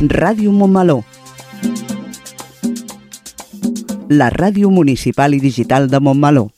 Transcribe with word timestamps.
Ràdio 0.00 0.52
Montmeló. 0.52 1.04
La 4.10 4.28
ràdio 4.28 4.68
municipal 4.68 5.32
i 5.32 5.40
digital 5.40 5.88
de 5.88 6.00
Montmeló. 6.00 6.50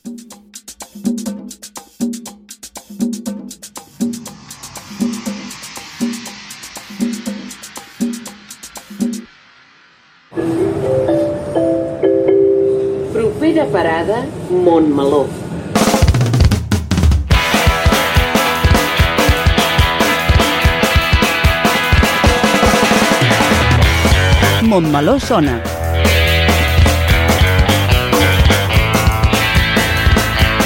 Montmeló 25.18 25.20
sona. 25.20 25.62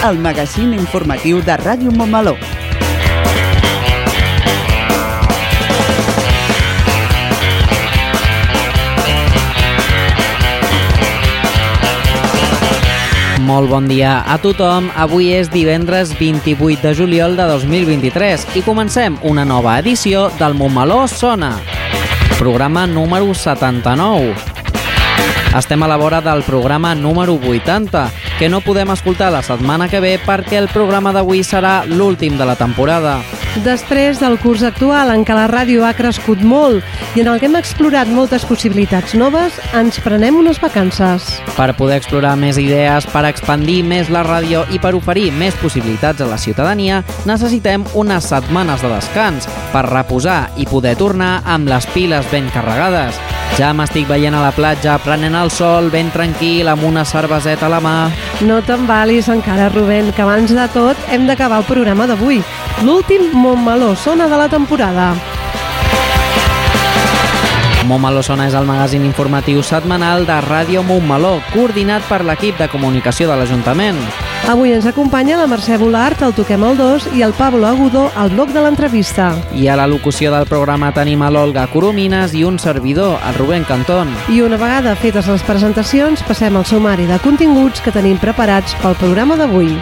El 0.08 0.18
magazín 0.18 0.74
informatiu 0.74 1.40
de 1.40 1.56
Ràdio 1.56 1.92
Montmeló. 1.92 2.36
Molt 13.40 13.68
bon 13.70 13.88
dia 13.88 14.22
a 14.26 14.38
tothom. 14.38 14.90
Avui 14.96 15.32
és 15.32 15.50
divendres 15.50 16.12
28 16.18 16.82
de 16.82 16.94
juliol 16.94 17.36
de 17.36 17.48
2023 17.48 18.56
i 18.56 18.62
comencem 18.62 19.18
una 19.22 19.44
nova 19.44 19.78
edició 19.78 20.30
del 20.38 20.54
Montmeló 20.54 21.06
Sona. 21.08 21.71
Programa 22.42 22.88
número 22.88 23.32
79. 23.32 24.34
Estem 25.56 25.82
a 25.84 25.86
la 25.86 25.94
vora 25.94 26.18
del 26.20 26.42
programa 26.42 26.92
número 26.92 27.38
80, 27.38 28.10
que 28.36 28.48
no 28.48 28.58
podem 28.60 28.90
escoltar 28.90 29.30
la 29.30 29.44
setmana 29.46 29.86
que 29.86 30.00
ve 30.02 30.16
perquè 30.18 30.58
el 30.58 30.66
programa 30.66 31.12
d'avui 31.14 31.44
serà 31.46 31.84
l'últim 31.86 32.34
de 32.34 32.50
la 32.50 32.58
temporada. 32.58 33.20
Després 33.60 34.16
del 34.16 34.38
curs 34.40 34.62
actual, 34.64 35.10
en 35.12 35.26
què 35.28 35.34
la 35.36 35.44
ràdio 35.50 35.82
ha 35.84 35.92
crescut 35.92 36.40
molt 36.40 36.80
i 37.12 37.20
en 37.20 37.28
el 37.28 37.36
que 37.36 37.50
hem 37.50 37.58
explorat 37.58 38.08
moltes 38.08 38.46
possibilitats 38.48 39.12
noves, 39.12 39.58
ens 39.76 39.98
prenem 40.00 40.38
unes 40.40 40.56
vacances. 40.62 41.28
Per 41.52 41.68
poder 41.76 41.98
explorar 42.00 42.32
més 42.40 42.56
idees, 42.56 43.04
per 43.12 43.26
expandir 43.28 43.82
més 43.84 44.08
la 44.08 44.24
ràdio 44.24 44.64
i 44.72 44.80
per 44.80 44.94
oferir 44.96 45.28
més 45.36 45.58
possibilitats 45.60 46.24
a 46.24 46.30
la 46.32 46.40
ciutadania, 46.40 47.02
necessitem 47.28 47.84
unes 47.92 48.32
setmanes 48.32 48.80
de 48.80 48.94
descans 48.96 49.50
per 49.74 49.84
reposar 49.90 50.46
i 50.56 50.64
poder 50.64 50.96
tornar 50.96 51.42
amb 51.44 51.68
les 51.68 51.92
piles 51.92 52.32
ben 52.32 52.48
carregades. 52.56 53.20
Ja 53.58 53.74
m'estic 53.76 54.06
veient 54.08 54.32
a 54.32 54.40
la 54.40 54.52
platja 54.56 54.94
prenent 55.04 55.34
el 55.36 55.50
sol 55.52 55.90
ben 55.92 56.08
tranquil 56.14 56.70
amb 56.72 56.86
una 56.88 57.04
cerveseta 57.04 57.68
a 57.68 57.72
la 57.74 57.80
mà. 57.84 57.96
No 58.48 58.62
t'embalis 58.64 59.28
encara, 59.28 59.68
Rubén, 59.74 60.08
que 60.16 60.24
abans 60.24 60.54
de 60.56 60.64
tot 60.72 60.96
hem 61.12 61.28
d'acabar 61.28 61.60
el 61.60 61.68
programa 61.68 62.08
d'avui. 62.08 62.40
L'últim 62.82 63.28
Montmeló 63.36 63.92
sona 63.94 64.26
de 64.28 64.40
la 64.40 64.48
temporada. 64.48 65.12
Montmeló 67.84 68.22
Sona 68.22 68.46
és 68.46 68.54
el 68.54 68.64
magazín 68.64 69.04
informatiu 69.04 69.60
setmanal 69.66 70.24
de 70.24 70.38
Ràdio 70.46 70.84
Montmeló, 70.86 71.40
coordinat 71.52 72.06
per 72.08 72.22
l'equip 72.24 72.56
de 72.56 72.70
comunicació 72.72 73.28
de 73.28 73.36
l'Ajuntament. 73.36 73.98
Avui 74.50 74.72
ens 74.74 74.86
acompanya 74.90 75.36
la 75.38 75.46
Mercè 75.46 75.76
Volart, 75.78 76.22
el 76.26 76.34
Toquem 76.34 76.64
el 76.66 76.74
2 76.76 77.06
i 77.14 77.22
el 77.22 77.32
Pablo 77.38 77.66
Agudo 77.68 78.08
al 78.18 78.32
bloc 78.34 78.50
de 78.50 78.64
l'entrevista. 78.64 79.30
I 79.54 79.68
a 79.70 79.76
la 79.78 79.86
locució 79.86 80.32
del 80.34 80.48
programa 80.50 80.90
tenim 80.92 81.22
a 81.22 81.30
l'Olga 81.30 81.68
Coromines 81.70 82.34
i 82.34 82.42
un 82.44 82.58
servidor, 82.58 83.20
el 83.22 83.38
Rubén 83.38 83.64
Cantón. 83.64 84.10
I 84.28 84.42
una 84.42 84.58
vegada 84.58 84.98
fetes 84.98 85.30
les 85.30 85.46
presentacions, 85.46 86.26
passem 86.26 86.58
al 86.58 86.66
sumari 86.66 87.06
de 87.06 87.22
continguts 87.22 87.80
que 87.80 87.94
tenim 87.94 88.18
preparats 88.18 88.74
pel 88.82 88.98
programa 88.98 89.38
d'avui. 89.38 89.76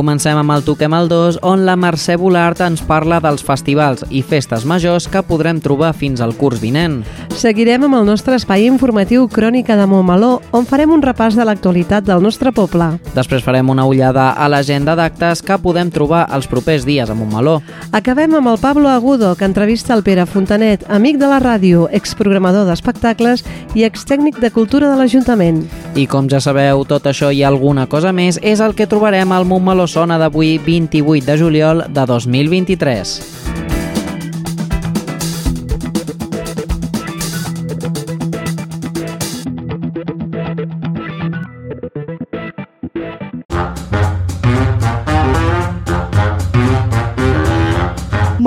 Comencem 0.00 0.38
amb 0.40 0.54
el 0.54 0.62
Toquem 0.64 0.94
el 0.96 1.10
2, 1.12 1.42
on 1.44 1.66
la 1.68 1.74
Mercè 1.76 2.14
Volart 2.16 2.62
ens 2.64 2.80
parla 2.88 3.18
dels 3.20 3.44
festivals 3.44 4.06
i 4.08 4.22
festes 4.24 4.64
majors 4.64 5.04
que 5.12 5.20
podrem 5.28 5.60
trobar 5.60 5.92
fins 5.92 6.24
al 6.24 6.32
curs 6.40 6.62
vinent. 6.64 7.02
Seguirem 7.36 7.84
amb 7.86 7.96
el 7.96 8.04
nostre 8.04 8.34
espai 8.36 8.66
informatiu 8.66 9.26
Crònica 9.30 9.76
de 9.78 9.86
Montmeló, 9.88 10.40
on 10.52 10.66
farem 10.68 10.90
un 10.92 11.02
repàs 11.02 11.36
de 11.38 11.44
l'actualitat 11.46 12.04
del 12.04 12.20
nostre 12.20 12.52
poble. 12.52 12.88
Després 13.14 13.44
farem 13.46 13.70
una 13.70 13.86
ullada 13.88 14.30
a 14.34 14.48
l'agenda 14.50 14.96
d'actes 14.98 15.40
que 15.46 15.58
podem 15.62 15.92
trobar 15.94 16.26
els 16.34 16.48
propers 16.50 16.84
dies 16.84 17.08
a 17.10 17.16
Montmeló. 17.16 17.60
Acabem 17.96 18.34
amb 18.36 18.52
el 18.52 18.58
Pablo 18.60 18.90
Agudo, 18.90 19.34
que 19.36 19.48
entrevista 19.48 19.94
el 19.94 20.02
Pere 20.02 20.26
Fontanet, 20.26 20.84
amic 20.88 21.16
de 21.22 21.30
la 21.30 21.40
ràdio, 21.40 21.86
exprogramador 21.90 22.68
d'espectacles 22.68 23.44
i 23.74 23.86
extècnic 23.88 24.40
de 24.42 24.50
cultura 24.50 24.90
de 24.90 24.98
l'Ajuntament. 25.00 25.64
I 25.94 26.06
com 26.10 26.28
ja 26.28 26.42
sabeu, 26.44 26.84
tot 26.84 27.08
això 27.08 27.32
i 27.32 27.44
alguna 27.44 27.86
cosa 27.86 28.12
més 28.12 28.38
és 28.42 28.60
el 28.60 28.74
que 28.74 28.90
trobarem 28.90 29.32
al 29.32 29.48
Montmeló 29.48 29.88
Sona 29.88 30.18
d'avui 30.20 30.58
28 30.58 31.24
de 31.26 31.38
juliol 31.40 31.86
de 31.88 32.06
2023. 32.06 33.79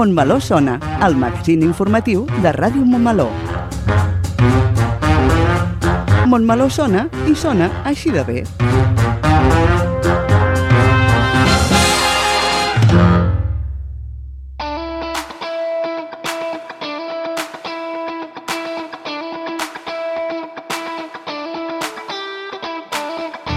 Montmeló 0.03 0.41
sona, 0.41 0.81
el 1.07 1.15
magazín 1.15 1.61
informatiu 1.63 2.25
de 2.43 2.51
Ràdio 2.51 2.83
Montmeló. 2.83 3.29
Montmeló 6.27 6.67
sona 6.67 7.05
i 7.23 7.31
sona 7.39 7.69
així 7.87 8.11
de 8.11 8.23
bé. 8.27 8.43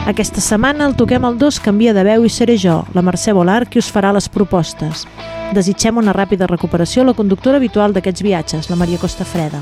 Aquesta 0.07 0.39
setmana 0.39 0.87
el 0.87 0.95
Toquem 0.95 1.27
el 1.27 1.43
2 1.43 1.59
canvia 1.59 1.91
de 1.91 2.07
veu 2.07 2.23
i 2.23 2.31
seré 2.31 2.55
jo, 2.55 2.85
la 2.95 3.03
Mercè 3.03 3.35
Volar, 3.35 3.65
qui 3.67 3.83
us 3.83 3.91
farà 3.91 4.15
les 4.15 4.31
propostes. 4.31 5.09
Desitgem 5.55 5.99
una 6.01 6.13
ràpida 6.13 6.49
recuperació 6.51 7.03
a 7.03 7.11
la 7.11 7.15
conductora 7.15 7.61
habitual 7.61 7.95
d'aquests 7.95 8.23
viatges, 8.27 8.71
la 8.71 8.77
Maria 8.77 8.99
Costa 8.99 9.25
Freda. 9.25 9.61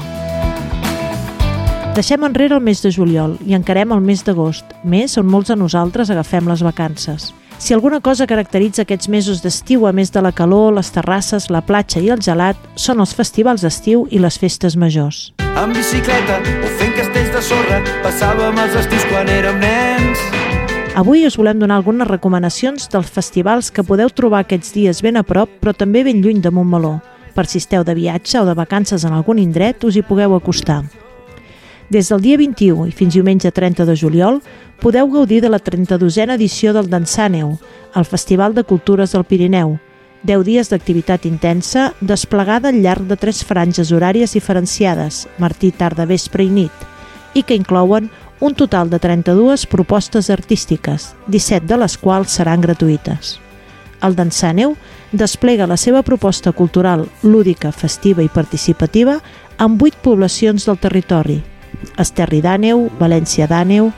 Deixem 1.95 2.25
enrere 2.27 2.57
el 2.57 2.65
mes 2.65 2.81
de 2.83 2.91
juliol 2.91 3.37
i 3.47 3.55
encarem 3.55 3.93
el 3.95 4.01
mes 4.03 4.25
d'agost, 4.27 4.73
mes 4.83 5.15
on 5.21 5.29
molts 5.31 5.53
de 5.53 5.57
nosaltres 5.61 6.11
agafem 6.11 6.49
les 6.51 6.65
vacances. 6.67 7.33
Si 7.59 7.73
alguna 7.73 8.01
cosa 8.01 8.27
caracteritza 8.27 8.83
aquests 8.83 9.09
mesos 9.09 9.43
d'estiu, 9.45 9.87
a 9.87 9.93
més 9.93 10.11
de 10.11 10.21
la 10.25 10.33
calor, 10.33 10.75
les 10.75 10.91
terrasses, 10.91 11.47
la 11.55 11.63
platja 11.63 12.03
i 12.03 12.11
el 12.11 12.21
gelat, 12.21 12.59
són 12.75 12.99
els 13.01 13.15
festivals 13.15 13.63
d'estiu 13.63 14.09
i 14.11 14.19
les 14.19 14.39
festes 14.41 14.75
majors. 14.77 15.31
En 15.55 15.73
bicicleta 15.73 16.41
o 16.43 16.73
fent 16.81 16.97
castells 16.99 17.31
de 17.37 17.45
sorra 17.47 17.79
passàvem 18.03 18.59
els 18.67 18.81
estius 18.83 19.07
quan 19.13 19.31
érem 19.31 19.63
nens. 19.63 20.44
Avui 20.95 21.27
us 21.27 21.35
volem 21.35 21.59
donar 21.59 21.81
algunes 21.81 22.07
recomanacions 22.07 22.85
dels 22.87 23.09
festivals 23.11 23.73
que 23.75 23.83
podeu 23.83 24.13
trobar 24.15 24.45
aquests 24.45 24.71
dies 24.77 25.01
ben 25.03 25.17
a 25.19 25.25
prop, 25.27 25.51
però 25.59 25.73
també 25.75 26.05
ben 26.07 26.21
lluny 26.23 26.39
de 26.39 26.53
Montmeló. 26.55 27.01
Per 27.35 27.49
si 27.51 27.59
esteu 27.59 27.83
de 27.83 27.97
viatge 27.99 28.39
o 28.39 28.45
de 28.47 28.55
vacances 28.55 29.03
en 29.03 29.17
algun 29.17 29.41
indret, 29.43 29.83
us 29.83 29.99
hi 29.99 30.05
pugueu 30.07 30.37
acostar. 30.37 30.85
Des 31.91 32.13
del 32.13 32.23
dia 32.23 32.39
21 32.39 32.87
i 32.87 32.95
fins 32.95 33.19
diumenge 33.19 33.51
30 33.51 33.89
de 33.91 33.97
juliol 33.99 34.39
podeu 34.79 35.11
gaudir 35.11 35.41
de 35.43 35.51
la 35.51 35.59
32a 35.59 36.31
edició 36.39 36.71
del 36.73 36.87
Dansàneu, 36.87 37.57
el 37.95 38.07
Festival 38.07 38.55
de 38.55 38.63
Cultures 38.63 39.19
del 39.19 39.27
Pirineu. 39.27 39.81
10 40.23 40.47
dies 40.47 40.71
d'activitat 40.71 41.27
intensa 41.27 41.91
desplegada 42.01 42.71
al 42.71 42.79
llarg 42.87 43.11
de 43.11 43.19
tres 43.19 43.43
franges 43.43 43.91
horàries 43.91 44.39
diferenciades, 44.39 45.27
martí, 45.43 45.73
tarda, 45.75 46.07
vespre 46.07 46.47
i 46.47 46.55
nit, 46.55 46.87
i 47.35 47.43
que 47.43 47.59
inclouen 47.59 48.13
un 48.45 48.55
total 48.55 48.91
de 48.91 48.99
32 48.99 49.65
propostes 49.65 50.29
artístiques, 50.29 51.15
17 51.29 51.65
de 51.65 51.79
les 51.81 51.97
quals 51.97 52.35
seran 52.37 52.61
gratuïtes. 52.61 53.39
El 54.05 54.13
Dansàneu 54.19 54.75
desplega 55.17 55.65
la 55.71 55.79
seva 55.81 56.03
proposta 56.05 56.53
cultural 56.53 57.07
lúdica, 57.23 57.73
festiva 57.73 58.21
i 58.21 58.29
participativa 58.29 59.17
en 59.57 59.79
8 59.81 60.03
poblacions 60.05 60.69
del 60.69 60.77
territori, 60.77 61.39
Esterri 61.97 62.43
d'Àneu, 62.45 62.91
València 63.01 63.49
d'Àneu, 63.49 63.89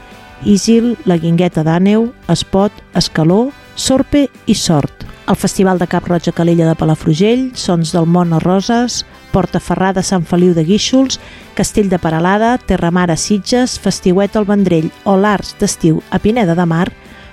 Isil, 0.46 0.92
la 1.10 1.18
Guingueta 1.18 1.66
d'Àneu, 1.66 2.12
Espot, 2.30 2.70
Escaló, 2.94 3.50
Sorpe 3.74 4.28
i 4.46 4.54
Sort. 4.54 5.02
El 5.26 5.34
Festival 5.34 5.82
de 5.82 5.90
Cap 5.90 6.06
Roig 6.06 6.28
a 6.30 6.32
Calella 6.32 6.68
de 6.68 6.78
Palafrugell, 6.78 7.48
Sons 7.58 7.90
del 7.90 8.06
Món 8.06 8.30
a 8.30 8.38
Roses, 8.38 9.02
Portaferrada 9.36 10.00
Sant 10.00 10.24
Feliu 10.24 10.54
de 10.56 10.64
Guíxols, 10.64 11.20
Castell 11.54 11.90
de 11.92 11.98
Paralada, 12.00 12.56
Terramar 12.56 13.10
a 13.12 13.18
Sitges, 13.20 13.76
Festiuet 13.76 14.32
al 14.36 14.48
Vendrell 14.48 14.88
o 15.04 15.18
l'Arts 15.20 15.58
d'Estiu 15.60 16.00
a 16.08 16.18
Pineda 16.24 16.56
de 16.56 16.64
Mar 16.64 16.86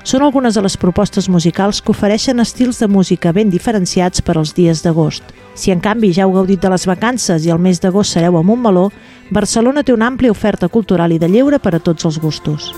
són 0.04 0.26
algunes 0.26 0.58
de 0.58 0.62
les 0.66 0.76
propostes 0.76 1.30
musicals 1.32 1.80
que 1.80 1.94
ofereixen 1.96 2.44
estils 2.44 2.82
de 2.84 2.90
música 2.92 3.32
ben 3.32 3.48
diferenciats 3.48 4.20
per 4.20 4.36
als 4.36 4.52
dies 4.52 4.84
d'agost. 4.84 5.24
Si 5.56 5.72
en 5.72 5.80
canvi 5.80 6.12
ja 6.12 6.28
heu 6.28 6.36
gaudit 6.36 6.60
de 6.60 6.74
les 6.76 6.84
vacances 6.90 7.48
i 7.48 7.56
el 7.56 7.64
mes 7.64 7.80
d'agost 7.80 8.18
sereu 8.18 8.36
a 8.36 8.44
Montmeló, 8.44 8.90
Barcelona 9.32 9.88
té 9.88 9.96
una 9.96 10.12
àmplia 10.12 10.36
oferta 10.36 10.68
cultural 10.68 11.16
i 11.16 11.24
de 11.24 11.32
lleure 11.32 11.60
per 11.64 11.78
a 11.78 11.80
tots 11.80 12.04
els 12.04 12.20
gustos. 12.20 12.74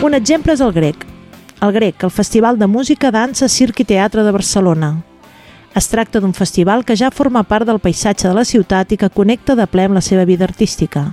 Un 0.00 0.14
exemple 0.14 0.54
és 0.54 0.60
el 0.62 0.70
grec. 0.72 1.09
El 1.60 1.72
grec, 1.72 2.02
el 2.04 2.10
Festival 2.10 2.58
de 2.58 2.66
Música, 2.66 3.10
Dansa, 3.10 3.46
Circ 3.46 3.82
i 3.82 3.84
Teatre 3.84 4.22
de 4.24 4.30
Barcelona. 4.32 4.94
Es 5.76 5.90
tracta 5.92 6.16
d'un 6.18 6.32
festival 6.32 6.86
que 6.88 6.94
ja 6.96 7.10
forma 7.12 7.42
part 7.44 7.66
del 7.68 7.82
paisatge 7.84 8.30
de 8.30 8.32
la 8.32 8.46
ciutat 8.48 8.94
i 8.94 8.96
que 8.96 9.10
connecta 9.12 9.52
de 9.58 9.66
ple 9.68 9.84
amb 9.84 9.98
la 9.98 10.00
seva 10.00 10.24
vida 10.24 10.46
artística. 10.48 11.10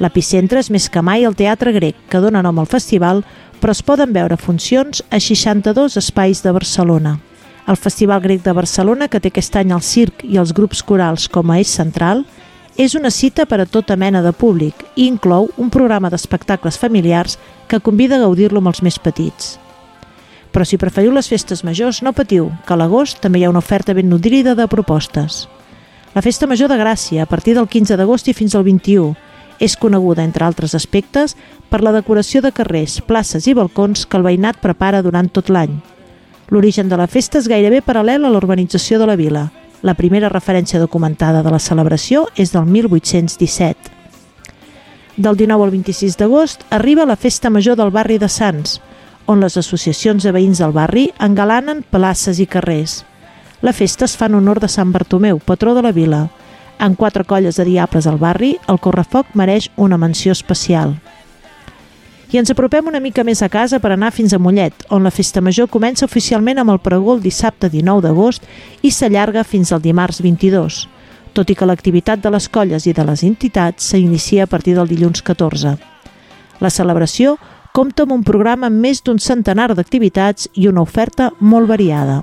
L'epicentre 0.00 0.62
és 0.64 0.70
més 0.72 0.86
que 0.88 1.02
mai 1.04 1.28
el 1.28 1.36
Teatre 1.36 1.74
Grec, 1.76 1.98
que 2.08 2.22
dona 2.24 2.40
nom 2.40 2.56
al 2.58 2.70
festival, 2.72 3.20
però 3.60 3.74
es 3.76 3.82
poden 3.84 4.14
veure 4.16 4.38
funcions 4.40 5.02
a 5.10 5.20
62 5.20 5.98
espais 6.00 6.40
de 6.40 6.56
Barcelona. 6.56 7.18
El 7.68 7.76
Festival 7.76 8.24
Grec 8.24 8.42
de 8.48 8.56
Barcelona, 8.56 9.10
que 9.12 9.20
té 9.20 9.28
aquest 9.28 9.60
any 9.60 9.76
el 9.76 9.84
circ 9.84 10.24
i 10.24 10.40
els 10.40 10.56
grups 10.56 10.80
corals 10.80 11.28
com 11.28 11.52
a 11.52 11.60
eix 11.60 11.68
central, 11.68 12.24
és 12.80 12.96
una 12.96 13.12
cita 13.12 13.44
per 13.44 13.60
a 13.60 13.68
tota 13.68 13.96
mena 13.96 14.24
de 14.24 14.32
públic 14.32 14.88
i 14.96 15.04
inclou 15.04 15.50
un 15.60 15.68
programa 15.68 16.08
d'espectacles 16.08 16.80
familiars 16.80 17.36
que 17.68 17.80
convida 17.80 18.16
a 18.16 18.24
gaudir-lo 18.24 18.64
amb 18.64 18.72
els 18.72 18.80
més 18.80 18.96
petits. 18.96 19.58
Però 20.56 20.64
si 20.64 20.78
preferiu 20.80 21.12
les 21.12 21.26
festes 21.28 21.60
majors, 21.68 21.98
no 22.00 22.14
patiu, 22.16 22.46
que 22.64 22.72
a 22.72 22.78
l'agost 22.80 23.18
també 23.20 23.42
hi 23.42 23.44
ha 23.44 23.50
una 23.50 23.60
oferta 23.60 23.92
ben 23.92 24.06
nodrida 24.08 24.54
de 24.56 24.64
propostes. 24.72 25.42
La 26.14 26.22
Festa 26.24 26.46
Major 26.48 26.70
de 26.72 26.78
Gràcia, 26.80 27.26
a 27.26 27.28
partir 27.28 27.52
del 27.58 27.68
15 27.68 27.98
d'agost 28.00 28.30
i 28.32 28.32
fins 28.32 28.54
al 28.56 28.64
21, 28.64 29.10
és 29.60 29.74
coneguda, 29.76 30.24
entre 30.24 30.46
altres 30.46 30.72
aspectes, 30.72 31.36
per 31.68 31.82
la 31.84 31.92
decoració 31.92 32.40
de 32.40 32.54
carrers, 32.56 33.02
places 33.04 33.44
i 33.44 33.52
balcons 33.52 34.06
que 34.08 34.16
el 34.16 34.24
veïnat 34.24 34.56
prepara 34.64 35.02
durant 35.04 35.28
tot 35.28 35.52
l'any. 35.52 35.76
L'origen 36.48 36.88
de 36.88 36.96
la 36.96 37.06
festa 37.06 37.36
és 37.36 37.52
gairebé 37.52 37.82
paral·lel 37.84 38.24
a 38.24 38.32
l'urbanització 38.32 38.96
de 38.96 39.12
la 39.12 39.20
vila. 39.20 39.50
La 39.84 39.92
primera 39.92 40.32
referència 40.32 40.80
documentada 40.80 41.44
de 41.44 41.52
la 41.52 41.60
celebració 41.60 42.30
és 42.32 42.56
del 42.56 42.64
1817. 42.64 43.92
Del 45.20 45.36
19 45.36 45.68
al 45.68 45.76
26 45.76 46.16
d'agost 46.16 46.64
arriba 46.70 47.04
la 47.04 47.20
Festa 47.20 47.52
Major 47.52 47.76
del 47.76 47.92
barri 47.92 48.16
de 48.16 48.32
Sants, 48.32 48.80
on 49.26 49.42
les 49.42 49.56
associacions 49.58 50.22
de 50.22 50.32
veïns 50.32 50.62
del 50.62 50.72
barri 50.72 51.10
engalanen 51.18 51.82
places 51.90 52.38
i 52.40 52.46
carrers. 52.46 53.02
La 53.62 53.72
festa 53.72 54.06
es 54.06 54.16
fa 54.16 54.30
en 54.30 54.36
honor 54.38 54.60
de 54.60 54.68
Sant 54.68 54.92
Bartomeu, 54.92 55.38
patró 55.38 55.74
de 55.74 55.82
la 55.82 55.92
vila. 55.92 56.28
En 56.78 56.94
quatre 56.94 57.24
colles 57.24 57.56
de 57.56 57.64
diables 57.64 58.06
al 58.06 58.18
barri, 58.20 58.56
el 58.68 58.78
correfoc 58.78 59.34
mereix 59.34 59.70
una 59.76 59.98
menció 59.98 60.32
especial. 60.32 60.94
I 62.30 62.40
ens 62.40 62.50
apropem 62.50 62.88
una 62.90 63.00
mica 63.00 63.22
més 63.24 63.40
a 63.42 63.48
casa 63.48 63.78
per 63.80 63.92
anar 63.94 64.10
fins 64.12 64.34
a 64.34 64.38
Mollet, 64.42 64.84
on 64.90 65.06
la 65.06 65.12
festa 65.14 65.40
major 65.40 65.70
comença 65.70 66.04
oficialment 66.04 66.58
amb 66.58 66.74
el 66.74 66.82
pregó 66.82 67.14
el 67.14 67.22
dissabte 67.22 67.70
19 67.70 68.02
d'agost 68.02 68.46
i 68.82 68.90
s'allarga 68.90 69.44
fins 69.46 69.70
al 69.72 69.82
dimarts 69.82 70.20
22, 70.20 70.80
tot 71.32 71.50
i 71.50 71.54
que 71.54 71.68
l'activitat 71.70 72.20
de 72.20 72.32
les 72.34 72.48
colles 72.50 72.86
i 72.86 72.92
de 72.92 73.04
les 73.06 73.22
entitats 73.22 73.92
s'inicia 73.92 74.44
a 74.44 74.50
partir 74.50 74.74
del 74.74 74.90
dilluns 74.90 75.22
14. 75.22 75.76
La 76.60 76.70
celebració 76.70 77.36
compta 77.76 78.06
amb 78.06 78.14
un 78.14 78.22
programa 78.24 78.70
amb 78.70 78.80
més 78.80 79.02
d'un 79.04 79.18
centenar 79.20 79.74
d'activitats 79.76 80.46
i 80.56 80.64
una 80.70 80.80
oferta 80.80 81.28
molt 81.40 81.68
variada. 81.68 82.22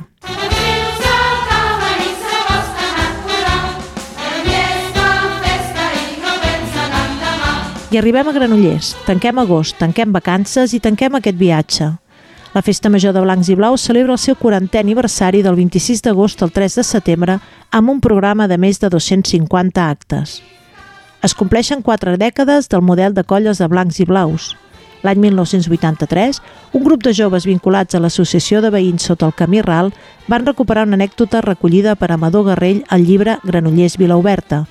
I 7.93 7.99
arribem 7.99 8.31
a 8.31 8.33
Granollers, 8.33 8.95
tanquem 9.05 9.37
agost, 9.37 9.77
tanquem 9.77 10.09
vacances 10.15 10.73
i 10.73 10.79
tanquem 10.81 11.19
aquest 11.19 11.37
viatge. 11.37 11.91
La 12.55 12.65
Festa 12.65 12.89
Major 12.89 13.13
de 13.13 13.21
Blancs 13.21 13.53
i 13.53 13.59
Blaus 13.59 13.85
celebra 13.85 14.17
el 14.17 14.21
seu 14.23 14.33
40è 14.33 14.81
aniversari 14.81 15.43
del 15.45 15.53
26 15.61 16.01
d'agost 16.01 16.41
al 16.41 16.49
3 16.49 16.79
de 16.81 16.87
setembre 16.89 17.37
amb 17.69 17.93
un 17.93 18.01
programa 18.01 18.49
de 18.49 18.57
més 18.57 18.81
de 18.81 18.89
250 18.89 19.85
actes. 19.85 20.39
Es 21.21 21.37
compleixen 21.37 21.85
quatre 21.85 22.17
dècades 22.17 22.73
del 22.73 22.81
model 22.81 23.13
de 23.13 23.21
colles 23.23 23.61
de 23.61 23.69
blancs 23.69 24.01
i 24.01 24.09
blaus. 24.09 24.55
L'any 25.03 25.19
1983, 25.19 26.39
un 26.71 26.83
grup 26.83 27.01
de 27.03 27.11
joves 27.11 27.43
vinculats 27.43 27.95
a 27.95 27.99
l'Associació 27.99 28.61
de 28.63 28.71
Veïns 28.71 29.03
sota 29.03 29.27
el 29.27 29.35
Camí 29.35 29.59
Ral 29.61 29.91
van 30.31 30.45
recuperar 30.47 30.85
una 30.87 30.95
anècdota 30.95 31.41
recollida 31.43 31.97
per 31.99 32.13
Amador 32.13 32.45
Garrell 32.47 32.85
al 32.87 33.03
llibre 33.03 33.35
Granollers 33.43 33.97
Vilaoberta, 33.99 34.63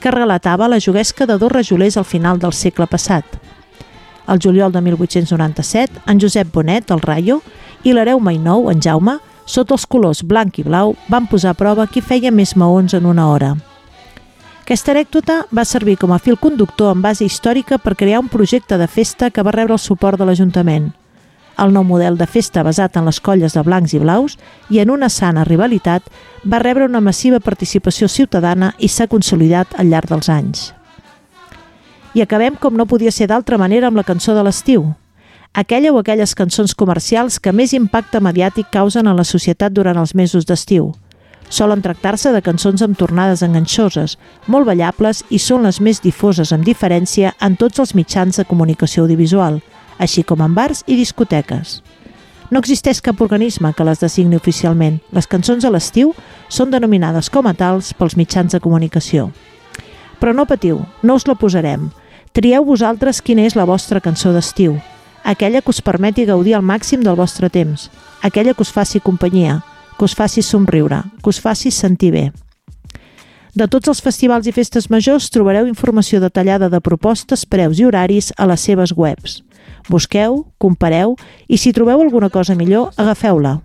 que 0.00 0.10
relatava 0.10 0.68
la 0.68 0.80
juguesca 0.82 1.26
de 1.26 1.38
dos 1.38 1.52
rajolers 1.52 1.96
al 1.96 2.04
final 2.04 2.42
del 2.42 2.52
segle 2.52 2.88
passat. 2.90 3.24
El 4.26 4.42
juliol 4.42 4.72
de 4.72 4.82
1897, 4.82 6.02
en 6.06 6.20
Josep 6.20 6.50
Bonet, 6.52 6.90
el 6.90 7.00
Rayo, 7.00 7.40
i 7.84 7.94
l'hereu 7.94 8.18
Mainou, 8.18 8.66
en 8.72 8.82
Jaume, 8.82 9.20
sota 9.46 9.78
els 9.78 9.86
colors 9.86 10.24
blanc 10.26 10.58
i 10.58 10.66
blau, 10.66 10.96
van 11.08 11.30
posar 11.30 11.54
a 11.54 11.58
prova 11.58 11.86
qui 11.86 12.02
feia 12.02 12.34
més 12.34 12.56
maons 12.58 12.98
en 12.98 13.06
una 13.06 13.30
hora. 13.30 13.54
Aquesta 14.66 14.90
anècdota 14.92 15.44
va 15.54 15.62
servir 15.64 15.94
com 15.96 16.10
a 16.10 16.18
fil 16.18 16.36
conductor 16.42 16.90
en 16.90 17.00
base 17.00 17.22
històrica 17.24 17.78
per 17.78 17.94
crear 17.94 18.18
un 18.18 18.28
projecte 18.28 18.74
de 18.76 18.90
festa 18.90 19.30
que 19.30 19.46
va 19.46 19.54
rebre 19.54 19.78
el 19.78 19.82
suport 19.82 20.18
de 20.18 20.26
l'Ajuntament– 20.26 20.90
el 21.56 21.72
nou 21.72 21.86
model 21.88 22.18
de 22.20 22.26
festa 22.28 22.62
basat 22.66 22.98
en 23.00 23.06
les 23.08 23.18
colles 23.24 23.54
de 23.56 23.62
blancs 23.64 23.94
i 23.96 24.00
blaus 24.00 24.36
i 24.68 24.80
en 24.82 24.90
una 24.92 25.08
sana 25.08 25.44
rivalitat 25.48 26.04
va 26.44 26.60
rebre 26.60 26.84
una 26.84 27.00
massiva 27.00 27.40
participació 27.40 28.08
ciutadana 28.12 28.74
i 28.78 28.90
s'ha 28.92 29.08
consolidat 29.08 29.72
al 29.80 29.88
llarg 29.88 30.10
dels 30.12 30.28
anys. 30.28 30.66
I 32.12 32.22
acabem 32.24 32.56
com 32.60 32.76
no 32.76 32.86
podia 32.86 33.12
ser 33.12 33.28
d'altra 33.32 33.58
manera 33.58 33.88
amb 33.88 33.96
la 33.96 34.04
cançó 34.04 34.34
de 34.36 34.44
l'estiu, 34.44 34.92
aquella 35.52 35.92
o 35.92 35.98
aquelles 36.00 36.34
cançons 36.36 36.74
comercials 36.74 37.40
que 37.40 37.52
més 37.52 37.72
impacte 37.72 38.20
mediàtic 38.20 38.68
causen 38.72 39.08
a 39.08 39.16
la 39.16 39.24
societat 39.24 39.72
durant 39.72 39.96
els 39.96 40.14
mesos 40.14 40.44
d'estiu. 40.44 40.92
Solen 41.48 41.82
tractar-se 41.82 42.32
de 42.34 42.42
cançons 42.42 42.82
amb 42.82 42.98
tornades 42.98 43.42
enganxoses, 43.46 44.18
molt 44.46 44.66
ballables 44.66 45.22
i 45.30 45.38
són 45.38 45.62
les 45.62 45.80
més 45.80 46.02
difoses 46.02 46.52
amb 46.52 46.66
diferència 46.66 47.34
en 47.40 47.56
tots 47.56 47.78
els 47.78 47.94
mitjans 47.94 48.36
de 48.36 48.44
comunicació 48.44 49.06
audiovisual– 49.06 49.62
així 49.98 50.22
com 50.22 50.42
en 50.44 50.54
bars 50.54 50.84
i 50.86 50.96
discoteques. 50.96 51.80
No 52.50 52.60
existeix 52.62 53.00
cap 53.02 53.20
organisme 53.24 53.72
que 53.74 53.84
les 53.84 54.00
designi 54.00 54.38
oficialment. 54.38 55.00
Les 55.12 55.26
cançons 55.26 55.64
a 55.64 55.70
l'estiu 55.72 56.12
són 56.48 56.70
denominades 56.70 57.30
com 57.32 57.46
a 57.46 57.54
tals 57.58 57.92
pels 57.98 58.16
mitjans 58.16 58.54
de 58.54 58.60
comunicació. 58.62 59.30
Però 60.20 60.32
no 60.32 60.46
patiu, 60.46 60.84
no 61.02 61.16
us 61.18 61.26
la 61.26 61.34
posarem. 61.34 61.90
Trieu 62.36 62.64
vosaltres 62.64 63.22
quina 63.24 63.46
és 63.48 63.56
la 63.56 63.66
vostra 63.66 64.00
cançó 64.00 64.32
d'estiu, 64.32 64.76
aquella 65.24 65.62
que 65.62 65.72
us 65.72 65.82
permeti 65.82 66.26
gaudir 66.28 66.54
al 66.54 66.62
màxim 66.62 67.02
del 67.02 67.16
vostre 67.16 67.48
temps, 67.50 67.88
aquella 68.22 68.54
que 68.54 68.62
us 68.62 68.72
faci 68.72 69.00
companyia, 69.00 69.62
que 69.98 70.04
us 70.04 70.14
faci 70.14 70.42
somriure, 70.42 71.02
que 71.22 71.30
us 71.30 71.40
faci 71.40 71.70
sentir 71.70 72.12
bé. 72.12 72.26
De 73.56 73.64
tots 73.72 73.88
els 73.88 74.02
festivals 74.04 74.44
i 74.44 74.52
festes 74.52 74.90
majors 74.92 75.30
trobareu 75.32 75.64
informació 75.64 76.20
detallada 76.20 76.68
de 76.68 76.80
propostes, 76.84 77.46
preus 77.48 77.80
i 77.80 77.86
horaris 77.88 78.28
a 78.36 78.44
les 78.50 78.60
seves 78.60 78.92
webs. 78.92 79.40
Busqueu, 79.88 80.42
compareu 80.60 81.16
i 81.48 81.56
si 81.56 81.72
trobeu 81.72 82.02
alguna 82.04 82.28
cosa 82.28 82.54
millor, 82.54 82.92
agafeu-la. 83.00 83.60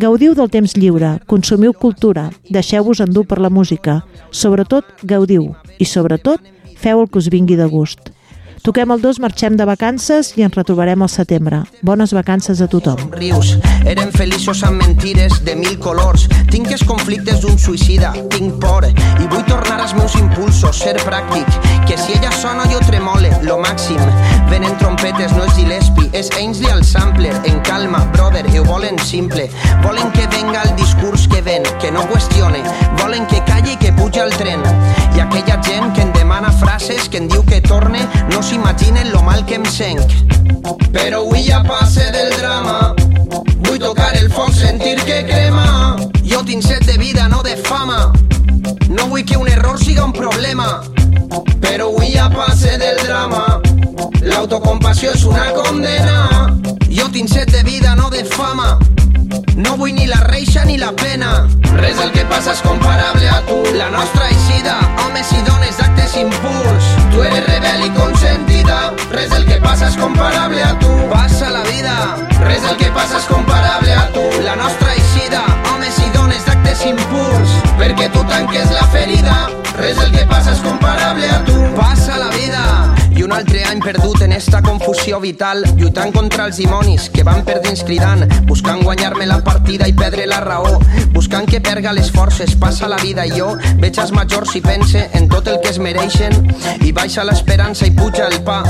Gaudiu 0.00 0.32
del 0.36 0.48
temps 0.48 0.72
lliure, 0.76 1.18
consumiu 1.28 1.76
cultura, 1.76 2.30
deixeu-vos 2.48 3.00
endur 3.04 3.26
per 3.28 3.40
la 3.40 3.52
música. 3.52 4.02
Sobretot, 4.30 4.88
gaudiu 5.04 5.52
i, 5.78 5.84
sobretot, 5.84 6.40
feu 6.80 7.04
el 7.04 7.08
que 7.08 7.20
us 7.20 7.28
vingui 7.32 7.60
de 7.60 7.68
gust. 7.68 8.15
Toquem 8.62 8.90
el 8.90 9.02
2, 9.02 9.20
marxem 9.22 9.56
de 9.56 9.66
vacances 9.68 10.32
i 10.36 10.44
ens 10.46 10.56
retrobarem 10.56 11.02
al 11.02 11.10
setembre. 11.12 11.62
Bones 11.82 12.14
vacances 12.16 12.60
a 12.60 12.68
tothom. 12.70 12.98
Rius, 13.14 13.56
eren 13.86 14.12
feliços 14.16 14.62
amb 14.66 14.82
mentires 14.82 15.40
de 15.46 15.56
mil 15.58 15.78
colors. 15.78 16.26
Tinc 16.50 16.72
els 16.72 16.84
conflictes 16.86 17.42
d'un 17.44 17.58
suïcida, 17.58 18.14
tinc 18.34 18.58
por 18.62 18.88
i 18.88 19.28
vull 19.30 19.44
tornar 19.46 19.80
als 19.80 19.94
meus 19.98 20.16
impulsos, 20.18 20.82
ser 20.82 20.96
pràctic. 21.04 21.75
Que 21.86 21.96
si 21.96 22.12
ella 22.12 22.32
sona 22.32 22.64
jo 22.70 22.80
tremole, 22.80 23.30
lo 23.42 23.58
màxim. 23.58 24.00
Venen 24.50 24.76
trompetes, 24.78 25.32
no 25.32 25.44
és 25.44 25.54
Gillespie, 25.54 26.10
és 26.12 26.30
Ainsley 26.36 26.70
al 26.70 26.84
sampler. 26.84 27.32
En 27.44 27.60
calma, 27.60 28.00
brother, 28.12 28.44
ho 28.58 28.64
volen 28.64 28.98
simple. 28.98 29.48
Volen 29.84 30.10
que 30.12 30.26
venga 30.26 30.62
el 30.62 30.74
discurs 30.76 31.28
que 31.28 31.40
ven, 31.42 31.62
que 31.80 31.92
no 31.92 32.02
qüestione. 32.08 32.62
Volen 33.00 33.26
que 33.26 33.42
calli 33.44 33.72
i 33.72 33.76
que 33.76 33.92
puja 33.92 34.24
el 34.24 34.34
tren. 34.34 34.62
I 35.14 35.20
aquella 35.20 35.60
gent 35.62 35.92
que 35.94 36.02
em 36.02 36.12
demana 36.12 36.50
frases, 36.50 37.08
que 37.08 37.18
em 37.18 37.28
diu 37.28 37.44
que 37.46 37.60
torne, 37.60 38.02
no 38.32 38.42
s'imaginen 38.42 39.12
lo 39.12 39.22
mal 39.22 39.46
que 39.46 39.54
em 39.54 39.64
senc. 39.64 40.02
Però 40.90 41.22
avui 41.22 41.46
ja 41.46 41.62
passe 41.62 42.10
del 42.10 42.34
drama, 42.36 42.94
vull 43.62 43.78
tocar 43.78 44.10
el 44.16 44.30
foc, 44.32 44.50
sentir 44.52 44.98
que 45.04 45.22
crema. 45.28 45.96
Jo 46.26 46.42
tinc 46.42 46.66
set 46.66 46.84
de 46.84 46.98
vida, 46.98 47.28
no 47.28 47.42
de 47.46 47.56
fama. 47.56 48.12
No 48.88 49.06
vull 49.06 49.24
que 49.24 49.36
un 49.36 49.48
error 49.48 49.78
siga 49.78 50.04
un 50.04 50.12
problema, 50.12 50.82
però 51.60 51.88
avui 51.88 52.12
ja 52.12 52.28
passe 52.28 52.76
del 52.78 52.98
drama. 53.04 53.60
L'autocompassió 54.22 55.12
és 55.12 55.24
una 55.24 55.50
condena. 55.52 56.50
Jo 56.88 57.08
tinc 57.12 57.28
set 57.28 57.50
de 57.52 57.62
vida, 57.62 57.94
no 57.94 58.10
de 58.10 58.24
fama. 58.24 58.78
No 59.56 59.76
vull 59.76 59.94
ni 59.94 60.06
la 60.06 60.20
reixa 60.28 60.64
ni 60.64 60.76
la 60.78 60.92
pena. 60.92 61.46
Res 61.76 61.96
del 61.98 62.10
que 62.12 62.24
passa 62.30 62.52
és 62.52 62.62
comparable 62.64 63.28
a 63.28 63.40
tu. 63.48 63.56
La 63.76 63.88
nostra 63.90 64.28
eixida, 64.28 64.76
homes 65.04 65.32
i 65.32 65.42
dones 65.48 65.78
d'actes 65.80 66.16
impuls. 66.20 66.90
Tu 67.12 67.22
eres 67.24 67.46
rebel 67.46 67.86
i 67.86 67.90
consentida. 67.96 68.80
Res 69.12 69.30
del 69.30 69.46
que 69.48 69.60
passa 69.64 69.88
és 69.88 69.96
comparable 69.96 70.62
a 70.62 70.74
tu. 70.78 70.92
Passa 71.12 71.50
la 71.50 71.62
vida. 71.70 71.96
Res 72.44 72.62
del 72.68 72.76
que 72.76 72.90
passa 72.96 73.20
és 73.22 73.30
comparable 73.30 73.94
a 73.94 74.08
tu. 74.12 74.26
La 74.44 74.56
nostra 74.56 74.92
eixida, 74.94 75.42
homes 76.56 76.84
i 76.84 76.92
dones 76.92 77.06
d'actes 77.06 77.50
impuls. 77.50 77.50
Perquè 77.78 78.10
tu 78.12 78.24
tanques 78.28 78.70
la 78.72 78.86
ferida. 78.92 79.48
Res 79.76 79.96
del 79.96 80.12
que 80.12 80.26
passa 80.26 80.52
és 80.52 80.60
comparable 80.60 81.28
a 81.28 81.44
tu. 81.44 81.75
Un 83.26 83.32
altre 83.32 83.64
any 83.66 83.80
perdut 83.82 84.20
en 84.22 84.30
esta 84.30 84.60
confusió 84.62 85.18
vital, 85.18 85.64
lluitant 85.74 86.12
contra 86.14 86.44
els 86.46 86.60
dimonis 86.60 87.08
que 87.10 87.24
van 87.26 87.42
perdents 87.48 87.82
cridant, 87.82 88.22
buscant 88.46 88.84
guanyar-me 88.86 89.26
la 89.26 89.40
partida 89.42 89.88
i 89.90 89.94
perdre 89.98 90.28
la 90.30 90.38
raó, 90.44 90.76
buscant 91.10 91.48
que 91.50 91.58
perga 91.60 91.90
les 91.96 92.12
forces, 92.14 92.54
passa 92.54 92.86
la 92.86 93.00
vida 93.02 93.26
i 93.26 93.34
jo 93.34 93.48
veig 93.82 93.98
els 93.98 94.14
majors 94.14 94.54
i 94.54 94.62
pense 94.62 95.08
en 95.18 95.26
tot 95.32 95.50
el 95.50 95.58
que 95.64 95.74
es 95.74 95.82
mereixen 95.82 96.38
i 96.86 96.92
baixa 96.94 97.26
l'esperança 97.26 97.90
i 97.90 97.96
puja 97.98 98.30
el 98.30 98.38
pa. 98.46 98.62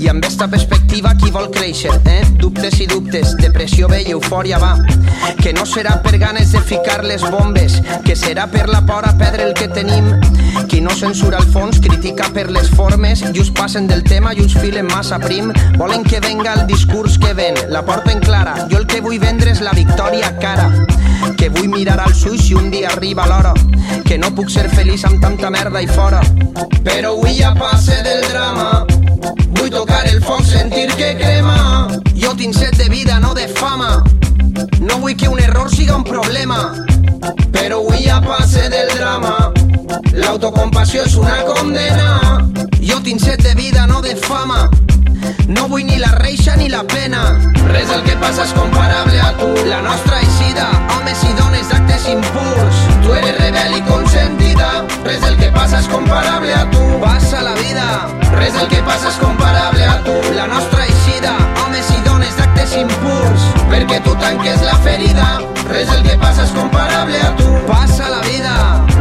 I 0.00 0.08
amb 0.08 0.24
esta 0.24 0.48
perspectiva 0.48 1.12
qui 1.20 1.30
vol 1.30 1.50
créixer, 1.52 1.92
eh? 2.08 2.22
Dubtes 2.40 2.78
i 2.80 2.86
dubtes, 2.88 3.34
depressió 3.36 3.88
ve 3.88 4.00
i 4.02 4.14
eufòria 4.16 4.58
va. 4.58 4.72
Que 5.42 5.52
no 5.52 5.66
serà 5.68 5.98
per 6.02 6.16
ganes 6.18 6.54
de 6.56 6.62
ficar 6.64 7.02
les 7.04 7.22
bombes, 7.30 7.76
que 8.04 8.16
serà 8.16 8.48
per 8.50 8.64
la 8.72 8.80
por 8.88 9.04
a 9.04 9.12
perdre 9.20 9.44
el 9.50 9.54
que 9.54 9.68
tenim. 9.68 10.08
Qui 10.70 10.80
no 10.80 10.94
censura 10.96 11.42
el 11.42 11.46
fons 11.52 11.80
critica 11.84 12.30
per 12.32 12.48
les 12.50 12.70
formes 12.72 13.22
i 13.28 13.38
us 13.40 13.52
passen 13.74 13.88
del 13.88 14.04
tema 14.04 14.32
i 14.32 14.40
us 14.40 14.52
filen 14.54 14.86
massa 14.86 15.18
prim. 15.18 15.52
Volen 15.76 16.04
que 16.04 16.20
venga 16.20 16.52
el 16.54 16.64
discurs 16.68 17.18
que 17.18 17.32
ven, 17.34 17.56
la 17.70 17.84
porten 17.84 18.20
clara. 18.20 18.68
Jo 18.70 18.78
el 18.78 18.86
que 18.86 19.00
vull 19.02 19.18
vendre 19.18 19.50
és 19.50 19.60
la 19.66 19.72
victòria 19.74 20.30
cara. 20.38 20.68
Que 21.34 21.48
vull 21.48 21.66
mirar 21.72 21.96
als 22.04 22.22
ulls 22.22 22.46
i 22.52 22.54
un 22.54 22.70
dia 22.70 22.92
arriba 22.92 23.26
l'hora. 23.26 23.50
Que 24.06 24.16
no 24.16 24.30
puc 24.30 24.52
ser 24.54 24.68
feliç 24.70 25.02
amb 25.08 25.18
tanta 25.20 25.50
merda 25.50 25.82
i 25.82 25.88
fora. 25.90 26.22
Però 26.84 27.16
avui 27.16 27.34
ja 27.40 27.50
passe 27.58 27.98
del 28.06 28.22
drama. 28.28 28.86
Vull 29.58 29.74
tocar 29.74 30.06
el 30.06 30.22
foc, 30.22 30.46
sentir 30.46 30.86
que 30.94 31.16
crema. 31.18 31.88
Jo 32.14 32.30
tinc 32.38 32.54
set 32.54 32.78
de 32.78 32.88
vida, 32.88 33.18
no 33.18 33.34
de 33.34 33.48
fama. 33.58 34.04
No 34.78 35.00
vull 35.00 35.16
que 35.18 35.26
un 35.26 35.42
error 35.42 35.66
siga 35.74 35.96
un 35.96 36.06
problema. 36.06 36.76
Però 37.50 37.82
avui 37.82 38.06
ja 38.06 38.22
passe 38.22 38.68
del 38.70 38.94
drama. 38.94 39.50
L'autocompassió 40.14 41.08
és 41.10 41.18
una 41.18 41.42
condena. 41.42 42.53
Jo 42.84 43.00
tinc 43.00 43.20
set 43.20 43.42
de 43.42 43.54
vida, 43.54 43.86
no 43.86 44.02
de 44.02 44.14
fama. 44.14 44.68
No 45.48 45.68
vull 45.68 45.84
ni 45.86 45.96
la 45.96 46.10
reixa 46.18 46.54
ni 46.56 46.68
la 46.68 46.82
pena. 46.84 47.22
Res 47.70 47.88
del 47.88 48.02
que 48.04 48.16
passa 48.20 48.44
és 48.44 48.52
comparable 48.52 49.20
a 49.20 49.30
tu. 49.38 49.48
La 49.70 49.80
nostra 49.80 50.18
eixida, 50.20 50.66
homes 50.92 51.22
i 51.24 51.32
dones 51.38 51.70
d'actes 51.70 52.04
impuls. 52.12 52.82
Tu 53.04 53.14
eres 53.20 53.38
rebel 53.38 53.78
i 53.78 53.80
consentida. 53.88 54.68
Res 55.06 55.22
del 55.24 55.38
que 55.40 55.48
passa 55.56 55.80
és 55.80 55.88
comparable 55.88 56.52
a 56.52 56.66
tu. 56.74 56.82
Passa 57.00 57.40
la 57.46 57.54
vida. 57.62 57.86
Res 58.34 58.52
del 58.58 58.68
que 58.68 58.82
passa 58.90 59.08
és 59.08 59.16
comparable 59.22 59.88
a 59.88 59.96
tu. 60.04 60.18
La 60.36 60.46
nostra 60.52 60.84
eixida, 60.84 61.32
homes 61.64 61.88
i 61.88 62.02
dones 62.04 62.36
d'actes 62.36 62.76
impuls. 62.82 63.48
Perquè 63.72 64.02
tu 64.04 64.12
tanques 64.20 64.60
la 64.60 64.76
ferida. 64.84 65.30
Res 65.72 65.88
del 65.88 66.04
que 66.04 66.20
passa 66.20 66.44
és 66.44 66.54
comparable 66.60 67.24
a 67.24 67.34
tu. 67.40 67.50
Passa. 67.64 67.83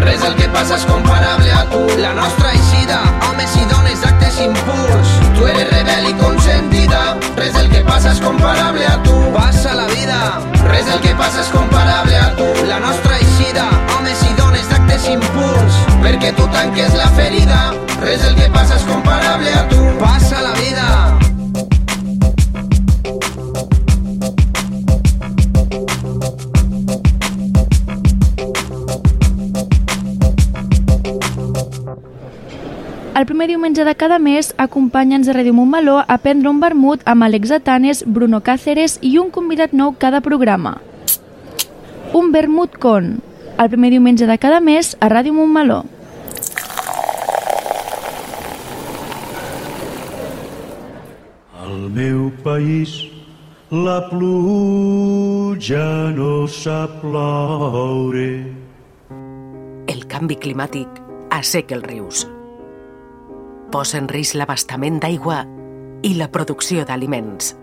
Res 0.03 0.22
del 0.22 0.36
que 0.36 0.50
passa 0.51 0.75
és 0.75 0.83
comparable 0.86 1.51
a 1.51 1.63
tu. 1.72 1.81
La 2.01 2.12
nostra 2.13 2.51
eixida, 2.51 3.00
homes 3.29 3.55
i 3.55 3.63
dones 3.72 4.01
d'actes 4.03 4.39
impuls. 4.43 5.13
Tu 5.38 5.48
eres 5.48 5.69
rebel 5.72 6.10
i 6.10 6.13
consentida. 6.19 7.01
Res 7.38 7.53
del 7.55 7.69
que 7.72 7.83
passa 7.88 8.12
és 8.12 8.19
comparable 8.19 8.86
a 8.86 8.98
tu. 9.07 9.15
Passa 9.38 9.74
la 9.79 9.88
vida. 9.93 10.19
Res 10.67 10.91
del 10.91 11.00
que 11.07 11.15
passa 11.15 11.39
és 11.45 11.53
comparable 11.55 12.19
a 12.19 12.29
tu. 12.36 12.50
La 12.67 12.81
nostra 12.83 13.17
eixida, 13.24 13.69
homes 13.95 14.27
i 14.27 14.36
dones 14.41 14.69
d'actes 14.74 15.07
impuls. 15.15 15.81
Perquè 16.03 16.36
tu 16.36 16.51
tanques 16.51 17.00
la 17.00 17.10
ferida. 17.15 17.63
Res 18.03 18.27
del 18.27 18.36
que 18.36 18.51
passa 18.51 18.75
és 18.75 18.88
comparable 18.91 19.55
a 19.55 19.67
tu. 19.72 19.83
Passa 20.03 20.43
la 20.43 20.51
vida. 20.60 21.12
El 33.13 33.27
primer 33.27 33.48
diumenge 33.48 33.84
de 33.86 33.93
cada 33.93 34.17
mes, 34.17 34.55
acompanya'ns 34.58 35.27
a 35.29 35.34
Ràdio 35.38 35.53
Montmeló 35.53 36.00
a 36.01 36.15
prendre 36.17 36.50
un 36.50 36.58
vermut 36.58 37.03
amb 37.05 37.22
Alex 37.22 37.51
Atanes, 37.53 38.01
Bruno 38.10 38.39
Cáceres 38.41 38.98
i 39.05 39.20
un 39.22 39.29
convidat 39.29 39.70
nou 39.77 39.93
cada 40.01 40.17
programa. 40.25 40.79
Un 42.17 42.32
vermut 42.34 42.74
con, 42.82 43.22
el 43.62 43.70
primer 43.70 43.91
diumenge 43.93 44.25
de 44.25 44.38
cada 44.41 44.60
mes 44.65 44.98
a 45.00 45.12
Ràdio 45.13 45.38
Montmeló. 45.38 45.84
Al 51.62 51.89
meu 51.93 52.32
país 52.41 52.98
la 53.70 54.10
pluja 54.10 55.88
no 56.17 56.48
sap 56.50 56.98
ploure. 57.05 58.29
El 59.86 60.08
canvi 60.10 60.36
climàtic 60.41 61.03
asseca 61.29 61.77
els 61.77 61.86
rius. 61.86 62.25
Posa 63.74 63.98
en 63.98 64.08
risc 64.12 64.38
l'abastament 64.38 65.00
d'aigua 65.01 65.39
i 66.06 66.13
la 66.20 66.27
producció 66.30 66.84
d'aliments. 66.86 67.56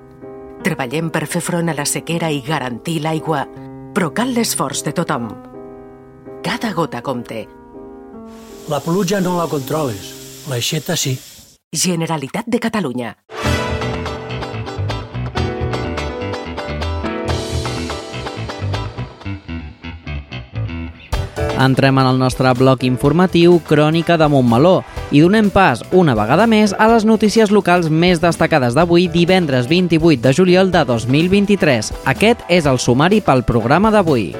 Treballem 0.66 1.12
per 1.14 1.22
fer 1.30 1.42
front 1.44 1.70
a 1.70 1.76
la 1.76 1.86
sequera 1.86 2.32
i 2.34 2.40
garantir 2.42 2.98
l'aigua, 3.04 3.44
però 3.94 4.10
cal 4.16 4.34
l'esforç 4.34 4.82
de 4.88 4.94
tothom. 4.96 5.30
Cada 6.42 6.72
gota 6.74 7.00
compte. 7.06 7.44
La 8.72 8.82
pluja 8.82 9.22
no 9.22 9.36
la 9.38 9.46
controles, 9.46 10.10
l'aixeta 10.50 10.98
sí. 10.98 11.14
Generalitat 11.70 12.50
de 12.50 12.58
Catalunya. 12.58 13.14
Entrem 21.60 21.98
en 22.00 22.06
el 22.08 22.18
nostre 22.18 22.48
bloc 22.56 22.86
informatiu 22.88 23.58
Crònica 23.68 24.16
de 24.16 24.28
Montmeló 24.32 24.78
i 25.12 25.20
donem 25.20 25.50
pas, 25.52 25.82
una 25.92 26.14
vegada 26.16 26.46
més, 26.48 26.72
a 26.72 26.88
les 26.88 27.04
notícies 27.04 27.52
locals 27.52 27.90
més 27.92 28.22
destacades 28.22 28.78
d'avui, 28.78 29.10
divendres 29.12 29.68
28 29.68 30.24
de 30.24 30.32
juliol 30.32 30.72
de 30.72 30.86
2023. 30.88 31.92
Aquest 32.14 32.48
és 32.48 32.64
el 32.70 32.80
sumari 32.80 33.20
pel 33.20 33.44
programa 33.44 33.92
d'avui. 33.92 34.30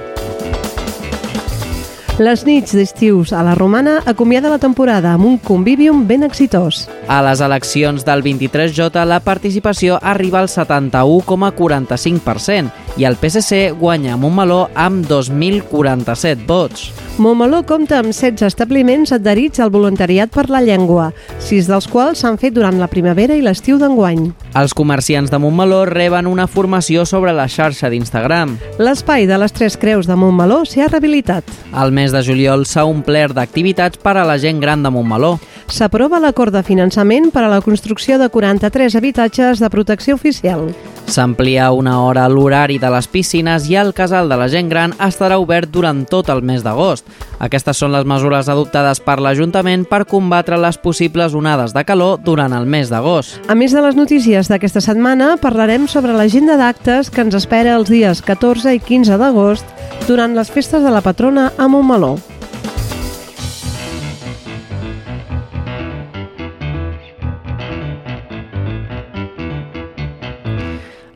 Les 2.20 2.42
nits 2.44 2.74
d'estius 2.76 3.30
a 3.32 3.40
la 3.40 3.54
Romana 3.56 4.02
acomiada 4.04 4.52
la 4.52 4.60
temporada 4.60 5.16
amb 5.16 5.24
un 5.24 5.38
convivium 5.40 6.04
ben 6.04 6.20
exitós. 6.26 6.84
A 7.08 7.22
les 7.24 7.40
eleccions 7.40 8.04
del 8.04 8.20
23J 8.20 9.08
la 9.08 9.24
participació 9.24 9.96
arriba 10.02 10.44
al 10.44 10.52
71,45% 10.52 13.00
i 13.00 13.08
el 13.08 13.16
PSC 13.16 13.72
guanya 13.80 14.20
Montmeló 14.20 14.68
amb 14.74 15.06
2.047 15.08 16.44
vots. 16.44 16.92
Montmeló 17.20 17.60
compta 17.68 17.98
amb 18.00 18.12
16 18.12 18.46
establiments 18.46 19.12
adherits 19.12 19.60
al 19.60 19.72
voluntariat 19.72 20.30
per 20.32 20.46
la 20.48 20.62
llengua, 20.64 21.10
sis 21.40 21.68
dels 21.68 21.88
quals 21.90 22.22
s'han 22.22 22.38
fet 22.40 22.54
durant 22.56 22.78
la 22.80 22.88
primavera 22.88 23.36
i 23.36 23.42
l'estiu 23.44 23.76
d'enguany. 23.80 24.30
Els 24.56 24.72
comerciants 24.76 25.32
de 25.32 25.40
Montmeló 25.40 25.82
reben 25.88 26.26
una 26.26 26.48
formació 26.48 27.04
sobre 27.04 27.34
la 27.36 27.46
xarxa 27.48 27.90
d'Instagram. 27.92 28.56
L'espai 28.80 29.28
de 29.28 29.36
les 29.40 29.52
Tres 29.52 29.76
Creus 29.80 30.08
de 30.08 30.16
Montmeló 30.16 30.62
s'hi 30.64 30.80
ha 30.80 30.88
rehabilitat. 30.88 31.44
El 31.76 31.92
mes 31.92 32.09
de 32.14 32.22
juliol 32.26 32.66
s'ha 32.66 32.86
omplert 32.88 33.36
d'activitats 33.36 34.00
per 34.02 34.16
a 34.18 34.26
la 34.28 34.38
gent 34.38 34.60
gran 34.62 34.82
de 34.82 34.90
Montmeló. 34.92 35.36
S'aprova 35.70 36.18
l'acord 36.18 36.50
de 36.50 36.64
finançament 36.66 37.28
per 37.30 37.44
a 37.46 37.48
la 37.50 37.60
construcció 37.62 38.16
de 38.18 38.26
43 38.28 38.96
habitatges 38.98 39.60
de 39.62 39.68
protecció 39.70 40.16
oficial. 40.16 40.72
S'amplia 41.06 41.70
una 41.70 42.00
hora 42.02 42.28
l'horari 42.28 42.78
de 42.78 42.90
les 42.90 43.06
piscines 43.10 43.68
i 43.70 43.76
el 43.78 43.92
casal 43.94 44.28
de 44.30 44.38
la 44.38 44.48
gent 44.50 44.68
gran 44.70 44.94
estarà 44.98 45.38
obert 45.38 45.70
durant 45.70 46.02
tot 46.10 46.28
el 46.30 46.42
mes 46.42 46.64
d'agost. 46.66 47.06
Aquestes 47.38 47.78
són 47.78 47.94
les 47.94 48.06
mesures 48.06 48.50
adoptades 48.50 49.00
per 49.02 49.18
l'Ajuntament 49.22 49.86
per 49.90 50.04
combatre 50.10 50.58
les 50.58 50.78
possibles 50.78 51.34
onades 51.34 51.74
de 51.74 51.84
calor 51.86 52.18
durant 52.22 52.54
el 52.54 52.66
mes 52.66 52.90
d'agost. 52.90 53.38
A 53.48 53.54
més 53.54 53.74
de 53.74 53.82
les 53.82 53.98
notícies 53.98 54.50
d'aquesta 54.50 54.82
setmana, 54.82 55.36
parlarem 55.40 55.86
sobre 55.88 56.14
l'agenda 56.14 56.58
d'actes 56.58 57.10
que 57.10 57.22
ens 57.22 57.38
espera 57.38 57.78
els 57.78 57.90
dies 57.90 58.22
14 58.26 58.74
i 58.74 58.82
15 58.82 59.18
d'agost 59.22 59.66
durant 60.06 60.34
les 60.34 60.50
festes 60.50 60.82
de 60.82 60.90
la 60.90 61.02
patrona 61.02 61.52
a 61.56 61.70
Montmeló. 61.70 62.18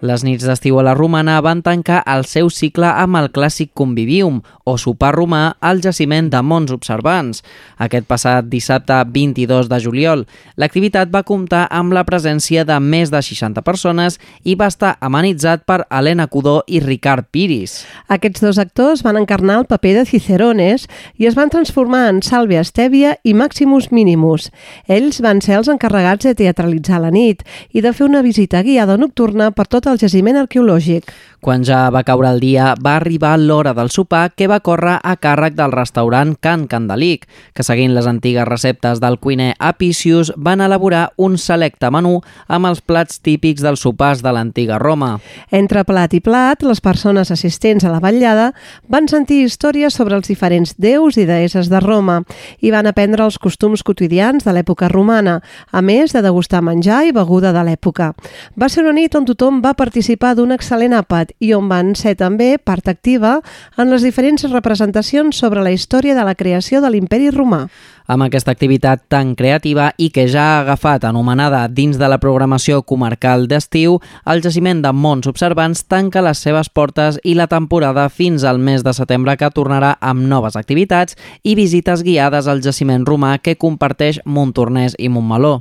Les 0.05 0.21
nits 0.21 0.45
d'estiu 0.45 0.77
a 0.77 0.83
la 0.85 0.93
Romana 0.93 1.39
van 1.41 1.63
tancar 1.65 2.03
el 2.13 2.27
seu 2.29 2.51
cicle 2.53 2.85
amb 2.85 3.17
el 3.17 3.31
clàssic 3.33 3.71
Convivium, 3.73 4.43
o 4.65 4.75
sopar 4.77 5.15
romà 5.17 5.55
al 5.65 5.81
jaciment 5.81 6.27
de 6.29 6.43
Mons 6.45 6.73
Observants. 6.75 7.41
Aquest 7.81 8.05
passat 8.09 8.51
dissabte 8.53 8.99
22 9.15 9.71
de 9.71 9.79
juliol, 9.81 10.25
l'activitat 10.61 11.09
va 11.13 11.23
comptar 11.25 11.63
amb 11.73 11.97
la 11.97 12.03
presència 12.05 12.67
de 12.69 12.77
més 12.85 13.13
de 13.15 13.23
60 13.25 13.65
persones 13.65 14.19
i 14.45 14.59
va 14.61 14.69
estar 14.69 14.99
amenitzat 15.01 15.65
per 15.65 15.87
Helena 15.89 16.27
Cudó 16.29 16.59
i 16.67 16.83
Ricard 16.85 17.31
Piris. 17.33 17.79
Aquests 18.09 18.45
dos 18.45 18.61
actors 18.61 19.05
van 19.09 19.17
encarnar 19.23 19.63
el 19.63 19.69
paper 19.73 19.95
de 20.01 20.05
Cicerones 20.11 20.85
i 21.17 21.31
es 21.31 21.37
van 21.37 21.53
transformar 21.53 22.11
en 22.11 22.21
Salve 22.21 22.61
Estèvia 22.61 23.17
i 23.25 23.33
Maximus 23.33 23.89
Minimus. 23.89 24.51
Ells 24.85 25.23
van 25.25 25.41
ser 25.41 25.57
els 25.63 25.73
encarregats 25.73 26.29
de 26.29 26.37
teatralitzar 26.45 27.01
la 27.01 27.13
nit 27.15 27.41
i 27.73 27.81
de 27.81 27.97
fer 27.97 28.05
una 28.05 28.21
visita 28.21 28.61
guiada 28.65 29.01
nocturna 29.01 29.49
per 29.57 29.69
tot 29.69 29.89
el 29.89 29.94
jaciment 30.01 30.39
arqueològic. 30.41 31.11
Quan 31.45 31.61
ja 31.61 31.91
va 31.93 32.01
caure 32.09 32.31
el 32.33 32.39
dia, 32.41 32.71
va 32.81 32.95
arribar 32.97 33.35
l'hora 33.37 33.75
del 33.77 33.91
sopar 33.93 34.31
que 34.33 34.47
va 34.49 34.63
córrer 34.65 34.95
a 35.05 35.13
càrrec 35.21 35.53
del 35.59 35.75
restaurant 35.77 36.31
Can 36.41 36.63
Candelic, 36.73 37.27
que 37.53 37.67
seguint 37.67 37.93
les 37.93 38.07
antigues 38.09 38.49
receptes 38.49 39.03
del 39.03 39.19
cuiner 39.21 39.51
Apicius 39.59 40.31
van 40.41 40.63
elaborar 40.65 41.11
un 41.21 41.37
selecte 41.37 41.91
menú 41.93 42.23
amb 42.49 42.71
els 42.71 42.81
plats 42.81 43.21
típics 43.21 43.61
dels 43.61 43.85
sopars 43.85 44.23
de 44.25 44.33
l'antiga 44.33 44.79
Roma. 44.81 45.19
Entre 45.51 45.83
plat 45.85 46.15
i 46.17 46.23
plat, 46.25 46.65
les 46.65 46.81
persones 46.81 47.29
assistents 47.29 47.85
a 47.85 47.93
la 47.93 48.01
vetllada 48.01 48.55
van 48.89 49.05
sentir 49.13 49.43
històries 49.45 50.01
sobre 50.01 50.17
els 50.17 50.33
diferents 50.33 50.73
déus 50.81 51.21
i 51.21 51.29
deesses 51.29 51.69
de 51.69 51.85
Roma 51.85 52.23
i 52.65 52.73
van 52.73 52.89
aprendre 52.89 53.29
els 53.29 53.37
costums 53.37 53.85
quotidians 53.85 54.49
de 54.49 54.57
l'època 54.57 54.89
romana, 54.89 55.43
a 55.69 55.85
més 55.85 56.17
de 56.17 56.25
degustar 56.25 56.65
menjar 56.65 57.05
i 57.05 57.13
beguda 57.13 57.53
de 57.53 57.69
l'època. 57.69 58.15
Va 58.57 58.73
ser 58.73 58.89
una 58.89 58.97
nit 58.97 59.13
on 59.13 59.29
tothom 59.29 59.61
va 59.61 59.77
participar 59.77 60.33
d'un 60.41 60.57
excel·lent 60.57 60.97
àpat 61.05 61.34
i 61.41 61.53
on 61.55 61.69
van 61.69 61.95
ser 61.99 62.15
també 62.21 62.57
part 62.59 62.89
activa 62.89 63.39
en 63.77 63.91
les 63.91 64.05
diferents 64.07 64.47
representacions 64.51 65.37
sobre 65.37 65.63
la 65.63 65.73
història 65.73 66.15
de 66.15 66.25
la 66.25 66.35
creació 66.35 66.81
de 66.81 66.91
l'imperi 66.91 67.31
romà. 67.35 67.67
Amb 68.07 68.27
aquesta 68.27 68.53
activitat 68.53 69.07
tan 69.09 69.33
creativa 69.35 69.89
i 69.97 70.11
que 70.13 70.27
ja 70.29 70.43
ha 70.45 70.59
agafat 70.61 71.07
anomenada 71.09 71.63
dins 71.73 71.97
de 71.97 72.09
la 72.09 72.19
programació 72.21 72.83
comarcal 72.83 73.49
d'estiu, 73.49 73.97
el 74.29 74.43
jaciment 74.45 74.83
de 74.85 74.93
Mons 74.93 75.31
Observants 75.31 75.87
tanca 75.89 76.25
les 76.25 76.43
seves 76.45 76.69
portes 76.69 77.17
i 77.25 77.33
la 77.35 77.49
temporada 77.49 78.11
fins 78.11 78.45
al 78.45 78.61
mes 78.61 78.85
de 78.85 78.93
setembre 78.93 79.39
que 79.41 79.49
tornarà 79.57 79.95
amb 80.01 80.29
noves 80.29 80.57
activitats 80.61 81.17
i 81.43 81.57
visites 81.57 82.05
guiades 82.05 82.47
al 82.47 82.61
jaciment 82.61 83.09
romà 83.09 83.39
que 83.39 83.57
comparteix 83.57 84.21
Montornès 84.25 84.99
i 84.99 85.09
Montmeló. 85.09 85.61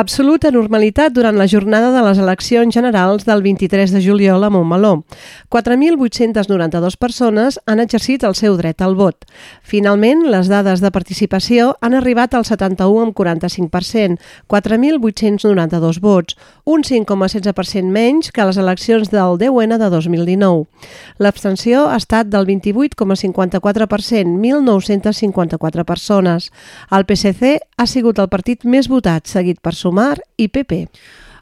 Absoluta 0.00 0.48
normalitat 0.48 1.12
durant 1.12 1.36
la 1.36 1.44
jornada 1.44 1.90
de 1.92 2.00
les 2.00 2.16
eleccions 2.16 2.72
generals 2.72 3.26
del 3.28 3.42
23 3.44 3.90
de 3.92 4.00
juliol 4.00 4.46
a 4.46 4.48
Montmeló. 4.48 5.04
4.892 5.52 6.96
persones 6.96 7.60
han 7.66 7.82
exercit 7.84 8.24
el 8.24 8.32
seu 8.38 8.56
dret 8.56 8.80
al 8.80 8.96
vot. 8.96 9.26
Finalment, 9.60 10.22
les 10.32 10.48
dades 10.48 10.80
de 10.80 10.88
participació 10.90 11.76
han 11.84 11.92
arribat 11.98 12.32
al 12.32 12.46
71,45%, 12.48 14.16
4.892 14.48 16.00
vots, 16.00 16.38
un 16.64 16.80
5,16% 16.80 17.92
menys 17.92 18.32
que 18.32 18.48
les 18.48 18.56
eleccions 18.56 19.12
del 19.12 19.36
10N 19.36 19.76
de 19.76 19.90
2019. 19.92 20.64
L'abstenció 21.18 21.90
ha 21.90 22.00
estat 22.00 22.32
del 22.32 22.48
28,54%, 22.48 24.32
1.954 24.32 25.84
persones. 25.84 26.48
El 26.88 27.04
PSC 27.04 27.60
ha 27.76 27.84
sigut 27.84 28.16
el 28.16 28.32
partit 28.32 28.64
més 28.64 28.88
votat, 28.88 29.28
seguit 29.28 29.60
per 29.60 29.76
Sumar 29.76 29.89
i 30.36 30.48
PP. 30.48 30.88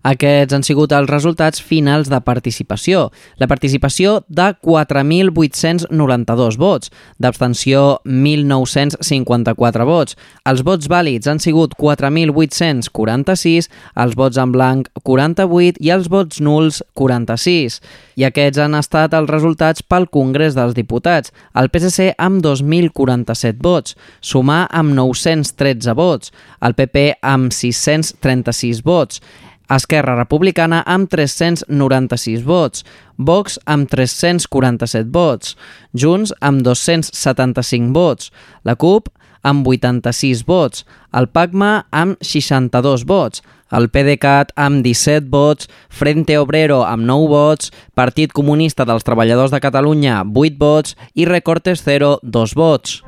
Aquests 0.06 0.54
han 0.54 0.62
sigut 0.66 0.92
els 0.94 1.10
resultats 1.10 1.60
finals 1.62 2.08
de 2.10 2.20
participació. 2.24 3.10
La 3.40 3.48
participació 3.50 4.22
de 4.28 4.54
4.892 4.62 6.58
vots, 6.58 6.90
d'abstenció 7.18 8.00
1.954 8.06 9.86
vots. 9.88 10.16
Els 10.48 10.62
vots 10.66 10.88
vàlids 10.90 11.26
han 11.28 11.40
sigut 11.42 11.74
4.846, 11.78 13.68
els 13.96 14.14
vots 14.18 14.38
en 14.38 14.52
blanc 14.54 14.88
48 15.02 15.82
i 15.84 15.90
els 15.94 16.08
vots 16.12 16.40
nuls 16.40 16.82
46. 16.94 17.80
I 18.18 18.24
aquests 18.28 18.58
han 18.62 18.74
estat 18.78 19.14
els 19.14 19.30
resultats 19.30 19.82
pel 19.82 20.08
Congrés 20.10 20.54
dels 20.56 20.74
Diputats. 20.78 21.32
El 21.58 21.70
PSC 21.72 22.12
amb 22.18 22.42
2.047 22.44 23.62
vots, 23.62 23.96
Sumar 24.20 24.66
amb 24.74 24.94
913 24.94 25.94
vots, 25.98 26.32
el 26.62 26.74
PP 26.78 27.18
amb 27.22 27.52
636 27.54 28.82
vots, 28.86 29.22
Esquerra 29.68 30.16
Republicana 30.16 30.82
amb 30.86 31.10
396 31.12 32.44
vots, 32.46 32.84
Vox 33.18 33.58
amb 33.66 33.88
347 33.90 35.10
vots, 35.12 35.56
Junts 35.92 36.32
amb 36.40 36.64
275 36.64 37.92
vots, 37.92 38.32
la 38.64 38.76
CUP 38.76 39.10
amb 39.42 39.66
86 39.68 40.44
vots, 40.48 40.84
el 41.12 41.28
PACMA 41.28 41.86
amb 41.90 42.18
62 42.24 43.04
vots, 43.08 43.44
el 43.70 43.90
PDeCAT 43.92 44.54
amb 44.56 44.84
17 44.84 45.28
vots, 45.30 45.68
Frente 45.88 46.38
Obrero 46.40 46.82
amb 46.88 47.04
9 47.04 47.28
vots, 47.28 47.72
Partit 47.94 48.32
Comunista 48.32 48.88
dels 48.88 49.04
Treballadors 49.04 49.52
de 49.52 49.60
Catalunya 49.60 50.22
8 50.24 50.58
vots 50.58 50.96
i 51.14 51.28
Recortes 51.28 51.84
Cero 51.84 52.16
2 52.22 52.56
vots. 52.56 53.02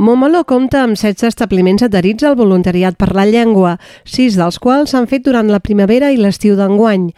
Montmeló 0.00 0.46
compta 0.48 0.80
amb 0.80 0.96
16 0.96 1.26
establiments 1.28 1.82
adherits 1.84 2.24
al 2.24 2.32
voluntariat 2.32 2.94
per 2.96 3.10
la 3.12 3.26
llengua, 3.28 3.74
sis 4.08 4.32
dels 4.40 4.56
quals 4.56 4.94
s'han 4.94 5.04
fet 5.10 5.26
durant 5.26 5.50
la 5.52 5.58
primavera 5.60 6.08
i 6.08 6.16
l'estiu 6.16 6.54
d'enguany. 6.56 7.10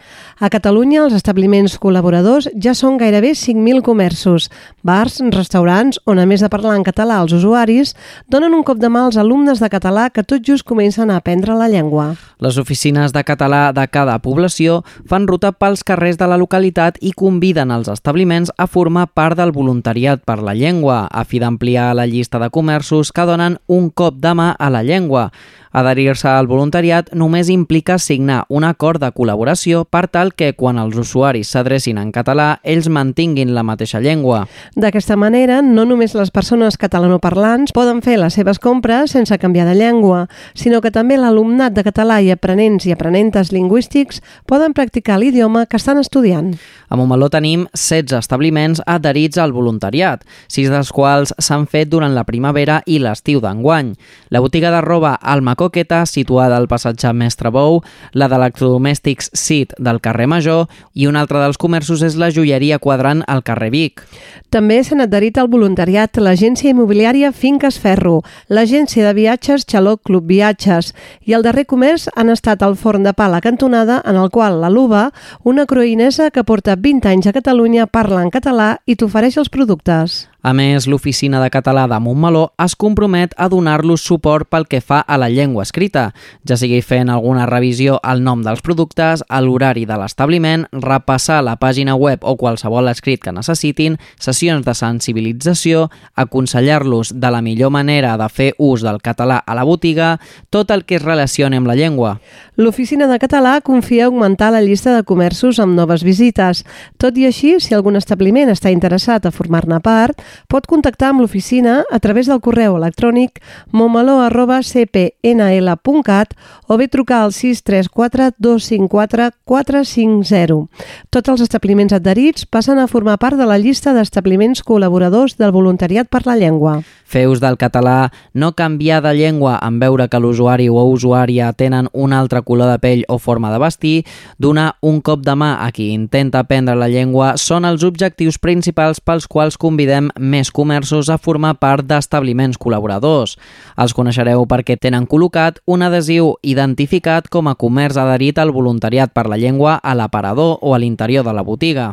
A 0.43 0.49
Catalunya, 0.51 1.05
els 1.05 1.15
establiments 1.15 1.77
col·laboradors 1.79 2.49
ja 2.59 2.73
són 2.75 2.97
gairebé 2.99 3.31
5.000 3.39 3.79
comerços, 3.87 4.49
bars, 4.83 5.21
restaurants, 5.31 6.01
on 6.03 6.19
a 6.19 6.25
més 6.27 6.43
de 6.43 6.49
parlar 6.51 6.73
en 6.75 6.83
català 6.83 7.21
als 7.21 7.31
usuaris, 7.31 7.93
donen 8.27 8.51
un 8.51 8.65
cop 8.67 8.83
de 8.83 8.91
mà 8.91 9.05
als 9.05 9.15
alumnes 9.15 9.63
de 9.63 9.71
català 9.71 10.09
que 10.11 10.27
tot 10.27 10.43
just 10.43 10.67
comencen 10.67 11.07
a 11.07 11.21
aprendre 11.23 11.55
la 11.55 11.71
llengua. 11.71 12.17
Les 12.43 12.59
oficines 12.59 13.15
de 13.15 13.23
català 13.23 13.71
de 13.71 13.87
cada 13.87 14.17
població 14.19 14.81
fan 15.07 15.29
ruta 15.31 15.53
pels 15.55 15.85
carrers 15.87 16.19
de 16.19 16.27
la 16.27 16.35
localitat 16.35 16.99
i 16.99 17.15
conviden 17.15 17.71
els 17.71 17.87
establiments 17.87 18.51
a 18.57 18.67
formar 18.67 19.07
part 19.15 19.39
del 19.39 19.55
voluntariat 19.55 20.19
per 20.27 20.41
la 20.43 20.51
llengua, 20.51 21.07
a 21.07 21.23
fi 21.23 21.39
d'ampliar 21.39 21.93
la 21.95 22.03
llista 22.11 22.43
de 22.43 22.51
comerços 22.51 22.72
comerços 22.73 23.11
que 23.13 23.25
donen 23.29 23.59
un 23.69 23.91
cop 23.93 24.15
de 24.17 24.31
mà 24.33 24.55
a 24.57 24.69
la 24.73 24.81
llengua. 24.81 25.27
Adherir-se 25.73 26.29
al 26.29 26.45
voluntariat 26.45 27.07
només 27.17 27.49
implica 27.49 27.97
signar 27.97 28.43
un 28.53 28.61
acord 28.63 29.01
de 29.01 29.09
col·laboració 29.09 29.83
per 29.89 30.03
tal 30.05 30.35
que 30.37 30.51
quan 30.53 30.77
els 30.77 30.99
usuaris 31.01 31.49
s'adrecin 31.49 31.97
en 31.97 32.11
català 32.13 32.59
ells 32.61 32.91
mantinguin 32.93 33.55
la 33.55 33.63
mateixa 33.65 33.97
llengua. 33.99 34.43
D'aquesta 34.77 35.17
manera, 35.17 35.63
no 35.65 35.87
només 35.89 36.13
les 36.13 36.29
persones 36.29 36.77
catalanoparlants 36.77 37.73
poden 37.73 38.03
fer 38.05 38.19
les 38.21 38.37
seves 38.37 38.61
compres 38.61 39.15
sense 39.17 39.37
canviar 39.41 39.65
de 39.65 39.73
llengua, 39.79 40.27
sinó 40.53 40.79
que 40.81 40.93
també 40.93 41.17
l'alumnat 41.17 41.73
de 41.73 41.85
català 41.87 42.19
i 42.21 42.29
aprenents 42.29 42.85
i 42.85 42.93
aprenentes 42.93 43.49
lingüístics 43.51 44.21
poden 44.45 44.77
practicar 44.77 45.17
l'idioma 45.17 45.65
que 45.65 45.81
estan 45.81 45.97
estudiant. 45.97 46.53
A 46.93 46.95
Montmeló 47.01 47.31
tenim 47.33 47.65
16 47.73 48.13
establiments 48.19 48.83
adherits 48.85 49.41
al 49.41 49.57
voluntariat, 49.57 50.21
sis 50.45 50.69
dels 50.69 50.93
quals 50.93 51.33
s'han 51.41 51.65
fet 51.65 51.89
durant 51.89 52.13
la 52.13 52.27
primavera 52.29 52.83
i 52.85 52.99
l'estiu 53.01 53.41
d'enguany. 53.41 53.95
La 54.29 54.43
botiga 54.45 54.69
de 54.69 54.85
roba 54.85 55.15
Alma 55.17 55.57
Coqueta, 55.63 56.03
situada 56.05 56.57
al 56.59 56.67
passatge 56.67 57.11
Mestre 57.15 57.49
Bou, 57.53 57.79
la 58.11 58.27
d'electrodomèstics 58.27 59.31
CIT 59.37 59.77
del 59.79 60.01
carrer 60.03 60.27
Major 60.27 60.65
i 60.93 61.07
un 61.07 61.15
altre 61.15 61.39
dels 61.39 61.59
comerços 61.61 62.03
és 62.03 62.17
la 62.19 62.31
joieria 62.35 62.81
quadrant 62.83 63.23
al 63.31 63.45
carrer 63.47 63.71
Vic. 63.71 64.03
També 64.51 64.81
s'han 64.83 65.05
adherit 65.05 65.39
al 65.39 65.47
voluntariat 65.53 66.19
l'agència 66.19 66.73
immobiliària 66.73 67.31
Finques 67.31 67.79
Ferro, 67.79 68.19
l'agència 68.49 69.07
de 69.07 69.15
viatges 69.15 69.63
Xaló 69.69 69.95
Club 69.97 70.27
Viatges 70.27 70.91
i 71.23 71.37
el 71.37 71.45
darrer 71.47 71.65
comerç 71.69 72.09
han 72.15 72.33
estat 72.33 72.65
el 72.67 72.75
forn 72.75 73.07
de 73.07 73.15
pa 73.15 73.29
a 73.29 73.33
la 73.37 73.41
cantonada 73.41 74.01
en 74.05 74.19
el 74.19 74.29
qual 74.29 74.59
la 74.59 74.73
Luba, 74.73 75.07
una 75.43 75.65
croïnesa 75.65 76.29
que 76.31 76.43
porta 76.43 76.75
20 76.75 77.07
anys 77.15 77.31
a 77.31 77.35
Catalunya, 77.39 77.87
parla 77.87 78.21
en 78.25 78.33
català 78.33 78.75
i 78.85 78.97
t'ofereix 78.99 79.39
els 79.39 79.53
productes. 79.53 80.32
A 80.43 80.51
més, 80.51 80.89
l'Oficina 80.91 81.39
de 81.39 81.47
Català 81.47 81.85
de 81.87 81.95
Montmeló 82.03 82.49
es 82.59 82.73
compromet 82.75 83.31
a 83.39 83.45
donar-los 83.47 84.01
suport 84.03 84.49
pel 84.51 84.65
que 84.67 84.81
fa 84.83 84.97
a 84.99 85.15
la 85.15 85.29
llengua 85.31 85.63
escrita, 85.63 86.09
ja 86.43 86.57
sigui 86.59 86.81
fent 86.83 87.07
alguna 87.07 87.45
revisió 87.47 87.95
al 88.03 88.19
nom 88.25 88.41
dels 88.43 88.59
productes, 88.59 89.23
a 89.23 89.39
l'horari 89.39 89.85
de 89.87 89.95
l'establiment, 90.01 90.65
repassar 90.73 91.37
la 91.47 91.55
pàgina 91.61 91.95
web 91.95 92.27
o 92.27 92.35
qualsevol 92.35 92.91
escrit 92.91 93.23
que 93.23 93.31
necessitin, 93.31 93.95
sessions 94.19 94.65
de 94.67 94.73
sensibilització, 94.75 95.85
aconsellar-los 96.19 97.13
de 97.23 97.31
la 97.31 97.39
millor 97.41 97.71
manera 97.71 98.17
de 98.19 98.27
fer 98.27 98.49
ús 98.59 98.83
del 98.83 98.99
català 98.99 99.39
a 99.47 99.55
la 99.55 99.63
botiga, 99.63 100.17
tot 100.51 100.75
el 100.75 100.83
que 100.83 100.99
es 100.99 101.07
relacioni 101.07 101.61
amb 101.61 101.71
la 101.71 101.77
llengua. 101.79 102.17
L'Oficina 102.59 103.07
de 103.07 103.21
Català 103.23 103.61
confia 103.63 104.11
augmentar 104.11 104.51
la 104.51 104.61
llista 104.61 104.91
de 104.91 105.07
comerços 105.07 105.63
amb 105.63 105.79
noves 105.79 106.03
visites. 106.03 106.65
Tot 106.99 107.15
i 107.15 107.31
així, 107.31 107.55
si 107.63 107.71
algun 107.71 107.95
establiment 107.95 108.51
està 108.51 108.75
interessat 108.75 109.23
a 109.23 109.31
formar-ne 109.31 109.79
part, 109.79 110.19
pot 110.47 110.67
contactar 110.69 111.09
amb 111.11 111.21
l'oficina 111.23 111.83
a 111.91 111.99
través 111.99 112.27
del 112.27 112.41
correu 112.41 112.77
electrònic 112.77 113.41
montmeló.cpnl.cat 113.71 116.33
o 116.67 116.77
bé 116.77 116.87
trucar 116.87 117.23
al 117.23 117.33
634 117.33 118.31
254 118.37 119.31
450. 119.45 120.67
Tots 121.09 121.29
els 121.29 121.41
establiments 121.45 121.93
adherits 121.93 122.45
passen 122.45 122.79
a 122.79 122.87
formar 122.87 123.17
part 123.19 123.37
de 123.37 123.45
la 123.49 123.57
llista 123.57 123.93
d'establiments 123.93 124.63
col·laboradors 124.65 125.37
del 125.37 125.51
voluntariat 125.51 126.09
per 126.09 126.25
la 126.25 126.35
llengua. 126.39 126.81
Fer 127.13 127.27
ús 127.29 127.37
del 127.37 127.59
català, 127.61 128.09
no 128.33 128.55
canviar 128.57 129.03
de 129.05 129.11
llengua 129.13 129.59
en 129.61 129.75
veure 129.77 130.07
que 130.09 130.17
l'usuari 130.17 130.65
o 130.65 130.81
usuària 130.89 131.51
tenen 131.53 131.85
un 131.93 132.13
altre 132.13 132.41
color 132.41 132.71
de 132.71 132.79
pell 132.81 133.03
o 133.05 133.19
forma 133.21 133.51
de 133.53 133.59
vestir, 133.61 133.99
donar 134.41 134.79
un 134.81 134.97
cop 135.05 135.21
de 135.21 135.35
mà 135.37 135.51
a 135.61 135.69
qui 135.71 135.91
intenta 135.93 136.41
aprendre 136.41 136.73
la 136.73 136.87
llengua 136.89 137.35
són 137.37 137.67
els 137.69 137.85
objectius 137.85 138.39
principals 138.41 138.97
pels 138.97 139.27
quals 139.29 139.59
convidem 139.61 140.09
més 140.17 140.49
comerços 140.49 141.11
a 141.13 141.19
formar 141.21 141.53
part 141.61 141.85
d'establiments 141.85 142.57
col·laboradors. 142.57 143.37
Els 143.77 143.93
coneixereu 143.93 144.47
perquè 144.49 144.79
tenen 144.81 145.05
col·locat 145.05 145.61
un 145.69 145.85
adhesiu 145.85 146.33
identificat 146.41 147.29
com 147.29 147.45
a 147.45 147.53
comerç 147.53 148.01
adherit 148.01 148.41
al 148.41 148.55
voluntariat 148.57 149.13
per 149.13 149.27
la 149.29 149.37
llengua 149.37 149.77
a 149.77 149.93
l'aparador 149.93 150.57
o 150.61 150.73
a 150.73 150.81
l'interior 150.81 151.21
de 151.21 151.37
la 151.37 151.45
botiga. 151.45 151.91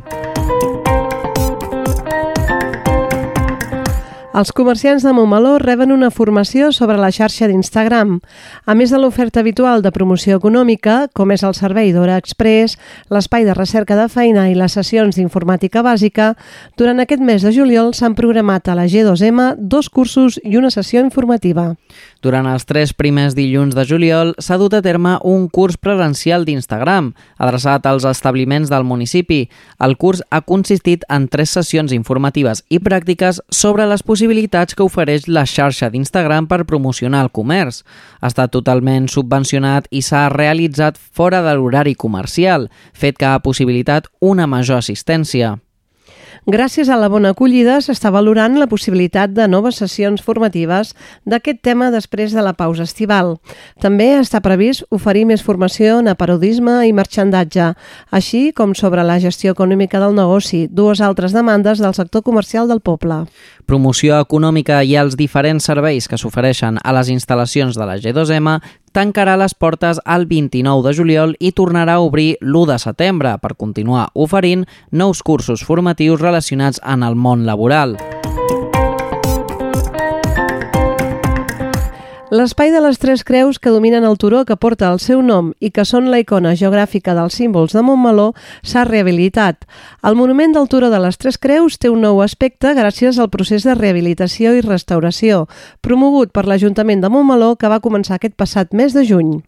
Els 4.31 4.53
comerciants 4.55 5.03
de 5.03 5.11
Montmeló 5.11 5.57
reben 5.59 5.90
una 5.90 6.09
formació 6.14 6.69
sobre 6.71 6.95
la 7.03 7.09
xarxa 7.11 7.49
d'Instagram. 7.51 8.21
A 8.62 8.77
més 8.79 8.93
de 8.95 8.99
l'oferta 9.03 9.40
habitual 9.43 9.83
de 9.83 9.90
promoció 9.90 10.37
econòmica, 10.38 11.09
com 11.19 11.33
és 11.35 11.43
el 11.43 11.57
servei 11.59 11.90
d'Hora 11.90 12.14
Express, 12.23 12.77
l'espai 13.11 13.43
de 13.49 13.57
recerca 13.59 13.97
de 13.99 14.07
feina 14.07 14.47
i 14.47 14.55
les 14.55 14.79
sessions 14.79 15.19
d'informàtica 15.19 15.83
bàsica, 15.83 16.37
durant 16.79 17.03
aquest 17.03 17.25
mes 17.27 17.43
de 17.43 17.51
juliol 17.51 17.90
s'han 17.90 18.14
programat 18.14 18.71
a 18.71 18.79
la 18.79 18.87
G2M 18.87 19.57
dos 19.59 19.90
cursos 19.90 20.38
i 20.45 20.55
una 20.62 20.71
sessió 20.71 21.03
informativa. 21.03 21.73
Durant 22.20 22.44
els 22.50 22.66
tres 22.68 22.90
primers 22.92 23.33
dilluns 23.33 23.72
de 23.72 23.87
juliol 23.88 24.35
s'ha 24.44 24.59
dut 24.61 24.74
a 24.76 24.83
terme 24.85 25.14
un 25.24 25.46
curs 25.48 25.78
presencial 25.80 26.44
d'Instagram, 26.44 27.14
adreçat 27.40 27.87
als 27.88 28.04
establiments 28.04 28.68
del 28.68 28.85
municipi. 28.85 29.46
El 29.80 29.96
curs 29.96 30.20
ha 30.28 30.42
consistit 30.44 31.06
en 31.09 31.30
tres 31.33 31.54
sessions 31.56 31.94
informatives 31.96 32.61
i 32.68 32.83
pràctiques 32.85 33.40
sobre 33.48 33.88
les 33.88 34.04
possibilitats 34.04 34.76
que 34.76 34.85
ofereix 34.85 35.30
la 35.33 35.46
xarxa 35.48 35.88
d'Instagram 35.88 36.50
per 36.50 36.66
promocionar 36.68 37.24
el 37.24 37.33
comerç. 37.33 37.80
Ha 38.20 38.28
estat 38.28 38.52
totalment 38.52 39.09
subvencionat 39.09 39.88
i 39.88 40.04
s'ha 40.04 40.28
realitzat 40.28 41.00
fora 41.00 41.40
de 41.40 41.56
l'horari 41.56 41.96
comercial, 41.96 42.68
fet 42.92 43.16
que 43.16 43.33
ha 43.33 43.40
possibilitat 43.40 44.12
una 44.20 44.46
major 44.46 44.76
assistència. 44.85 45.56
Gràcies 46.50 46.88
a 46.90 46.96
la 46.98 47.06
bona 47.06 47.30
acollida 47.30 47.76
s'està 47.78 48.10
valorant 48.10 48.56
la 48.58 48.66
possibilitat 48.66 49.30
de 49.36 49.44
noves 49.46 49.76
sessions 49.78 50.22
formatives 50.26 50.88
d'aquest 51.22 51.60
tema 51.62 51.92
després 51.94 52.32
de 52.34 52.42
la 52.42 52.56
pausa 52.58 52.82
estival. 52.88 53.36
També 53.78 54.08
està 54.18 54.40
previst 54.42 54.82
oferir 54.90 55.22
més 55.30 55.44
formació 55.46 56.00
en 56.00 56.10
aparodisme 56.10 56.80
i 56.88 56.96
marxandatge, 56.96 57.68
així 58.10 58.40
com 58.50 58.74
sobre 58.74 59.04
la 59.06 59.20
gestió 59.22 59.54
econòmica 59.54 60.00
del 60.02 60.16
negoci, 60.18 60.64
dues 60.66 60.98
altres 60.98 61.36
demandes 61.36 61.78
del 61.78 61.94
sector 61.94 62.26
comercial 62.26 62.66
del 62.66 62.82
poble. 62.82 63.20
Promoció 63.70 64.16
econòmica 64.18 64.80
i 64.83 64.96
els 64.98 65.14
diferents 65.14 65.68
serveis 65.68 66.09
que 66.11 66.18
s'ofereixen 66.18 66.80
a 66.83 66.94
les 66.96 67.06
instal·lacions 67.12 67.78
de 67.78 67.87
la 67.87 67.94
G2M 68.02 68.56
tancarà 68.90 69.37
les 69.38 69.54
portes 69.54 70.00
el 70.11 70.26
29 70.26 70.83
de 70.88 70.94
juliol 70.98 71.37
i 71.38 71.52
tornarà 71.54 72.00
a 72.00 72.02
obrir 72.02 72.33
l'1 72.40 72.66
de 72.72 72.80
setembre 72.83 73.37
per 73.38 73.54
continuar 73.54 74.09
oferint 74.26 74.66
nous 74.90 75.22
cursos 75.22 75.62
formatius 75.62 76.18
relacionats 76.18 76.83
en 76.83 77.06
el 77.06 77.14
món 77.14 77.46
laboral. 77.46 77.94
L'espai 82.31 82.71
de 82.71 82.79
les 82.79 83.01
Tres 83.03 83.25
Creus 83.27 83.59
que 83.59 83.73
dominen 83.75 84.05
el 84.07 84.14
turó 84.14 84.45
que 84.47 84.55
porta 84.55 84.87
el 84.95 85.01
seu 85.03 85.19
nom 85.19 85.49
i 85.59 85.73
que 85.75 85.83
són 85.83 86.12
la 86.12 86.21
icona 86.23 86.53
geogràfica 86.55 87.11
dels 87.16 87.35
símbols 87.35 87.73
de 87.75 87.81
Montmeló 87.83 88.29
s'ha 88.62 88.85
rehabilitat. 88.87 89.64
El 90.07 90.14
monument 90.14 90.55
del 90.55 90.69
turó 90.71 90.93
de 90.93 91.01
les 91.03 91.19
Tres 91.19 91.40
Creus 91.43 91.81
té 91.83 91.90
un 91.90 92.05
nou 92.07 92.21
aspecte 92.23 92.71
gràcies 92.79 93.19
al 93.19 93.33
procés 93.35 93.66
de 93.66 93.75
rehabilitació 93.75 94.53
i 94.55 94.62
restauració, 94.62 95.49
promogut 95.83 96.31
per 96.31 96.45
l'Ajuntament 96.47 97.03
de 97.03 97.11
Montmeló 97.11 97.57
que 97.59 97.66
va 97.66 97.81
començar 97.83 98.21
aquest 98.21 98.38
passat 98.38 98.79
mes 98.79 98.95
de 98.95 99.03
juny. 99.09 99.40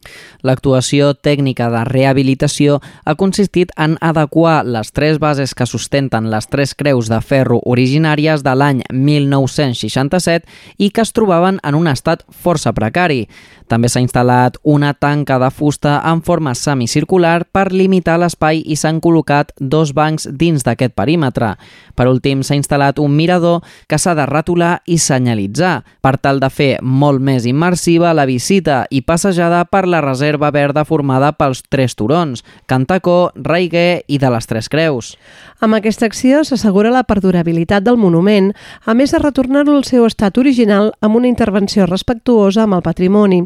L'actuació 0.43 1.13
tècnica 1.15 1.71
de 1.71 1.85
rehabilitació 1.87 2.81
ha 3.07 3.15
consistit 3.15 3.71
en 3.79 3.95
adequar 4.03 4.65
les 4.67 4.91
tres 4.91 5.23
bases 5.23 5.55
que 5.55 5.71
sustenten 5.71 6.33
les 6.35 6.51
tres 6.51 6.75
creus 6.75 7.07
de 7.07 7.23
ferro 7.23 7.63
originàries 7.63 8.43
de 8.43 8.59
l'any 8.59 8.83
1967 8.91 10.51
i 10.83 10.91
que 10.91 11.07
es 11.07 11.15
trobaven 11.15 11.63
en 11.63 11.79
un 11.79 11.87
estat 11.87 12.27
força 12.27 12.72
precari. 12.73 13.27
També 13.69 13.89
s'ha 13.89 14.03
instal·lat 14.05 14.59
una 14.69 14.93
tanca 14.93 15.39
de 15.41 15.49
fusta 15.51 15.95
en 16.05 16.21
forma 16.23 16.53
semicircular 16.55 17.47
per 17.53 17.71
limitar 17.73 18.19
l'espai 18.21 18.61
i 18.67 18.77
s'han 18.77 19.01
col·locat 19.01 19.55
dos 19.59 19.95
bancs 19.97 20.29
dins 20.29 20.65
d'aquest 20.67 20.93
perímetre. 20.99 21.55
Per 21.97 22.07
últim, 22.11 22.43
s'ha 22.45 22.59
instal·lat 22.59 23.01
un 23.01 23.15
mirador 23.17 23.63
que 23.89 23.99
s'ha 23.99 24.15
de 24.19 24.27
retolar 24.29 24.75
i 24.87 24.99
senyalitzar 24.99 25.83
per 26.05 26.17
tal 26.19 26.41
de 26.43 26.51
fer 26.53 26.71
molt 26.83 27.23
més 27.25 27.47
immersiva 27.49 28.13
la 28.13 28.27
visita 28.29 28.83
i 28.91 29.01
passejada 29.07 29.65
per 29.65 29.87
la 29.89 30.03
reserva 30.05 30.51
verda 30.53 30.85
formada 30.85 31.33
pels 31.33 31.63
tres 31.71 31.97
turons, 31.97 32.45
Cantacó, 32.67 33.33
Raiguer 33.37 34.03
i 34.09 34.19
de 34.19 34.31
les 34.33 34.49
Tres 34.49 34.69
Creus. 34.69 35.17
Amb 35.63 35.77
aquesta 35.77 36.09
acció 36.11 36.41
s'assegura 36.43 36.91
la 36.91 37.05
perdurabilitat 37.07 37.85
del 37.87 37.95
monument, 37.95 38.49
a 38.83 38.97
més 38.99 39.13
de 39.15 39.21
retornar-lo 39.23 39.77
al 39.79 39.85
seu 39.87 40.03
estat 40.09 40.41
original 40.43 40.89
amb 41.07 41.21
una 41.21 41.31
intervenció 41.31 41.87
respectuosa 41.87 42.65
amb 42.65 42.75
el 42.75 42.83
patrimoni 42.83 43.39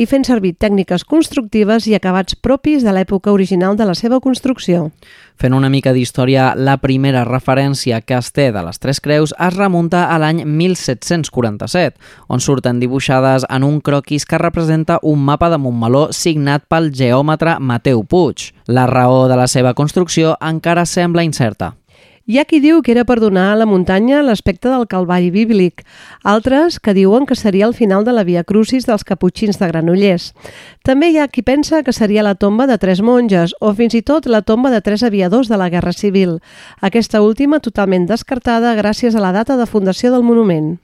i 0.00 0.06
fent 0.08 0.24
servir 0.24 0.54
tècniques 0.56 1.04
constructives 1.04 1.84
i 1.84 1.92
acabats 1.98 2.38
propis 2.40 2.88
de 2.88 2.94
l'època 2.96 3.36
original 3.36 3.76
de 3.76 3.84
la 3.84 3.98
seva 4.00 4.16
construcció. 4.16 4.86
Fent 5.38 5.54
una 5.54 5.68
mica 5.70 5.92
d'història, 5.94 6.48
la 6.58 6.80
primera 6.82 7.20
referència 7.22 8.00
que 8.02 8.16
es 8.18 8.32
té 8.34 8.48
de 8.50 8.62
les 8.66 8.80
Tres 8.82 8.98
Creus 8.98 9.30
es 9.38 9.54
remunta 9.54 10.00
a 10.10 10.16
l'any 10.18 10.40
1747, 10.42 11.94
on 12.26 12.42
surten 12.42 12.80
dibuixades 12.82 13.46
en 13.46 13.62
un 13.62 13.78
croquis 13.78 14.26
que 14.26 14.42
representa 14.42 14.98
un 15.06 15.22
mapa 15.22 15.46
de 15.52 15.60
Montmeló 15.62 16.08
signat 16.10 16.66
pel 16.66 16.90
geòmetre 16.90 17.60
Mateu 17.60 18.02
Puig. 18.02 18.50
La 18.66 18.88
raó 18.90 19.28
de 19.30 19.38
la 19.38 19.46
seva 19.46 19.76
construcció 19.78 20.34
encara 20.42 20.82
sembla 20.90 21.22
incerta. 21.22 21.76
Hi 22.28 22.36
ha 22.36 22.42
qui 22.44 22.58
diu 22.60 22.82
que 22.84 22.90
era 22.92 23.06
per 23.08 23.22
donar 23.22 23.46
a 23.48 23.56
la 23.56 23.64
muntanya 23.64 24.18
l'aspecte 24.20 24.68
del 24.68 24.82
calvari 24.84 25.30
bíblic, 25.32 25.80
altres 26.28 26.76
que 26.76 26.92
diuen 26.92 27.24
que 27.24 27.38
seria 27.40 27.64
el 27.64 27.72
final 27.72 28.04
de 28.04 28.12
la 28.12 28.24
Via 28.28 28.42
Crucis 28.44 28.84
dels 28.84 29.06
caputxins 29.08 29.56
de 29.56 29.68
Granollers. 29.70 30.34
També 30.84 31.08
hi 31.08 31.16
ha 31.16 31.30
qui 31.32 31.40
pensa 31.40 31.80
que 31.86 31.94
seria 31.96 32.26
la 32.26 32.34
tomba 32.34 32.66
de 32.68 32.76
tres 32.76 33.00
monges 33.00 33.54
o 33.64 33.72
fins 33.72 33.96
i 33.96 34.02
tot 34.04 34.28
la 34.28 34.42
tomba 34.42 34.68
de 34.68 34.82
tres 34.84 35.06
aviadors 35.08 35.48
de 35.48 35.56
la 35.56 35.70
Guerra 35.72 35.94
Civil. 35.96 36.42
Aquesta 36.84 37.22
última 37.24 37.62
totalment 37.64 38.04
descartada 38.04 38.76
gràcies 38.76 39.16
a 39.16 39.24
la 39.24 39.32
data 39.32 39.56
de 39.56 39.64
fundació 39.64 40.12
del 40.12 40.28
monument. 40.28 40.74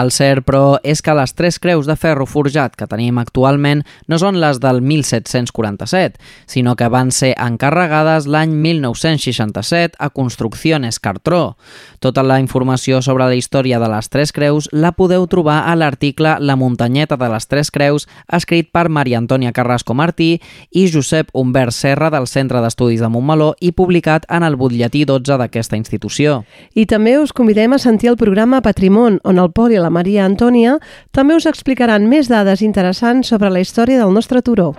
El 0.00 0.12
cert, 0.14 0.46
però, 0.46 0.78
és 0.86 1.02
que 1.04 1.12
les 1.16 1.34
tres 1.36 1.58
creus 1.60 1.88
de 1.88 1.96
ferro 1.98 2.24
forjat 2.24 2.76
que 2.78 2.86
tenim 2.88 3.18
actualment 3.20 3.82
no 4.08 4.16
són 4.22 4.38
les 4.40 4.60
del 4.62 4.80
1747, 4.80 6.16
sinó 6.48 6.76
que 6.78 6.88
van 6.88 7.10
ser 7.12 7.34
encarregades 7.36 8.28
l'any 8.30 8.54
1967 8.54 9.98
a 9.98 10.08
Construcciones 10.14 11.00
Cartró. 11.00 11.56
Tota 12.00 12.24
la 12.24 12.38
informació 12.40 13.02
sobre 13.04 13.26
la 13.28 13.36
història 13.36 13.80
de 13.82 13.90
les 13.92 14.08
tres 14.08 14.32
creus 14.32 14.70
la 14.72 14.92
podeu 14.96 15.26
trobar 15.28 15.64
a 15.68 15.76
l'article 15.76 16.36
La 16.40 16.56
muntanyeta 16.56 17.18
de 17.20 17.28
les 17.28 17.46
tres 17.50 17.70
creus, 17.70 18.08
escrit 18.32 18.70
per 18.72 18.88
Maria 18.88 19.18
Antònia 19.20 19.52
Carrasco 19.52 19.94
Martí 19.94 20.30
i 20.70 20.86
Josep 20.88 21.28
Humbert 21.34 21.76
Serra 21.76 22.08
del 22.10 22.26
Centre 22.30 22.62
d'Estudis 22.64 23.04
de 23.04 23.12
Montmeló 23.12 23.52
i 23.60 23.74
publicat 23.76 24.24
en 24.30 24.46
el 24.46 24.56
butlletí 24.56 25.04
12 25.04 25.36
d'aquesta 25.42 25.76
institució. 25.76 26.40
I 26.74 26.86
també 26.86 27.18
us 27.20 27.34
convidem 27.36 27.74
a 27.76 27.82
sentir 27.82 28.08
el 28.14 28.16
programa 28.16 28.62
Patrimon, 28.64 29.20
on 29.24 29.38
el 29.42 29.52
Pol 29.52 29.74
i 29.74 29.80
la 29.82 29.89
Maria 29.90 30.24
Antònia 30.28 30.78
també 31.10 31.36
us 31.36 31.50
explicaran 31.50 32.08
més 32.08 32.30
dades 32.30 32.62
interessants 32.62 33.34
sobre 33.34 33.50
la 33.50 33.60
història 33.60 34.00
del 34.00 34.14
nostre 34.14 34.40
turó. 34.46 34.72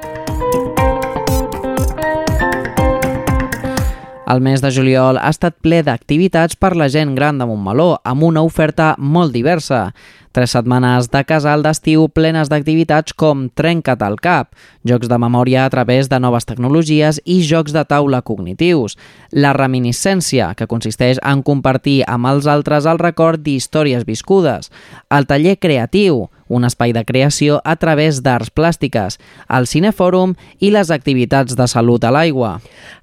El 4.31 4.39
mes 4.39 4.61
de 4.63 4.69
juliol 4.71 5.17
ha 5.19 5.27
estat 5.33 5.57
ple 5.59 5.81
d'activitats 5.83 6.55
per 6.55 6.69
la 6.79 6.85
gent 6.93 7.09
gran 7.17 7.41
de 7.41 7.43
Montmeló, 7.49 7.97
amb 8.07 8.23
una 8.23 8.43
oferta 8.47 8.93
molt 8.97 9.33
diversa. 9.35 9.89
Tres 10.31 10.53
setmanes 10.55 11.09
de 11.11 11.25
casal 11.27 11.65
d'estiu 11.65 12.05
plenes 12.15 12.47
d'activitats 12.47 13.11
com 13.11 13.49
Trenca't 13.59 14.05
al 14.07 14.15
cap, 14.23 14.53
jocs 14.87 15.11
de 15.11 15.17
memòria 15.19 15.65
a 15.65 15.73
través 15.73 16.07
de 16.07 16.21
noves 16.23 16.47
tecnologies 16.47 17.19
i 17.25 17.41
jocs 17.43 17.75
de 17.75 17.83
taula 17.83 18.21
cognitius. 18.23 18.95
La 19.35 19.51
reminiscència, 19.57 20.53
que 20.55 20.69
consisteix 20.71 21.19
en 21.19 21.43
compartir 21.43 21.99
amb 22.07 22.31
els 22.31 22.47
altres 22.47 22.87
el 22.87 23.03
record 23.03 23.43
d'històries 23.43 24.07
viscudes. 24.07 24.71
El 25.11 25.27
taller 25.27 25.57
creatiu, 25.59 26.29
un 26.51 26.65
espai 26.67 26.91
de 26.91 27.03
creació 27.07 27.61
a 27.63 27.77
través 27.79 28.21
d'arts 28.25 28.51
plàstiques, 28.51 29.17
el 29.47 29.67
Cinefòrum 29.71 30.33
i 30.59 30.71
les 30.75 30.91
activitats 30.91 31.55
de 31.55 31.67
salut 31.71 32.03
a 32.03 32.11
l'aigua. 32.11 32.57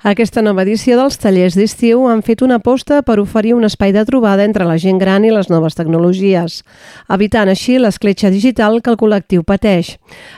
Aquesta 0.05 0.43
nova 0.45 0.65
edició 0.67 0.99
dels 0.99 1.17
tallers 1.23 1.57
d'estiu 1.57 2.05
han 2.11 2.21
fet 2.27 2.43
una 2.45 2.59
aposta 2.61 3.01
per 3.07 3.19
oferir 3.23 3.55
un 3.57 3.65
espai 3.69 3.95
de 3.97 4.05
trobada 4.09 4.45
entre 4.45 4.67
la 4.69 4.77
gent 4.79 4.99
gran 5.01 5.25
i 5.25 5.33
les 5.33 5.49
noves 5.49 5.79
tecnologies, 5.79 6.61
evitant 7.09 7.49
així 7.49 7.79
l'escletxa 7.79 8.33
digital 8.35 8.83
que 8.83 8.93
el 8.93 9.01
col·lectiu 9.01 9.47
pateix. 9.47 9.95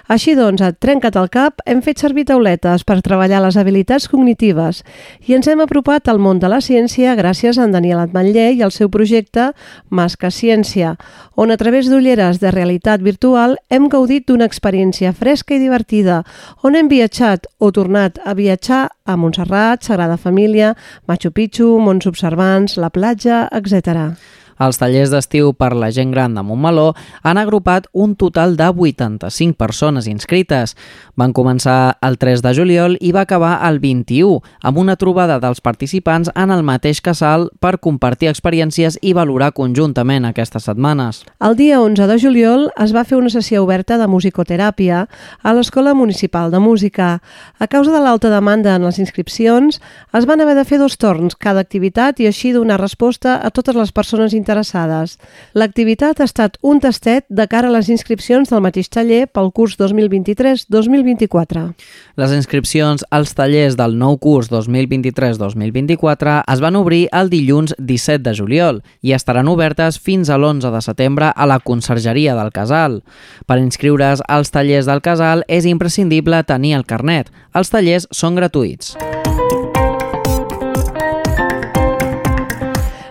Així 0.07 0.37
doncs, 0.38 0.62
a 0.62 0.73
Trenca't 0.73 1.18
el 1.18 1.33
cap 1.33 1.64
hem 1.66 1.83
fet 1.83 1.99
servir 1.99 2.29
tauletes 2.29 2.85
per 2.85 3.01
treballar 3.03 3.42
les 3.42 3.57
habilitats 3.57 4.09
cognitives 4.09 4.85
i 5.27 5.35
ens 5.35 5.49
hem 5.49 5.64
apropat 5.64 6.09
al 6.09 6.23
món 6.23 6.38
de 6.38 6.49
la 6.53 6.61
ciència 6.61 7.16
gràcies 7.18 7.59
a 7.59 7.70
en 7.70 7.77
Daniel 7.77 8.03
Atmatller 8.03 8.51
i 8.57 8.62
al 8.66 8.75
seu 8.75 8.90
projecte 8.90 9.53
Mas 9.88 10.16
que 10.18 10.31
Ciència, 10.35 10.96
on 11.37 11.51
a 11.51 11.57
través 11.57 11.88
d'ulleres 11.90 12.40
de 12.42 12.51
realitat 12.51 12.99
virtual 13.02 13.56
hem 13.70 13.88
gaudit 13.92 14.26
d'una 14.28 14.48
experiència 14.48 15.12
fresca 15.12 15.56
i 15.56 15.60
divertida, 15.62 16.22
on 16.62 16.78
hem 16.78 16.88
viatjat 16.88 17.46
o 17.58 17.70
tornat 17.74 18.20
a 18.24 18.34
viatjar 18.34 18.88
a 19.04 19.16
Montserrat, 19.16 19.84
Sagrada 19.84 20.16
Família, 20.16 20.74
Machu 21.08 21.30
Picchu, 21.30 21.72
Mons 21.80 22.06
Observants, 22.06 22.76
la 22.76 22.90
platja, 22.90 23.46
etc. 23.52 24.39
Els 24.61 24.77
tallers 24.77 25.09
d'estiu 25.09 25.55
per 25.57 25.70
la 25.73 25.88
gent 25.88 26.11
gran 26.12 26.35
de 26.37 26.42
Montmeló 26.44 26.90
han 27.25 27.38
agrupat 27.40 27.87
un 27.96 28.12
total 28.20 28.59
de 28.59 28.66
85 28.68 29.57
persones 29.57 30.05
inscrites. 30.07 30.75
Van 31.16 31.33
començar 31.33 31.96
el 32.05 32.18
3 32.20 32.42
de 32.44 32.53
juliol 32.59 32.99
i 33.01 33.12
va 33.16 33.23
acabar 33.25 33.55
el 33.70 33.79
21, 33.81 34.42
amb 34.61 34.81
una 34.83 34.99
trobada 35.01 35.38
dels 35.40 35.62
participants 35.64 36.29
en 36.35 36.53
el 36.53 36.61
mateix 36.62 37.01
casal 37.01 37.49
per 37.61 37.79
compartir 37.81 38.29
experiències 38.29 38.99
i 39.01 39.14
valorar 39.16 39.55
conjuntament 39.57 40.29
aquestes 40.29 40.68
setmanes. 40.68 41.23
El 41.40 41.57
dia 41.57 41.81
11 41.81 42.11
de 42.11 42.18
juliol 42.20 42.68
es 42.77 42.92
va 42.92 43.07
fer 43.09 43.16
una 43.16 43.33
sessió 43.33 43.64
oberta 43.64 43.96
de 43.96 44.11
musicoteràpia 44.12 45.07
a 45.40 45.57
l'Escola 45.57 45.96
Municipal 45.96 46.53
de 46.53 46.61
Música. 46.61 47.23
A 47.59 47.66
causa 47.66 47.96
de 47.96 48.05
l'alta 48.05 48.29
demanda 48.29 48.77
en 48.77 48.85
les 48.85 49.01
inscripcions, 49.01 49.81
es 50.12 50.29
van 50.29 50.44
haver 50.44 50.59
de 50.61 50.68
fer 50.68 50.83
dos 50.85 51.01
torns 51.01 51.33
cada 51.40 51.64
activitat 51.64 52.20
i 52.20 52.29
així 52.29 52.53
donar 52.53 52.81
resposta 52.81 53.40
a 53.40 53.49
totes 53.49 53.79
les 53.79 53.96
persones 53.96 54.35
interessades 54.37 54.49
interessades. 54.50 55.18
L'activitat 55.54 56.20
ha 56.20 56.26
estat 56.26 56.56
un 56.62 56.80
tastet 56.80 57.24
de 57.28 57.46
cara 57.48 57.68
a 57.68 57.74
les 57.74 57.88
inscripcions 57.88 58.50
del 58.50 58.62
mateix 58.64 58.88
taller 58.90 59.26
pel 59.30 59.50
curs 59.54 59.76
2023-2024. 59.78 61.74
Les 62.20 62.34
inscripcions 62.34 63.04
als 63.10 63.34
tallers 63.34 63.76
del 63.78 63.96
nou 63.98 64.18
curs 64.18 64.50
2023-2024 64.50 66.40
es 66.50 66.60
van 66.60 66.76
obrir 66.76 67.06
el 67.12 67.30
dilluns 67.30 67.74
17 67.78 68.24
de 68.26 68.34
juliol 68.34 68.82
i 69.02 69.14
estaran 69.14 69.48
obertes 69.48 69.98
fins 69.98 70.30
a 70.30 70.38
l'11 70.38 70.72
de 70.74 70.82
setembre 70.82 71.30
a 71.30 71.46
la 71.46 71.60
Consergeria 71.60 72.34
del 72.34 72.52
Casal. 72.52 73.02
Per 73.46 73.60
inscriure's 73.60 74.24
als 74.28 74.50
tallers 74.50 74.90
del 74.90 75.02
Casal 75.04 75.46
és 75.48 75.66
imprescindible 75.66 76.42
tenir 76.44 76.74
el 76.78 76.86
carnet. 76.86 77.30
Els 77.54 77.70
tallers 77.70 78.08
són 78.10 78.36
gratuïts. 78.38 78.96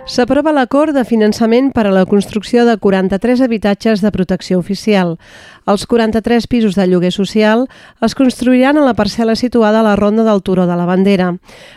S'aprova 0.10 0.50
l'acord 0.50 0.96
de 0.98 1.04
finançament 1.06 1.68
per 1.70 1.84
a 1.86 1.92
la 1.94 2.02
construcció 2.10 2.64
de 2.66 2.74
43 2.82 3.44
habitatges 3.46 4.02
de 4.02 4.10
protecció 4.10 4.58
oficial. 4.58 5.20
Els 5.70 5.86
43 5.86 6.48
pisos 6.50 6.74
de 6.74 6.88
lloguer 6.90 7.12
social 7.14 7.68
es 8.02 8.18
construiran 8.18 8.80
a 8.82 8.88
la 8.88 8.96
parcel·la 8.98 9.36
situada 9.38 9.84
a 9.84 9.86
la 9.86 9.94
Ronda 10.00 10.26
del 10.26 10.42
Turó 10.42 10.66
de 10.66 10.80
la 10.80 10.90
Bandera. 10.90 11.30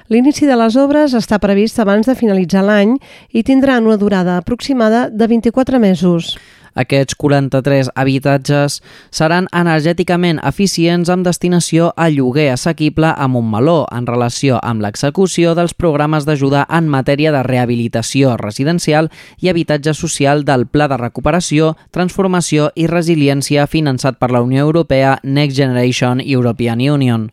L'inici 0.09 0.49
de 0.49 0.57
les 0.57 0.81
obres 0.81 1.13
està 1.13 1.43
previst 1.45 1.77
abans 1.85 2.09
de 2.09 2.17
finalitzar 2.17 2.65
l'any 2.65 2.97
i 3.37 3.45
tindran 3.45 3.85
una 3.85 4.01
durada 4.01 4.39
aproximada 4.41 5.11
de 5.13 5.29
24 5.29 5.77
mesos. 5.79 6.39
Aquests 6.75 7.17
43 7.21 7.91
habitatges 7.95 8.79
seran 9.13 9.49
energèticament 9.53 10.41
eficients 10.49 11.11
amb 11.13 11.27
destinació 11.27 11.91
a 11.97 12.09
lloguer 12.09 12.49
assequible 12.53 13.13
a 13.13 13.29
Montmeló 13.29 13.83
en 13.93 14.07
relació 14.09 14.61
amb 14.63 14.85
l'execució 14.85 15.53
dels 15.59 15.75
programes 15.75 16.25
d'ajuda 16.29 16.65
en 16.71 16.89
matèria 16.89 17.33
de 17.35 17.43
rehabilitació 17.45 18.37
residencial 18.41 19.11
i 19.41 19.53
habitatge 19.53 19.95
social 19.95 20.47
del 20.49 20.67
Pla 20.67 20.89
de 20.89 20.97
Recuperació, 21.01 21.75
Transformació 21.91 22.71
i 22.75 22.89
Resiliència 22.89 23.69
finançat 23.69 24.19
per 24.19 24.33
la 24.33 24.43
Unió 24.43 24.65
Europea 24.65 25.19
Next 25.23 25.57
Generation 25.57 26.25
European 26.25 26.81
Union. 26.81 27.31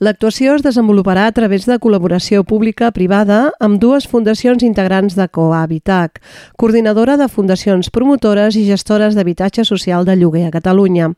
L'actuació 0.00 0.54
es 0.56 0.62
desenvoluparà 0.64 1.26
a 1.28 1.32
través 1.36 1.66
de 1.68 1.76
col·laboració 1.76 2.40
pública-privada 2.48 3.50
amb 3.60 3.76
dues 3.82 4.06
fundacions 4.08 4.62
integrants 4.64 5.12
de 5.12 5.26
Cohabitac, 5.28 6.22
coordinadora 6.56 7.18
de 7.20 7.26
fundacions 7.28 7.90
promotores 7.92 8.56
i 8.56 8.64
gestores 8.64 9.12
d'habitatge 9.12 9.66
social 9.68 10.06
de 10.08 10.14
lloguer 10.16 10.46
a 10.46 10.54
Catalunya. 10.54 11.10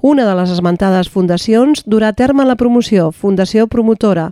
Una 0.00 0.24
de 0.24 0.36
les 0.38 0.54
esmentades 0.54 1.10
fundacions 1.12 1.84
durà 1.84 2.08
a 2.08 2.16
terme 2.16 2.46
la 2.48 2.56
promoció, 2.56 3.10
Fundació 3.12 3.66
Promotora, 3.68 4.30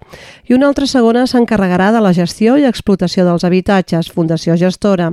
i 0.49 0.57
una 0.57 0.73
altra 0.73 0.89
segona 0.89 1.27
s'encarregarà 1.29 1.91
de 1.93 2.01
la 2.01 2.15
gestió 2.17 2.57
i 2.57 2.65
explotació 2.65 3.29
dels 3.29 3.45
habitatges, 3.45 4.09
Fundació 4.09 4.57
Gestora, 4.57 5.11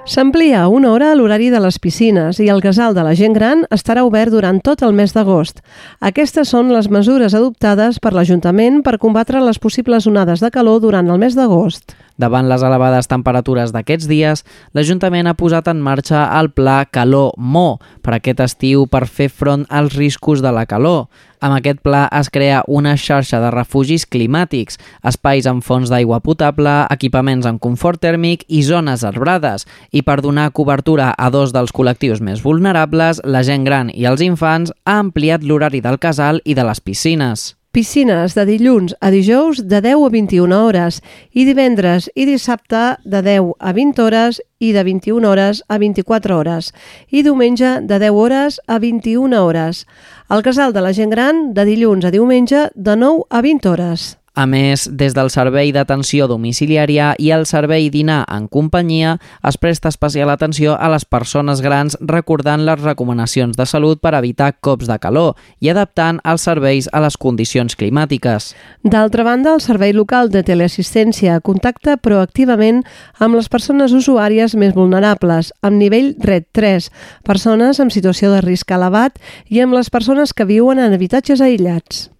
S'amplia 0.07 0.69
una 0.71 0.93
hora 0.95 1.09
l'horari 1.19 1.49
de 1.51 1.59
les 1.59 1.75
piscines 1.83 2.37
i 2.39 2.45
el 2.47 2.61
casal 2.63 2.93
de 2.95 3.03
la 3.03 3.11
gent 3.19 3.33
gran 3.35 3.65
estarà 3.75 4.05
obert 4.07 4.31
durant 4.31 4.61
tot 4.63 4.79
el 4.87 4.95
mes 4.95 5.11
d'agost. 5.11 5.59
Aquestes 5.99 6.47
són 6.53 6.71
les 6.71 6.87
mesures 6.87 7.35
adoptades 7.35 7.99
per 7.99 8.13
l'Ajuntament 8.15 8.79
per 8.87 9.01
combatre 9.03 9.43
les 9.43 9.59
possibles 9.59 10.07
onades 10.07 10.39
de 10.39 10.51
calor 10.55 10.79
durant 10.79 11.11
el 11.11 11.19
mes 11.19 11.35
d'agost. 11.35 11.91
Davant 12.17 12.49
les 12.49 12.63
elevades 12.65 13.09
temperatures 13.09 13.71
d'aquests 13.73 14.07
dies, 14.09 14.43
l'Ajuntament 14.73 15.29
ha 15.29 15.35
posat 15.37 15.69
en 15.69 15.81
marxa 15.85 16.23
el 16.39 16.49
Pla 16.49 16.83
Calor 16.89 17.35
Mo 17.37 17.77
per 18.01 18.15
aquest 18.17 18.41
estiu 18.41 18.87
per 18.89 19.05
fer 19.05 19.29
front 19.29 19.67
als 19.69 19.93
riscos 19.97 20.41
de 20.41 20.51
la 20.53 20.65
calor. 20.65 21.05
Amb 21.37 21.53
aquest 21.59 21.83
pla 21.85 22.07
es 22.17 22.31
crea 22.33 22.63
una 22.65 22.95
xarxa 22.97 23.37
de 23.43 23.51
refugis 23.53 24.07
climàtics, 24.09 24.79
espais 25.05 25.45
amb 25.45 25.61
fonts 25.61 25.91
d'aigua 25.93 26.17
potable, 26.25 26.73
equipaments 26.93 27.45
amb 27.45 27.61
confort 27.61 28.01
tèrmic 28.01 28.47
i 28.47 28.63
zones 28.65 29.05
arbrades. 29.05 29.67
I 29.93 30.01
per 30.01 30.17
donar 30.25 30.49
cobertura 30.57 31.11
a 31.13 31.29
dos 31.29 31.53
dels 31.53 31.75
col·lectius 31.75 32.23
més 32.25 32.41
vulnerables, 32.41 33.21
la 33.23 33.45
gent 33.45 33.67
gran 33.67 33.93
i 33.93 34.09
els 34.09 34.25
infants, 34.25 34.73
ha 34.85 34.97
ampliat 35.03 35.45
l'horari 35.45 35.83
del 35.85 36.01
casal 36.01 36.41
i 36.45 36.57
de 36.57 36.65
les 36.65 36.81
piscines. 36.81 37.56
Piscines 37.71 38.33
de 38.33 38.45
dilluns 38.47 38.95
a 39.01 39.11
dijous 39.11 39.59
de 39.67 39.81
10 39.83 40.05
a 40.07 40.09
21 40.09 40.55
hores 40.55 41.01
i 41.31 41.43
divendres 41.45 42.07
i 42.15 42.25
dissabte 42.25 42.97
de 43.03 43.21
10 43.21 43.51
a 43.59 43.73
20 43.75 44.01
hores 44.01 44.39
i 44.59 44.71
de 44.73 44.83
21 44.87 45.27
hores 45.27 45.61
a 45.67 45.77
24 45.77 46.37
hores 46.39 46.71
i 47.11 47.21
diumenge 47.27 47.77
de 47.83 47.99
10 47.99 48.11
hores 48.11 48.61
a 48.67 48.79
21 48.79 49.43
hores. 49.43 49.85
El 50.29 50.41
casal 50.43 50.73
de 50.73 50.81
la 50.81 50.93
gent 50.93 51.11
gran 51.11 51.53
de 51.53 51.67
dilluns 51.67 52.07
a 52.07 52.11
diumenge 52.11 52.69
de 52.73 52.95
9 52.95 53.27
a 53.29 53.41
20 53.41 53.69
hores. 53.69 54.17
A 54.37 54.45
més, 54.45 54.83
des 54.93 55.15
del 55.17 55.31
servei 55.33 55.71
d'atenció 55.73 56.27
domiciliària 56.29 57.07
i 57.17 57.31
el 57.33 57.47
servei 57.49 57.87
dinar 57.89 58.19
en 58.29 58.43
companyia 58.53 59.15
es 59.49 59.55
presta 59.57 59.89
especial 59.89 60.29
atenció 60.29 60.75
a 60.77 60.91
les 60.93 61.07
persones 61.09 61.63
grans 61.65 61.95
recordant 62.11 62.61
les 62.67 62.83
recomanacions 62.83 63.57
de 63.57 63.65
salut 63.65 63.97
per 63.97 64.11
evitar 64.13 64.51
cops 64.61 64.85
de 64.85 64.99
calor 65.01 65.33
i 65.57 65.71
adaptant 65.73 66.19
els 66.21 66.45
serveis 66.45 66.85
a 66.93 67.01
les 67.01 67.17
condicions 67.17 67.73
climàtiques. 67.79 68.51
D'altra 68.85 69.25
banda, 69.25 69.55
el 69.57 69.63
Servei 69.65 69.95
Local 69.97 70.29
de 70.29 70.43
Teleassistència 70.45 71.39
contacta 71.41 71.97
proactivament 71.97 72.83
amb 73.17 73.39
les 73.39 73.49
persones 73.49 73.95
usuàries 73.97 74.53
més 74.53 74.75
vulnerables, 74.77 75.49
amb 75.65 75.81
nivell 75.81 76.13
RED 76.21 76.45
3, 76.53 76.91
persones 77.25 77.81
amb 77.81 77.89
situació 77.89 78.29
de 78.35 78.45
risc 78.45 78.69
elevat 78.69 79.17
i 79.49 79.65
amb 79.65 79.73
les 79.73 79.89
persones 79.89 80.37
que 80.37 80.45
viuen 80.45 80.77
en 80.77 80.93
habitatges 80.93 81.41
aïllats. 81.41 82.11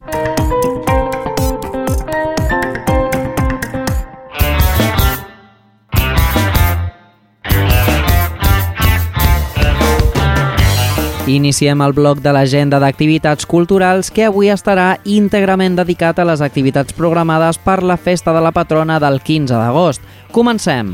Iniciem 11.28 11.82
el 11.84 11.92
bloc 11.92 12.22
de 12.24 12.32
l'agenda 12.32 12.78
d'activitats 12.80 13.44
culturals 13.52 14.08
que 14.16 14.24
avui 14.30 14.48
estarà 14.48 14.94
íntegrament 15.04 15.76
dedicat 15.76 16.22
a 16.22 16.26
les 16.30 16.40
activitats 16.40 16.96
programades 16.96 17.60
per 17.60 17.82
la 17.84 17.98
Festa 18.00 18.32
de 18.32 18.40
la 18.46 18.54
Patrona 18.56 18.96
del 19.04 19.20
15 19.20 19.60
d'agost. 19.60 20.06
Comencem! 20.32 20.94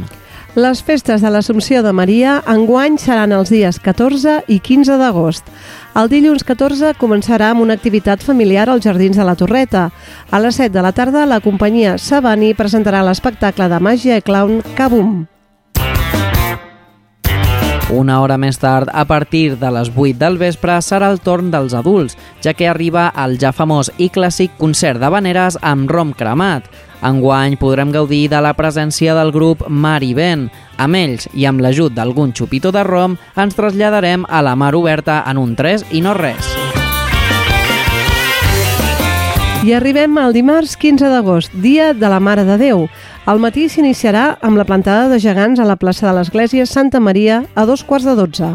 Les 0.58 0.82
festes 0.86 1.22
de 1.22 1.30
l'Assumpció 1.30 1.84
de 1.86 1.93
Maria 1.93 2.39
enguany 2.50 2.98
seran 3.02 3.34
els 3.34 3.50
dies 3.54 3.78
14 3.78 4.39
i 4.50 4.58
15 4.58 4.98
d'agost. 4.98 5.46
El 5.98 6.10
dilluns 6.10 6.46
14 6.46 6.96
començarà 6.98 7.52
amb 7.54 7.62
una 7.62 7.78
activitat 7.78 8.26
familiar 8.26 8.65
als 8.69 8.86
Jardins 8.86 9.17
de 9.17 9.26
la 9.26 9.38
Torreta. 9.38 9.91
A 10.32 10.41
les 10.41 10.58
7 10.58 10.74
de 10.74 10.82
la 10.82 10.93
tarda, 10.98 11.28
la 11.30 11.41
companyia 11.46 12.00
Sabani 12.02 12.56
presentarà 12.58 13.06
l'espectacle 13.06 13.69
de 13.69 13.82
màgia 13.82 14.17
i 14.17 14.26
clown 14.26 14.62
Kabum. 14.74 15.33
Una 17.93 18.15
hora 18.23 18.39
més 18.41 18.58
tard, 18.58 18.89
a 18.89 19.03
partir 19.06 19.60
de 19.62 19.69
les 19.69 19.91
8 19.93 20.17
del 20.17 20.39
vespre, 20.41 20.79
serà 20.82 21.12
el 21.13 21.19
torn 21.21 21.51
dels 21.53 21.75
adults, 21.77 22.15
ja 22.41 22.56
que 22.58 22.65
arriba 22.65 23.12
el 23.21 23.36
ja 23.38 23.51
famós 23.53 23.91
i 24.01 24.08
clàssic 24.10 24.56
concert 24.58 24.97
de 24.97 25.12
Vaneres 25.13 25.60
amb 25.62 25.91
rom 25.93 26.15
cremat. 26.17 26.65
Enguany 27.06 27.53
podrem 27.62 27.93
gaudir 27.93 28.25
de 28.34 28.41
la 28.41 28.56
presència 28.58 29.13
del 29.13 29.29
grup 29.36 29.62
Mar 29.69 30.01
i 30.01 30.15
Vent. 30.17 30.47
Amb 30.82 30.97
ells 30.97 31.29
i 31.38 31.45
amb 31.45 31.62
l'ajut 31.62 31.93
d'algun 31.93 32.34
xupito 32.34 32.73
de 32.73 32.82
rom, 32.82 33.13
ens 33.38 33.53
traslladarem 33.53 34.25
a 34.25 34.41
la 34.41 34.56
mar 34.58 34.73
oberta 34.73 35.21
en 35.29 35.38
un 35.38 35.53
3 35.53 35.91
i 35.93 36.01
no 36.01 36.17
res. 36.17 36.49
I 39.63 39.71
arribem 39.71 40.17
al 40.19 40.34
dimarts 40.36 40.73
15 40.75 41.08
d'agost, 41.08 41.53
dia 41.63 41.93
de 41.95 42.10
la 42.12 42.17
Mare 42.19 42.43
de 42.43 42.58
Déu. 42.60 42.88
Al 43.24 43.40
matí 43.40 43.70
s'iniciarà 43.72 44.34
amb 44.44 44.60
la 44.60 44.66
plantada 44.68 45.08
de 45.08 45.18
gegants 45.24 45.62
a 45.64 45.68
la 45.68 45.78
plaça 45.80 46.10
de 46.10 46.12
l'Església 46.18 46.66
Santa 46.68 47.00
Maria 47.00 47.46
a 47.56 47.64
dos 47.66 47.86
quarts 47.88 48.04
de 48.04 48.18
dotze. 48.20 48.50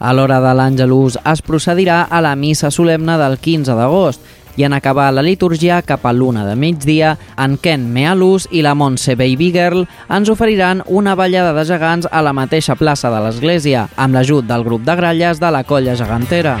A 0.00 0.12
l'hora 0.16 0.38
de 0.40 0.54
l'Àngelus 0.56 1.18
es 1.28 1.42
procedirà 1.44 2.06
a 2.08 2.22
la 2.24 2.32
missa 2.34 2.70
solemne 2.72 3.18
del 3.20 3.36
15 3.36 3.76
d'agost 3.76 4.24
i 4.56 4.64
en 4.64 4.72
acabar 4.72 5.10
la 5.12 5.24
litúrgia 5.26 5.82
cap 5.82 6.06
a 6.06 6.14
l'una 6.16 6.46
de 6.46 6.54
migdia, 6.56 7.18
en 7.36 7.58
Ken 7.58 7.84
Mealus 7.92 8.48
i 8.50 8.62
la 8.64 8.72
Montse 8.74 9.12
Baby 9.12 9.50
Girl 9.52 9.84
ens 10.08 10.32
oferiran 10.32 10.80
una 10.86 11.16
ballada 11.18 11.52
de 11.52 11.66
gegants 11.68 12.08
a 12.10 12.24
la 12.24 12.32
mateixa 12.32 12.78
plaça 12.80 13.12
de 13.12 13.20
l'església, 13.26 13.90
amb 13.96 14.16
l'ajut 14.16 14.48
del 14.48 14.64
grup 14.64 14.88
de 14.88 14.96
gralles 14.96 15.42
de 15.42 15.52
la 15.52 15.64
colla 15.68 15.98
gegantera. 16.00 16.56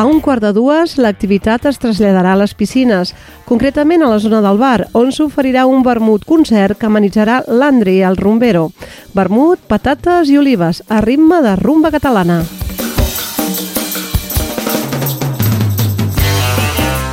A 0.00 0.06
un 0.06 0.22
quart 0.24 0.40
de 0.40 0.54
dues, 0.56 0.94
l'activitat 0.96 1.66
es 1.68 1.76
traslladarà 1.76 2.30
a 2.32 2.38
les 2.40 2.54
piscines, 2.56 3.10
concretament 3.44 4.00
a 4.00 4.08
la 4.08 4.16
zona 4.24 4.38
del 4.40 4.56
bar, 4.56 4.86
on 4.96 5.10
s'oferirà 5.12 5.66
un 5.68 5.82
vermut 5.84 6.24
concert 6.24 6.78
que 6.80 6.88
amenitzarà 6.88 7.42
l'Andri 7.52 7.98
el 8.00 8.16
Rumbero. 8.16 8.70
Vermut, 9.12 9.60
patates 9.68 10.32
i 10.32 10.38
olives, 10.40 10.80
a 10.88 11.02
ritme 11.04 11.42
de 11.44 11.52
rumba 11.60 11.92
catalana. 11.92 12.38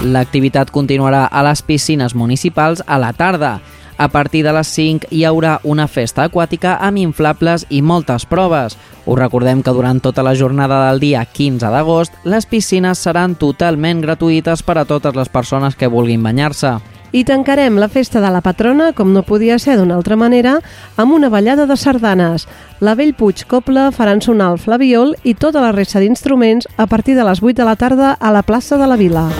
L'activitat 0.08 0.72
continuarà 0.72 1.26
a 1.28 1.44
les 1.44 1.68
piscines 1.68 2.16
municipals 2.16 2.86
a 2.88 3.04
la 3.04 3.12
tarda. 3.12 3.58
A 3.98 4.08
partir 4.10 4.44
de 4.46 4.54
les 4.54 4.70
5 4.70 5.10
hi 5.10 5.24
haurà 5.26 5.58
una 5.66 5.88
festa 5.90 6.28
aquàtica 6.28 6.76
amb 6.86 7.02
inflables 7.02 7.66
i 7.70 7.82
moltes 7.82 8.28
proves. 8.30 8.78
Us 9.08 9.18
recordem 9.18 9.64
que 9.64 9.74
durant 9.74 10.02
tota 10.04 10.22
la 10.24 10.36
jornada 10.36 10.84
del 10.88 11.00
dia 11.02 11.24
15 11.26 11.72
d'agost 11.74 12.14
les 12.24 12.46
piscines 12.46 13.02
seran 13.02 13.34
totalment 13.36 14.04
gratuïtes 14.06 14.62
per 14.62 14.78
a 14.78 14.86
totes 14.86 15.18
les 15.18 15.34
persones 15.34 15.76
que 15.76 15.90
vulguin 15.90 16.22
banyar-se. 16.22 16.78
I 17.12 17.24
tancarem 17.24 17.78
la 17.80 17.88
festa 17.88 18.20
de 18.22 18.30
la 18.30 18.44
patrona, 18.44 18.92
com 18.94 19.14
no 19.16 19.24
podia 19.24 19.58
ser 19.64 19.78
d'una 19.80 19.96
altra 19.96 20.18
manera, 20.20 20.58
amb 20.98 21.16
una 21.16 21.30
ballada 21.34 21.66
de 21.66 21.78
sardanes. 21.80 22.46
La 22.80 22.94
Bellpuig 23.00 23.46
Copla 23.48 23.90
faran 23.96 24.22
sonar 24.22 24.52
el 24.52 24.60
flaviol 24.60 25.16
i 25.24 25.34
tota 25.34 25.64
la 25.64 25.72
resta 25.72 26.04
d'instruments 26.04 26.68
a 26.78 26.86
partir 26.86 27.16
de 27.16 27.24
les 27.24 27.42
8 27.42 27.56
de 27.64 27.66
la 27.66 27.78
tarda 27.80 28.12
a 28.14 28.32
la 28.36 28.44
plaça 28.44 28.78
de 28.78 28.92
la 28.92 29.00
Vila. 29.00 29.32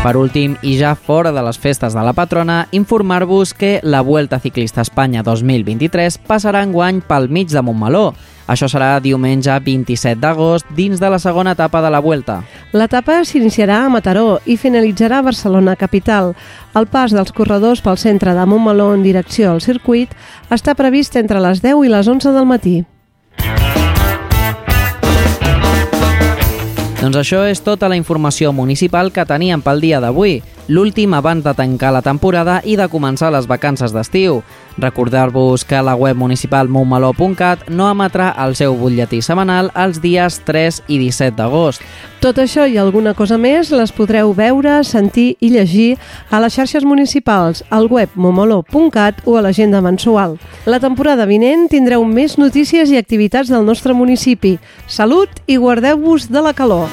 Per 0.00 0.16
últim, 0.16 0.54
i 0.64 0.78
ja 0.80 0.94
fora 0.96 1.28
de 1.28 1.42
les 1.44 1.58
festes 1.60 1.92
de 1.92 2.00
la 2.00 2.14
patrona, 2.16 2.62
informar-vos 2.72 3.52
que 3.52 3.80
la 3.82 4.00
Vuelta 4.00 4.38
Ciclista 4.40 4.80
Espanya 4.80 5.20
2023 5.22 6.16
passarà 6.24 6.62
enguany 6.64 7.02
pel 7.04 7.28
mig 7.28 7.50
de 7.52 7.60
Montmeló. 7.60 8.14
Això 8.48 8.64
serà 8.72 8.94
diumenge 9.04 9.52
27 9.66 10.16
d'agost 10.22 10.70
dins 10.72 11.02
de 11.02 11.10
la 11.12 11.18
segona 11.20 11.52
etapa 11.52 11.82
de 11.84 11.90
la 11.92 12.00
Vuelta. 12.00 12.38
L'etapa 12.72 13.18
s'iniciarà 13.28 13.82
a 13.84 13.90
Mataró 13.92 14.38
i 14.46 14.56
finalitzarà 14.56 15.18
a 15.20 15.26
Barcelona 15.28 15.76
capital. 15.76 16.32
El 16.72 16.88
pas 16.88 17.12
dels 17.12 17.34
corredors 17.36 17.84
pel 17.84 18.00
centre 18.00 18.32
de 18.32 18.46
Montmeló 18.48 18.94
en 18.94 19.04
direcció 19.04 19.52
al 19.52 19.60
circuit 19.60 20.16
està 20.48 20.72
previst 20.80 21.20
entre 21.20 21.44
les 21.44 21.60
10 21.60 21.84
i 21.84 21.92
les 21.92 22.08
11 22.08 22.32
del 22.32 22.48
matí. 22.48 22.78
Doncs 27.00 27.16
això 27.16 27.38
és 27.48 27.62
tota 27.64 27.88
la 27.88 27.96
informació 27.96 28.50
municipal 28.52 29.08
que 29.08 29.22
teníem 29.24 29.62
pel 29.64 29.78
dia 29.80 30.02
d'avui, 30.04 30.42
l'últim 30.70 31.14
abans 31.18 31.42
de 31.42 31.52
tancar 31.58 31.90
la 31.90 32.00
temporada 32.00 32.60
i 32.62 32.76
de 32.78 32.86
començar 32.86 33.32
les 33.34 33.48
vacances 33.50 33.90
d'estiu. 33.90 34.38
Recordar-vos 34.78 35.64
que 35.66 35.80
la 35.82 35.96
web 35.98 36.16
municipal 36.16 36.70
montmeló.cat 36.70 37.66
no 37.74 37.88
emetrà 37.90 38.30
el 38.44 38.54
seu 38.54 38.76
butlletí 38.78 39.18
setmanal 39.20 39.72
els 39.74 39.98
dies 40.00 40.38
3 40.46 40.84
i 40.86 41.00
17 41.02 41.34
d'agost. 41.40 41.82
Tot 42.22 42.38
això 42.38 42.68
i 42.70 42.78
alguna 42.78 43.16
cosa 43.18 43.34
més 43.40 43.74
les 43.74 43.90
podreu 43.90 44.30
veure, 44.36 44.78
sentir 44.86 45.34
i 45.40 45.50
llegir 45.50 45.98
a 46.30 46.38
les 46.38 46.54
xarxes 46.54 46.86
municipals, 46.86 47.64
al 47.68 47.90
web 47.90 48.14
momolo.cat 48.14 49.26
o 49.26 49.36
a 49.36 49.42
l'agenda 49.42 49.82
mensual. 49.82 50.38
La 50.70 50.78
temporada 50.78 51.26
vinent 51.26 51.66
tindreu 51.68 52.06
més 52.06 52.38
notícies 52.38 52.94
i 52.94 53.00
activitats 53.00 53.50
del 53.50 53.66
nostre 53.66 53.96
municipi. 53.96 54.60
Salut 54.86 55.42
i 55.50 55.58
guardeu-vos 55.58 56.30
de 56.30 56.46
la 56.46 56.54
calor. 56.54 56.86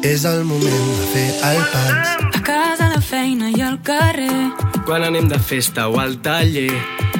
És 0.03 0.25
el 0.25 0.43
moment 0.43 0.71
de 0.71 1.05
fer 1.13 1.29
el 1.43 1.63
pas. 1.71 2.17
A 2.33 2.41
casa, 2.41 2.85
a 2.85 2.95
la 2.95 3.01
feina 3.01 3.49
i 3.49 3.61
al 3.61 3.79
carrer. 3.81 4.51
Quan 4.85 5.03
anem 5.03 5.27
de 5.27 5.39
festa 5.39 5.87
o 5.89 5.99
al 5.99 6.17
taller. 6.21 6.71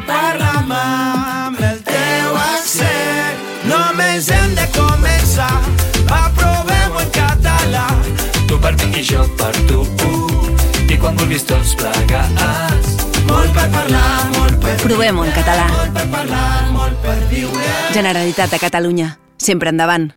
Parla'm 0.05 0.71
amb 0.71 1.59
el 1.59 1.81
teu 1.83 2.35
accent. 2.35 3.37
Només 3.65 4.29
hem 4.29 4.55
de 4.55 4.67
començar. 4.75 5.61
Aprovem-ho 6.07 6.99
en 7.01 7.11
català. 7.11 7.87
Tu 8.47 8.59
per 8.59 8.75
mi 8.77 8.99
i 8.99 9.03
jo 9.03 9.25
per 9.37 9.53
tu. 9.67 9.83
I 10.87 10.97
quan 10.97 11.17
vulguis 11.17 11.43
tots 11.43 11.75
plegats. 11.75 12.95
Molt 13.27 13.51
per 13.53 13.67
parlar, 13.69 14.31
molt 14.37 14.55
per 14.61 14.77
Provem-ho 14.85 15.25
en 15.25 15.33
català. 15.35 15.67
Molt 15.73 15.93
per 15.93 16.07
parlar, 16.13 16.71
molt 16.71 16.95
per 17.03 17.17
viure. 17.29 17.73
Generalitat 17.93 18.51
de 18.51 18.59
Catalunya. 18.59 19.17
Sempre 19.37 19.69
endavant. 19.69 20.16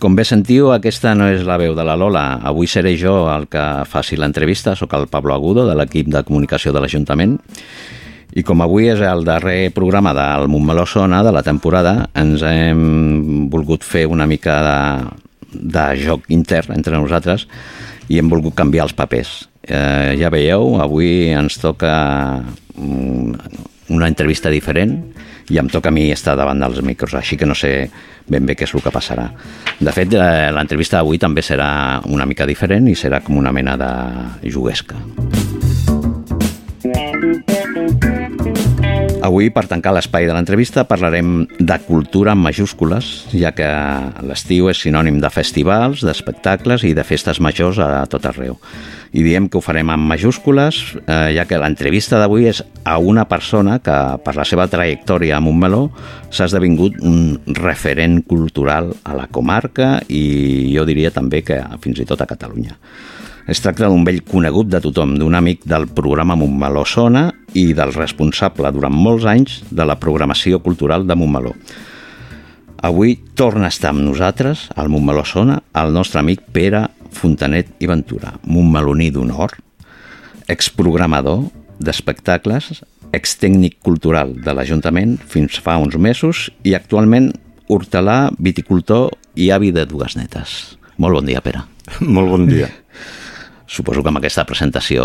Com 0.00 0.14
bé 0.16 0.24
sentiu, 0.24 0.70
aquesta 0.72 1.10
no 1.12 1.26
és 1.28 1.42
la 1.44 1.58
veu 1.60 1.74
de 1.76 1.84
la 1.84 1.92
Lola. 2.00 2.38
Avui 2.48 2.64
seré 2.70 2.94
jo 2.96 3.26
el 3.28 3.44
que 3.52 3.60
faci 3.84 4.16
l'entrevista. 4.16 4.72
Soc 4.72 4.94
el 4.96 5.10
Pablo 5.12 5.34
Agudo, 5.34 5.66
de 5.68 5.74
l'equip 5.76 6.08
de 6.08 6.22
comunicació 6.24 6.72
de 6.72 6.80
l'Ajuntament. 6.80 7.34
I 8.32 8.40
com 8.46 8.64
avui 8.64 8.88
és 8.88 9.02
el 9.04 9.26
darrer 9.28 9.68
programa 9.76 10.14
del 10.16 10.48
Montmeló 10.48 10.86
Sona 10.88 11.20
de 11.26 11.34
la 11.36 11.44
temporada, 11.44 12.08
ens 12.16 12.40
hem 12.46 13.50
volgut 13.52 13.84
fer 13.84 14.06
una 14.08 14.24
mica 14.30 14.56
de, 14.64 14.80
de 15.76 15.86
joc 16.00 16.30
intern 16.32 16.78
entre 16.78 16.96
nosaltres 16.96 17.44
i 18.08 18.22
hem 18.22 18.32
volgut 18.32 18.56
canviar 18.56 18.88
els 18.88 18.96
papers. 18.96 19.34
Eh, 19.68 20.16
ja 20.16 20.32
veieu, 20.32 20.78
avui 20.80 21.34
ens 21.36 21.60
toca 21.60 21.92
una 22.80 24.08
entrevista 24.08 24.48
diferent 24.48 24.96
i 25.50 25.58
em 25.58 25.68
toca 25.68 25.90
a 25.90 25.94
mi 25.94 26.08
estar 26.14 26.36
davant 26.38 26.62
dels 26.62 26.80
micros, 26.86 27.14
així 27.18 27.36
que 27.36 27.48
no 27.48 27.56
sé 27.58 27.90
ben 28.30 28.46
bé 28.46 28.54
què 28.54 28.68
és 28.68 28.74
el 28.74 28.84
que 28.84 28.94
passarà. 28.94 29.26
De 29.80 29.94
fet, 29.94 30.14
eh, 30.14 30.50
l'entrevista 30.54 31.00
d'avui 31.00 31.18
també 31.18 31.42
serà 31.42 32.00
una 32.06 32.26
mica 32.26 32.46
diferent 32.46 32.88
i 32.88 32.94
serà 32.94 33.22
com 33.26 33.36
una 33.36 33.52
mena 33.52 33.76
de 33.80 34.50
juguesca. 34.50 34.98
Avui, 39.20 39.50
per 39.52 39.66
tancar 39.68 39.92
l'espai 39.92 40.24
de 40.24 40.32
l'entrevista, 40.32 40.86
parlarem 40.88 41.42
de 41.58 41.76
cultura 41.84 42.32
en 42.32 42.40
majúscules, 42.40 43.26
ja 43.36 43.50
que 43.52 43.68
l'estiu 44.24 44.70
és 44.72 44.80
sinònim 44.80 45.18
de 45.20 45.28
festivals, 45.28 46.00
d'espectacles 46.06 46.86
i 46.88 46.94
de 46.96 47.04
festes 47.04 47.40
majors 47.44 47.82
a 47.84 48.06
tot 48.08 48.24
arreu. 48.30 48.56
I 49.12 49.20
diem 49.26 49.50
que 49.50 49.58
ho 49.58 49.64
farem 49.64 49.92
en 49.92 50.00
majúscules, 50.08 50.80
eh, 51.04 51.34
ja 51.36 51.44
que 51.44 51.60
l'entrevista 51.60 52.16
d'avui 52.16 52.48
és 52.48 52.62
a 52.88 52.96
una 52.96 53.26
persona 53.28 53.76
que, 53.84 53.98
per 54.24 54.36
la 54.38 54.48
seva 54.48 54.68
trajectòria 54.72 55.36
a 55.36 55.44
Montmeló, 55.44 55.90
s'ha 56.30 56.48
esdevingut 56.48 56.96
un 57.04 57.40
referent 57.60 58.22
cultural 58.24 58.94
a 59.04 59.18
la 59.18 59.28
comarca 59.28 59.98
i 60.08 60.72
jo 60.72 60.88
diria 60.88 61.12
també 61.12 61.44
que 61.44 61.60
fins 61.84 62.00
i 62.00 62.08
tot 62.08 62.24
a 62.24 62.30
Catalunya. 62.30 62.78
Es 63.48 63.62
tracta 63.64 63.88
d'un 63.88 64.04
vell 64.04 64.20
conegut 64.26 64.68
de 64.68 64.80
tothom, 64.82 65.16
d'un 65.18 65.34
amic 65.34 65.64
del 65.68 65.86
programa 65.88 66.36
Montmeló 66.36 66.84
Sona 66.86 67.28
i 67.56 67.70
del 67.76 67.94
responsable 67.96 68.70
durant 68.74 68.94
molts 68.94 69.26
anys 69.28 69.60
de 69.70 69.86
la 69.86 69.96
programació 70.00 70.60
cultural 70.64 71.06
de 71.08 71.16
Montmeló. 71.16 71.54
Avui 72.82 73.18
torna 73.36 73.68
a 73.68 73.72
estar 73.72 73.90
amb 73.92 74.04
nosaltres, 74.04 74.68
al 74.76 74.88
Montmeló 74.88 75.24
Sona, 75.28 75.60
el 75.76 75.92
nostre 75.92 76.20
amic 76.20 76.46
Pere 76.52 76.86
Fontanet 77.12 77.74
i 77.82 77.88
Ventura, 77.90 78.36
montmeloní 78.46 79.10
d'honor, 79.12 79.56
exprogramador 80.48 81.44
d'espectacles, 81.80 82.82
extècnic 83.12 83.80
cultural 83.82 84.32
de 84.38 84.54
l'Ajuntament 84.54 85.16
fins 85.28 85.58
fa 85.60 85.76
uns 85.82 85.96
mesos 85.98 86.48
i 86.64 86.76
actualment 86.78 87.32
hortelà, 87.70 88.30
viticultor 88.38 89.10
i 89.36 89.50
avi 89.54 89.74
de 89.74 89.84
dues 89.86 90.16
netes. 90.18 90.78
Molt 91.00 91.18
bon 91.18 91.26
dia, 91.26 91.42
Pere. 91.44 91.64
Molt 92.00 92.30
bon 92.30 92.46
dia. 92.48 92.70
Suposo 93.70 94.02
que 94.02 94.10
amb 94.10 94.18
aquesta 94.18 94.42
presentació 94.48 95.04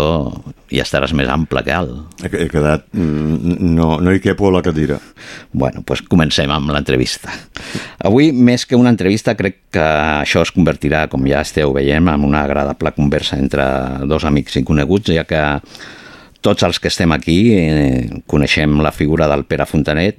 ja 0.74 0.82
estaràs 0.82 1.12
més 1.14 1.28
ample 1.30 1.60
que 1.62 1.70
alt. 1.70 2.16
He, 2.26 2.48
quedat... 2.50 2.88
mm, 2.90 3.60
No, 3.76 4.00
no 4.02 4.10
hi 4.10 4.18
quepo 4.24 4.48
a 4.48 4.56
la 4.56 4.62
cadira. 4.66 4.98
Bueno, 5.52 5.84
doncs 5.86 6.02
comencem 6.10 6.50
amb 6.50 6.72
l'entrevista. 6.74 7.30
Avui, 8.02 8.32
més 8.34 8.66
que 8.66 8.74
una 8.74 8.90
entrevista, 8.90 9.36
crec 9.38 9.60
que 9.76 9.86
això 10.24 10.42
es 10.42 10.50
convertirà, 10.50 11.04
com 11.12 11.28
ja 11.30 11.44
esteu 11.46 11.76
veient, 11.76 12.10
en 12.10 12.26
una 12.26 12.42
agradable 12.42 12.90
conversa 12.96 13.38
entre 13.38 13.62
dos 14.10 14.26
amics 14.26 14.58
i 14.58 14.66
coneguts, 14.66 15.14
ja 15.14 15.22
que 15.30 15.44
tots 16.42 16.66
els 16.66 16.82
que 16.82 16.90
estem 16.90 17.14
aquí 17.14 17.38
eh, 17.54 18.22
coneixem 18.26 18.80
la 18.82 18.90
figura 18.90 19.30
del 19.30 19.46
Pere 19.46 19.66
Fontanet 19.70 20.18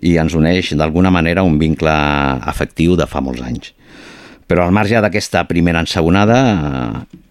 i 0.00 0.16
ens 0.20 0.32
uneix 0.36 0.72
d'alguna 0.76 1.12
manera 1.12 1.44
un 1.44 1.60
vincle 1.60 1.92
afectiu 1.92 2.96
de 2.96 3.04
fa 3.08 3.20
molts 3.24 3.44
anys. 3.44 3.75
Però 4.46 4.62
al 4.62 4.74
marge 4.74 5.00
d'aquesta 5.02 5.42
primera 5.50 5.82
ensegonada, 5.82 6.38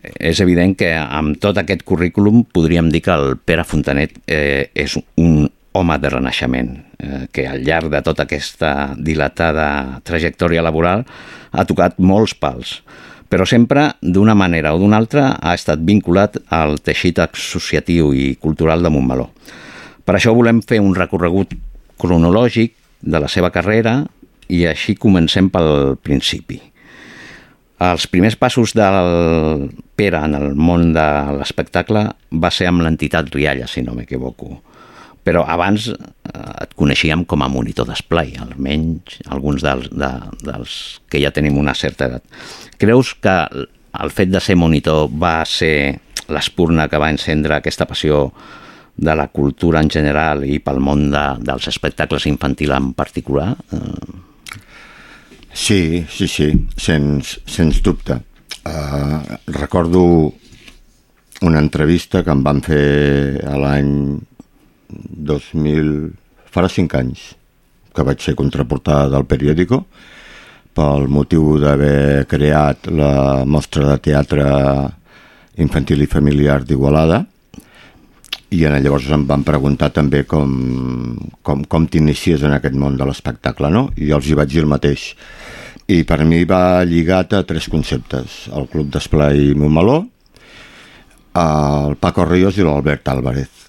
eh, 0.03 0.11
és 0.32 0.41
evident 0.43 0.76
que 0.76 0.91
amb 0.99 1.39
tot 1.39 1.57
aquest 1.57 1.86
currículum 1.88 2.43
podríem 2.43 2.89
dir 2.91 3.01
que 3.01 3.16
el 3.16 3.38
Pere 3.38 3.63
Fontanet 3.63 4.18
eh, 4.28 4.70
és 4.76 4.97
un 5.16 5.47
home 5.76 5.97
de 5.99 6.09
renaixement, 6.09 6.70
eh, 6.99 7.28
que 7.32 7.47
al 7.47 7.63
llarg 7.63 7.89
de 7.91 8.01
tota 8.03 8.24
aquesta 8.24 8.95
dilatada 8.97 10.01
trajectòria 10.03 10.63
laboral 10.63 11.05
ha 11.51 11.66
tocat 11.68 11.99
molts 11.99 12.36
pals, 12.36 12.82
però 13.30 13.47
sempre 13.47 13.89
d'una 14.01 14.36
manera 14.36 14.74
o 14.76 14.80
d'una 14.80 14.99
altra 14.99 15.32
ha 15.39 15.55
estat 15.55 15.82
vinculat 15.84 16.38
al 16.53 16.78
teixit 16.80 17.20
associatiu 17.24 18.13
i 18.13 18.36
cultural 18.39 18.84
de 18.84 18.91
Montmeló. 18.91 19.32
Per 20.05 20.16
això 20.16 20.36
volem 20.36 20.61
fer 20.61 20.80
un 20.84 20.95
recorregut 20.95 21.55
cronològic 21.97 22.76
de 23.01 23.20
la 23.20 23.28
seva 23.32 23.51
carrera 23.51 24.03
i 24.47 24.66
així 24.70 24.95
comencem 24.95 25.49
pel 25.49 25.97
principi. 26.03 26.61
Els 27.84 28.06
primers 28.08 28.38
passos 28.40 28.72
del 28.76 29.68
Pere 30.00 30.22
en 30.24 30.36
el 30.38 30.54
món 30.56 30.94
de 30.96 31.06
l'espectacle 31.36 32.06
va 32.32 32.52
ser 32.52 32.70
amb 32.70 32.84
l'entitat 32.86 33.34
Rialla, 33.34 33.68
si 33.68 33.84
no 33.84 33.96
m'equivoco. 33.98 34.62
Però 35.26 35.42
abans 35.50 35.90
eh, 35.90 35.96
et 36.64 36.76
coneixíem 36.78 37.26
com 37.28 37.44
a 37.44 37.50
monitor 37.52 37.88
d'esplai, 37.90 38.36
almenys 38.40 39.20
alguns 39.28 39.66
dels, 39.66 39.90
de, 39.92 40.12
dels 40.46 40.76
que 41.12 41.20
ja 41.20 41.34
tenim 41.36 41.58
una 41.60 41.74
certa 41.76 42.08
edat. 42.08 42.24
Creus 42.80 43.16
que 43.20 43.36
el 43.96 44.12
fet 44.12 44.32
de 44.32 44.44
ser 44.44 44.56
monitor 44.60 45.10
va 45.12 45.42
ser 45.50 45.98
l'espurna 46.32 46.88
que 46.88 47.00
va 47.02 47.12
encendre 47.12 47.58
aquesta 47.58 47.88
passió 47.90 48.30
de 48.96 49.16
la 49.16 49.28
cultura 49.28 49.82
en 49.84 49.90
general 49.92 50.46
i 50.48 50.62
pel 50.64 50.80
món 50.80 51.10
de, 51.12 51.26
dels 51.44 51.68
espectacles 51.68 52.28
infantils 52.30 52.76
en 52.78 52.94
particular? 52.96 53.52
Eh, 53.76 54.25
Sí, 55.56 56.06
sí, 56.12 56.28
sí, 56.28 56.49
sens, 56.76 57.39
sens 57.47 57.82
dubte. 57.82 58.20
Uh, 58.66 59.38
recordo 59.47 60.34
una 61.41 61.60
entrevista 61.60 62.26
que 62.26 62.34
em 62.36 62.41
van 62.43 62.60
fer 62.66 63.39
a 63.47 63.56
l'any 63.62 63.93
2000, 64.91 65.93
farà 66.51 66.68
cinc 66.68 66.97
anys, 66.99 67.24
que 67.95 68.03
vaig 68.03 68.20
ser 68.20 68.36
contraportada 68.36 69.08
del 69.16 69.24
periòdico 69.32 69.86
pel 70.76 71.08
motiu 71.08 71.56
d'haver 71.64 72.28
creat 72.28 72.91
la 72.91 73.45
mostra 73.47 73.88
de 73.93 73.97
teatre 74.10 74.49
infantil 75.64 76.03
i 76.03 76.12
familiar 76.12 76.60
d'Igualada 76.68 77.24
i 78.56 78.64
llavors 78.68 79.08
em 79.12 79.24
van 79.28 79.43
preguntar 79.43 79.89
també 79.95 80.24
com, 80.24 80.51
com, 81.41 81.64
com 81.64 81.88
t'inicies 81.88 82.43
en 82.45 82.53
aquest 82.56 82.76
món 82.78 82.97
de 82.99 83.08
l'espectacle, 83.08 83.72
no? 83.74 83.89
I 83.97 84.12
els 84.16 84.28
hi 84.28 84.38
vaig 84.38 84.51
dir 84.51 84.62
el 84.64 84.70
mateix. 84.70 85.14
I 85.86 86.02
per 86.02 86.24
mi 86.26 86.40
va 86.50 86.82
lligat 86.82 87.36
a 87.38 87.44
tres 87.46 87.68
conceptes. 87.70 88.48
El 88.50 88.66
Club 88.72 88.88
d'Esplai 88.90 89.52
Montmeló, 89.54 90.00
el 91.38 91.94
Paco 92.02 92.26
Ríos 92.26 92.58
i 92.58 92.66
l'Albert 92.66 93.12
Álvarez. 93.14 93.68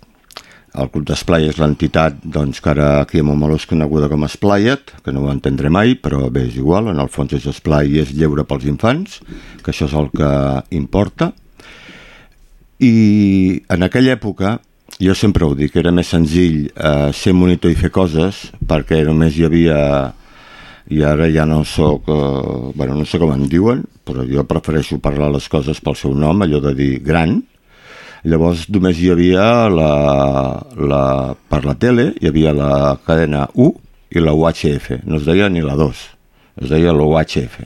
El 0.80 0.88
Club 0.94 1.04
d'Esplai 1.10 1.44
és 1.50 1.60
l'entitat 1.60 2.16
doncs, 2.24 2.62
que 2.64 2.72
ara 2.72 2.88
aquí 3.02 3.20
a 3.20 3.26
Montmeló 3.26 3.60
és 3.60 3.68
coneguda 3.68 4.08
com 4.08 4.24
Esplaiet, 4.24 4.94
que 5.04 5.12
no 5.12 5.26
ho 5.26 5.30
entendré 5.34 5.68
mai, 5.68 5.92
però 6.00 6.30
bé, 6.32 6.46
és 6.48 6.56
igual, 6.56 6.88
en 6.88 7.04
el 7.04 7.12
fons 7.12 7.36
és 7.36 7.44
esplai 7.52 7.92
i 7.92 8.00
és 8.00 8.16
lleure 8.16 8.48
pels 8.48 8.64
infants, 8.64 9.20
que 9.60 9.74
això 9.74 9.84
és 9.84 9.96
el 10.00 10.08
que 10.16 10.34
importa. 10.72 11.34
I 12.80 13.60
en 13.76 13.84
aquella 13.84 14.16
època, 14.16 14.56
jo 14.96 15.12
sempre 15.12 15.44
ho 15.44 15.52
dic, 15.56 15.76
era 15.76 15.92
més 15.92 16.08
senzill 16.08 16.70
eh, 16.72 17.10
ser 17.12 17.36
monitor 17.36 17.72
i 17.72 17.76
fer 17.76 17.92
coses, 17.92 18.46
perquè 18.64 19.04
només 19.04 19.36
hi 19.36 19.44
havia 19.44 19.80
i 20.92 21.02
ara 21.02 21.26
ja 21.32 21.46
no 21.46 21.64
sóc, 21.64 22.08
eh, 22.08 22.72
bueno, 22.74 22.94
no 22.94 23.04
sé 23.04 23.18
com 23.18 23.32
em 23.34 23.46
diuen, 23.50 23.82
però 24.06 24.24
jo 24.28 24.44
prefereixo 24.46 25.00
parlar 25.02 25.32
les 25.34 25.48
coses 25.50 25.80
pel 25.82 25.96
seu 25.98 26.14
nom, 26.14 26.42
allò 26.42 26.60
de 26.62 26.74
dir 26.78 26.92
gran. 27.02 27.40
Llavors 28.26 28.66
només 28.70 28.98
hi 28.98 29.10
havia 29.10 29.68
la, 29.70 29.90
la, 30.76 31.02
per 31.50 31.64
la 31.66 31.74
tele, 31.78 32.12
hi 32.20 32.30
havia 32.30 32.54
la 32.54 32.70
cadena 33.06 33.46
U 33.54 33.72
i 34.10 34.22
la 34.22 34.34
UHF, 34.34 35.02
no 35.06 35.18
es 35.18 35.26
deia 35.26 35.50
ni 35.50 35.62
la 35.62 35.76
2, 35.78 36.02
es 36.62 36.70
deia 36.70 36.94
la 36.94 37.06
UHF. 37.06 37.60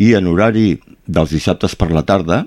I 0.00 0.14
en 0.16 0.28
horari 0.28 0.74
dels 1.06 1.32
dissabtes 1.32 1.76
per 1.76 1.90
la 1.92 2.04
tarda 2.06 2.44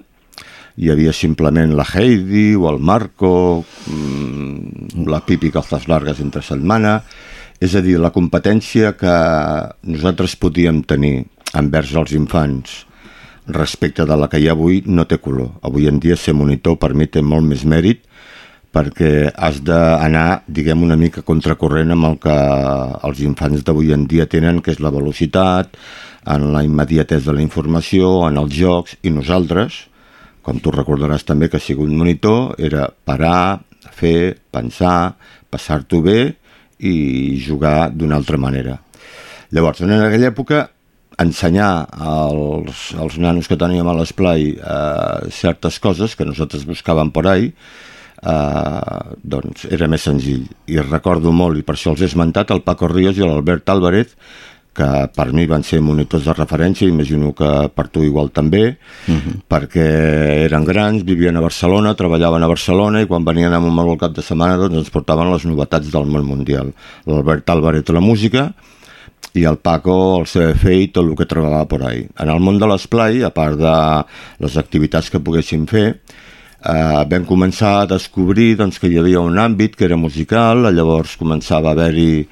hi 0.78 0.90
havia 0.90 1.14
simplement 1.14 1.76
la 1.78 1.86
Heidi 1.86 2.56
o 2.58 2.66
el 2.70 2.80
Marco, 2.80 3.64
mmm, 3.90 5.06
la 5.10 5.22
Pipi 5.26 5.52
Calzas 5.54 5.88
Largas 5.88 6.22
entre 6.24 6.42
setmana, 6.42 7.02
és 7.64 7.76
a 7.80 7.82
dir, 7.84 7.96
la 8.02 8.12
competència 8.12 8.92
que 9.00 9.14
nosaltres 9.88 10.36
podíem 10.40 10.82
tenir 10.84 11.22
envers 11.56 11.94
els 11.96 12.12
infants 12.18 12.82
respecte 13.48 14.06
de 14.08 14.18
la 14.20 14.28
que 14.32 14.40
hi 14.40 14.50
ha 14.50 14.56
avui 14.56 14.82
no 14.88 15.06
té 15.08 15.20
color. 15.24 15.54
Avui 15.64 15.88
en 15.88 16.00
dia 16.04 16.18
ser 16.20 16.36
monitor 16.36 16.76
per 16.80 16.94
mi 16.96 17.08
té 17.08 17.24
molt 17.24 17.48
més 17.48 17.64
mèrit 17.64 18.04
perquè 18.74 19.30
has 19.30 19.60
d'anar, 19.62 20.44
diguem, 20.50 20.82
una 20.82 20.98
mica 20.98 21.22
contracorrent 21.22 21.94
amb 21.94 22.08
el 22.10 22.16
que 22.24 22.38
els 23.06 23.20
infants 23.22 23.62
d'avui 23.64 23.94
en 23.94 24.08
dia 24.10 24.26
tenen, 24.26 24.64
que 24.66 24.74
és 24.74 24.82
la 24.82 24.90
velocitat, 24.90 25.78
en 26.34 26.48
la 26.56 26.64
immediatesa 26.66 27.30
de 27.30 27.38
la 27.38 27.46
informació, 27.46 28.24
en 28.26 28.40
els 28.42 28.56
jocs, 28.58 28.98
i 29.06 29.14
nosaltres, 29.14 29.84
com 30.42 30.58
tu 30.58 30.74
recordaràs 30.74 31.28
també 31.28 31.52
que 31.52 31.62
ha 31.62 31.64
sigut 31.64 31.94
monitor, 31.94 32.56
era 32.58 32.88
parar, 33.06 33.62
fer, 33.94 34.40
pensar, 34.50 35.14
passar-t'ho 35.54 36.02
bé 36.02 36.20
i 36.80 37.38
jugar 37.44 37.92
d'una 37.94 38.18
altra 38.20 38.38
manera. 38.38 38.80
Llavors, 39.54 39.84
en 39.86 39.94
aquella 39.94 40.32
època, 40.32 40.68
ensenyar 41.22 41.88
als, 41.92 42.92
als 42.98 43.18
nanos 43.22 43.48
que 43.50 43.58
teníem 43.60 43.88
a 43.88 43.96
l'esplai 43.98 44.54
eh, 44.56 45.32
certes 45.32 45.80
coses 45.84 46.16
que 46.18 46.26
nosaltres 46.26 46.66
buscàvem 46.66 47.12
per 47.14 47.26
ahí, 47.30 47.52
eh, 48.24 49.02
doncs 49.22 49.68
era 49.70 49.90
més 49.92 50.06
senzill. 50.10 50.48
I 50.66 50.82
recordo 50.82 51.32
molt, 51.36 51.60
i 51.60 51.66
per 51.66 51.78
això 51.78 51.94
els 51.94 52.02
he 52.02 52.10
esmentat, 52.10 52.52
el 52.52 52.64
Paco 52.66 52.90
Ríos 52.90 53.20
i 53.20 53.26
l'Albert 53.26 53.70
Álvarez, 53.70 54.16
que 54.74 54.90
per 55.16 55.28
mi 55.34 55.46
van 55.50 55.64
ser 55.64 55.80
monitors 55.86 56.26
de 56.26 56.34
referència, 56.34 56.90
imagino 56.90 57.32
que 57.38 57.50
per 57.76 57.88
tu 57.94 58.04
igual 58.04 58.32
també, 58.32 58.78
uh 59.08 59.14
-huh. 59.14 59.36
perquè 59.48 59.88
eren 60.46 60.66
grans, 60.66 61.04
vivien 61.04 61.38
a 61.38 61.42
Barcelona, 61.42 61.96
treballaven 61.96 62.44
a 62.44 62.48
Barcelona 62.48 63.02
i 63.02 63.06
quan 63.06 63.24
venien 63.24 63.54
a 63.54 63.60
Montmeló 63.60 63.94
el 63.94 64.00
cap 64.00 64.14
de 64.16 64.22
setmana 64.22 64.58
doncs 64.58 64.76
ens 64.76 64.90
portaven 64.90 65.32
les 65.32 65.46
novetats 65.46 65.92
del 65.92 66.06
món 66.06 66.26
mundial. 66.26 66.74
L'Albert 67.06 67.50
Álvarez 67.50 67.90
la 67.90 68.00
música 68.00 68.54
i 69.34 69.44
el 69.46 69.58
Paco 69.58 70.20
el 70.20 70.26
CFE 70.26 70.76
i 70.76 70.88
tot 70.94 71.06
el 71.06 71.16
que 71.16 71.26
treballava 71.26 71.68
por 71.68 71.84
ahí. 71.84 72.08
En 72.20 72.30
el 72.30 72.40
món 72.40 72.60
de 72.60 72.68
l'esplai, 72.68 73.24
a 73.24 73.30
part 73.30 73.58
de 73.58 74.06
les 74.40 74.58
activitats 74.58 75.10
que 75.10 75.20
poguéssim 75.20 75.66
fer, 75.68 76.02
eh, 76.66 77.06
vam 77.10 77.26
començar 77.26 77.82
a 77.82 77.86
descobrir 77.86 78.56
doncs, 78.58 78.80
que 78.80 78.88
hi 78.88 78.98
havia 78.98 79.20
un 79.22 79.38
àmbit 79.38 79.76
que 79.76 79.86
era 79.86 79.98
musical, 79.98 80.70
llavors 80.74 81.18
començava 81.18 81.70
a 81.70 81.72
haver-hi 81.72 82.28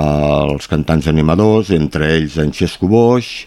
els 0.00 0.66
cantants 0.70 1.06
animadors, 1.10 1.70
entre 1.74 2.08
ells 2.16 2.38
en 2.42 2.50
Xesco 2.52 2.88
Boix, 2.90 3.46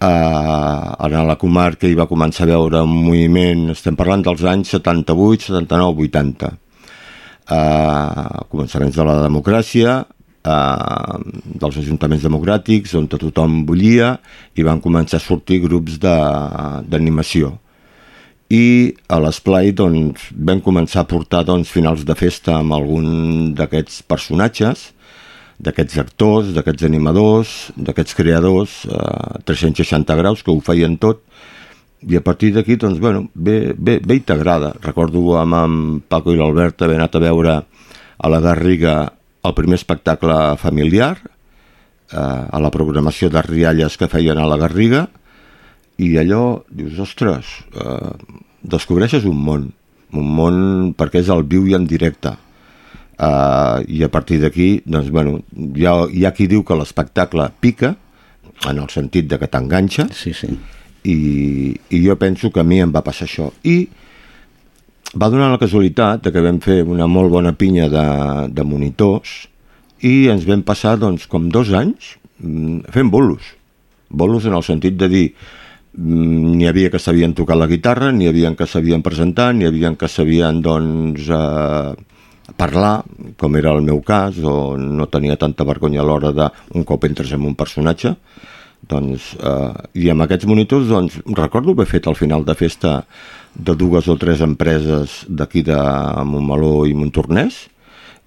eh, 0.00 0.06
a 0.06 1.08
la 1.08 1.36
comarca 1.38 1.86
hi 1.86 1.94
va 1.94 2.08
començar 2.10 2.44
a 2.44 2.50
veure 2.50 2.82
un 2.82 2.94
moviment, 3.06 3.70
estem 3.70 3.96
parlant 3.96 4.24
dels 4.26 4.42
anys 4.42 4.74
78, 4.74 5.46
79, 5.52 6.08
80, 6.08 6.50
eh, 7.50 8.44
començaments 8.50 8.96
de 8.96 9.04
la 9.04 9.20
democràcia, 9.22 10.04
eh, 10.44 11.18
dels 11.60 11.76
ajuntaments 11.76 12.22
democràtics, 12.22 12.94
on 12.94 13.06
tothom 13.08 13.64
bullia, 13.64 14.18
i 14.56 14.62
van 14.62 14.80
començar 14.80 15.18
a 15.18 15.20
sortir 15.20 15.62
grups 15.62 15.98
d'animació. 15.98 17.58
I 18.50 18.94
a 19.08 19.18
l'esplai 19.18 19.72
doncs, 19.72 20.30
vam 20.30 20.60
començar 20.60 21.00
a 21.00 21.08
portar 21.08 21.44
doncs, 21.44 21.70
finals 21.70 22.04
de 22.04 22.14
festa 22.14 22.58
amb 22.58 22.72
algun 22.72 23.54
d'aquests 23.54 24.02
personatges, 24.02 24.93
d'aquests 25.64 25.98
actors, 26.02 26.52
d'aquests 26.56 26.86
animadors, 26.86 27.54
d'aquests 27.76 28.16
creadors, 28.18 28.84
eh, 28.86 29.42
360 29.48 30.16
graus, 30.20 30.42
que 30.42 30.52
ho 30.52 30.60
feien 30.60 30.98
tot, 31.00 31.22
i 32.04 32.16
a 32.16 32.20
partir 32.20 32.52
d'aquí, 32.52 32.76
doncs, 32.76 33.00
bueno, 33.00 33.28
bé, 33.34 33.74
bé, 33.76 33.98
bé 34.04 34.18
integrada. 34.20 34.74
Recordo 34.84 35.38
amb 35.40 35.56
en 35.56 35.76
Paco 36.08 36.34
i 36.34 36.38
l'Albert 36.38 36.84
haver 36.84 36.98
anat 37.00 37.16
a 37.16 37.22
veure 37.22 37.54
a 37.64 38.28
la 38.28 38.40
Garriga 38.44 39.12
el 39.44 39.54
primer 39.56 39.78
espectacle 39.80 40.36
familiar, 40.60 41.16
eh, 42.12 42.18
a 42.18 42.60
la 42.60 42.72
programació 42.72 43.30
de 43.32 43.42
rialles 43.42 43.96
que 43.96 44.08
feien 44.08 44.38
a 44.38 44.48
la 44.48 44.60
Garriga, 44.60 45.08
i 45.96 46.16
allò, 46.18 46.64
dius, 46.68 46.98
ostres, 46.98 47.46
eh, 47.72 48.12
descobreixes 48.62 49.24
un 49.28 49.40
món, 49.44 49.68
un 50.12 50.30
món 50.36 50.56
perquè 50.98 51.22
és 51.22 51.30
el 51.32 51.44
viu 51.48 51.68
i 51.68 51.76
en 51.76 51.86
directe, 51.86 52.34
Uh, 53.14 53.78
i 53.86 54.00
a 54.02 54.08
partir 54.10 54.40
d'aquí 54.42 54.80
doncs, 54.82 55.06
bueno, 55.14 55.36
hi, 55.54 55.84
ha, 55.86 55.92
hi 56.10 56.24
ha 56.26 56.32
qui 56.34 56.48
diu 56.50 56.64
que 56.66 56.74
l'espectacle 56.74 57.44
pica 57.62 57.92
en 58.66 58.78
el 58.82 58.88
sentit 58.90 59.28
de 59.30 59.36
que 59.38 59.46
t'enganxa 59.46 60.08
sí, 60.10 60.32
sí. 60.34 60.48
I, 61.06 61.14
i 61.94 62.00
jo 62.02 62.16
penso 62.18 62.50
que 62.50 62.58
a 62.58 62.66
mi 62.66 62.80
em 62.82 62.90
va 62.90 63.04
passar 63.06 63.28
això 63.28 63.52
i 63.70 63.76
va 65.14 65.28
donar 65.30 65.52
la 65.52 65.60
casualitat 65.62 66.24
de 66.24 66.32
que 66.34 66.42
vam 66.42 66.58
fer 66.64 66.80
una 66.82 67.06
molt 67.06 67.30
bona 67.30 67.52
pinya 67.54 67.86
de, 67.92 68.06
de 68.50 68.64
monitors 68.66 69.44
i 70.02 70.26
ens 70.32 70.42
vam 70.48 70.64
passar 70.66 70.96
doncs, 70.98 71.28
com 71.30 71.46
dos 71.54 71.70
anys 71.70 72.16
mm, 72.42 72.90
fent 72.96 73.12
bolos 73.14 73.52
bolos 74.10 74.48
en 74.50 74.58
el 74.58 74.66
sentit 74.66 74.98
de 74.98 75.10
dir 75.12 75.28
mm, 75.30 76.56
n'hi 76.56 76.66
havia 76.66 76.90
que 76.90 76.98
sabien 76.98 77.38
tocar 77.38 77.60
la 77.62 77.70
guitarra, 77.70 78.10
n'hi 78.10 78.26
havia 78.26 78.50
que 78.58 78.66
sabien 78.66 79.06
presentar, 79.06 79.52
n'hi 79.54 79.70
havia 79.70 79.94
que 79.94 80.10
sabien 80.10 80.58
doncs, 80.66 81.30
eh, 81.30 81.94
parlar, 82.56 83.04
com 83.40 83.56
era 83.56 83.72
el 83.72 83.82
meu 83.82 84.00
cas, 84.04 84.38
o 84.38 84.76
no 84.76 85.08
tenia 85.08 85.38
tanta 85.40 85.64
vergonya 85.64 86.02
a 86.02 86.08
l'hora 86.08 86.32
de, 86.32 86.50
un 86.74 86.84
cop 86.84 87.06
entres 87.08 87.32
en 87.32 87.46
un 87.48 87.54
personatge, 87.56 88.14
doncs, 88.84 89.32
eh, 89.40 89.72
i 90.04 90.10
amb 90.12 90.26
aquests 90.26 90.46
monitors, 90.46 90.88
doncs, 90.90 91.20
recordo 91.38 91.72
haver 91.72 91.88
fet 91.88 92.06
al 92.06 92.18
final 92.18 92.44
de 92.44 92.54
festa 92.54 93.04
de 93.54 93.74
dues 93.74 94.08
o 94.08 94.16
tres 94.20 94.42
empreses 94.44 95.22
d'aquí 95.28 95.62
de 95.64 95.78
Montmeló 96.26 96.84
i 96.86 96.94
Montornès, 96.94 97.64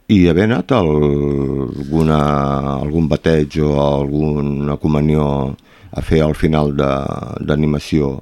i 0.07 0.21
haver 0.31 0.45
anat 0.47 0.71
a 0.71 0.79
alguna, 0.79 2.19
algun 2.79 3.09
bateig 3.11 3.59
o 3.59 3.73
alguna 3.83 4.77
comunió 4.79 5.55
a 5.91 6.01
fer 6.01 6.21
al 6.23 6.35
final 6.35 6.71
d'animació. 6.77 8.15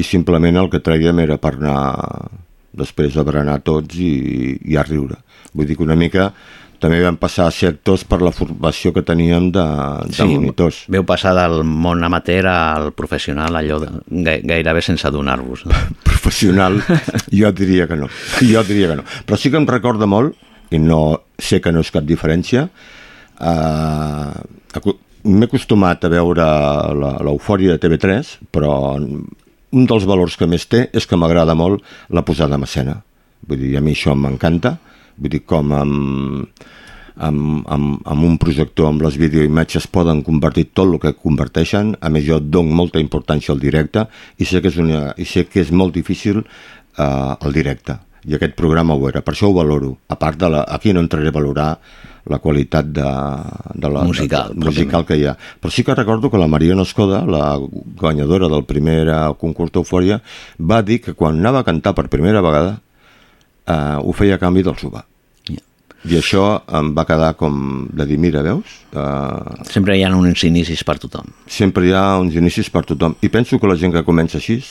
I 0.00 0.06
simplement 0.06 0.56
el 0.56 0.70
que 0.72 0.80
traiem 0.80 1.20
era 1.20 1.36
per 1.36 1.58
anar 1.58 1.80
després 2.72 3.16
a 3.16 3.24
berenar 3.26 3.60
tots 3.66 3.96
i, 3.98 4.56
i 4.70 4.76
a 4.76 4.82
riure. 4.86 5.16
Vull 5.54 5.66
dir 5.66 5.76
que 5.76 5.82
una 5.86 5.96
mica 5.98 6.30
també 6.80 7.02
vam 7.04 7.18
passar 7.20 7.46
a 7.48 7.52
ser 7.52 7.74
actors 7.74 8.06
per 8.08 8.22
la 8.24 8.30
formació 8.32 8.92
que 8.96 9.02
teníem 9.04 9.50
de, 9.52 9.64
de 10.08 10.14
Sí, 10.16 10.24
monitors. 10.24 10.78
Veu 10.88 11.04
passar 11.04 11.34
del 11.36 11.60
món 11.68 12.00
amateur 12.06 12.46
al 12.48 12.92
professional 12.96 13.58
allò 13.58 13.76
de, 13.82 13.90
gai- 14.24 14.40
gairebé 14.48 14.80
sense 14.80 15.04
adonar-vos. 15.06 15.66
No? 15.68 15.76
professional, 16.08 16.78
jo 17.32 17.50
diria 17.52 17.86
que 17.90 17.98
no. 18.00 18.08
Jo 18.40 18.62
diria 18.64 18.88
que 18.94 18.96
no. 19.02 19.04
Però 19.26 19.36
sí 19.36 19.50
que 19.52 19.60
em 19.60 19.68
recorda 19.68 20.08
molt, 20.08 20.38
i 20.72 20.78
no 20.80 21.02
sé 21.36 21.60
que 21.60 21.72
no 21.74 21.82
és 21.84 21.90
cap 21.92 22.06
diferència, 22.08 22.68
eh, 23.40 24.88
m'he 25.24 25.44
acostumat 25.50 26.04
a 26.04 26.08
veure 26.12 26.44
la- 26.96 27.18
l'eufòria 27.26 27.74
de 27.76 27.78
TV3, 27.82 28.38
però 28.50 28.72
un 29.72 29.86
dels 29.86 30.06
valors 30.08 30.36
que 30.36 30.48
més 30.50 30.66
té 30.66 30.88
és 30.92 31.06
que 31.06 31.18
m'agrada 31.18 31.54
molt 31.54 31.84
la 32.10 32.24
posada 32.26 32.58
en 32.58 32.66
escena. 32.66 33.00
Vull 33.46 33.62
dir, 33.62 33.76
a 33.78 33.82
mi 33.84 33.94
això 33.94 34.14
m'encanta. 34.16 34.76
Vull 35.16 35.32
dir, 35.34 35.42
com 35.46 35.72
amb, 35.76 36.66
amb, 37.16 37.64
amb, 37.70 38.02
amb 38.04 38.26
un 38.26 38.36
projector, 38.42 38.90
amb 38.90 39.04
les 39.04 39.16
videoimatges 39.20 39.88
poden 39.92 40.22
convertir 40.26 40.70
tot 40.72 40.88
el 40.88 41.00
que 41.02 41.14
converteixen. 41.16 41.94
A 42.00 42.10
més, 42.12 42.26
jo 42.26 42.40
dono 42.40 42.76
molta 42.82 43.02
importància 43.02 43.54
al 43.54 43.62
directe 43.62 44.06
i 44.38 44.48
sé 44.48 44.62
que 44.62 44.72
és, 44.72 44.78
una, 44.80 45.10
i 45.16 45.28
sé 45.28 45.46
que 45.48 45.62
és 45.62 45.72
molt 45.72 45.94
difícil 45.96 46.42
eh, 46.42 47.34
el 47.40 47.56
directe. 47.56 47.98
I 48.28 48.36
aquest 48.36 48.56
programa 48.58 48.94
ho 48.94 49.08
era, 49.08 49.22
per 49.24 49.32
això 49.32 49.48
ho 49.48 49.56
valoro. 49.56 49.94
A 50.12 50.18
part 50.20 50.38
de 50.40 50.50
la, 50.52 50.66
aquí 50.68 50.92
no 50.92 51.00
entraré 51.00 51.30
a 51.30 51.36
valorar 51.36 51.70
la 52.28 52.38
qualitat 52.38 52.90
de, 52.92 53.10
de 53.74 53.88
la, 53.88 54.02
Musical, 54.04 54.52
de, 54.52 54.60
de, 54.60 54.66
musical 54.66 55.06
que 55.08 55.16
hi 55.16 55.26
ha. 55.26 55.36
Però 55.60 55.72
sí 55.72 55.84
que 55.84 55.94
recordo 55.94 56.30
que 56.30 56.38
la 56.38 56.48
Mariona 56.50 56.82
Escoda, 56.82 57.22
la 57.24 57.56
guanyadora 57.56 58.48
del 58.52 58.64
primer 58.68 59.06
eh, 59.08 59.20
concurs 59.40 59.72
d'Eufòria, 59.72 60.20
va 60.58 60.82
dir 60.82 61.00
que 61.00 61.14
quan 61.14 61.38
anava 61.40 61.62
a 61.64 61.68
cantar 61.68 61.94
per 61.96 62.08
primera 62.12 62.42
vegada 62.44 62.80
eh, 63.66 63.96
ho 64.02 64.12
feia 64.12 64.36
a 64.36 64.42
canvi 64.42 64.66
del 64.66 64.76
sopar. 64.76 65.06
I 66.00 66.16
això 66.16 66.62
em 66.72 66.94
va 66.96 67.04
quedar 67.04 67.34
com 67.36 67.84
de 67.92 68.06
dir, 68.08 68.16
mira, 68.16 68.40
veus? 68.40 68.64
Uh, 68.96 69.60
Sempre 69.68 69.98
hi 69.98 70.04
ha 70.06 70.08
uns 70.16 70.46
inicis 70.48 70.80
per 70.80 70.94
tothom. 70.96 71.26
sempre 71.44 71.84
hi 71.84 71.92
ha 71.92 72.16
uns 72.16 72.38
inicis 72.40 72.70
per 72.72 72.86
tothom. 72.88 73.18
I 73.20 73.28
penso 73.28 73.58
que 73.60 73.68
la 73.68 73.76
gent 73.76 73.92
que 73.92 74.00
comença 74.06 74.38
així 74.38 74.62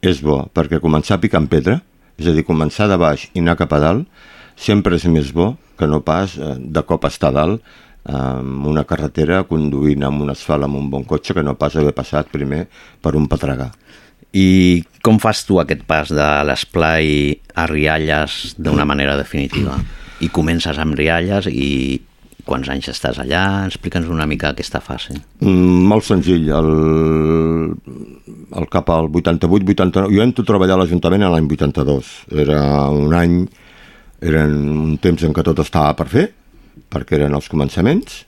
és 0.00 0.22
bo, 0.24 0.38
perquè 0.48 0.80
començar 0.80 1.20
picant 1.20 1.44
pedra, 1.44 1.82
és 2.16 2.26
a 2.26 2.32
dir, 2.32 2.46
començar 2.48 2.88
de 2.88 2.96
baix 2.96 3.26
i 3.34 3.42
anar 3.44 3.58
cap 3.60 3.74
a 3.76 3.82
dalt, 3.84 4.08
sempre 4.56 4.96
és 4.96 5.06
més 5.10 5.32
bo 5.32 5.54
que 5.78 5.88
no 5.88 6.02
pas 6.04 6.36
eh, 6.38 6.54
de 6.58 6.84
cop 6.86 7.08
estar 7.08 7.32
dalt 7.34 7.62
amb 8.02 8.66
una 8.66 8.82
carretera 8.82 9.44
conduint 9.46 10.02
amb 10.02 10.24
un 10.24 10.32
asfalt 10.32 10.66
amb 10.66 10.74
un 10.74 10.88
bon 10.90 11.04
cotxe 11.06 11.36
que 11.36 11.44
no 11.46 11.54
pas 11.54 11.76
haver 11.78 11.94
passat 11.94 12.30
primer 12.32 12.64
per 13.00 13.14
un 13.14 13.28
patregà. 13.30 13.70
I 14.32 14.82
com 15.04 15.20
fas 15.22 15.44
tu 15.46 15.60
aquest 15.60 15.84
pas 15.86 16.10
de 16.10 16.28
l'esplai 16.48 17.36
a 17.54 17.66
Rialles 17.68 18.56
d'una 18.58 18.86
manera 18.88 19.14
definitiva? 19.18 19.76
I 20.24 20.30
comences 20.32 20.78
amb 20.80 20.96
Rialles 20.98 21.50
i 21.52 22.00
quants 22.48 22.70
anys 22.72 22.88
estàs 22.90 23.20
allà? 23.22 23.66
Explica'ns 23.68 24.08
una 24.10 24.26
mica 24.26 24.50
aquesta 24.50 24.80
fase. 24.82 25.14
Mm, 25.44 25.82
molt 25.90 26.06
senzill, 26.06 26.48
el, 26.56 26.70
el 28.58 28.68
cap 28.72 28.90
al 28.90 29.10
88-89, 29.12 30.10
jo 30.16 30.24
entro 30.24 30.46
a 30.46 30.50
treballar 30.50 30.78
a 30.78 30.82
l'Ajuntament 30.82 31.26
a 31.26 31.30
l'any 31.34 31.50
82, 31.50 32.12
era 32.46 32.62
un 32.90 33.14
any, 33.14 33.36
era 34.22 34.44
un 34.46 34.98
temps 35.02 35.24
en 35.26 35.34
què 35.34 35.42
tot 35.42 35.58
estava 35.64 35.96
per 35.98 36.06
fer, 36.10 36.28
perquè 36.92 37.18
eren 37.18 37.34
els 37.34 37.48
començaments, 37.50 38.22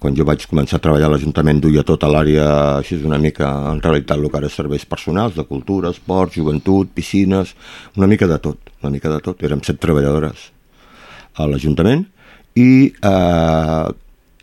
quan 0.00 0.14
jo 0.16 0.26
vaig 0.28 0.44
començar 0.46 0.78
a 0.78 0.82
treballar 0.84 1.08
a 1.08 1.14
l'Ajuntament 1.14 1.60
duia 1.64 1.84
tota 1.86 2.08
l'àrea 2.10 2.46
així 2.78 2.98
una 3.04 3.18
mica, 3.18 3.48
en 3.72 3.80
realitat 3.82 4.18
el 4.18 4.28
que 4.30 4.38
ara 4.38 4.50
és 4.50 4.58
serveis 4.58 4.84
personals, 4.86 5.36
de 5.36 5.44
cultura, 5.48 5.90
esport, 5.94 6.34
joventut, 6.36 6.92
piscines, 6.94 7.54
una 7.96 8.08
mica 8.10 8.28
de 8.30 8.38
tot, 8.42 8.72
una 8.82 8.92
mica 8.92 9.10
de 9.12 9.20
tot, 9.24 9.42
érem 9.42 9.62
set 9.66 9.80
treballadores 9.82 10.50
a 11.36 11.48
l'Ajuntament 11.48 12.04
i 12.56 12.70
eh, 12.92 13.86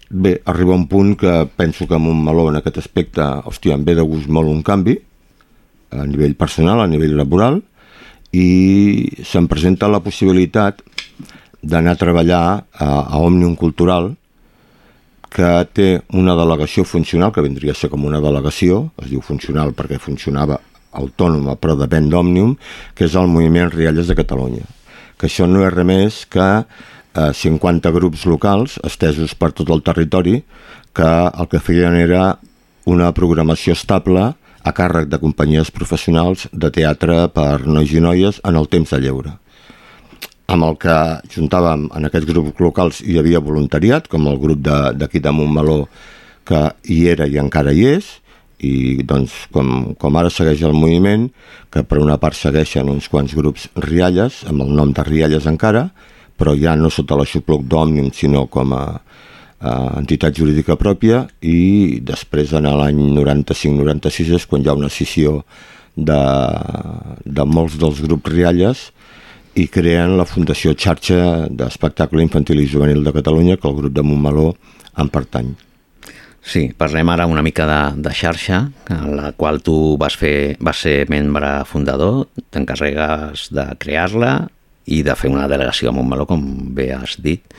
bé, 0.09 0.33
arriba 0.45 0.75
un 0.75 0.87
punt 0.89 1.15
que 1.19 1.35
penso 1.57 1.87
que 1.87 1.97
amb 1.97 2.11
un 2.11 2.23
meló 2.25 2.49
en 2.49 2.59
aquest 2.59 2.81
aspecte, 2.83 3.23
hòstia, 3.23 3.77
em 3.77 3.85
ve 3.85 3.95
de 3.97 4.05
gust 4.05 4.29
molt 4.29 4.51
un 4.51 4.61
canvi 4.65 4.97
a 5.93 6.05
nivell 6.09 6.35
personal, 6.35 6.81
a 6.81 6.89
nivell 6.89 7.15
laboral 7.17 7.61
i 8.33 9.23
se'm 9.23 9.47
presenta 9.47 9.87
la 9.87 10.01
possibilitat 10.01 10.81
d'anar 11.61 11.93
a 11.93 12.01
treballar 12.01 12.43
a, 12.73 12.85
a 12.85 13.21
Òmnium 13.21 13.55
Cultural 13.55 14.11
que 15.33 15.49
té 15.73 15.87
una 16.13 16.35
delegació 16.37 16.83
funcional, 16.85 17.31
que 17.33 17.41
vindria 17.41 17.73
a 17.73 17.77
ser 17.77 17.89
com 17.89 18.05
una 18.05 18.21
delegació, 18.21 18.83
es 19.01 19.09
diu 19.09 19.21
funcional 19.25 19.73
perquè 19.73 19.97
funcionava 20.01 20.59
autònoma, 20.93 21.55
però 21.57 21.73
depèn 21.77 22.09
d'Òmnium, 22.11 22.53
que 22.93 23.07
és 23.07 23.15
el 23.17 23.31
Moviment 23.31 23.71
Rialles 23.73 24.11
de 24.11 24.17
Catalunya. 24.17 24.67
Que 25.17 25.25
això 25.29 25.47
no 25.49 25.63
és 25.65 25.73
res 25.73 25.87
més 25.89 26.19
que 26.29 26.45
eh, 26.61 27.31
50 27.33 27.93
grups 27.95 28.27
locals 28.29 28.77
estesos 28.85 29.33
per 29.33 29.51
tot 29.57 29.71
el 29.73 29.81
territori 29.81 30.43
que 30.93 31.09
el 31.09 31.49
que 31.49 31.61
feien 31.63 31.97
era 31.97 32.37
una 32.85 33.09
programació 33.15 33.73
estable 33.73 34.33
a 34.63 34.71
càrrec 34.75 35.09
de 35.11 35.19
companyies 35.19 35.71
professionals 35.75 36.47
de 36.51 36.71
teatre 36.71 37.27
per 37.35 37.65
nois 37.67 37.91
i 37.91 38.01
noies 38.03 38.39
en 38.47 38.59
el 38.59 38.69
temps 38.71 38.95
de 38.95 38.99
lleure. 39.03 39.35
Amb 40.47 40.67
el 40.67 40.75
que 40.79 40.97
juntàvem 41.33 41.87
en 41.95 42.07
aquests 42.07 42.29
grups 42.29 42.59
locals 42.63 42.99
hi 43.03 43.17
havia 43.19 43.43
voluntariat, 43.43 44.07
com 44.11 44.27
el 44.27 44.39
grup 44.39 44.63
d'aquí 44.63 45.19
de, 45.19 45.27
de 45.27 45.35
Montmeló, 45.35 45.79
que 46.47 46.67
hi 46.91 47.05
era 47.11 47.27
i 47.27 47.39
encara 47.39 47.71
hi 47.71 47.85
és, 47.93 48.09
i 48.63 49.03
doncs 49.03 49.33
com, 49.51 49.93
com 49.99 50.19
ara 50.19 50.31
segueix 50.31 50.63
el 50.63 50.75
moviment, 50.75 51.29
que 51.71 51.83
per 51.83 51.99
una 51.99 52.19
part 52.19 52.37
segueixen 52.39 52.91
uns 52.91 53.09
quants 53.11 53.35
grups 53.35 53.67
rialles, 53.75 54.43
amb 54.47 54.63
el 54.63 54.75
nom 54.75 54.93
de 54.95 55.03
rialles 55.07 55.47
encara, 55.49 55.89
però 56.39 56.55
ja 56.59 56.75
no 56.79 56.91
sota 56.91 57.17
l'aixopluc 57.19 57.65
d'Òmnium, 57.69 58.11
sinó 58.15 58.47
com 58.51 58.73
a 58.75 58.83
entitat 59.63 60.35
jurídica 60.35 60.77
pròpia, 60.79 61.23
i 61.41 61.99
després 62.03 62.53
en 62.57 62.67
l'any 62.67 62.99
95-96 63.15 64.33
és 64.39 64.47
quan 64.49 64.63
hi 64.63 64.69
ha 64.71 64.77
una 64.77 64.91
scissió 64.91 65.41
de, 65.95 66.21
de 67.23 67.45
molts 67.47 67.79
dels 67.79 68.01
grups 68.03 68.33
rialles, 68.33 68.87
i 69.53 69.67
creen 69.69 70.15
la 70.17 70.25
Fundació 70.25 70.73
Xarxa 70.73 71.49
d'Espectacle 71.53 72.23
Infantil 72.23 72.63
i 72.63 72.69
Juvenil 72.69 73.03
de 73.05 73.13
Catalunya, 73.13 73.57
que 73.57 73.69
el 73.69 73.77
grup 73.77 73.93
de 73.93 74.01
Montmeló 74.05 74.55
en 74.97 75.11
pertany. 75.13 75.53
Sí, 76.43 76.65
parlem 76.75 77.07
ara 77.13 77.27
una 77.29 77.43
mica 77.45 77.63
de, 77.69 78.01
de 78.03 78.11
xarxa, 78.11 78.65
en 78.91 79.13
la 79.15 79.31
qual 79.37 79.61
tu 79.63 79.95
vas, 79.99 80.17
fer, 80.19 80.57
vas 80.59 80.81
ser 80.83 81.05
membre 81.07 81.61
fundador, 81.69 82.25
t'encarregues 82.51 83.47
de 83.55 83.69
crear-la 83.79 84.33
i 84.91 84.99
de 85.07 85.15
fer 85.15 85.31
una 85.31 85.47
delegació 85.47 85.93
a 85.93 85.95
Montmeló, 85.95 86.27
com 86.27 86.43
bé 86.75 86.89
has 86.97 87.15
dit, 87.23 87.55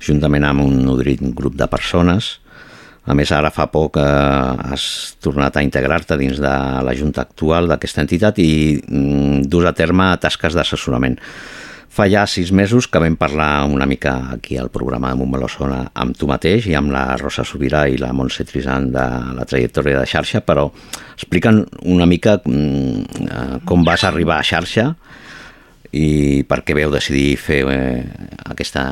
juntament 0.00 0.46
amb 0.46 0.64
un 0.66 0.82
nodrit 0.86 1.22
grup 1.34 1.56
de 1.58 1.68
persones. 1.70 2.38
A 3.08 3.14
més, 3.16 3.30
ara 3.32 3.48
fa 3.54 3.68
poc 3.72 3.96
eh, 3.96 4.04
has 4.04 5.16
tornat 5.24 5.56
a 5.56 5.62
integrar-te 5.64 6.18
dins 6.20 6.40
de 6.42 6.56
la 6.84 6.94
Junta 6.96 7.24
actual 7.24 7.70
d'aquesta 7.70 8.04
entitat 8.04 8.40
i 8.44 8.50
mm, 8.82 9.46
dus 9.48 9.64
a 9.64 9.72
terme 9.72 10.10
tasques 10.20 10.56
d'assessorament. 10.56 11.16
Fa 11.88 12.04
ja 12.06 12.26
sis 12.28 12.52
mesos 12.52 12.86
que 12.86 13.00
vam 13.00 13.16
parlar 13.16 13.64
una 13.66 13.86
mica 13.88 14.12
aquí 14.34 14.58
al 14.60 14.68
programa 14.70 15.08
de 15.08 15.16
Montmeló 15.18 15.48
Sona 15.48 15.80
amb 15.96 16.18
tu 16.18 16.28
mateix 16.28 16.68
i 16.68 16.76
amb 16.76 16.92
la 16.92 17.16
Rosa 17.16 17.46
Sobirà 17.48 17.86
i 17.88 17.96
la 17.98 18.12
Montse 18.12 18.44
Trisant 18.46 18.90
de 18.92 19.06
la 19.38 19.46
trajectòria 19.48 20.02
de 20.02 20.06
xarxa, 20.06 20.44
però 20.44 20.68
explica'ns 21.16 21.80
una 21.88 22.06
mica 22.06 22.36
mm, 22.44 23.24
eh, 23.24 23.56
com 23.64 23.88
vas 23.88 24.04
arribar 24.04 24.36
a 24.36 24.46
xarxa 24.46 24.92
i 25.96 26.44
per 26.48 26.62
què 26.66 26.76
veu 26.76 26.92
decidir 26.92 27.38
fer 27.40 27.62
eh, 27.72 28.04
aquesta 28.50 28.84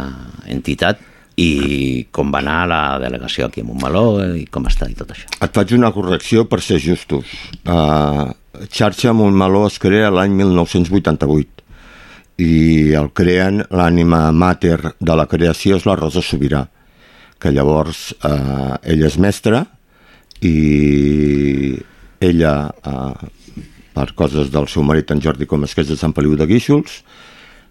entitat 0.48 1.02
i 1.36 2.06
com 2.16 2.30
va 2.32 2.40
anar 2.40 2.62
la 2.70 2.80
delegació 3.00 3.46
aquí 3.46 3.60
a 3.60 3.66
Montmeló 3.68 4.04
eh, 4.24 4.30
i 4.40 4.46
com 4.48 4.64
està 4.70 4.88
i 4.88 4.96
tot 4.96 5.12
això. 5.12 5.28
Et 5.44 5.52
faig 5.52 5.74
una 5.76 5.92
correcció 5.92 6.46
per 6.48 6.62
ser 6.64 6.80
justos. 6.80 7.28
Uh, 7.68 8.32
Xarxa 8.72 9.12
Montmeló 9.12 9.66
es 9.68 9.76
crea 9.82 10.08
l'any 10.14 10.32
1988 10.38 11.64
i 12.40 12.92
el 12.96 13.10
creen 13.16 13.62
l'ànima 13.72 14.30
mater 14.32 14.78
de 14.96 15.16
la 15.16 15.28
creació 15.28 15.76
és 15.76 15.86
la 15.88 15.96
Rosa 15.96 16.24
Sobirà, 16.24 16.66
que 17.40 17.52
llavors 17.52 18.10
uh, 18.24 18.76
ella 18.82 19.08
és 19.08 19.16
mestra 19.20 19.64
i 20.44 21.76
ella, 22.24 22.54
uh, 22.80 23.28
per 23.96 24.12
coses 24.12 24.52
del 24.52 24.68
seu 24.68 24.84
marit 24.84 25.08
en 25.14 25.22
Jordi 25.24 25.48
Comas, 25.48 25.72
que 25.72 25.80
és 25.80 25.88
de 25.88 25.96
Sant 25.96 26.12
Feliu 26.16 26.36
de 26.36 26.44
Guíxols, 26.48 27.00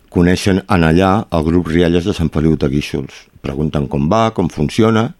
coneixen 0.10 0.64
en 0.64 0.86
allà 0.88 1.12
el 1.30 1.46
grup 1.46 1.70
Rialles 1.70 2.08
de 2.08 2.16
Sant 2.18 2.32
Feliu 2.34 2.56
de 2.58 2.70
Guíxols. 2.72 3.26
Pregunten 3.46 3.86
com 3.92 4.08
va, 4.10 4.32
com 4.34 4.50
funciona, 4.50 5.12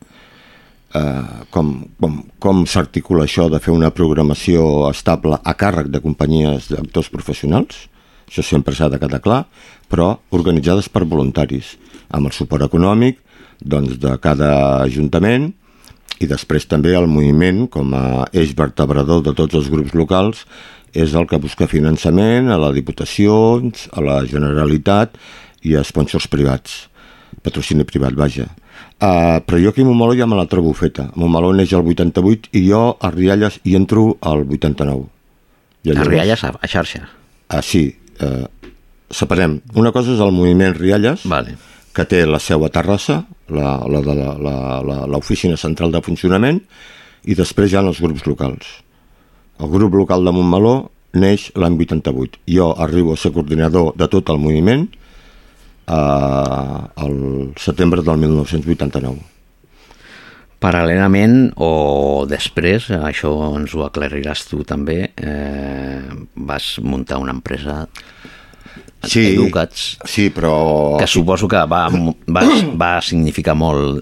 eh, 0.98 1.44
com, 1.54 1.76
com, 2.02 2.16
com 2.42 2.64
s'articula 2.66 3.28
això 3.28 3.46
de 3.54 3.62
fer 3.62 3.76
una 3.76 3.92
programació 3.94 4.88
estable 4.90 5.38
a 5.38 5.54
càrrec 5.54 5.92
de 5.94 6.02
companyies 6.02 6.72
d'actors 6.74 7.12
professionals, 7.14 7.86
això 8.26 8.42
sempre 8.42 8.74
s'ha 8.74 8.90
de 8.90 8.98
quedar 8.98 9.22
clar, 9.22 9.44
però 9.92 10.16
organitzades 10.34 10.90
per 10.90 11.06
voluntaris, 11.06 11.76
amb 12.10 12.32
el 12.32 12.34
suport 12.34 12.66
econòmic 12.66 13.22
doncs, 13.62 14.00
de 14.02 14.18
cada 14.24 14.82
ajuntament 14.82 15.52
i 16.24 16.28
després 16.32 16.66
també 16.72 16.94
el 16.96 17.08
moviment 17.12 17.66
com 17.72 17.94
a 17.94 18.26
eix 18.34 18.54
vertebrador 18.56 19.22
de 19.26 19.34
tots 19.36 19.58
els 19.60 19.70
grups 19.72 19.94
locals 19.98 20.46
és 20.96 21.14
el 21.14 21.28
que 21.28 21.38
busca 21.44 21.68
finançament 21.68 22.48
a 22.52 22.58
la 22.62 22.72
Diputació, 22.76 23.36
a 23.92 24.02
la 24.04 24.22
Generalitat 24.26 25.18
i 25.68 25.76
a 25.76 25.84
sponsors 25.84 26.28
privats, 26.32 26.86
patrocini 27.44 27.84
privat, 27.88 28.16
vaja. 28.16 28.48
Uh, 28.96 29.42
però 29.44 29.60
jo 29.60 29.70
aquí 29.74 29.84
a 29.84 29.86
Montmeló 29.86 30.16
ja 30.16 30.26
me 30.28 30.38
la 30.40 30.46
trobo 30.48 30.72
feta. 30.74 31.10
Montmeló 31.20 31.52
neix 31.54 31.74
el 31.76 31.84
88 31.84 32.50
i 32.56 32.64
jo 32.70 32.96
a 33.04 33.12
Rialles 33.12 33.60
hi 33.68 33.76
entro 33.76 34.14
al 34.24 34.46
89. 34.48 35.06
I 35.86 35.92
A 35.94 36.04
Rialles, 36.08 36.44
a, 36.48 36.54
a 36.56 36.68
xarxa. 36.68 37.04
Ah, 37.52 37.62
sí. 37.62 37.90
Uh, 38.24 38.48
separem. 39.12 39.60
Una 39.76 39.92
cosa 39.92 40.16
és 40.16 40.24
el 40.24 40.32
moviment 40.34 40.74
Rialles, 40.80 41.28
vale. 41.30 41.58
que 41.96 42.04
té 42.08 42.24
la 42.28 42.40
seu 42.40 42.64
a 42.66 42.70
Terrassa, 42.74 43.22
la, 43.52 43.76
la 43.88 44.02
de 44.04 44.16
la- 44.16 44.38
la- 44.40 44.82
la- 44.84 45.06
l'oficina 45.08 45.56
central 45.60 45.92
de 45.94 46.02
funcionament, 46.02 46.64
i 47.26 47.36
després 47.36 47.72
hi 47.72 47.78
ha 47.78 47.84
els 47.86 48.00
grups 48.02 48.26
locals. 48.28 48.66
El 49.60 49.72
grup 49.72 49.96
local 49.96 50.26
de 50.28 50.34
Montmeló 50.36 50.76
neix 51.16 51.50
l'any 51.56 51.78
88. 51.80 52.42
Jo 52.52 52.74
arribo 52.82 53.14
a 53.14 53.20
ser 53.20 53.32
coordinador 53.36 53.94
de 53.96 54.08
tot 54.12 54.30
el 54.34 54.42
moviment 54.42 54.88
eh, 55.88 55.94
al 55.96 57.16
setembre 57.62 58.04
del 58.04 58.20
1989. 58.26 59.32
Paral·lelament 60.66 61.52
o 61.62 62.26
després, 62.28 62.90
això 62.96 63.32
ens 63.60 63.76
ho 63.76 63.84
aclariràs 63.86 64.46
tu 64.50 64.64
també, 64.68 65.12
eh, 65.16 66.02
vas 66.36 66.76
muntar 66.82 67.20
una 67.22 67.36
empresa 67.36 67.86
Sí, 69.06 69.36
Educats, 69.36 70.00
sí, 70.10 70.32
però... 70.34 70.98
que 70.98 71.06
suposo 71.06 71.48
que 71.48 71.60
va, 71.70 71.84
va, 72.26 72.44
va 72.74 72.90
significar 73.06 73.54
molt 73.54 74.02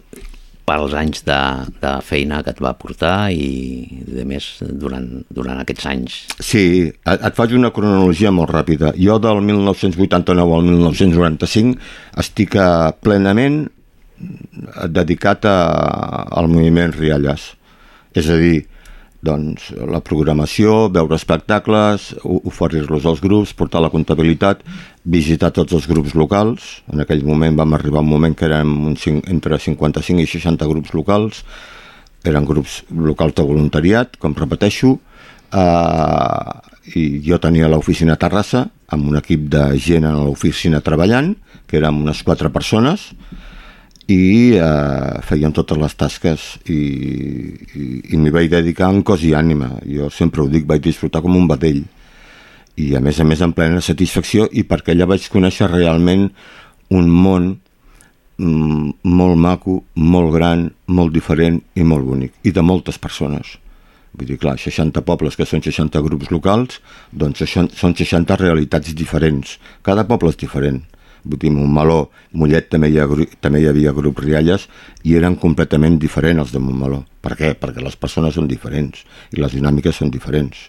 pels 0.68 0.93
anys 0.95 1.24
de, 1.28 1.39
de 1.84 1.91
feina 2.05 2.41
que 2.43 2.53
et 2.53 2.61
va 2.64 2.74
portar 2.80 3.32
i 3.36 4.03
de 4.07 4.24
més 4.28 4.45
durant, 4.80 5.07
durant 5.34 5.59
aquests 5.59 5.88
anys. 5.91 6.18
Sí, 6.39 6.66
et, 6.93 7.20
et 7.20 7.38
faig 7.38 7.55
una 7.57 7.74
cronologia 7.76 8.32
molt 8.32 8.53
ràpida. 8.53 8.93
Jo 8.99 9.20
del 9.24 9.43
1989 9.43 10.57
al 10.57 10.68
1995 10.72 12.22
estic 12.24 12.55
eh, 12.55 12.91
plenament 13.03 13.66
dedicat 14.88 15.45
a, 15.49 15.57
al 16.32 16.47
moviment 16.51 16.93
Rialles. 16.95 17.49
És 18.16 18.30
a 18.30 18.38
dir, 18.39 18.61
doncs, 19.24 19.70
la 19.88 20.02
programació, 20.04 20.90
veure 20.94 21.16
espectacles, 21.16 22.10
oferir-los 22.24 23.06
als 23.08 23.22
grups, 23.24 23.54
portar 23.56 23.82
la 23.84 23.92
comptabilitat, 23.94 24.64
visitar 25.04 25.54
tots 25.56 25.76
els 25.78 25.88
grups 25.88 26.16
locals. 26.20 26.84
En 26.92 27.04
aquell 27.04 27.24
moment 27.26 27.56
vam 27.60 27.78
arribar 27.78 28.02
a 28.02 28.06
un 28.06 28.12
moment 28.12 28.36
que 28.36 28.50
érem 28.50 28.74
un 28.92 28.98
cinc, 29.00 29.30
entre 29.32 29.60
55 29.60 30.24
i 30.24 30.28
60 30.28 30.68
grups 30.70 30.94
locals, 30.98 31.44
eren 32.28 32.48
grups 32.48 32.82
locals 32.92 33.36
de 33.40 33.48
voluntariat, 33.48 34.20
com 34.20 34.36
repeteixo, 34.36 34.98
eh, 35.56 36.52
i 37.00 37.04
jo 37.24 37.40
tenia 37.40 37.72
l'oficina 37.72 38.18
a 38.18 38.20
Terrassa, 38.20 38.68
amb 38.92 39.08
un 39.10 39.18
equip 39.20 39.48
de 39.52 39.64
gent 39.80 40.08
a 40.08 40.14
l'oficina 40.18 40.84
treballant, 40.84 41.34
que 41.68 41.80
érem 41.80 42.04
unes 42.04 42.22
quatre 42.28 42.52
persones, 42.52 43.12
i 44.12 44.56
eh, 44.60 45.20
fèiem 45.24 45.54
totes 45.56 45.80
les 45.80 45.95
tasques 45.95 46.45
i, 46.68 46.76
i, 46.76 47.84
i 48.14 48.20
m'hi 48.20 48.34
vaig 48.36 48.49
dedicar 48.51 48.89
en 48.91 49.04
cos 49.06 49.24
i 49.24 49.34
ànima. 49.38 49.70
Jo 49.88 50.10
sempre 50.12 50.43
ho 50.43 50.47
dic, 50.51 50.68
vaig 50.68 50.84
disfrutar 50.84 51.24
com 51.24 51.38
un 51.39 51.47
vedell. 51.47 51.84
I 52.76 52.95
a 52.97 53.01
més 53.04 53.20
a 53.22 53.26
més 53.28 53.41
en 53.45 53.54
plena 53.56 53.82
satisfacció 53.82 54.49
i 54.51 54.66
perquè 54.68 54.93
allà 54.93 55.08
vaig 55.14 55.30
conèixer 55.32 55.70
realment 55.72 56.30
un 56.91 57.10
món 57.10 57.49
mm, 58.38 58.93
molt 59.08 59.39
maco, 59.39 59.84
molt 59.95 60.34
gran, 60.36 60.70
molt 60.88 61.14
diferent 61.14 61.62
i 61.76 61.86
molt 61.88 62.08
bonic. 62.08 62.34
I 62.43 62.51
de 62.51 62.66
moltes 62.66 62.99
persones. 62.99 63.58
Vull 64.14 64.30
dir, 64.30 64.38
clar, 64.38 64.60
60 64.62 65.01
pobles 65.08 65.38
que 65.38 65.45
són 65.49 65.64
60 65.66 66.01
grups 66.06 66.30
locals, 66.30 66.82
doncs 67.10 67.41
això 67.45 67.64
són 67.74 67.95
60 67.97 68.36
realitats 68.38 68.93
diferents. 68.93 69.58
Cada 69.82 70.06
poble 70.10 70.34
és 70.34 70.38
diferent. 70.38 70.84
Dir, 71.24 71.52
Montmeló, 71.56 72.10
Mollet 72.36 72.68
també 72.72 72.90
hi, 72.92 72.98
ha, 73.00 73.08
també 73.40 73.62
hi 73.64 73.68
havia 73.70 73.94
grups 73.96 74.24
rialles 74.24 74.68
i 75.08 75.16
eren 75.16 75.38
completament 75.40 75.96
diferents 76.00 76.44
els 76.44 76.56
de 76.56 76.60
Montmeló. 76.60 77.04
Per 77.24 77.38
què? 77.40 77.54
Perquè 77.60 77.84
les 77.84 77.96
persones 77.96 78.36
són 78.36 78.50
diferents 78.52 79.06
i 79.32 79.40
les 79.40 79.56
dinàmiques 79.56 79.96
són 79.96 80.12
diferents. 80.12 80.68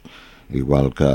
Igual 0.55 0.93
que, 0.95 1.09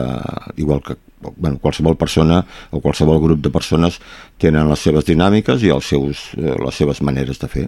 igual 0.57 0.81
que 0.83 0.97
bueno, 1.21 1.59
qualsevol 1.59 1.95
persona 1.95 2.41
o 2.71 2.81
qualsevol 2.81 3.21
grup 3.21 3.43
de 3.43 3.51
persones 3.51 3.99
tenen 4.39 4.69
les 4.69 4.83
seves 4.83 5.07
dinàmiques 5.07 5.63
i 5.63 5.71
els 5.71 5.87
seus, 5.87 6.29
eh, 6.37 6.55
les 6.59 6.75
seves 6.75 7.01
maneres 7.01 7.39
de 7.39 7.47
fer. 7.47 7.67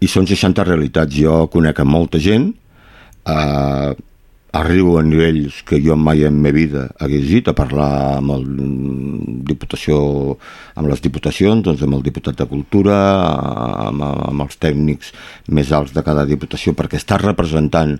I 0.00 0.10
són 0.10 0.26
60 0.26 0.64
realitats. 0.66 1.14
Jo 1.14 1.46
conec 1.52 1.80
a 1.80 1.84
molta 1.84 2.18
gent, 2.18 2.52
eh, 3.26 3.94
arribo 4.54 4.98
a 4.98 5.02
nivells 5.02 5.62
que 5.66 5.80
jo 5.82 5.96
mai 5.98 6.22
en 6.28 6.36
ma 6.42 6.52
vida 6.54 6.86
hagués 7.02 7.26
dit, 7.26 7.48
a 7.50 7.54
parlar 7.58 8.18
amb 8.20 8.36
el 8.36 8.44
mm, 8.46 9.40
diputació, 9.48 9.96
amb 10.78 10.90
les 10.92 11.02
diputacions, 11.02 11.64
doncs 11.66 11.82
amb 11.82 11.98
el 11.98 12.04
diputat 12.06 12.38
de 12.38 12.46
Cultura, 12.46 12.96
amb, 13.88 14.04
amb 14.04 14.46
els 14.46 14.60
tècnics 14.62 15.10
més 15.50 15.74
alts 15.74 15.94
de 15.96 16.04
cada 16.06 16.22
diputació, 16.28 16.76
perquè 16.78 17.00
està 17.02 17.18
representant 17.18 17.98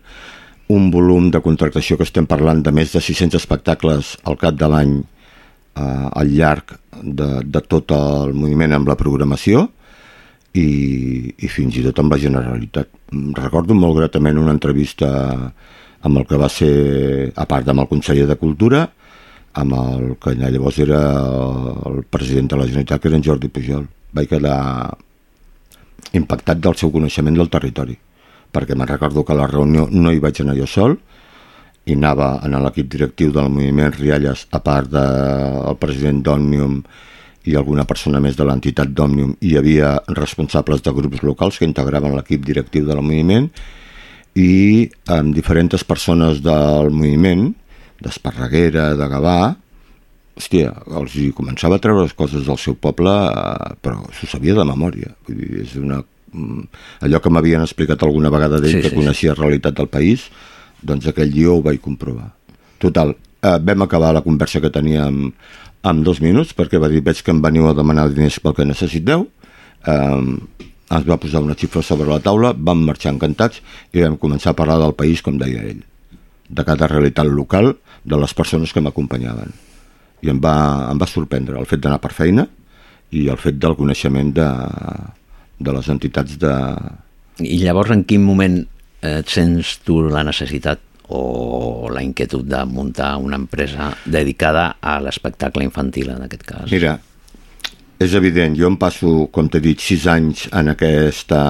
un 0.70 0.88
volum 0.94 1.28
de 1.34 1.42
contractació 1.44 1.98
que 1.98 2.06
estem 2.06 2.26
parlant 2.30 2.62
de 2.62 2.72
més 2.72 2.94
de 2.94 3.02
600 3.02 3.36
espectacles 3.42 4.14
al 4.24 4.38
cap 4.40 4.54
de 4.56 4.70
l'any 4.70 4.94
eh, 5.02 5.82
al 5.82 6.30
llarg 6.38 6.78
de, 7.02 7.42
de 7.42 7.64
tot 7.66 7.92
el 7.92 8.32
moviment 8.32 8.78
amb 8.78 8.88
la 8.88 8.96
programació 8.96 9.66
i, 10.54 11.34
i 11.34 11.50
fins 11.50 11.76
i 11.76 11.82
tot 11.84 11.98
amb 11.98 12.14
la 12.14 12.20
Generalitat. 12.22 12.94
Recordo 13.42 13.74
molt 13.74 13.98
gratament 13.98 14.38
una 14.38 14.54
entrevista 14.54 15.10
amb 16.04 16.20
el 16.20 16.26
que 16.28 16.38
va 16.40 16.50
ser, 16.52 17.32
a 17.34 17.46
part 17.48 17.68
amb 17.68 17.84
el 17.84 17.88
conseller 17.88 18.26
de 18.28 18.36
Cultura, 18.36 18.84
amb 19.54 19.76
el 19.78 20.14
que 20.20 20.34
llavors 20.36 20.78
era 20.82 21.00
el 21.88 22.02
president 22.10 22.50
de 22.52 22.58
la 22.60 22.66
Generalitat, 22.68 23.00
que 23.00 23.08
era 23.08 23.16
en 23.16 23.24
Jordi 23.24 23.48
Pujol. 23.48 23.86
Vaig 24.14 24.28
quedar 24.28 24.58
impactat 26.14 26.60
del 26.60 26.76
seu 26.78 26.92
coneixement 26.94 27.38
del 27.38 27.50
territori, 27.50 27.96
perquè 28.52 28.76
me'n 28.76 28.90
recordo 28.90 29.24
que 29.24 29.32
a 29.32 29.38
la 29.38 29.48
reunió 29.50 29.88
no 29.90 30.12
hi 30.12 30.20
vaig 30.22 30.42
anar 30.42 30.56
jo 30.58 30.68
sol, 30.70 30.98
i 31.84 31.96
anava 31.96 32.38
en 32.44 32.56
l'equip 32.64 32.88
directiu 32.92 33.32
del 33.32 33.50
moviment 33.52 33.92
Rialles, 33.92 34.46
a 34.52 34.60
part 34.64 34.90
del 34.92 35.76
president 35.80 36.22
d'Òmnium 36.24 36.78
i 37.44 37.56
alguna 37.60 37.84
persona 37.84 38.22
més 38.24 38.36
de 38.36 38.44
l'entitat 38.48 38.92
d'Òmnium, 38.96 39.34
hi 39.44 39.56
havia 39.60 39.98
responsables 40.08 40.84
de 40.84 40.94
grups 40.96 41.24
locals 41.24 41.58
que 41.60 41.68
integraven 41.68 42.16
l'equip 42.16 42.44
directiu 42.44 42.86
del 42.88 43.02
moviment, 43.04 43.50
amb 45.14 45.34
diferents 45.34 45.84
persones 45.86 46.40
del 46.42 46.90
moviment, 46.90 47.52
d'Esparreguera, 48.02 48.94
de 48.98 49.06
Gavà, 49.08 49.54
hòstia, 50.34 50.72
els 50.98 51.14
hi 51.14 51.28
començava 51.36 51.78
a 51.78 51.82
treure 51.82 52.02
les 52.02 52.14
coses 52.18 52.46
del 52.46 52.58
seu 52.58 52.74
poble, 52.74 53.12
eh, 53.12 53.74
però 53.80 54.02
s'ho 54.12 54.26
sabia 54.26 54.56
de 54.58 54.66
memòria. 54.66 55.14
Vull 55.28 55.38
dir, 55.38 55.60
és 55.62 55.76
una, 55.78 56.02
mm, 56.32 56.64
allò 57.06 57.20
que 57.20 57.30
m'havien 57.30 57.62
explicat 57.62 58.02
alguna 58.02 58.30
vegada 58.30 58.60
d'ell, 58.60 58.78
Sí, 58.78 58.82
que 58.82 58.90
sí, 58.90 58.96
coneixia 58.96 59.34
la 59.34 59.42
realitat 59.44 59.74
del 59.74 59.88
país, 59.88 60.30
doncs 60.82 61.06
aquell 61.06 61.30
dia 61.30 61.50
ho 61.50 61.62
vaig 61.62 61.80
comprovar. 61.80 62.32
Total, 62.78 63.14
eh, 63.42 63.58
vam 63.58 63.82
acabar 63.82 64.12
la 64.12 64.22
conversa 64.22 64.60
que 64.60 64.70
teníem 64.70 65.32
en 65.84 66.02
dos 66.02 66.20
minuts, 66.20 66.54
perquè 66.56 66.80
va 66.80 66.88
dir, 66.88 67.02
veig 67.02 67.22
que 67.22 67.30
em 67.30 67.40
veniu 67.40 67.68
a 67.68 67.74
demanar 67.74 68.08
diners 68.12 68.40
pel 68.40 68.54
que 68.54 68.64
necessiteu, 68.64 69.28
eh, 69.86 70.36
ens 71.00 71.08
va 71.08 71.18
posar 71.20 71.42
una 71.44 71.56
xifra 71.58 71.82
sobre 71.82 72.08
la 72.10 72.20
taula, 72.22 72.52
vam 72.54 72.84
marxar 72.86 73.14
encantats 73.14 73.60
i 73.92 74.02
vam 74.04 74.18
començar 74.20 74.52
a 74.52 74.58
parlar 74.58 74.78
del 74.82 74.94
país, 74.98 75.22
com 75.22 75.38
deia 75.40 75.64
ell, 75.66 75.82
de 76.48 76.64
cada 76.66 76.88
realitat 76.90 77.28
local, 77.28 77.74
de 78.04 78.20
les 78.20 78.34
persones 78.36 78.72
que 78.72 78.82
m'acompanyaven. 78.84 79.54
I 80.24 80.32
em 80.32 80.40
va, 80.40 80.56
em 80.90 81.00
va 81.00 81.08
sorprendre 81.08 81.58
el 81.60 81.68
fet 81.68 81.82
d'anar 81.84 82.00
per 82.02 82.12
feina 82.16 82.46
i 83.14 83.28
el 83.28 83.40
fet 83.40 83.58
del 83.60 83.76
coneixement 83.78 84.32
de, 84.36 84.48
de 85.58 85.76
les 85.76 85.90
entitats 85.92 86.38
de... 86.40 86.54
I 87.42 87.58
llavors 87.64 87.92
en 87.94 88.04
quin 88.08 88.22
moment 88.24 88.60
eh, 88.60 89.18
et 89.20 89.30
sents 89.30 89.78
tu 89.84 90.00
la 90.08 90.24
necessitat 90.26 90.80
o 91.14 91.88
la 91.92 92.02
inquietud 92.02 92.46
de 92.48 92.62
muntar 92.64 93.16
una 93.20 93.36
empresa 93.36 93.90
dedicada 94.04 94.76
a 94.80 95.00
l'espectacle 95.04 95.64
infantil 95.66 96.14
en 96.14 96.24
aquest 96.24 96.46
cas? 96.48 96.70
Mira, 96.72 96.96
és 98.02 98.14
evident, 98.18 98.56
jo 98.58 98.68
em 98.68 98.76
passo, 98.80 99.28
com 99.32 99.48
t'he 99.48 99.60
dit, 99.62 99.80
sis 99.80 100.06
anys 100.10 100.48
en 100.52 100.72
aquesta, 100.72 101.40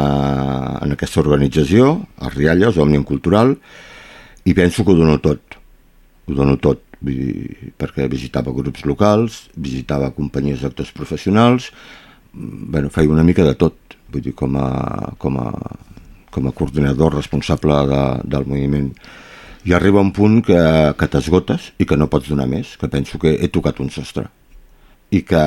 en 0.85 0.93
aquesta 0.95 1.23
organització, 1.23 1.95
a 2.21 2.31
Rialles, 2.33 2.79
Òmnium 2.81 3.07
Cultural, 3.09 3.55
i 4.45 4.53
penso 4.55 4.85
que 4.85 4.93
ho 4.93 4.99
dono 4.99 5.19
tot. 5.25 5.57
Ho 6.29 6.37
dono 6.37 6.57
tot, 6.61 6.83
dir, 7.05 7.73
perquè 7.81 8.09
visitava 8.13 8.53
grups 8.55 8.85
locals, 8.89 9.45
visitava 9.57 10.13
companyies 10.17 10.63
d'actors 10.65 10.93
professionals, 10.97 11.71
mm, 12.33 12.71
bueno, 12.73 12.91
feia 12.91 13.11
una 13.11 13.25
mica 13.25 13.45
de 13.45 13.55
tot, 13.55 13.99
vull 14.13 14.23
dir, 14.23 14.35
com 14.35 14.57
a, 14.57 15.15
com 15.19 15.39
a, 15.41 15.51
com 16.31 16.49
a 16.49 16.53
coordinador 16.53 17.15
responsable 17.15 17.85
de, 17.91 18.03
del 18.25 18.47
moviment. 18.47 18.93
i 19.65 19.73
arriba 19.73 20.03
un 20.05 20.11
punt 20.13 20.43
que, 20.45 20.61
que 21.01 21.07
t'esgotes 21.09 21.71
i 21.81 21.87
que 21.89 21.97
no 21.97 22.11
pots 22.13 22.29
donar 22.29 22.45
més, 22.47 22.77
que 22.77 22.89
penso 22.93 23.17
que 23.19 23.31
he 23.33 23.49
tocat 23.49 23.79
un 23.81 23.89
sostre. 23.89 24.27
I 25.09 25.23
que, 25.25 25.41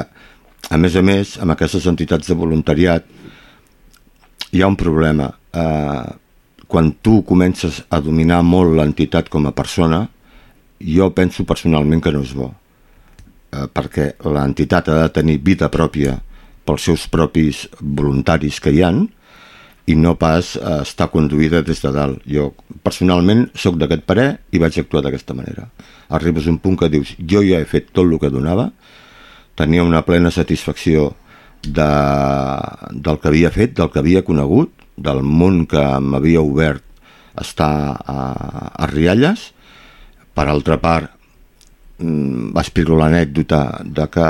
a 0.70 0.78
més 0.78 0.96
a 0.96 1.04
més, 1.06 1.38
amb 1.40 1.54
aquestes 1.54 1.88
entitats 1.88 2.28
de 2.28 2.36
voluntariat 2.36 3.06
hi 4.52 4.62
ha 4.62 4.68
un 4.68 4.78
problema. 4.80 5.32
Eh, 5.54 6.08
quan 6.68 6.92
tu 7.02 7.22
comences 7.28 7.82
a 7.90 8.02
dominar 8.04 8.42
molt 8.44 8.76
l'entitat 8.76 9.30
com 9.32 9.48
a 9.48 9.56
persona, 9.56 10.04
jo 10.84 11.10
penso 11.16 11.48
personalment 11.48 12.04
que 12.04 12.12
no 12.12 12.24
és 12.26 12.34
bo. 12.36 12.52
Eh, 12.52 13.68
perquè 13.72 14.14
l'entitat 14.28 14.90
ha 14.90 15.04
de 15.06 15.14
tenir 15.16 15.40
vida 15.44 15.72
pròpia 15.72 16.18
pels 16.68 16.90
seus 16.90 17.08
propis 17.08 17.66
voluntaris 17.80 18.60
que 18.60 18.74
hi 18.76 18.84
han, 18.84 19.06
i 19.88 19.96
no 19.96 20.18
pas 20.20 20.56
eh, 20.60 20.82
estar 20.84 21.08
conduïda 21.14 21.64
des 21.64 21.80
de 21.82 21.92
dalt. 21.96 22.20
Jo 22.28 22.52
personalment 22.84 23.48
sóc 23.56 23.80
d'aquest 23.80 24.04
parer 24.08 24.28
i 24.52 24.60
vaig 24.60 24.76
actuar 24.82 25.06
d'aquesta 25.06 25.36
manera. 25.38 25.70
Arribes 26.12 26.48
a 26.48 26.52
un 26.52 26.60
punt 26.64 26.76
que 26.80 26.92
dius, 26.92 27.16
jo 27.18 27.44
ja 27.44 27.62
he 27.62 27.68
fet 27.68 27.94
tot 27.94 28.04
el 28.04 28.20
que 28.20 28.32
donava, 28.32 28.70
tenia 29.58 29.84
una 29.84 30.04
plena 30.06 30.32
satisfacció 30.32 31.12
de, 31.66 31.90
del 32.94 33.20
que 33.20 33.32
havia 33.32 33.52
fet, 33.52 33.76
del 33.78 33.92
que 33.92 34.02
havia 34.04 34.24
conegut, 34.26 34.74
del 34.98 35.24
món 35.26 35.66
que 35.70 35.84
m'havia 36.02 36.42
obert 36.46 36.84
estar 37.38 37.98
a, 37.98 38.18
a 38.74 38.90
Rialles. 38.92 39.52
Per 40.38 40.46
altra 40.46 40.78
part, 40.82 41.10
mm, 42.00 42.54
va 42.54 42.64
explicar 42.64 42.98
l'anècdota 43.02 43.62
de 43.84 44.10
que 44.14 44.28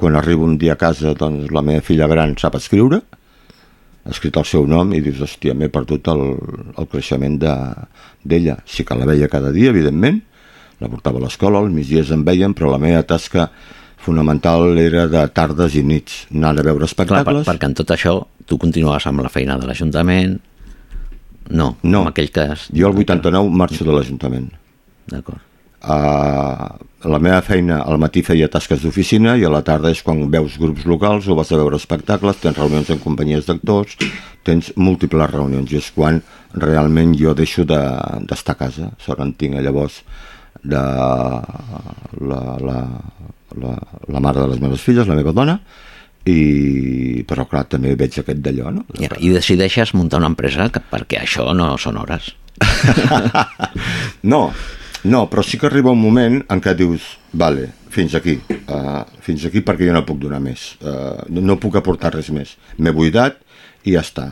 quan 0.00 0.16
arribo 0.16 0.46
un 0.46 0.56
dia 0.58 0.74
a 0.78 0.80
casa 0.80 1.12
doncs 1.14 1.50
la 1.52 1.62
meva 1.62 1.84
filla 1.84 2.08
gran 2.08 2.32
sap 2.40 2.56
escriure, 2.56 3.02
ha 4.00 4.14
escrit 4.14 4.38
el 4.40 4.46
seu 4.48 4.64
nom 4.66 4.94
i 4.96 5.02
dius, 5.04 5.20
hòstia, 5.20 5.52
m'he 5.54 5.68
perdut 5.68 6.08
el, 6.08 6.22
el 6.80 6.88
creixement 6.88 7.36
d'ella. 7.42 8.56
De, 8.56 8.56
sí 8.64 8.86
que 8.86 8.96
la 8.96 9.08
veia 9.08 9.28
cada 9.28 9.52
dia, 9.52 9.74
evidentment, 9.74 10.22
la 10.80 10.88
portava 10.88 11.20
a 11.20 11.26
l'escola, 11.26 11.60
als 11.60 11.74
migdies 11.74 12.10
em 12.14 12.24
veien, 12.24 12.56
però 12.56 12.72
la 12.72 12.80
meva 12.80 13.02
tasca 13.04 13.50
fonamental 14.00 14.78
era 14.80 15.06
de 15.10 15.24
tardes 15.34 15.76
i 15.76 15.82
nits, 15.86 16.24
anar 16.32 16.54
a 16.58 16.66
veure 16.66 16.88
espectacles. 16.88 17.24
Clar, 17.26 17.42
per, 17.44 17.48
perquè 17.52 17.70
en 17.70 17.76
tot 17.78 17.92
això 17.94 18.16
tu 18.48 18.58
continuaves 18.58 19.06
amb 19.10 19.22
la 19.24 19.32
feina 19.32 19.58
de 19.60 19.68
l'Ajuntament, 19.68 20.38
no, 21.50 21.74
no, 21.82 22.04
en 22.04 22.10
aquell 22.12 22.30
cas... 22.30 22.68
Jo 22.74 22.90
el 22.90 22.98
89 23.02 23.50
marxo 23.50 23.84
de 23.86 23.94
l'Ajuntament. 23.94 24.50
D'acord. 25.10 25.42
Uh, 25.80 26.76
la 27.08 27.18
meva 27.18 27.40
feina 27.40 27.78
al 27.88 27.96
matí 27.98 28.20
feia 28.22 28.50
tasques 28.52 28.82
d'oficina 28.84 29.32
i 29.40 29.46
a 29.48 29.50
la 29.52 29.62
tarda 29.64 29.88
és 29.90 30.02
quan 30.04 30.20
veus 30.30 30.58
grups 30.60 30.84
locals 30.84 31.28
o 31.32 31.36
vas 31.38 31.50
a 31.50 31.58
veure 31.58 31.78
espectacles, 31.80 32.42
tens 32.42 32.58
reunions 32.60 32.90
en 32.92 33.00
companyies 33.00 33.48
d'actors, 33.48 33.96
tens 34.44 34.70
múltiples 34.76 35.32
reunions 35.32 35.72
i 35.72 35.80
és 35.80 35.88
quan 35.96 36.20
realment 36.52 37.16
jo 37.16 37.32
deixo 37.34 37.64
d'estar 37.64 38.54
de, 38.54 38.58
a 38.58 38.60
casa. 38.60 38.90
Sort 39.00 39.24
en 39.24 39.32
tinc 39.40 39.56
llavors 39.64 40.02
de 40.62 40.84
la, 42.20 42.42
la, 42.60 42.82
la, 43.58 43.76
la 44.08 44.20
mare 44.22 44.42
de 44.42 44.50
les 44.52 44.60
meves 44.62 44.82
filles, 44.84 45.08
la 45.08 45.18
meva 45.18 45.34
dona, 45.36 45.58
i 46.28 47.24
però 47.28 47.46
clar, 47.48 47.64
també 47.72 47.94
veig 47.96 48.18
aquest 48.20 48.42
d'allò 48.44 48.74
no? 48.74 48.84
I, 49.00 49.08
i 49.24 49.30
decideixes 49.32 49.94
muntar 49.96 50.20
una 50.20 50.28
empresa 50.28 50.68
que, 50.68 50.82
perquè 50.84 51.22
això 51.22 51.46
no 51.56 51.72
són 51.80 51.96
hores 51.96 52.34
no, 54.32 54.50
no, 55.04 55.30
però 55.32 55.42
sí 55.42 55.56
que 55.56 55.70
arriba 55.70 55.94
un 55.94 56.02
moment 56.02 56.42
en 56.52 56.60
què 56.60 56.74
dius, 56.76 57.06
vale, 57.32 57.70
fins 57.90 58.14
aquí, 58.18 58.36
uh, 58.68 59.02
fins 59.24 59.46
aquí 59.48 59.62
perquè 59.64 59.88
jo 59.88 59.94
no 59.96 60.04
puc 60.04 60.20
donar 60.20 60.42
més, 60.44 60.74
uh, 60.84 61.24
no 61.32 61.58
puc 61.60 61.78
aportar 61.80 62.12
res 62.14 62.28
més. 62.34 62.52
M'he 62.78 62.92
buidat 62.92 63.40
i 63.88 63.96
ja 63.96 64.04
està. 64.04 64.26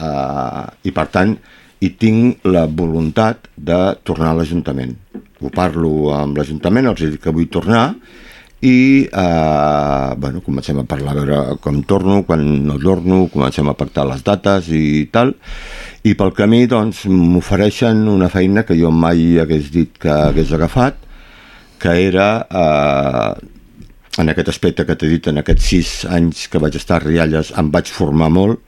Uh, 0.00 0.66
I 0.82 0.90
per 0.96 1.06
tant, 1.14 1.36
hi 1.80 1.92
tinc 2.00 2.44
la 2.48 2.66
voluntat 2.66 3.48
de 3.56 3.78
tornar 4.04 4.32
a 4.32 4.40
l'Ajuntament. 4.40 4.96
Ho 5.40 5.52
parlo 5.54 6.10
amb 6.16 6.36
l'Ajuntament, 6.36 6.90
els 6.90 7.06
dic 7.06 7.22
que 7.24 7.34
vull 7.36 7.48
tornar, 7.52 7.94
i 7.94 8.29
eh, 8.68 10.14
bueno, 10.18 10.42
comencem 10.44 10.78
a 10.78 10.84
parlar 10.84 11.14
a 11.14 11.20
veure 11.20 11.58
com 11.64 11.82
torno, 11.82 12.22
quan 12.28 12.42
no 12.66 12.76
torno, 12.78 13.22
comencem 13.32 13.68
a 13.68 13.76
pactar 13.78 14.04
les 14.08 14.24
dates 14.26 14.68
i 14.68 15.08
tal, 15.12 15.32
i 16.04 16.12
pel 16.14 16.34
camí 16.36 16.66
doncs 16.68 17.06
m'ofereixen 17.08 18.04
una 18.08 18.28
feina 18.28 18.66
que 18.68 18.76
jo 18.76 18.92
mai 18.92 19.38
hagués 19.40 19.70
dit 19.72 19.96
que 19.96 20.12
hagués 20.12 20.52
agafat, 20.52 20.98
que 21.80 21.94
era 22.04 22.30
eh, 22.44 23.48
en 24.20 24.28
aquest 24.28 24.50
aspecte 24.52 24.84
que 24.84 24.96
t'he 24.96 25.08
dit, 25.08 25.28
en 25.30 25.40
aquests 25.40 25.68
sis 25.72 25.92
anys 26.12 26.48
que 26.52 26.60
vaig 26.60 26.76
estar 26.76 26.98
a 27.00 27.04
Rialles, 27.04 27.54
em 27.56 27.70
vaig 27.72 27.88
formar 27.88 28.28
molt 28.28 28.60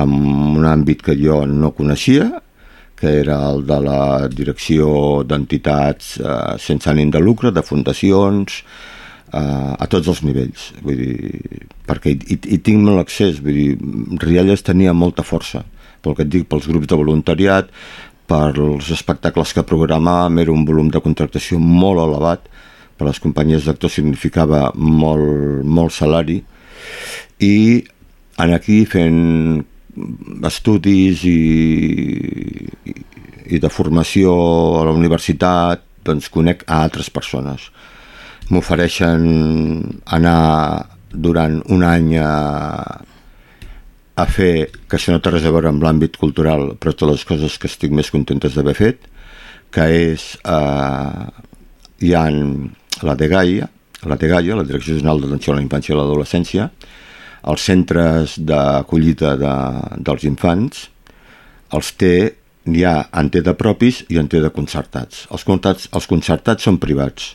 en 0.00 0.14
un 0.56 0.64
àmbit 0.64 1.02
que 1.04 1.16
jo 1.18 1.42
no 1.44 1.74
coneixia, 1.76 2.30
que 3.00 3.18
era 3.22 3.36
el 3.48 3.64
de 3.66 3.78
la 3.80 4.28
direcció 4.28 5.22
d'entitats 5.24 6.16
eh, 6.20 6.56
sense 6.60 6.88
ànim 6.88 7.12
de 7.12 7.20
lucre, 7.20 7.52
de 7.52 7.64
fundacions, 7.64 8.62
a, 9.32 9.42
a 9.78 9.88
tots 9.90 10.10
els 10.10 10.22
nivells. 10.26 10.70
Vull 10.84 11.00
dir, 11.00 11.64
perquè 11.88 12.14
hi, 12.14 12.38
hi 12.38 12.58
tinc 12.64 12.82
molt 12.84 13.02
accés 13.02 13.40
vull 13.42 13.56
dir, 13.56 14.20
Rialles 14.22 14.64
tenia 14.66 14.94
molta 14.96 15.26
força 15.26 15.64
pel 16.00 16.16
que 16.16 16.24
et 16.24 16.32
dic, 16.32 16.46
pels 16.48 16.68
grups 16.70 16.88
de 16.88 16.96
voluntariat 16.96 17.70
pels 18.30 18.90
espectacles 18.94 19.52
que 19.56 19.66
programàvem 19.66 20.38
era 20.44 20.54
un 20.54 20.64
volum 20.64 20.90
de 20.92 21.02
contractació 21.02 21.58
molt 21.60 22.00
elevat 22.04 22.46
per 22.96 23.08
les 23.08 23.18
companyies 23.22 23.66
d'actors 23.66 23.96
significava 23.98 24.68
molt, 24.76 25.64
molt 25.64 25.94
salari 25.96 26.38
i 27.42 27.54
en 28.40 28.54
aquí 28.54 28.84
fent 28.88 29.64
estudis 30.46 31.24
i, 31.28 31.40
i, 32.92 32.94
i 33.56 33.60
de 33.60 33.70
formació 33.72 34.32
a 34.78 34.86
la 34.88 34.94
universitat 34.94 35.82
doncs 36.06 36.30
conec 36.32 36.62
a 36.68 36.84
altres 36.84 37.10
persones 37.12 37.68
m'ofereixen 38.50 39.22
anar 40.16 40.88
durant 41.10 41.60
un 41.74 41.84
any 41.86 42.16
a, 42.18 42.30
a 44.20 44.26
fer, 44.26 44.70
que 44.88 44.98
això 44.98 45.14
no 45.14 45.22
té 45.22 45.32
res 45.34 45.46
a 45.46 45.52
veure 45.54 45.70
amb 45.70 45.82
l'àmbit 45.84 46.18
cultural, 46.20 46.74
però 46.78 46.94
totes 46.94 47.20
les 47.20 47.26
coses 47.28 47.58
que 47.58 47.70
estic 47.70 47.94
més 47.94 48.10
contentes 48.14 48.56
d'haver 48.56 48.76
fet, 48.78 49.06
que 49.74 49.86
és, 50.12 50.32
eh, 50.44 51.26
hi 52.02 52.14
ha 52.14 52.24
la 53.06 53.14
Gaia, 53.14 53.68
la 54.04 54.16
de 54.16 54.28
Gaia, 54.28 54.56
la 54.56 54.66
Direcció 54.66 54.96
General 54.96 55.20
d'Atenció 55.22 55.52
a 55.52 55.58
la 55.58 55.64
Infància 55.64 55.94
i 55.94 55.98
l'Adolescència, 55.98 56.70
els 57.50 57.64
centres 57.64 58.36
d'acollida 58.38 59.36
de, 59.40 59.54
dels 60.06 60.26
infants, 60.28 60.88
els 61.76 61.92
té, 61.96 62.14
n'hi 62.66 62.82
ha 62.84 62.96
en 63.16 63.30
té 63.32 63.40
de 63.44 63.54
propis 63.56 64.02
i 64.12 64.18
en 64.20 64.28
té 64.28 64.40
de 64.42 64.50
concertats. 64.52 65.26
Els, 65.30 65.44
concertats. 65.48 65.88
els 65.96 66.08
concertats 66.10 66.66
són 66.66 66.80
privats, 66.82 67.34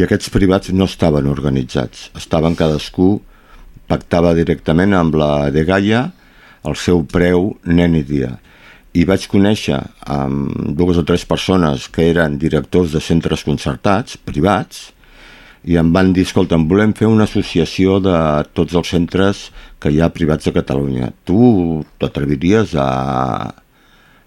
i 0.00 0.04
aquests 0.06 0.30
privats 0.32 0.70
no 0.72 0.86
estaven 0.88 1.26
organitzats, 1.28 2.08
estaven 2.16 2.54
cadascú 2.56 3.18
pactava 3.90 4.30
directament 4.38 4.94
amb 4.96 5.18
la 5.20 5.50
de 5.52 5.64
Gaia 5.68 6.06
el 6.64 6.76
seu 6.78 7.02
preu 7.04 7.50
nen 7.68 7.98
i 7.98 8.00
dia. 8.06 8.30
I 8.96 9.04
vaig 9.04 9.26
conèixer 9.30 9.76
amb 10.08 10.72
dues 10.78 10.96
o 11.00 11.04
tres 11.06 11.26
persones 11.28 11.84
que 11.92 12.08
eren 12.14 12.38
directors 12.40 12.94
de 12.94 13.02
centres 13.04 13.44
concertats, 13.44 14.16
privats, 14.16 14.88
i 15.68 15.76
em 15.76 15.92
van 15.92 16.14
dir, 16.16 16.24
escolta, 16.24 16.56
volem 16.56 16.94
fer 16.96 17.10
una 17.10 17.26
associació 17.28 17.98
de 18.00 18.16
tots 18.56 18.72
els 18.80 18.94
centres 18.96 19.44
que 19.82 19.92
hi 19.92 20.00
ha 20.00 20.08
privats 20.14 20.48
a 20.48 20.54
Catalunya. 20.56 21.12
Tu 21.28 21.36
t'atreviries 22.00 22.72
a, 22.80 22.88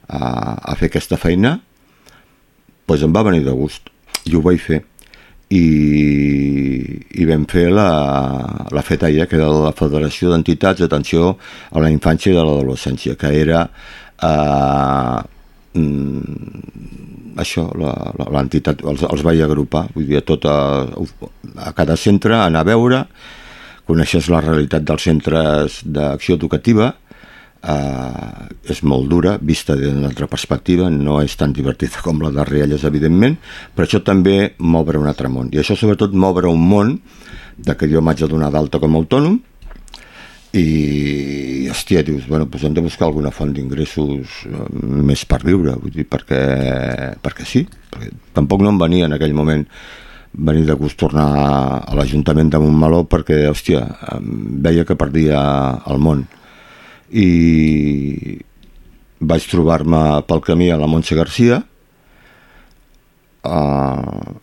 a, 0.06 0.22
a 0.22 0.78
fer 0.78 0.92
aquesta 0.92 1.18
feina? 1.18 1.58
Doncs 1.58 1.70
pues 2.86 3.04
em 3.08 3.14
va 3.16 3.24
venir 3.26 3.42
de 3.46 3.54
gust 3.56 3.88
i 4.28 4.36
ho 4.36 4.42
vaig 4.44 4.60
fer 4.62 4.84
i, 5.54 7.04
i 7.20 7.28
vam 7.30 7.46
fer 7.50 7.68
la, 7.74 7.90
la 8.74 8.84
FETAIA, 8.86 9.28
que 9.30 9.38
era 9.38 9.52
la 9.52 9.74
Federació 9.78 10.32
d'Entitats 10.32 10.82
d'Atenció 10.84 11.36
a 11.72 11.84
la 11.84 11.92
Infància 11.94 12.34
i 12.34 12.38
de 12.38 12.46
l'Adolescència, 12.46 13.18
que 13.20 13.30
era 13.42 13.68
eh, 14.24 15.20
mm, 15.78 17.38
això, 17.44 17.68
l'entitat, 17.78 18.84
els, 18.88 19.06
els 19.10 19.24
vaig 19.26 19.44
agrupar, 19.46 19.88
vull 19.94 20.10
dir, 20.10 20.20
a, 20.22 20.26
tota, 20.26 20.58
a 21.58 21.72
cada 21.78 21.98
centre 22.00 22.38
anar 22.40 22.64
a 22.64 22.70
veure, 22.74 23.06
coneixes 23.90 24.30
la 24.32 24.40
realitat 24.44 24.86
dels 24.88 25.10
centres 25.10 25.82
d'acció 25.84 26.38
educativa, 26.40 26.94
eh, 27.64 28.72
és 28.74 28.82
molt 28.84 29.08
dura, 29.12 29.38
vista 29.42 29.76
d'una 29.80 30.10
altra 30.10 30.28
perspectiva, 30.32 30.90
no 30.92 31.20
és 31.24 31.36
tan 31.40 31.54
divertida 31.56 32.04
com 32.04 32.22
la 32.24 32.32
de 32.36 32.46
Rialles, 32.48 32.84
evidentment, 32.88 33.38
però 33.76 33.88
això 33.88 34.04
també 34.04 34.54
m'obre 34.60 35.00
un 35.00 35.10
altre 35.10 35.32
món. 35.32 35.50
I 35.54 35.64
això 35.64 35.78
sobretot 35.80 36.14
m'obre 36.14 36.52
un 36.52 36.62
món 36.68 37.00
de 37.58 37.76
que 37.78 37.90
jo 37.90 38.02
m'haig 38.02 38.24
de 38.24 38.30
donar 38.32 38.52
d'alta 38.54 38.82
com 38.82 38.96
a 38.96 39.02
autònom 39.02 39.40
i, 40.54 41.68
hòstia, 41.72 42.04
dius, 42.06 42.28
bueno, 42.30 42.46
doncs 42.46 42.68
hem 42.68 42.78
de 42.78 42.86
buscar 42.86 43.08
alguna 43.08 43.34
font 43.34 43.54
d'ingressos 43.56 44.44
eh, 44.50 44.70
més 45.10 45.26
per 45.26 45.42
viure, 45.46 45.76
vull 45.82 45.94
dir, 45.94 46.06
perquè, 46.10 46.44
perquè 47.24 47.48
sí, 47.48 47.66
perquè 47.90 48.12
tampoc 48.38 48.62
no 48.62 48.74
em 48.74 48.82
venia 48.82 49.10
en 49.10 49.18
aquell 49.18 49.36
moment 49.38 49.66
venir 50.34 50.64
de 50.66 50.74
gust 50.74 50.98
tornar 50.98 51.28
a 51.86 51.94
l'Ajuntament 51.94 52.50
de 52.50 52.62
Montmeló 52.62 53.04
perquè, 53.06 53.44
hòstia, 53.52 53.84
veia 54.66 54.86
que 54.86 54.98
perdia 54.98 55.42
el 55.90 56.02
món 56.02 56.24
i 57.14 58.40
vaig 59.24 59.46
trobar-me 59.48 60.24
pel 60.28 60.42
camí 60.44 60.72
a 60.74 60.80
la 60.82 60.90
Montse 60.90 61.16
Garcia 61.16 61.62
eh, 63.46 64.34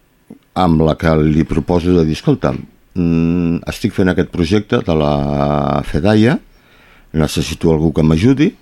amb 0.61 0.85
la 0.87 0.95
que 1.01 1.15
li 1.19 1.45
proposo 1.49 1.93
de 1.97 2.05
dir, 2.07 2.17
escolta, 2.19 2.55
mm, 2.55 3.67
estic 3.71 3.95
fent 3.97 4.13
aquest 4.13 4.31
projecte 4.31 4.81
de 4.87 4.95
la 4.97 5.83
FEDAIA, 5.87 6.39
necessito 7.13 7.73
algú 7.73 7.93
que 7.93 8.07
m'ajudi, 8.07 8.53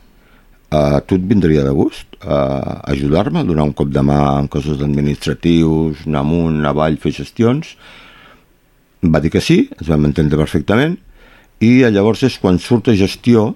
a 0.70 1.00
tu 1.00 1.16
et 1.16 1.24
vindria 1.24 1.62
de 1.64 1.72
gust 1.72 2.18
a 2.20 2.82
ajudar-me, 2.92 3.44
donar 3.44 3.64
un 3.64 3.72
cop 3.72 3.88
de 3.88 4.02
mà 4.04 4.18
en 4.38 4.48
coses 4.52 4.82
administratius, 4.84 6.04
anar 6.06 6.20
amunt, 6.20 6.58
anar 6.58 6.74
avall, 6.74 6.98
fer 7.00 7.12
gestions. 7.16 7.76
Va 9.00 9.20
dir 9.20 9.30
que 9.32 9.40
sí, 9.40 9.68
ens 9.78 9.88
vam 9.88 10.04
entendre 10.04 10.36
perfectament, 10.36 10.98
i 11.64 11.80
llavors 11.88 12.22
és 12.26 12.36
quan 12.38 12.58
surt 12.60 12.90
a 12.92 12.96
gestió, 12.98 13.54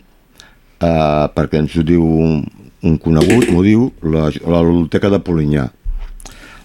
eh, 0.83 1.27
perquè 1.37 1.63
ens 1.63 1.77
ho 1.79 1.85
diu 1.87 2.03
un, 2.03 2.43
un 2.83 2.99
conegut, 3.03 3.49
m'ho 3.53 3.63
diu, 3.65 3.87
la, 4.03 4.29
la 4.31 4.65
biblioteca 4.67 5.11
de 5.13 5.23
Polinyà. 5.23 5.69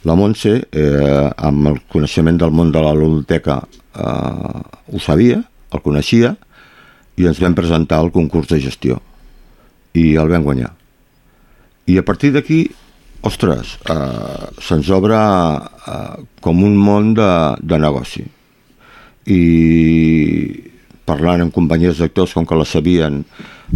La 0.08 0.16
Montse, 0.16 0.56
eh, 0.72 1.28
amb 1.38 1.72
el 1.74 1.82
coneixement 1.92 2.38
del 2.40 2.54
món 2.56 2.72
de 2.74 2.82
la 2.84 2.96
biblioteca, 2.98 3.62
eh, 3.94 4.62
ho 4.94 5.04
sabia, 5.04 5.42
el 5.74 5.84
coneixia, 5.84 6.36
i 7.18 7.26
ens 7.28 7.42
vam 7.42 7.56
presentar 7.58 8.00
al 8.00 8.12
concurs 8.14 8.50
de 8.52 8.60
gestió 8.62 9.00
i 9.98 10.12
el 10.22 10.30
vam 10.30 10.46
guanyar. 10.46 10.72
I 11.90 11.98
a 11.98 12.06
partir 12.06 12.34
d'aquí, 12.36 12.66
ostres, 13.26 13.78
eh, 13.90 14.48
se'ns 14.62 14.90
obre 14.94 15.18
eh, 15.18 16.24
com 16.42 16.64
un 16.64 16.78
món 16.78 17.14
de, 17.18 17.32
de 17.62 17.80
negoci. 17.82 18.26
I 19.28 19.42
parlant 21.08 21.44
amb 21.44 21.56
companyies 21.56 22.00
d'actors, 22.00 22.36
com 22.36 22.46
que 22.48 22.58
la 22.60 22.68
sabien, 22.68 23.24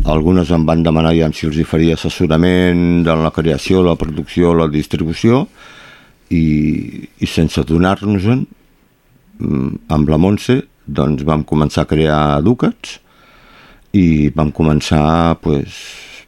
algunes 0.05 0.51
em 0.51 0.65
van 0.65 0.83
demanar 0.83 1.13
ja 1.17 1.29
si 1.35 1.47
els 1.49 1.59
hi 1.59 1.65
faria 1.67 1.97
assessorament 1.97 3.03
de 3.05 3.15
la 3.19 3.31
creació, 3.35 3.83
la 3.83 3.97
producció, 3.99 4.53
la 4.55 4.69
distribució, 4.71 5.45
i, 6.31 7.07
i 7.19 7.27
sense 7.27 7.63
donar-nos-en, 7.67 8.45
mm, 9.39 9.71
amb 9.91 10.11
la 10.11 10.19
Montse, 10.21 10.61
doncs 10.87 11.25
vam 11.27 11.43
començar 11.47 11.85
a 11.85 11.89
crear 11.89 12.41
Ducats 12.43 12.99
i 13.93 14.31
vam 14.35 14.51
començar, 14.55 15.35
pues, 15.43 15.75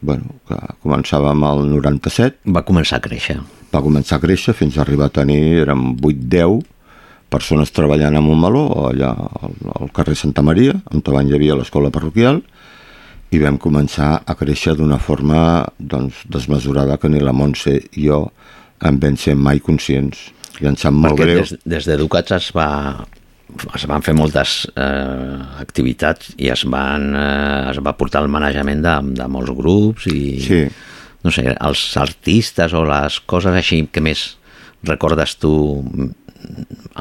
bueno, 0.04 0.36
que 0.48 0.60
començàvem 0.84 1.44
al 1.48 1.64
97. 1.70 2.44
Va 2.52 2.66
començar 2.68 3.00
a 3.00 3.06
créixer. 3.08 3.40
Va 3.72 3.82
començar 3.82 4.20
a 4.20 4.24
créixer 4.24 4.54
fins 4.54 4.78
a 4.78 4.84
arribar 4.84 5.08
a 5.08 5.16
tenir, 5.22 5.64
érem 5.64 5.94
8-10 5.96 6.62
persones 7.34 7.72
treballant 7.74 8.16
a 8.16 8.22
Montmeló, 8.22 8.68
allà 8.92 9.14
al, 9.16 9.56
al 9.80 9.90
carrer 9.96 10.16
Santa 10.20 10.44
Maria, 10.46 10.76
on 10.92 11.02
davant 11.02 11.30
hi 11.30 11.34
havia 11.38 11.58
l'escola 11.58 11.90
parroquial, 11.90 12.44
i 13.34 13.42
vam 13.42 13.58
començar 13.62 14.12
a 14.26 14.36
créixer 14.38 14.76
d'una 14.78 15.00
forma 15.02 15.66
doncs, 15.78 16.24
desmesurada 16.30 17.00
que 17.02 17.10
ni 17.10 17.22
la 17.24 17.34
Montse 17.34 17.76
i 17.80 18.08
jo 18.08 18.28
en 18.84 19.00
vam 19.02 19.18
ser 19.18 19.36
mai 19.40 19.62
conscients. 19.64 20.30
I 20.62 20.70
em 20.70 20.78
sap 20.78 20.94
molt 20.94 21.18
Perquè 21.18 21.26
greu. 21.26 21.42
des, 21.42 21.54
des 21.66 21.90
d'Educats 21.90 22.36
es 22.38 22.52
va 22.56 22.70
es 23.78 23.86
van 23.90 24.02
fer 24.02 24.16
moltes 24.18 24.64
eh, 24.80 25.38
activitats 25.62 26.32
i 26.42 26.50
es, 26.50 26.64
van, 26.70 27.12
eh, 27.14 27.70
es 27.72 27.80
va 27.86 27.94
portar 27.98 28.24
el 28.24 28.32
manejament 28.34 28.82
de, 28.82 28.96
de 29.20 29.28
molts 29.30 29.54
grups 29.54 30.08
i 30.10 30.22
sí. 30.42 30.62
no 31.26 31.34
sé, 31.34 31.46
els 31.54 31.84
artistes 32.02 32.74
o 32.74 32.82
les 32.88 33.20
coses 33.30 33.54
així 33.54 33.84
que 33.94 34.02
més 34.02 34.26
recordes 34.90 35.38
tu 35.42 35.54
mm, 35.84 36.10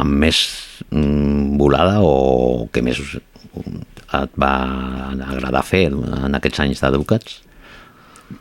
amb 0.02 0.18
més 0.26 0.42
mm, 0.90 1.56
volada 1.60 2.00
o 2.04 2.68
que 2.72 2.84
més 2.84 3.00
et 4.18 4.36
va 4.40 4.52
agradar 5.30 5.64
fer 5.66 5.86
en 5.92 6.38
aquests 6.38 6.62
anys 6.64 6.84
d'educats? 6.84 7.40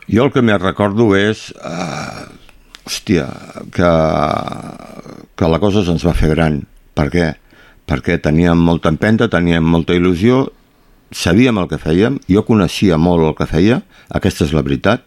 Jo 0.08 0.26
el 0.26 0.32
que 0.34 0.44
més 0.44 0.60
recordo 0.62 1.12
és... 1.18 1.50
Uh, 1.58 2.40
hòstia, 2.86 3.28
que, 3.74 3.90
que 5.38 5.50
la 5.50 5.60
cosa 5.62 5.84
se'ns 5.86 6.04
va 6.06 6.16
fer 6.18 6.32
gran. 6.34 6.62
Per 6.98 7.06
què? 7.12 7.28
Perquè 7.88 8.18
teníem 8.22 8.58
molta 8.58 8.90
empenta, 8.92 9.30
teníem 9.30 9.64
molta 9.64 9.94
il·lusió, 9.94 10.44
sabíem 11.12 11.60
el 11.60 11.68
que 11.70 11.80
fèiem, 11.80 12.18
jo 12.30 12.42
coneixia 12.46 12.98
molt 12.98 13.28
el 13.28 13.36
que 13.38 13.48
feia, 13.50 13.80
aquesta 14.10 14.46
és 14.48 14.54
la 14.56 14.64
veritat, 14.64 15.04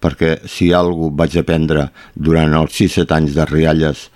perquè 0.00 0.38
si 0.48 0.70
alguna 0.72 1.16
vaig 1.20 1.36
aprendre 1.40 1.90
durant 2.14 2.54
els 2.56 2.76
6-7 2.78 3.16
anys 3.18 3.36
de 3.36 3.46
Rialles 3.50 4.08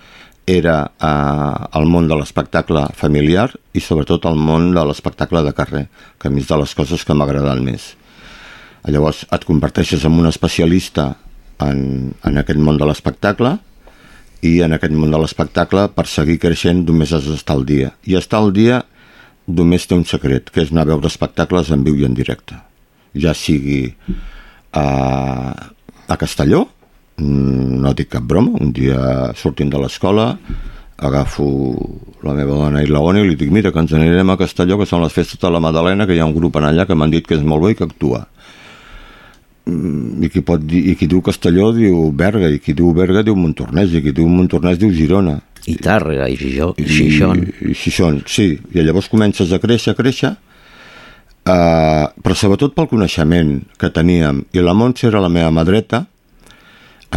era 0.45 0.91
eh, 1.01 1.67
el 1.79 1.85
món 1.89 2.07
de 2.07 2.17
l'espectacle 2.19 2.85
familiar 2.95 3.49
i 3.73 3.81
sobretot 3.81 4.27
el 4.29 4.37
món 4.37 4.71
de 4.75 4.83
l'espectacle 4.85 5.41
de 5.43 5.53
carrer, 5.57 5.85
que 6.19 6.29
a 6.29 6.31
mi 6.33 6.43
és 6.43 6.49
de 6.49 6.59
les 6.61 6.75
coses 6.77 7.05
que 7.05 7.17
m'agraden 7.17 7.63
més. 7.65 7.93
Llavors 8.85 9.23
et 9.33 9.45
converteixes 9.45 10.05
en 10.05 10.19
un 10.19 10.29
especialista 10.29 11.15
en, 11.65 12.13
en 12.21 12.37
aquest 12.37 12.59
món 12.61 12.77
de 12.77 12.85
l'espectacle 12.85 13.55
i 14.45 14.59
en 14.61 14.75
aquest 14.75 14.93
món 14.93 15.13
de 15.13 15.21
l'espectacle 15.21 15.87
per 15.95 16.05
seguir 16.05 16.37
creixent 16.43 16.83
només 16.85 17.13
has 17.15 17.25
d'estar 17.25 17.55
al 17.57 17.65
dia. 17.65 17.95
I 18.05 18.19
estar 18.19 18.43
al 18.43 18.53
dia 18.53 18.83
només 19.47 19.85
té 19.87 19.97
un 19.97 20.05
secret, 20.05 20.51
que 20.51 20.61
és 20.61 20.71
anar 20.73 20.85
a 20.85 20.91
veure 20.93 21.09
espectacles 21.09 21.71
en 21.73 21.85
viu 21.85 21.97
i 21.97 22.05
en 22.05 22.13
directe. 22.17 22.57
Ja 23.17 23.33
sigui 23.37 23.95
a, 24.73 24.85
a 26.07 26.17
Castelló, 26.21 26.67
no 27.23 27.93
dic 27.95 28.09
cap 28.11 28.23
broma, 28.27 28.57
un 28.59 28.73
dia 28.75 29.33
sortint 29.39 29.69
de 29.71 29.79
l'escola 29.79 30.33
agafo 30.97 31.47
la 32.23 32.33
meva 32.33 32.55
dona 32.55 32.81
i 32.81 32.87
la 32.87 33.01
Ona 33.03 33.21
i 33.21 33.27
li 33.27 33.35
dic, 33.35 33.51
mira, 33.51 33.71
que 33.71 33.79
ens 33.79 33.93
anirem 33.93 34.29
a 34.31 34.37
Castelló, 34.39 34.77
que 34.79 34.87
són 34.87 35.03
les 35.03 35.13
festes 35.13 35.39
de 35.41 35.51
la 35.51 35.59
Madalena, 35.59 36.07
que 36.07 36.15
hi 36.15 36.21
ha 36.23 36.27
un 36.27 36.35
grup 36.35 36.55
en 36.55 36.69
allà 36.69 36.85
que 36.87 36.95
m'han 36.95 37.11
dit 37.11 37.27
que 37.27 37.35
és 37.35 37.43
molt 37.43 37.61
bo 37.61 37.69
i 37.69 37.75
que 37.75 37.83
actua. 37.83 38.25
Mm, 39.65 40.23
I 40.23 40.29
qui, 40.31 40.41
pot 40.45 40.63
dir, 40.63 40.85
I 40.91 40.95
qui 40.95 41.09
diu 41.11 41.21
Castelló 41.25 41.71
diu 41.75 42.11
Berga, 42.15 42.49
i 42.49 42.61
qui 42.63 42.73
diu 42.77 42.93
Berga 42.95 43.25
diu 43.25 43.35
Montornès, 43.35 43.93
i 43.93 44.01
qui 44.01 44.15
diu 44.15 44.29
Montornès 44.31 44.79
diu 44.79 44.93
Girona. 44.95 45.39
I 45.65 45.75
Tàrrega, 45.81 46.29
i 46.29 46.37
Gijó, 46.39 46.73
Xixón. 46.77 47.43
I, 47.43 47.71
i 47.71 47.77
Xixón, 47.77 48.21
sí. 48.29 48.53
I 48.73 48.85
llavors 48.85 49.09
comences 49.11 49.51
a 49.51 49.59
créixer, 49.59 49.95
a 49.95 49.97
créixer, 49.97 50.35
uh, 51.49 52.05
però 52.21 52.37
sobretot 52.37 52.75
pel 52.77 52.89
coneixement 52.91 53.57
que 53.81 53.89
teníem. 53.91 54.45
I 54.53 54.63
la 54.63 54.77
Montse 54.77 55.09
era 55.09 55.23
la 55.23 55.33
meva 55.33 55.51
mà 55.51 55.65
dreta, 55.67 56.05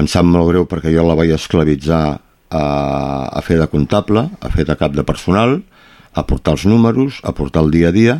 em 0.02 0.08
sap 0.10 0.26
molt 0.26 0.50
greu 0.50 0.66
perquè 0.70 0.92
jo 0.94 1.04
la 1.06 1.16
vaig 1.18 1.32
esclavitzar 1.34 2.02
a, 2.50 2.62
a 3.28 3.40
fer 3.44 3.58
de 3.60 3.66
comptable, 3.70 4.28
a 4.40 4.50
fer 4.52 4.66
de 4.68 4.76
cap 4.78 4.94
de 4.94 5.04
personal, 5.04 5.58
a 6.14 6.24
portar 6.26 6.56
els 6.56 6.66
números, 6.66 7.20
a 7.22 7.34
portar 7.36 7.64
el 7.66 7.72
dia 7.74 7.90
a 7.90 7.94
dia, 7.94 8.18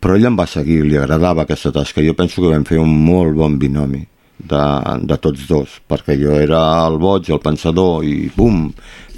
però 0.00 0.16
ella 0.16 0.30
em 0.30 0.38
va 0.38 0.46
seguir, 0.46 0.82
li 0.86 0.96
agradava 0.96 1.44
aquesta 1.44 1.72
tasca. 1.74 2.04
Jo 2.04 2.14
penso 2.16 2.42
que 2.42 2.52
vam 2.52 2.64
fer 2.68 2.78
un 2.80 2.92
molt 3.04 3.34
bon 3.36 3.58
binomi 3.58 4.04
de, 4.38 4.62
de 5.06 5.18
tots 5.20 5.46
dos, 5.48 5.80
perquè 5.88 6.16
jo 6.20 6.36
era 6.38 6.60
el 6.86 7.00
boig, 7.02 7.28
el 7.30 7.42
pensador, 7.42 8.04
i 8.06 8.30
bum, 8.36 8.68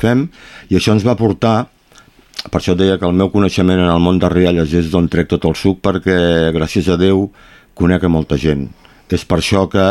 fem. 0.00 0.26
I 0.70 0.78
això 0.78 0.96
ens 0.96 1.06
va 1.06 1.18
portar, 1.18 1.56
per 2.48 2.60
això 2.60 2.74
deia 2.78 2.98
que 2.98 3.06
el 3.08 3.18
meu 3.18 3.30
coneixement 3.34 3.78
en 3.78 3.90
el 3.90 4.02
món 4.02 4.18
de 4.22 4.30
Rialles 4.32 4.72
és 4.74 4.90
d'on 4.92 5.10
trec 5.12 5.30
tot 5.30 5.44
el 5.50 5.58
suc, 5.58 5.82
perquè 5.84 6.50
gràcies 6.54 6.88
a 6.88 6.98
Déu 7.00 7.28
conec 7.78 8.04
a 8.04 8.12
molta 8.12 8.40
gent. 8.40 8.68
És 9.12 9.26
per 9.28 9.42
això 9.42 9.66
que 9.68 9.86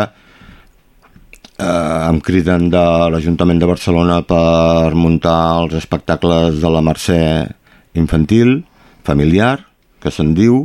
eh, 1.61 2.09
em 2.09 2.19
criden 2.25 2.69
de 2.73 2.83
l'Ajuntament 3.13 3.61
de 3.61 3.69
Barcelona 3.69 4.21
per 4.27 4.93
muntar 4.97 5.37
els 5.61 5.77
espectacles 5.79 6.59
de 6.61 6.71
la 6.71 6.81
Mercè 6.85 7.21
infantil, 7.99 8.61
familiar, 9.07 9.59
que 10.01 10.11
se'n 10.13 10.33
diu, 10.37 10.63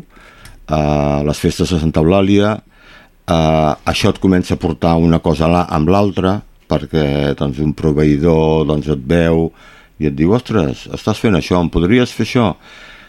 eh, 0.68 1.20
les 1.26 1.38
festes 1.42 1.70
de 1.72 1.80
Santa 1.82 2.00
Eulàlia, 2.00 2.56
eh, 2.56 3.72
això 3.92 4.10
et 4.12 4.20
comença 4.22 4.54
a 4.54 4.62
portar 4.62 4.96
una 4.96 5.20
cosa 5.20 5.66
amb 5.68 5.88
l'altra, 5.88 6.40
perquè 6.66 7.34
doncs, 7.38 7.60
un 7.62 7.72
proveïdor 7.74 8.66
doncs, 8.66 8.88
et 8.88 9.02
veu 9.06 9.50
i 9.98 10.08
et 10.08 10.16
diu, 10.16 10.32
ostres, 10.34 10.88
estàs 10.92 11.20
fent 11.20 11.36
això, 11.36 11.60
em 11.60 11.70
podries 11.70 12.12
fer 12.12 12.26
això? 12.26 12.50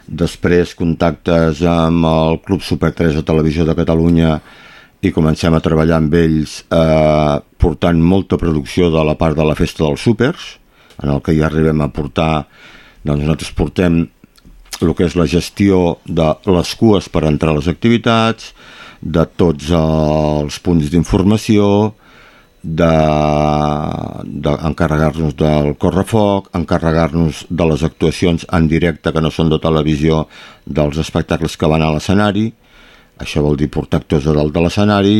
Després 0.07 0.75
contactes 0.75 1.61
amb 1.67 2.05
el 2.07 2.37
Club 2.45 2.61
Super 2.63 2.93
3 2.95 3.17
de 3.17 3.23
Televisió 3.27 3.65
de 3.67 3.75
Catalunya 3.75 4.37
i 5.05 5.11
comencem 5.13 5.53
a 5.53 5.63
treballar 5.63 5.99
amb 6.01 6.15
ells 6.17 6.63
eh, 6.73 7.35
portant 7.61 7.99
molta 8.01 8.39
producció 8.41 8.89
de 8.93 9.03
la 9.05 9.15
part 9.19 9.37
de 9.37 9.45
la 9.45 9.55
festa 9.57 9.85
dels 9.85 10.01
súpers, 10.01 10.57
en 11.03 11.09
el 11.13 11.21
que 11.21 11.35
ja 11.37 11.45
arribem 11.47 11.81
a 11.81 11.93
portar, 11.93 12.47
doncs 13.05 13.23
nosaltres 13.23 13.53
portem 13.57 14.07
el 14.81 14.93
que 14.97 15.05
és 15.07 15.15
la 15.17 15.27
gestió 15.29 15.97
de 16.05 16.33
les 16.49 16.75
cues 16.77 17.09
per 17.09 17.23
entrar 17.29 17.51
a 17.53 17.57
les 17.59 17.69
activitats, 17.69 18.53
de 19.01 19.25
tots 19.37 19.69
els 19.77 20.59
punts 20.65 20.89
d'informació, 20.89 21.93
d'encarregar-nos 22.67 25.35
de, 25.37 25.45
del 25.45 25.77
correfoc, 25.79 26.49
encarregar-nos 26.57 27.45
de 27.49 27.65
les 27.69 27.83
actuacions 27.85 28.45
en 28.53 28.67
directe 28.67 29.11
que 29.13 29.21
no 29.21 29.31
són 29.31 29.49
de 29.53 29.59
televisió 29.61 30.27
dels 30.65 30.97
espectacles 30.97 31.57
que 31.57 31.67
van 31.69 31.81
a 31.85 31.91
l'escenari, 31.93 32.53
això 33.17 33.41
vol 33.45 33.57
dir 33.57 33.69
portar 33.73 34.01
actors 34.01 34.27
a 34.27 34.35
dalt 34.35 34.53
de 34.53 34.63
l'escenari, 34.63 35.17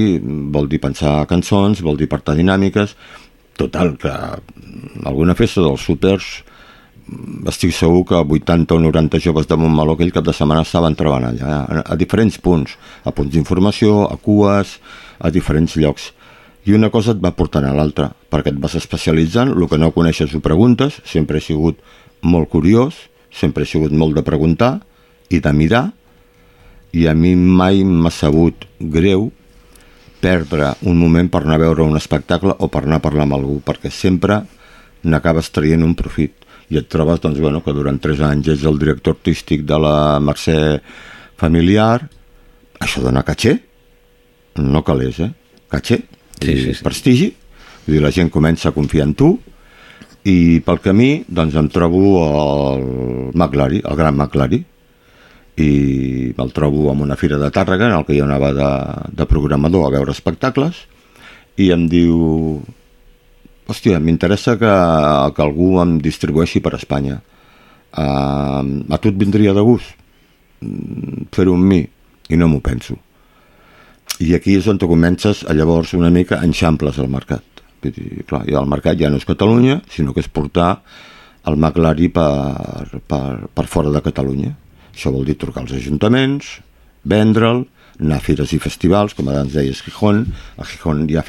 vol 0.53 0.69
dir 0.69 0.81
pensar 0.83 1.25
cançons, 1.29 1.81
vol 1.85 1.97
dir 1.97 2.09
portar 2.11 2.37
dinàmiques, 2.37 2.95
total, 3.57 3.95
que 3.97 4.13
alguna 5.05 5.35
festa 5.35 5.63
dels 5.65 5.81
súpers 5.81 6.37
estic 7.47 7.71
segur 7.71 8.03
que 8.07 8.19
80 8.19 8.75
o 8.75 8.79
90 8.83 9.19
joves 9.23 9.47
de 9.47 9.55
Montmeló 9.55 9.95
aquell 9.95 10.11
cap 10.11 10.25
de 10.27 10.35
setmana 10.35 10.65
estaven 10.65 10.95
treballant 10.99 11.37
allà, 11.39 11.59
a, 11.63 11.83
a 11.93 11.95
diferents 11.99 12.37
punts, 12.43 12.75
a 13.07 13.13
punts 13.15 13.31
d'informació, 13.33 14.03
a 14.11 14.17
cues, 14.19 14.77
a 15.19 15.31
diferents 15.31 15.77
llocs. 15.79 16.11
I 16.67 16.75
una 16.75 16.91
cosa 16.91 17.13
et 17.15 17.21
va 17.23 17.31
portant 17.31 17.63
a 17.63 17.73
l'altra, 17.75 18.09
perquè 18.29 18.51
et 18.51 18.59
vas 18.59 18.75
especialitzant, 18.75 19.53
el 19.55 19.69
que 19.71 19.79
no 19.79 19.93
coneixes 19.95 20.35
ho 20.35 20.43
preguntes, 20.43 20.99
sempre 21.07 21.39
he 21.39 21.45
sigut 21.45 21.79
molt 22.21 22.51
curiós, 22.51 23.07
sempre 23.31 23.63
he 23.63 23.69
sigut 23.69 23.95
molt 23.95 24.17
de 24.17 24.25
preguntar 24.27 24.73
i 25.31 25.39
de 25.39 25.53
mirar, 25.55 25.85
i 26.97 27.05
a 27.07 27.13
mi 27.13 27.35
mai 27.35 27.83
m'ha 27.85 28.11
sabut 28.13 28.65
greu 28.79 29.29
perdre 30.23 30.73
un 30.89 30.97
moment 30.97 31.29
per 31.29 31.43
anar 31.43 31.59
a 31.59 31.63
veure 31.67 31.85
un 31.85 31.97
espectacle 31.99 32.55
o 32.57 32.69
per 32.73 32.83
anar 32.85 32.97
a 32.97 33.05
parlar 33.05 33.27
amb 33.27 33.37
algú, 33.37 33.59
perquè 33.61 33.91
sempre 33.93 34.41
n'acabes 35.05 35.51
traient 35.53 35.83
un 35.85 35.93
profit. 35.95 36.33
I 36.73 36.79
et 36.81 36.87
trobes 36.91 37.21
doncs, 37.23 37.39
bueno, 37.39 37.61
que 37.63 37.71
durant 37.75 37.99
3 38.01 38.23
anys 38.27 38.49
ets 38.55 38.65
el 38.67 38.79
director 38.81 39.15
artístic 39.15 39.63
de 39.67 39.77
la 39.79 40.17
Mercè 40.19 40.57
familiar, 41.39 42.01
això 42.81 43.03
dona 43.05 43.23
caché, 43.23 43.53
no 44.57 44.81
calés, 44.83 45.21
eh? 45.21 45.31
Caché, 45.69 46.01
Sí, 46.37 46.53
sí, 46.53 46.73
sí. 46.73 46.83
prestigi, 46.85 47.27
vull 47.85 47.95
dir, 47.95 48.01
la 48.03 48.11
gent 48.13 48.29
comença 48.33 48.69
a 48.69 48.75
confiar 48.75 49.07
en 49.07 49.13
tu, 49.17 49.29
i 50.27 50.59
pel 50.65 50.81
camí 50.83 51.23
doncs 51.29 51.55
em 51.57 51.69
trobo 51.71 52.01
el 52.25 52.83
McLari, 53.33 53.79
el 53.85 53.95
gran 53.97 54.17
McLari, 54.17 54.59
i 55.57 56.33
me'l 56.37 56.53
trobo 56.53 56.91
en 56.91 57.01
una 57.01 57.17
fira 57.17 57.39
de 57.41 57.49
Tàrrega 57.49 57.87
en 57.89 57.95
el 57.97 58.05
que 58.05 58.17
jo 58.17 58.25
anava 58.27 58.51
de, 58.53 58.69
de 59.17 59.25
programador 59.25 59.87
a 59.87 59.93
veure 59.95 60.13
espectacles 60.13 60.83
i 61.57 61.71
em 61.73 61.87
diu 61.89 62.61
hòstia, 63.67 63.99
m'interessa 63.99 64.55
que, 64.61 64.73
que 65.33 65.43
algú 65.43 65.79
em 65.81 65.97
distribueixi 65.99 66.61
per 66.63 66.75
Espanya. 66.77 67.17
Uh, 67.97 68.85
a 68.93 68.99
tu 69.01 69.09
et 69.09 69.17
vindria 69.17 69.55
de 69.55 69.63
gust 69.65 69.95
mm, 70.61 71.27
fer-ho 71.33 71.55
amb 71.57 71.65
mi? 71.71 71.81
I 72.29 72.37
no 72.37 72.51
m'ho 72.51 72.61
penso. 72.61 72.99
I 74.21 74.33
aquí 74.37 74.57
és 74.59 74.67
on 74.69 74.77
comences 74.77 75.43
a 75.47 75.55
llavors 75.57 75.95
una 75.97 76.11
mica 76.13 76.41
enxamples 76.45 76.99
al 77.01 77.09
mercat. 77.09 77.43
Vull 77.81 77.95
dir, 77.95 78.23
clar, 78.29 78.43
i 78.45 78.55
el 78.57 78.69
mercat 78.69 78.99
ja 78.99 79.09
no 79.09 79.17
és 79.17 79.25
Catalunya 79.25 79.81
sinó 79.89 80.13
que 80.13 80.21
és 80.21 80.29
portar 80.29 80.83
el 81.47 81.57
McLari 81.57 82.09
per, 82.13 83.01
per, 83.09 83.49
per 83.49 83.67
fora 83.71 83.93
de 83.93 84.03
Catalunya 84.05 84.53
això 84.97 85.13
vol 85.13 85.27
dir 85.29 85.37
trucar 85.37 85.61
als 85.63 85.75
ajuntaments, 85.77 86.57
vendre'l, 87.05 87.67
anar 88.01 88.17
a 88.17 88.23
fires 88.23 88.51
i 88.53 88.59
festivals, 88.61 89.13
com 89.17 89.29
abans 89.29 89.53
deies 89.53 89.81
Gijón, 89.85 90.25
a 90.57 90.65
Gijón 90.65 91.05
hi 91.09 91.17
ha 91.17 91.25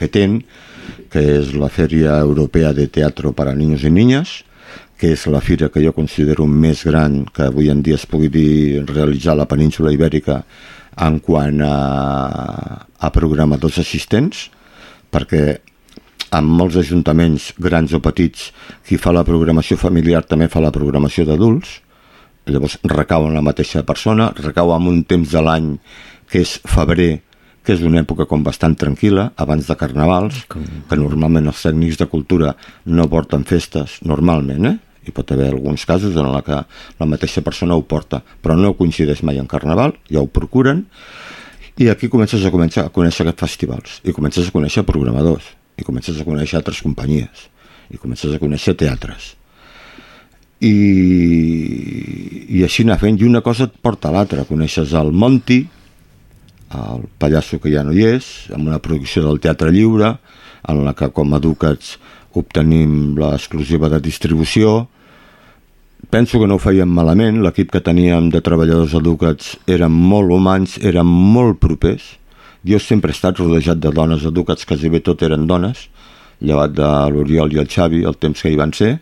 que 1.12 1.20
és 1.20 1.52
la 1.54 1.68
Fèria 1.68 2.18
Europea 2.20 2.72
de 2.72 2.88
Teatro 2.88 3.32
para 3.32 3.54
Niños 3.54 3.84
i 3.84 3.90
Niñas, 3.90 4.44
que 4.98 5.12
és 5.12 5.26
la 5.26 5.40
fira 5.40 5.68
que 5.68 5.80
jo 5.84 5.92
considero 5.92 6.46
més 6.46 6.82
gran 6.84 7.24
que 7.24 7.46
avui 7.46 7.70
en 7.70 7.82
dia 7.82 7.94
es 7.94 8.06
pugui 8.06 8.28
dir, 8.28 8.84
realitzar 8.88 9.32
a 9.32 9.42
la 9.42 9.48
península 9.48 9.92
ibèrica 9.92 10.42
en 10.98 11.20
quant 11.20 11.62
a, 11.62 12.86
a 12.98 13.10
programadors 13.14 13.78
assistents, 13.78 14.48
perquè 15.12 15.60
amb 16.34 16.50
molts 16.50 16.76
ajuntaments, 16.76 17.52
grans 17.56 17.94
o 17.94 18.00
petits, 18.04 18.50
qui 18.84 18.98
fa 18.98 19.14
la 19.14 19.24
programació 19.24 19.78
familiar 19.80 20.24
també 20.26 20.48
fa 20.48 20.60
la 20.60 20.74
programació 20.74 21.24
d'adults, 21.28 21.78
llavors 22.52 22.78
recau 22.84 23.28
en 23.28 23.36
la 23.36 23.44
mateixa 23.44 23.84
persona, 23.86 24.32
recau 24.38 24.74
en 24.74 24.90
un 24.90 25.02
temps 25.08 25.30
de 25.32 25.42
l'any 25.44 25.72
que 26.28 26.42
és 26.44 26.58
febrer, 26.68 27.20
que 27.64 27.74
és 27.76 27.84
una 27.84 28.00
època 28.00 28.26
com 28.28 28.44
bastant 28.44 28.76
tranquil·la, 28.80 29.30
abans 29.36 29.68
de 29.68 29.76
carnavals, 29.76 30.44
que 30.48 30.98
normalment 31.00 31.50
els 31.50 31.64
tècnics 31.64 31.98
de 32.00 32.08
cultura 32.08 32.54
no 32.86 33.08
porten 33.12 33.44
festes, 33.48 33.98
normalment, 34.04 34.68
eh? 34.68 34.76
hi 35.08 35.14
pot 35.14 35.30
haver 35.32 35.48
alguns 35.48 35.84
casos 35.88 36.16
en 36.16 36.28
la 36.32 36.42
que 36.44 36.58
la 37.00 37.08
mateixa 37.08 37.42
persona 37.44 37.76
ho 37.76 37.84
porta, 37.88 38.20
però 38.42 38.56
no 38.58 38.74
coincideix 38.76 39.22
mai 39.24 39.40
en 39.40 39.48
carnaval, 39.48 39.96
ja 40.12 40.20
ho 40.20 40.28
procuren, 40.28 40.84
i 41.78 41.88
aquí 41.88 42.10
comences 42.12 42.44
a, 42.44 42.52
començar 42.52 42.86
a 42.88 42.92
conèixer 42.94 43.24
aquests 43.24 43.44
festivals, 43.46 43.98
i 44.04 44.14
comences 44.16 44.48
a 44.48 44.54
conèixer 44.54 44.84
programadors, 44.88 45.52
i 45.78 45.86
comences 45.86 46.18
a 46.18 46.26
conèixer 46.26 46.58
altres 46.58 46.82
companyies, 46.84 47.48
i 47.94 48.00
comences 48.00 48.34
a 48.34 48.40
conèixer 48.42 48.74
teatres, 48.76 49.34
i, 50.64 50.74
i 52.58 52.62
així 52.66 52.84
anar 52.86 52.98
fent, 53.00 53.18
i 53.20 53.26
una 53.26 53.42
cosa 53.44 53.68
et 53.68 53.76
porta 53.82 54.10
a 54.10 54.14
l'altra, 54.14 54.46
coneixes 54.48 54.94
el 54.98 55.12
Monti, 55.12 55.62
el 56.74 57.06
pallasso 57.18 57.60
que 57.62 57.72
ja 57.72 57.84
no 57.86 57.94
hi 57.94 58.04
és, 58.08 58.28
amb 58.54 58.68
una 58.68 58.80
producció 58.82 59.24
del 59.24 59.40
Teatre 59.40 59.72
Lliure, 59.72 60.16
en 60.68 60.84
la 60.84 60.94
que 60.98 61.08
com 61.14 61.32
a 61.32 61.40
Ducats 61.40 61.96
obtenim 62.36 63.16
l'exclusiva 63.18 63.88
de 63.88 64.00
distribució, 64.04 64.88
penso 66.10 66.40
que 66.40 66.48
no 66.48 66.58
ho 66.58 66.62
fèiem 66.62 66.90
malament, 66.90 67.40
l'equip 67.42 67.72
que 67.72 67.84
teníem 67.84 68.28
de 68.34 68.42
treballadors 68.44 68.94
a 68.94 69.02
Ducats 69.02 69.56
eren 69.70 69.94
molt 69.94 70.34
humans, 70.34 70.76
eren 70.82 71.06
molt 71.08 71.58
propers, 71.62 72.16
jo 72.66 72.78
sempre 72.82 73.12
he 73.12 73.16
estat 73.16 73.38
rodejat 73.38 73.80
de 73.80 73.92
dones 73.94 74.26
a 74.26 74.34
Ducats, 74.34 74.66
quasi 74.66 74.90
bé 74.90 75.00
tot 75.00 75.22
eren 75.22 75.46
dones, 75.46 75.86
llevat 76.44 76.74
de 76.74 76.88
l'Oriol 77.12 77.54
i 77.54 77.62
el 77.62 77.70
Xavi, 77.70 78.04
el 78.06 78.18
temps 78.20 78.42
que 78.42 78.52
hi 78.52 78.58
van 78.58 78.74
ser, 78.76 78.98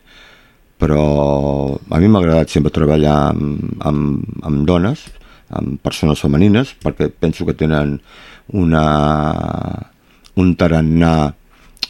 però 0.87 1.75
a 1.91 1.99
mi 1.99 2.07
m'ha 2.07 2.21
agradat 2.23 2.53
sempre 2.55 2.71
treballar 2.71 3.33
amb, 3.33 3.73
amb, 3.83 4.23
amb 4.47 4.63
dones, 4.69 5.03
amb 5.51 5.81
persones 5.83 6.23
femenines, 6.23 6.77
perquè 6.79 7.09
penso 7.11 7.47
que 7.47 7.57
tenen 7.59 7.97
una, 8.55 8.85
un 10.39 10.55
tarannà 10.55 11.33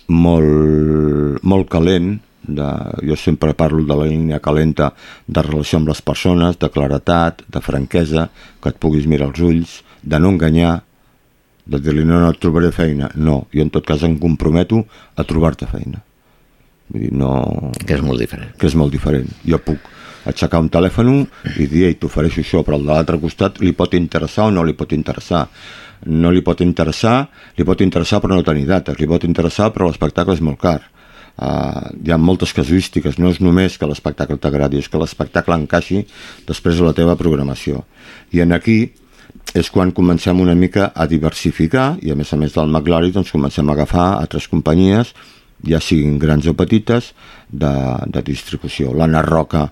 molt, 0.09 1.45
molt 1.45 1.69
calent, 1.69 2.15
de, 2.47 2.71
jo 3.05 3.21
sempre 3.21 3.53
parlo 3.59 3.85
de 3.85 4.01
la 4.01 4.09
línia 4.09 4.41
calenta 4.41 4.93
de 5.27 5.45
relació 5.45 5.83
amb 5.83 5.93
les 5.93 6.01
persones, 6.01 6.57
de 6.57 6.73
claretat, 6.73 7.45
de 7.53 7.61
franquesa, 7.61 8.31
que 8.63 8.73
et 8.73 8.81
puguis 8.81 9.05
mirar 9.11 9.29
als 9.29 9.45
ulls, 9.45 9.79
de 10.01 10.23
no 10.23 10.33
enganyar, 10.33 10.79
de 11.67 11.85
dir-li 11.85 12.07
no, 12.07 12.23
no 12.23 12.33
et 12.33 12.41
trobaré 12.41 12.73
feina. 12.73 13.13
No, 13.13 13.43
jo 13.53 13.61
en 13.67 13.77
tot 13.77 13.85
cas 13.85 14.09
em 14.09 14.17
comprometo 14.23 14.87
a 15.17 15.29
trobar-te 15.29 15.69
feina. 15.69 16.01
Vull 16.89 17.07
dir, 17.07 17.13
no... 17.13 17.31
Que 17.83 17.97
és 17.99 18.05
molt 18.05 18.23
diferent. 18.23 18.53
Que 18.61 18.69
és 18.71 18.77
molt 18.79 18.95
diferent. 18.95 19.29
Jo 19.47 19.59
puc 19.65 19.93
aixecar 20.27 20.61
un 20.63 20.71
telèfon 20.73 21.13
i 21.57 21.67
dir, 21.71 21.87
ei, 21.89 21.97
t'ofereixo 22.01 22.43
això, 22.43 22.63
però 22.67 22.79
al 22.79 22.87
de 22.87 22.93
l'altre 22.93 23.21
costat 23.23 23.61
li 23.63 23.73
pot 23.77 23.95
interessar 23.95 24.49
o 24.49 24.55
no 24.55 24.65
li 24.67 24.75
pot 24.79 24.93
interessar. 24.97 25.47
No 26.13 26.31
li 26.31 26.43
pot 26.45 26.61
interessar, 26.61 27.17
li 27.57 27.65
pot 27.65 27.81
interessar 27.81 28.21
però 28.21 28.37
no 28.37 28.45
tenir 28.47 28.67
dates, 28.69 28.99
li 29.01 29.09
pot 29.09 29.25
interessar 29.25 29.71
però 29.75 29.89
l'espectacle 29.89 30.37
és 30.37 30.45
molt 30.45 30.61
car. 30.61 30.81
Uh, 31.37 31.93
hi 32.01 32.13
ha 32.13 32.17
moltes 32.17 32.55
casuístiques, 32.57 33.19
no 33.21 33.29
és 33.29 33.43
només 33.45 33.75
que 33.77 33.89
l'espectacle 33.89 34.39
t'agradi, 34.41 34.81
és 34.81 34.89
que 34.89 35.01
l'espectacle 35.01 35.57
encaixi 35.57 36.07
després 36.49 36.81
a 36.81 36.87
la 36.87 36.95
teva 36.97 37.17
programació. 37.21 37.85
I 38.33 38.41
en 38.45 38.57
aquí 38.57 38.79
és 39.57 39.69
quan 39.73 39.93
comencem 39.93 40.41
una 40.41 40.55
mica 40.57 40.91
a 40.95 41.07
diversificar 41.09 41.97
i 42.03 42.13
a 42.13 42.17
més 42.17 42.33
a 42.33 42.39
més 42.41 42.57
del 42.57 42.71
McLaren 42.71 43.13
doncs 43.13 43.33
comencem 43.33 43.69
a 43.69 43.77
agafar 43.77 44.09
altres 44.17 44.49
companyies 44.53 45.13
ja 45.67 45.81
siguin 45.83 46.19
grans 46.23 46.47
o 46.47 46.55
petites 46.57 47.13
de, 47.51 47.73
de 48.07 48.23
distribució. 48.27 48.95
L'Anna 48.95 49.23
Roca 49.27 49.69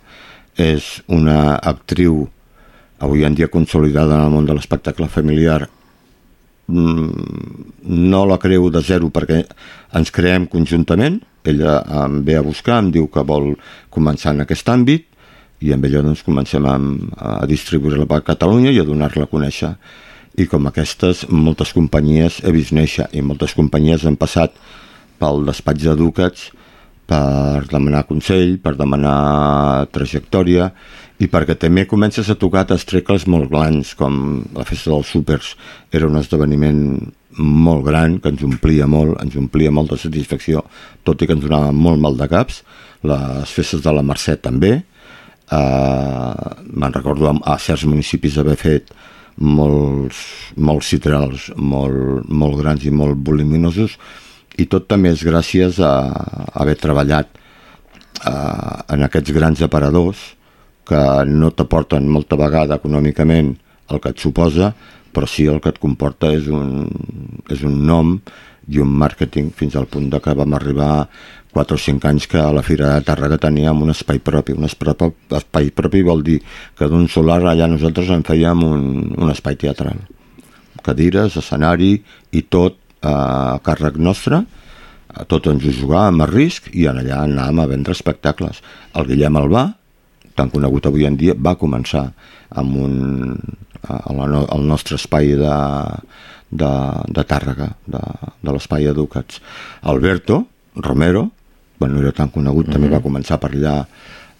és 0.61 1.03
una 1.11 1.57
actriu 1.59 2.25
avui 3.05 3.25
en 3.25 3.35
dia 3.35 3.51
consolidada 3.51 4.17
en 4.17 4.27
el 4.27 4.35
món 4.35 4.47
de 4.47 4.55
l'espectacle 4.55 5.09
familiar. 5.09 5.67
Mm, 6.67 7.73
no 7.85 8.25
la 8.25 8.39
creu 8.41 8.71
de 8.73 8.81
zero 8.83 9.11
perquè 9.13 9.43
ens 9.95 10.13
creem 10.15 10.47
conjuntament. 10.51 11.21
Ella 11.45 11.83
em 12.05 12.23
ve 12.25 12.39
a 12.39 12.45
buscar, 12.45 12.79
em 12.81 12.91
diu 12.95 13.09
que 13.13 13.25
vol 13.27 13.53
començar 13.93 14.33
en 14.33 14.45
aquest 14.47 14.71
àmbit 14.73 15.11
i 15.65 15.73
amb 15.75 15.85
ella 15.85 16.03
doncs 16.05 16.25
comencem 16.25 16.65
a, 16.67 16.79
a 17.17 17.47
distribuir-la 17.49 18.09
per 18.09 18.25
Catalunya 18.25 18.73
i 18.73 18.81
a 18.81 18.87
donar-la 18.89 19.29
a 19.29 19.31
conèixer. 19.31 19.75
I 20.41 20.49
com 20.51 20.67
aquestes 20.67 21.27
moltes 21.31 21.71
companyies 21.77 22.41
he 22.43 22.53
vist 22.55 22.73
néixer 22.75 23.07
i 23.13 23.23
moltes 23.23 23.55
companyies 23.55 24.07
han 24.09 24.17
passat 24.19 24.57
pel 25.21 25.45
despatx 25.49 25.89
de 25.89 25.97
Ducats 25.99 26.51
per 27.05 27.67
demanar 27.69 28.07
consell, 28.09 28.57
per 28.63 28.75
demanar 28.79 29.87
trajectòria 29.93 30.71
i 31.21 31.29
perquè 31.31 31.55
també 31.61 31.85
comences 31.87 32.31
a 32.31 32.39
tocar 32.39 32.65
testrecles 32.69 33.27
molt 33.31 33.51
grans 33.53 33.93
com 33.99 34.43
la 34.57 34.65
festa 34.67 34.91
dels 34.91 35.13
súpers. 35.13 35.53
Era 35.93 36.09
un 36.09 36.19
esdeveniment 36.19 36.81
molt 37.39 37.85
gran 37.87 38.19
que 38.23 38.33
ens 38.33 38.43
omplia 38.47 38.89
molt, 38.91 39.19
ens 39.23 39.37
omplia 39.39 39.73
molt 39.75 39.93
de 39.93 40.01
satisfacció 40.01 40.65
tot 41.05 41.23
i 41.23 41.29
que 41.29 41.37
ens 41.37 41.45
donava 41.45 41.73
molt 41.73 42.03
mal 42.03 42.19
de 42.19 42.29
caps. 42.31 42.63
Les 43.05 43.53
festes 43.53 43.85
de 43.85 43.93
la 43.93 44.05
Mercè 44.07 44.39
també. 44.41 44.79
Uh, 45.53 46.55
me'n 46.73 46.95
recordo 46.95 47.29
a 47.29 47.59
certs 47.61 47.85
municipis 47.85 48.39
haver 48.41 48.57
fet 48.57 48.95
molts, 49.37 50.17
molts 50.57 50.89
citrals 50.95 51.51
molt, 51.59 52.25
molt 52.31 52.57
grans 52.63 52.87
i 52.87 52.93
molt 52.95 53.19
voluminosos 53.27 53.99
i 54.59 54.67
tot 54.71 54.87
també 54.91 55.13
és 55.15 55.25
gràcies 55.27 55.81
a, 55.83 55.93
a 56.11 56.63
haver 56.63 56.77
treballat 56.81 57.31
uh, 58.25 58.85
en 58.95 59.07
aquests 59.07 59.35
grans 59.35 59.63
aparadors 59.67 60.33
que 60.87 61.01
no 61.27 61.51
t'aporten 61.51 62.07
molta 62.11 62.37
vegada 62.37 62.79
econòmicament 62.79 63.55
el 63.91 64.01
que 64.01 64.13
et 64.13 64.21
suposa, 64.21 64.73
però 65.15 65.29
sí 65.29 65.47
el 65.49 65.61
que 65.65 65.73
et 65.73 65.81
comporta 65.81 66.31
és 66.35 66.49
un, 66.53 66.85
és 67.51 67.65
un 67.65 67.81
nom 67.87 68.19
i 68.69 68.81
un 68.81 68.93
màrqueting 69.01 69.51
fins 69.57 69.77
al 69.77 69.89
punt 69.91 70.09
de 70.13 70.21
que 70.25 70.35
vam 70.37 70.55
arribar 70.57 71.07
4 71.55 71.77
o 71.77 71.81
5 71.81 72.09
anys 72.11 72.27
que 72.27 72.41
a 72.41 72.53
la 72.53 72.65
Fira 72.67 72.91
de 72.95 73.05
Tàrrega 73.07 73.39
teníem 73.39 73.83
un 73.85 73.93
espai 73.93 74.19
propi. 74.19 74.57
Un 74.57 74.67
espai, 74.67 75.13
espai 75.39 75.71
propi 75.71 76.03
vol 76.03 76.25
dir 76.27 76.41
que 76.77 76.89
d'un 76.91 77.07
solar 77.09 77.39
allà 77.47 77.69
nosaltres 77.71 78.11
en 78.11 78.25
fèiem 78.27 78.65
un, 78.67 78.89
un 79.15 79.31
espai 79.31 79.57
teatral. 79.61 80.01
Cadires, 80.85 81.39
escenari 81.41 81.95
i 82.35 82.43
tot 82.51 82.81
a 83.05 83.59
càrrec 83.65 83.97
nostre, 84.01 84.43
tot 85.31 85.47
ens 85.47 85.63
ho 85.63 85.71
jugàvem 85.77 86.25
a 86.25 86.27
risc 86.31 86.71
i 86.75 86.89
en 86.91 86.99
allà 87.03 87.21
anàvem 87.29 87.61
a 87.63 87.69
vendre 87.71 87.95
espectacles. 87.95 88.63
El 88.99 89.07
Guillem 89.13 89.37
Albà, 89.39 89.67
tan 90.35 90.51
conegut 90.51 90.89
avui 90.91 91.05
en 91.07 91.17
dia, 91.21 91.37
va 91.39 91.55
començar 91.61 92.09
amb 92.51 92.77
un, 92.83 92.97
a 93.87 94.01
la, 94.17 94.27
no- 94.33 94.47
al 94.51 94.65
nostre 94.67 94.97
espai 94.99 95.35
de, 95.39 95.55
de, 96.51 96.73
de 97.15 97.25
Tàrrega, 97.31 97.69
de, 97.87 98.03
de 98.43 98.51
l'espai 98.57 98.89
Educats. 98.91 99.39
Alberto 99.83 100.45
Romero, 100.75 101.29
bueno, 101.79 101.95
no 101.99 102.03
era 102.03 102.13
tan 102.17 102.33
conegut, 102.35 102.73
també 102.73 102.91
va 102.91 103.03
començar 103.05 103.39
per 103.43 103.53
allà. 103.55 103.77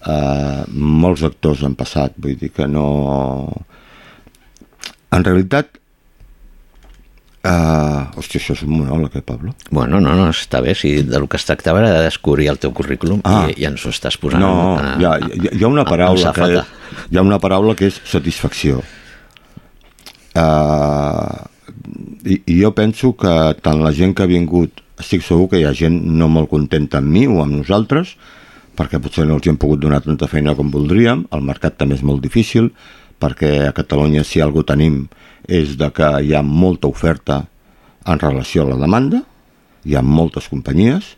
Eh, 0.05 0.61
molts 0.75 1.23
actors 1.23 1.63
han 1.63 1.75
passat, 1.79 2.13
vull 2.19 2.35
dir 2.39 2.51
que 2.55 2.67
no... 2.67 2.85
En 5.15 5.23
realitat, 5.23 5.77
Uh, 7.45 8.07
hòstia, 8.17 8.39
això 8.41 8.55
és 8.55 8.61
un 8.65 8.71
monòleg, 8.79 9.15
eh, 9.19 9.21
Pablo? 9.21 9.51
Bueno, 9.69 9.99
no, 10.01 10.15
no, 10.17 10.29
està 10.33 10.63
bé. 10.65 10.73
Si 10.73 11.03
del 11.05 11.27
que 11.29 11.37
es 11.37 11.45
tractava 11.45 11.77
era 11.83 11.91
de 11.93 12.03
descobrir 12.07 12.47
el 12.49 12.57
teu 12.57 12.71
currículum 12.73 13.19
Ah. 13.23 13.45
i, 13.51 13.61
i 13.61 13.65
ens 13.69 13.83
ho 13.85 13.91
estàs 13.93 14.17
posant 14.17 14.41
No, 14.41 14.53
a, 14.79 14.95
hi 14.97 15.05
ha, 15.05 15.11
hi, 15.53 15.61
ha- 15.63 15.67
una 15.69 15.83
a- 15.83 15.85
paraula 15.85 16.31
amb 16.31 16.35
que 16.35 16.41
safata. 16.41 16.63
és, 16.65 17.05
hi 17.11 17.17
ha 17.17 17.21
una 17.21 17.37
paraula 17.39 17.75
que 17.75 17.85
és 17.91 18.01
satisfacció. 18.03 18.81
Uh, 20.35 21.45
i, 22.25 22.41
I 22.49 22.57
jo 22.63 22.71
penso 22.75 23.13
que 23.15 23.33
tant 23.63 23.83
la 23.83 23.93
gent 23.95 24.15
que 24.17 24.23
ha 24.25 24.29
vingut, 24.31 24.81
estic 24.99 25.21
segur 25.23 25.47
que 25.51 25.61
hi 25.61 25.65
ha 25.67 25.73
gent 25.75 26.01
no 26.17 26.27
molt 26.31 26.49
contenta 26.49 26.97
amb 26.99 27.11
mi 27.13 27.27
o 27.27 27.41
amb 27.43 27.55
nosaltres, 27.61 28.15
perquè 28.75 28.99
potser 28.99 29.27
no 29.29 29.37
els 29.37 29.45
hi 29.45 29.53
hem 29.53 29.59
pogut 29.61 29.79
donar 29.79 30.01
tanta 30.03 30.27
feina 30.27 30.55
com 30.57 30.71
voldríem, 30.73 31.27
el 31.31 31.45
mercat 31.45 31.77
també 31.77 31.95
és 31.95 32.03
molt 32.03 32.23
difícil, 32.25 32.71
perquè 33.21 33.67
a 33.69 33.71
Catalunya 33.75 34.25
si 34.27 34.41
algú 34.43 34.63
tenim 34.67 35.05
és 35.47 35.75
de 35.77 35.89
que 35.93 36.09
hi 36.21 36.33
ha 36.33 36.41
molta 36.45 36.87
oferta 36.87 37.45
en 38.05 38.19
relació 38.21 38.63
a 38.63 38.73
la 38.73 38.79
demanda, 38.81 39.23
hi 39.85 39.95
ha 39.95 40.01
moltes 40.05 40.49
companyies, 40.49 41.15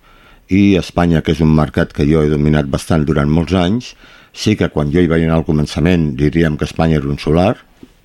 i 0.47 0.77
Espanya, 0.79 1.21
que 1.21 1.33
és 1.35 1.41
un 1.43 1.51
mercat 1.55 1.91
que 1.93 2.05
jo 2.07 2.21
he 2.23 2.31
dominat 2.31 2.69
bastant 2.71 3.03
durant 3.07 3.29
molts 3.31 3.55
anys, 3.57 3.93
sí 4.31 4.55
que 4.55 4.69
quan 4.71 4.91
jo 4.93 5.01
hi 5.03 5.09
vaig 5.11 5.25
anar 5.25 5.41
al 5.41 5.47
començament 5.47 6.13
diríem 6.19 6.55
que 6.57 6.67
Espanya 6.67 7.01
era 7.01 7.11
un 7.11 7.19
solar, 7.19 7.57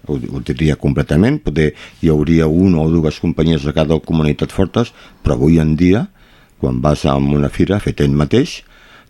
ho, 0.09 0.16
ho 0.16 0.43
diria 0.43 0.78
completament, 0.81 1.39
poder 1.44 1.73
hi 2.03 2.11
hauria 2.11 2.49
una 2.49 2.82
o 2.82 2.90
dues 2.90 3.20
companyies 3.23 3.66
de 3.66 3.74
cada 3.77 3.99
comunitat 4.03 4.55
fortes, 4.55 4.90
però 5.23 5.39
avui 5.39 5.61
en 5.62 5.77
dia, 5.78 6.09
quan 6.59 6.81
vas 6.82 7.07
a 7.07 7.15
una 7.19 7.51
fira 7.51 7.81
fet 7.82 8.03
ell 8.03 8.15
mateix, 8.19 8.62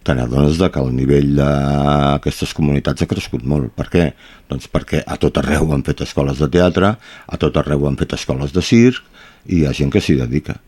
de 0.05 0.71
que 0.71 0.81
el 0.81 0.91
nivell 0.95 1.37
d'aquestes 1.37 2.55
comunitats 2.55 3.03
ha 3.03 3.11
crescut 3.11 3.45
molt. 3.45 3.73
Per 3.77 3.89
què? 3.93 4.09
Doncs 4.49 4.69
perquè 4.69 5.05
a 5.07 5.17
tot 5.17 5.39
arreu 5.39 5.73
han 5.73 5.83
fet 5.87 6.03
escoles 6.03 6.39
de 6.39 6.49
teatre, 6.49 6.97
a 7.27 7.37
tot 7.39 7.57
arreu 7.57 7.87
han 7.87 7.97
fet 7.97 8.13
escoles 8.13 8.53
de 8.53 8.63
circ, 8.63 9.03
i 9.47 9.63
hi 9.63 9.67
ha 9.67 9.73
gent 9.73 9.91
que 9.91 10.01
s'hi 10.01 10.19
dedica 10.19 10.59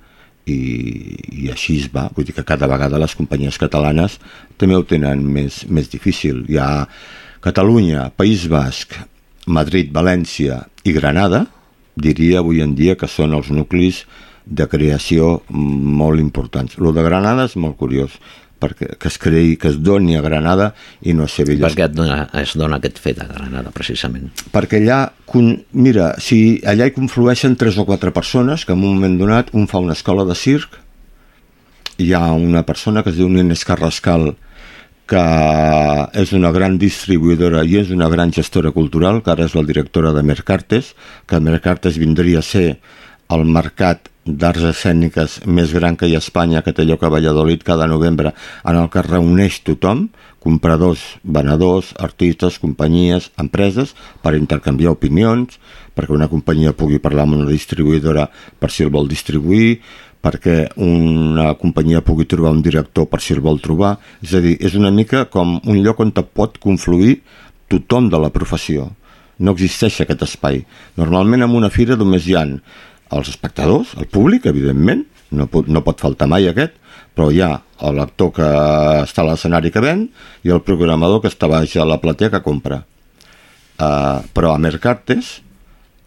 i, 0.47 0.59
i 1.45 1.49
així 1.53 1.79
es 1.81 1.89
va, 1.93 2.09
vull 2.15 2.27
dir 2.27 2.35
que 2.37 2.45
cada 2.47 2.69
vegada 2.71 3.01
les 3.01 3.15
companyies 3.17 3.59
catalanes 3.61 4.19
també 4.61 4.77
ho 4.77 4.85
tenen 4.87 5.25
més, 5.25 5.63
més 5.69 5.89
difícil. 5.93 6.45
Hi 6.49 6.61
ha 6.61 6.69
Catalunya, 7.45 8.09
País 8.17 8.47
Basc, 8.49 8.95
Madrid, 9.47 9.91
València 9.93 10.63
i 10.85 10.95
Granada, 10.97 11.45
diria 11.97 12.41
avui 12.41 12.63
en 12.65 12.75
dia 12.77 12.97
que 12.97 13.09
són 13.09 13.37
els 13.37 13.51
nuclis 13.53 14.05
de 14.45 14.67
creació 14.69 15.39
molt 15.49 16.21
importants. 16.21 16.77
Lo 16.77 16.93
de 16.93 17.05
Granada 17.05 17.47
és 17.49 17.57
molt 17.61 17.79
curiós, 17.81 18.17
perquè 18.65 18.95
que 18.99 19.11
es 19.13 19.19
creï, 19.21 19.55
que 19.61 19.71
es 19.71 19.81
doni 19.85 20.17
a 20.19 20.23
Granada 20.25 20.73
i 21.05 21.15
no 21.17 21.29
a 21.29 21.31
Sevilla. 21.31 21.69
Per 21.69 21.77
què 21.79 21.87
et 21.87 21.97
dona, 21.97 22.23
es 22.41 22.55
dona 22.59 22.81
aquest 22.81 23.01
fet 23.05 23.21
a 23.23 23.29
Granada, 23.29 23.73
precisament? 23.75 24.31
Perquè 24.55 24.81
allà, 24.83 25.03
mira, 25.77 26.15
si 26.23 26.41
allà 26.67 26.89
hi 26.89 26.97
conflueixen 26.97 27.59
tres 27.61 27.79
o 27.79 27.87
quatre 27.89 28.15
persones, 28.17 28.65
que 28.65 28.73
en 28.73 28.81
un 28.81 28.97
moment 28.97 29.21
donat 29.21 29.53
un 29.53 29.69
fa 29.71 29.83
una 29.85 29.97
escola 29.97 30.27
de 30.29 30.39
circ, 30.39 30.81
hi 31.99 32.11
ha 32.15 32.33
una 32.33 32.65
persona 32.67 33.05
que 33.05 33.13
es 33.13 33.21
diu 33.21 33.29
Inés 33.31 33.65
Carrascal, 33.69 34.33
que 35.07 35.23
és 36.17 36.33
una 36.33 36.51
gran 36.55 36.79
distribuïdora 36.81 37.63
i 37.69 37.77
és 37.83 37.91
una 37.93 38.09
gran 38.09 38.33
gestora 38.33 38.73
cultural, 38.73 39.21
que 39.23 39.35
ara 39.35 39.45
és 39.45 39.55
la 39.55 39.65
directora 39.69 40.15
de 40.17 40.25
Mercartes, 40.25 40.95
que 41.29 41.41
Mercartes 41.45 42.01
vindria 42.01 42.41
a 42.41 42.47
ser 42.47 42.79
el 43.35 43.45
mercat 43.45 44.09
d'arts 44.25 44.65
escèniques 44.71 45.41
més 45.45 45.73
gran 45.77 45.99
que 46.01 46.09
hi 46.09 46.15
ha 46.17 46.21
a 46.23 46.25
Espanya, 46.25 46.63
que 46.65 46.73
té 46.73 46.87
lloc 46.89 47.03
a 47.05 47.11
Valladolid 47.13 47.63
cada 47.65 47.87
novembre, 47.87 48.33
en 48.65 48.79
el 48.81 48.89
que 48.89 49.03
es 49.03 49.09
reuneix 49.11 49.61
tothom, 49.67 50.09
compradors, 50.41 51.03
venedors, 51.25 51.93
artistes, 52.01 52.59
companyies, 52.61 53.31
empreses, 53.41 53.95
per 54.25 54.35
intercanviar 54.37 54.95
opinions, 54.97 55.59
perquè 55.95 56.17
una 56.17 56.31
companyia 56.33 56.73
pugui 56.77 57.01
parlar 57.05 57.29
amb 57.29 57.39
una 57.39 57.51
distribuïdora 57.51 58.27
per 58.61 58.73
si 58.73 58.85
el 58.85 58.93
vol 58.93 59.09
distribuir, 59.13 59.79
perquè 60.25 60.71
una 60.81 61.53
companyia 61.61 62.01
pugui 62.01 62.25
trobar 62.25 62.55
un 62.57 62.63
director 62.65 63.07
per 63.13 63.21
si 63.21 63.37
el 63.37 63.45
vol 63.45 63.61
trobar. 63.61 63.99
És 64.25 64.33
a 64.33 64.41
dir, 64.41 64.57
és 64.57 64.77
una 64.79 64.91
mica 64.91 65.27
com 65.29 65.59
un 65.61 65.81
lloc 65.85 66.01
on 66.01 66.15
pot 66.17 66.57
confluir 66.59 67.19
tothom 67.69 68.09
de 68.09 68.21
la 68.21 68.33
professió. 68.33 68.89
No 69.39 69.53
existeix 69.53 70.01
aquest 70.01 70.23
espai. 70.25 70.63
Normalment 70.97 71.45
en 71.45 71.57
una 71.59 71.73
fira 71.73 71.99
només 72.01 72.25
hi 72.29 72.37
han 72.39 72.59
els 73.15 73.31
espectadors, 73.31 73.95
el 73.99 74.09
públic, 74.11 74.47
evidentment, 74.51 75.05
no 75.35 75.47
pot, 75.51 75.69
no 75.71 75.83
pot 75.87 76.03
faltar 76.03 76.29
mai 76.31 76.49
aquest, 76.51 76.77
però 77.15 77.31
hi 77.31 77.41
ha 77.45 77.53
l'actor 77.95 78.33
que 78.35 78.49
està 79.05 79.23
a 79.23 79.29
l'escenari 79.29 79.71
que 79.71 79.83
ven 79.83 80.09
i 80.43 80.53
el 80.55 80.63
programador 80.67 81.23
que 81.23 81.31
està 81.31 81.49
baix 81.51 81.77
a 81.79 81.87
la 81.87 82.01
platea 82.03 82.33
que 82.33 82.43
compra. 82.43 82.83
Uh, 83.75 84.23
però 84.35 84.53
a 84.55 84.61
Mercartes 84.63 85.41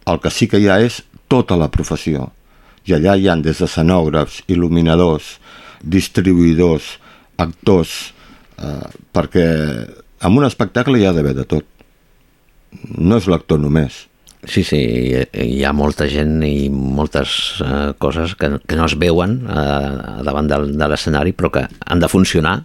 el 0.08 0.20
que 0.24 0.32
sí 0.32 0.48
que 0.48 0.60
hi 0.60 0.68
ha 0.72 0.78
és 0.80 1.02
tota 1.28 1.56
la 1.60 1.68
professió. 1.72 2.30
I 2.88 2.96
allà 2.96 3.16
hi 3.16 3.28
han 3.28 3.44
des 3.44 3.60
de 3.60 3.66
escenògrafs, 3.68 4.42
il·luminadors, 4.48 5.36
distribuïdors, 5.84 6.94
actors, 7.38 8.14
eh, 8.56 8.88
perquè 9.12 9.48
en 10.24 10.38
un 10.38 10.46
espectacle 10.46 10.98
hi 10.98 11.04
ha 11.06 11.12
d'haver 11.12 11.34
de 11.36 11.44
tot. 11.44 11.66
No 12.96 13.20
és 13.20 13.28
l'actor 13.28 13.60
només. 13.60 14.07
Sí, 14.46 14.62
sí, 14.62 14.78
hi 15.18 15.62
ha 15.66 15.72
molta 15.74 16.06
gent 16.06 16.42
i 16.46 16.68
moltes 16.70 17.58
eh, 17.64 17.92
coses 17.98 18.36
que, 18.38 18.52
que 18.62 18.76
no 18.78 18.86
es 18.86 18.94
veuen 19.00 19.40
eh, 19.50 20.22
davant 20.22 20.46
del, 20.46 20.70
de 20.78 20.88
l'escenari, 20.90 21.34
però 21.34 21.50
que 21.56 21.64
han 21.66 21.98
de 21.98 22.10
funcionar 22.10 22.60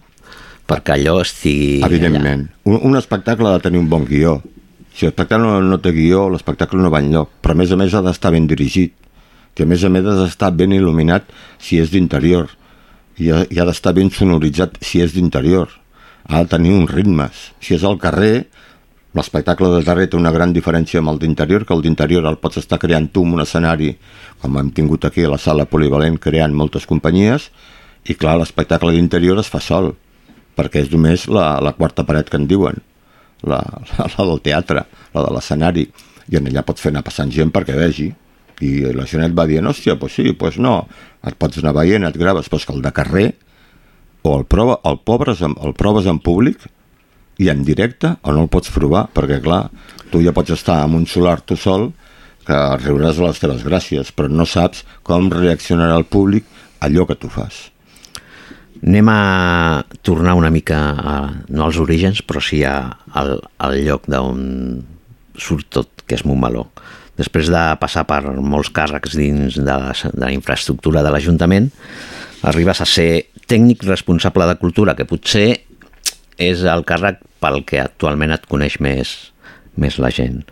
perquè 0.70 0.94
allò 0.94 1.18
estigui 1.20 1.82
Evidentment. 1.84 2.48
Un, 2.64 2.78
un 2.90 2.98
espectacle 2.98 3.50
ha 3.50 3.58
de 3.58 3.64
tenir 3.66 3.82
un 3.82 3.88
bon 3.90 4.06
guió. 4.08 4.38
Si 4.94 5.04
l'espectacle 5.06 5.42
no, 5.42 5.58
no 5.66 5.80
té 5.82 5.92
guió, 5.92 6.28
l'espectacle 6.32 6.80
no 6.80 6.92
va 6.94 7.02
enlloc. 7.02 7.32
Però 7.42 7.56
a 7.56 7.58
més 7.58 7.72
a 7.74 7.78
més 7.80 7.94
ha 7.94 8.02
d'estar 8.04 8.32
ben 8.34 8.46
dirigit. 8.50 8.94
Que 9.54 9.66
a 9.66 9.70
més 9.70 9.84
a 9.86 9.90
més 9.92 10.06
ha 10.06 10.16
d'estar 10.22 10.52
ben 10.56 10.74
il·luminat 10.74 11.26
si 11.62 11.80
és 11.82 11.92
d'interior. 11.92 12.52
I 13.18 13.30
ha, 13.30 13.44
i 13.50 13.60
ha 13.60 13.66
d'estar 13.68 13.94
ben 13.98 14.10
sonoritzat 14.14 14.78
si 14.82 15.02
és 15.04 15.14
d'interior. 15.14 15.74
Ha 16.30 16.44
de 16.44 16.52
tenir 16.54 16.72
uns 16.78 16.94
ritmes. 16.94 17.48
Si 17.60 17.74
és 17.76 17.84
al 17.84 17.98
carrer, 18.02 18.46
l'espectacle 19.14 19.70
de 19.70 19.82
carrer 19.86 20.08
té 20.10 20.18
una 20.18 20.32
gran 20.34 20.52
diferència 20.54 21.00
amb 21.00 21.12
el 21.12 21.20
d'interior, 21.22 21.64
que 21.66 21.74
el 21.74 21.84
d'interior 21.84 22.26
el 22.26 22.40
pots 22.42 22.58
estar 22.58 22.80
creant 22.82 23.08
tu 23.14 23.22
en 23.22 23.36
un 23.36 23.44
escenari, 23.44 23.92
com 24.42 24.58
hem 24.58 24.72
tingut 24.74 25.06
aquí 25.06 25.24
a 25.24 25.30
la 25.30 25.38
sala 25.38 25.68
polivalent 25.70 26.18
creant 26.18 26.54
moltes 26.54 26.86
companyies, 26.90 27.50
i 28.04 28.16
clar, 28.18 28.36
l'espectacle 28.40 28.92
d'interior 28.92 29.38
es 29.40 29.50
fa 29.50 29.62
sol, 29.62 29.94
perquè 30.58 30.82
és 30.82 30.90
només 30.90 31.28
la, 31.30 31.54
la 31.62 31.72
quarta 31.78 32.04
paret 32.04 32.28
que 32.30 32.40
en 32.40 32.48
diuen, 32.50 32.82
la, 33.46 33.62
la, 33.94 34.10
la 34.18 34.28
del 34.32 34.42
teatre, 34.42 34.84
la 35.14 35.24
de 35.24 35.32
l'escenari, 35.36 35.86
i 36.28 36.38
en 36.40 36.50
allà 36.50 36.64
pots 36.66 36.82
fer 36.82 36.90
anar 36.92 37.04
passant 37.06 37.30
gent 37.32 37.52
perquè 37.54 37.78
vegi, 37.78 38.10
i 38.62 38.74
la 38.94 39.06
gent 39.10 39.24
et 39.24 39.34
va 39.34 39.46
dient, 39.50 39.66
hòstia, 39.66 39.96
pues 40.00 40.14
sí, 40.18 40.32
pues 40.38 40.58
no, 40.62 40.84
et 41.26 41.38
pots 41.38 41.62
anar 41.62 41.74
veient, 41.78 42.06
et 42.06 42.18
graves, 42.18 42.50
però 42.50 42.62
que 42.66 42.74
el 42.74 42.82
de 42.82 42.92
carrer, 42.94 43.28
o 44.24 44.38
el, 44.38 44.46
prova, 44.48 44.78
el, 44.88 44.98
pobres, 45.04 45.42
el 45.44 45.74
proves 45.76 46.06
en 46.10 46.18
públic, 46.18 46.62
i 47.38 47.50
en 47.50 47.64
directe, 47.66 48.14
o 48.22 48.32
no 48.32 48.44
el 48.44 48.50
pots 48.52 48.70
provar, 48.74 49.08
perquè 49.14 49.40
clar, 49.42 49.66
tu 50.12 50.22
ja 50.22 50.34
pots 50.34 50.54
estar 50.54 50.80
amb 50.84 51.00
un 51.00 51.06
solar 51.10 51.40
tu 51.42 51.56
sol, 51.58 51.90
que 52.44 52.56
riuràs 52.82 53.18
a 53.18 53.28
les 53.28 53.40
teves 53.40 53.62
gràcies, 53.64 54.10
però 54.12 54.28
no 54.28 54.46
saps 54.46 54.84
com 55.02 55.30
reaccionarà 55.32 55.96
el 55.96 56.04
públic 56.04 56.44
allò 56.84 57.06
que 57.08 57.16
tu 57.16 57.30
fas. 57.32 57.70
Anem 58.84 59.08
a 59.08 59.84
tornar 60.04 60.34
una 60.36 60.50
mica, 60.52 60.78
a, 60.92 61.14
no 61.48 61.64
als 61.64 61.78
orígens, 61.80 62.20
però 62.20 62.42
sí 62.44 62.60
a, 62.68 62.76
al, 63.16 63.38
al 63.64 63.78
lloc 63.86 64.10
d'on 64.12 64.82
surt 65.40 65.70
tot, 65.72 66.04
que 66.04 66.18
és 66.18 66.26
Montmeló. 66.28 66.66
Després 67.16 67.48
de 67.48 67.62
passar 67.80 68.04
per 68.10 68.20
molts 68.42 68.72
càrrecs 68.74 69.14
dins 69.16 69.56
de 69.56 69.64
la, 69.64 69.94
de 69.94 70.20
la 70.20 70.32
infraestructura 70.34 71.02
de 71.06 71.14
l'Ajuntament, 71.14 71.70
arribes 72.44 72.82
a 72.82 72.88
ser 72.88 73.08
tècnic 73.48 73.86
responsable 73.88 74.46
de 74.50 74.58
cultura, 74.60 74.96
que 74.98 75.08
potser 75.08 75.48
és 76.38 76.62
el 76.64 76.84
càrrec 76.84 77.20
pel 77.40 77.64
que 77.68 77.80
actualment 77.82 78.32
et 78.34 78.46
coneix 78.50 78.78
més, 78.80 79.14
més 79.76 79.98
la 79.98 80.10
gent. 80.10 80.42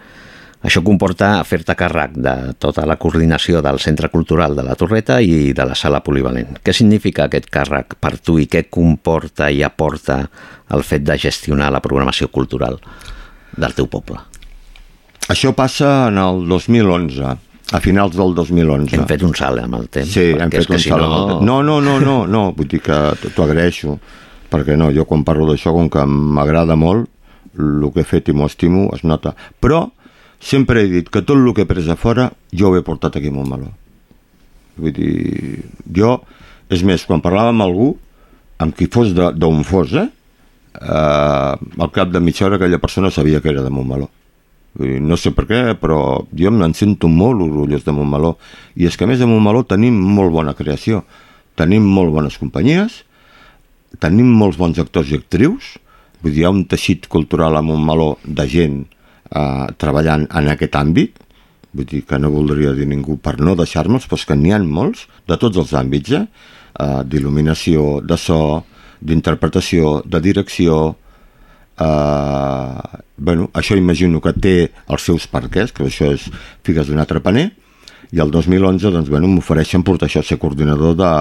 Això 0.63 0.79
comporta 0.87 1.41
fer-te 1.43 1.75
càrrec 1.75 2.13
de 2.23 2.35
tota 2.63 2.85
la 2.87 2.95
coordinació 2.97 3.59
del 3.67 3.81
Centre 3.83 4.09
Cultural 4.13 4.55
de 4.55 4.63
la 4.63 4.77
Torreta 4.79 5.17
i 5.21 5.51
de 5.53 5.65
la 5.67 5.75
Sala 5.75 5.99
Polivalent. 6.07 6.61
Què 6.63 6.71
significa 6.77 7.25
aquest 7.27 7.49
càrrec 7.51 7.97
per 7.99 8.13
tu 8.23 8.37
i 8.39 8.47
què 8.47 8.69
comporta 8.71 9.49
i 9.51 9.65
aporta 9.67 10.21
el 10.71 10.85
fet 10.87 11.03
de 11.03 11.17
gestionar 11.19 11.73
la 11.75 11.81
programació 11.83 12.29
cultural 12.31 12.79
del 13.57 13.75
teu 13.75 13.89
poble? 13.91 14.21
Això 15.35 15.51
passa 15.55 16.09
en 16.13 16.19
el 16.23 16.47
2011. 16.49 17.35
a 17.73 17.79
finals 17.81 18.15
del 18.15 18.35
2011. 18.37 18.95
Hem 18.99 19.07
fet 19.09 19.23
un 19.25 19.31
salt 19.35 19.63
amb 19.63 19.75
el 19.79 19.87
temps. 19.89 20.11
Sí, 20.13 20.27
hem 20.37 20.51
fet 20.53 20.69
un 20.71 20.79
si 20.79 20.91
salt. 20.91 21.01
no- 21.01 21.07
amb 21.07 21.15
el 21.23 21.29
temps. 21.31 21.47
No, 21.47 21.63
no, 21.63 21.81
no, 21.81 21.99
no, 22.01 22.17
no, 22.29 22.43
vull 22.53 22.69
dir 22.69 22.83
que 22.85 22.99
t'ho 23.35 23.45
agraeixo, 23.47 23.95
perquè 24.53 24.77
no, 24.77 24.91
jo 24.93 25.07
quan 25.09 25.25
parlo 25.25 25.49
d'això, 25.49 25.73
com 25.75 25.89
que 25.93 26.05
m'agrada 26.07 26.77
molt, 26.77 27.09
el 27.59 27.89
que 27.93 28.05
he 28.05 28.09
fet 28.09 28.31
i 28.31 28.37
m'ho 28.37 28.49
estimo, 28.49 28.89
es 28.97 29.05
nota. 29.05 29.35
Però 29.61 29.87
sempre 30.43 30.83
he 30.83 30.91
dit 30.91 31.11
que 31.13 31.25
tot 31.25 31.39
el 31.39 31.53
que 31.57 31.65
he 31.65 31.71
pres 31.71 31.89
a 31.89 31.97
fora, 31.97 32.31
jo 32.53 32.71
ho 32.71 32.77
he 32.77 32.85
portat 32.87 33.17
aquí 33.17 33.33
a 33.33 33.35
Montmeló. 33.35 33.71
Vull 34.77 34.95
dir, 34.97 35.63
jo, 35.97 36.17
és 36.73 36.83
més, 36.87 37.05
quan 37.09 37.23
parlava 37.25 37.53
amb 37.53 37.65
algú, 37.65 37.93
amb 38.63 38.75
qui 38.77 38.89
fos 38.93 39.13
d'on 39.17 39.63
fos, 39.69 39.93
eh? 39.99 40.09
eh, 40.81 41.55
al 41.85 41.93
cap 41.93 42.11
de 42.13 42.21
mitja 42.21 42.47
hora 42.47 42.57
aquella 42.57 42.81
persona 42.81 43.11
sabia 43.11 43.41
que 43.41 43.51
era 43.53 43.63
de 43.63 43.71
Montmeló. 43.71 44.09
Dir, 44.79 45.01
No 45.05 45.19
sé 45.21 45.35
per 45.37 45.45
què, 45.47 45.63
però 45.77 46.25
jo 46.33 46.51
me'n 46.51 46.75
sento 46.75 47.09
molt 47.09 47.45
orgullós 47.45 47.85
de 47.85 47.93
Montmeló. 47.93 48.37
I 48.77 48.89
és 48.89 48.97
que 48.97 49.05
a 49.05 49.11
més 49.11 49.21
a 49.21 49.29
Montmeló 49.29 49.67
tenim 49.69 49.99
molt 50.17 50.33
bona 50.33 50.57
creació. 50.57 51.05
Tenim 51.61 51.85
molt 51.85 52.15
bones 52.15 52.39
companyies, 52.41 53.03
tenim 54.01 54.31
molts 54.39 54.59
bons 54.61 54.79
actors 54.81 55.11
i 55.11 55.19
actrius, 55.19 55.77
vull 56.23 56.33
dir, 56.33 56.43
hi 56.43 56.47
ha 56.47 56.55
un 56.55 56.65
teixit 56.71 57.09
cultural 57.13 57.57
a 57.59 57.63
Montmeló 57.65 58.17
de 58.25 58.47
gent 58.49 58.81
eh, 58.87 59.67
treballant 59.81 60.29
en 60.31 60.51
aquest 60.53 60.79
àmbit, 60.79 61.21
vull 61.73 61.89
dir 61.89 62.03
que 62.09 62.19
no 62.21 62.33
voldria 62.33 62.75
dir 62.77 62.87
ningú 62.89 63.19
per 63.21 63.39
no 63.41 63.57
deixar-me'ls, 63.59 64.09
però 64.09 64.21
que 64.29 64.37
n'hi 64.39 64.53
ha 64.53 64.61
molts, 64.63 65.07
de 65.29 65.39
tots 65.41 65.61
els 65.63 65.73
àmbits, 65.79 66.13
eh? 66.19 66.27
eh 66.81 67.01
d'il·luminació, 67.09 68.01
de 68.05 68.19
so, 68.21 68.65
d'interpretació, 69.01 70.03
de 70.07 70.21
direcció, 70.21 70.97
eh, 71.81 73.01
bueno, 73.17 73.49
això 73.55 73.77
imagino 73.77 74.21
que 74.21 74.33
té 74.33 74.57
els 74.89 75.03
seus 75.03 75.27
perquès, 75.27 75.73
que 75.73 75.85
això 75.89 76.13
és 76.13 76.29
figues 76.65 76.89
d'un 76.89 77.03
altre 77.03 77.21
paner, 77.21 77.51
i 78.13 78.21
el 78.21 78.31
2011 78.31 78.91
doncs, 78.93 79.09
bueno, 79.09 79.29
m'ofereixen 79.29 79.83
portar 79.83 80.09
això 80.09 80.21
a 80.21 80.27
ser 80.27 80.39
coordinador 80.39 80.97
de, 80.99 81.13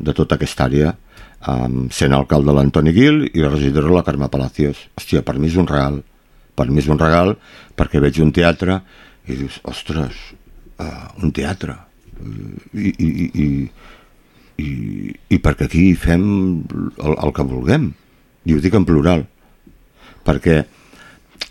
de 0.00 0.14
tota 0.16 0.38
aquesta 0.38 0.64
àrea, 0.64 0.94
um, 1.48 1.86
sent 1.90 2.14
alcalde 2.14 2.54
l'Antoni 2.54 2.92
Gil 2.94 3.22
i 3.32 3.44
regidora 3.44 3.92
la 3.92 4.04
Carme 4.06 4.28
Palacios. 4.32 4.86
Hòstia, 4.98 5.22
per 5.26 5.38
mi 5.38 5.50
és 5.50 5.56
un 5.60 5.68
regal, 5.68 6.00
per 6.58 6.68
mi 6.70 6.82
és 6.82 6.90
un 6.90 7.00
regal 7.00 7.34
perquè 7.78 8.02
veig 8.02 8.20
un 8.22 8.32
teatre 8.34 8.80
i 9.26 9.38
dius, 9.38 9.60
ostres, 9.68 10.18
uh, 10.82 11.08
un 11.22 11.32
teatre. 11.34 11.76
I, 12.74 12.92
i, 12.92 13.08
i, 13.08 13.26
i, 13.44 13.48
i, 14.62 14.70
i 15.34 15.40
perquè 15.42 15.66
aquí 15.66 15.88
fem 15.98 16.22
el, 16.98 17.16
el 17.16 17.34
que 17.34 17.48
vulguem. 17.48 17.90
I 18.46 18.54
ho 18.54 18.62
dic 18.62 18.74
en 18.74 18.86
plural. 18.86 19.26
Perquè 20.26 20.62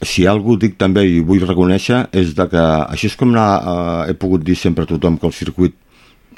si 0.07 0.25
algú 0.27 0.57
dic 0.59 0.77
també 0.81 1.03
i 1.07 1.19
vull 1.23 1.43
reconèixer 1.45 2.07
és 2.17 2.33
de 2.35 2.47
que 2.49 2.61
així 2.61 3.11
és 3.11 3.15
com 3.19 3.35
ha, 3.37 3.47
uh, 3.59 4.01
he 4.09 4.15
pogut 4.17 4.43
dir 4.43 4.57
sempre 4.57 4.87
a 4.87 4.89
tothom 4.89 5.19
que 5.19 5.27
el 5.29 5.35
circuit 5.35 5.77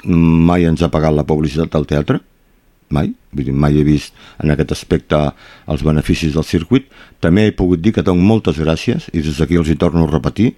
mai 0.04 0.66
ens 0.68 0.82
ha 0.84 0.90
pagat 0.92 1.14
la 1.16 1.24
publicitat 1.24 1.70
del 1.72 1.86
teatre 1.88 2.18
mai, 2.92 3.12
vull 3.32 3.46
dir, 3.48 3.54
mai 3.54 3.78
he 3.78 3.84
vist 3.86 4.14
en 4.42 4.52
aquest 4.52 4.74
aspecte 4.76 5.20
els 5.70 5.84
beneficis 5.86 6.34
del 6.34 6.46
circuit. 6.48 6.90
També 7.20 7.48
he 7.48 7.54
pogut 7.56 7.82
dir 7.82 7.94
que 7.96 8.04
dono 8.04 8.22
moltes 8.22 8.58
gràcies 8.60 9.08
i 9.12 9.22
des 9.24 9.38
d'aquí 9.38 9.58
els 9.60 9.70
hi 9.70 9.78
torno 9.80 10.04
a 10.04 10.10
repetir 10.10 10.52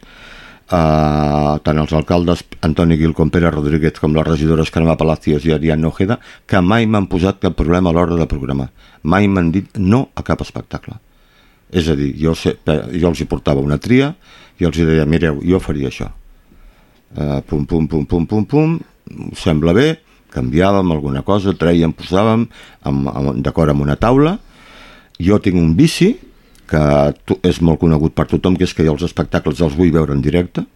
uh, 0.71 1.57
tant 1.63 1.79
els 1.83 1.93
alcaldes 1.97 2.45
Antoni 2.67 2.99
Gil 2.99 3.15
com 3.15 3.31
Pere 3.31 3.51
Rodríguez 3.55 4.01
com 4.03 4.15
les 4.17 4.27
regidores 4.27 4.73
Carme 4.75 4.97
Palacios 4.99 5.47
i 5.47 5.55
Ariadna 5.55 5.91
Ojeda 5.93 6.19
que 6.47 6.61
mai 6.61 6.87
m'han 6.87 7.09
posat 7.11 7.41
cap 7.43 7.57
problema 7.59 7.91
a 7.91 7.97
l'hora 7.97 8.19
de 8.19 8.29
programar. 8.31 8.71
Mai 9.03 9.29
m'han 9.29 9.53
dit 9.55 9.79
no 9.79 10.09
a 10.15 10.25
cap 10.27 10.43
espectacle. 10.43 10.99
És 11.71 11.89
a 11.91 11.97
dir, 11.99 12.13
jo, 12.19 12.35
sé, 12.39 12.57
jo 12.67 13.09
els 13.11 13.21
hi 13.21 13.27
portava 13.27 13.63
una 13.63 13.79
tria 13.83 14.13
i 14.59 14.67
els 14.67 14.77
hi 14.79 14.87
deia, 14.87 15.07
mireu, 15.07 15.41
jo 15.45 15.59
faria 15.61 15.91
això. 15.91 16.11
Uh, 17.17 17.41
pum, 17.47 17.65
pum, 17.67 17.87
pum, 17.89 18.05
pum, 18.07 18.27
pum, 18.27 18.45
pum 18.47 18.77
sembla 19.39 19.73
bé, 19.77 19.87
canviàvem 20.35 20.93
alguna 20.93 21.23
cosa 21.27 21.55
traiem, 21.57 21.95
posàvem 21.97 22.47
d'acord 23.43 23.73
amb 23.73 23.85
una 23.87 23.97
taula. 23.97 24.37
Jo 25.19 25.41
tinc 25.41 25.57
un 25.57 25.75
bici 25.77 26.15
que 26.67 26.83
és 27.47 27.61
molt 27.63 27.81
conegut 27.81 28.15
per 28.15 28.27
tothom 28.29 28.57
que 28.59 28.67
és 28.67 28.75
que 28.75 28.85
jo 28.85 28.97
els 28.97 29.07
espectacles 29.07 29.63
els 29.63 29.77
vull 29.79 29.95
veure 29.95 30.13
en 30.13 30.23
directe. 30.25 30.67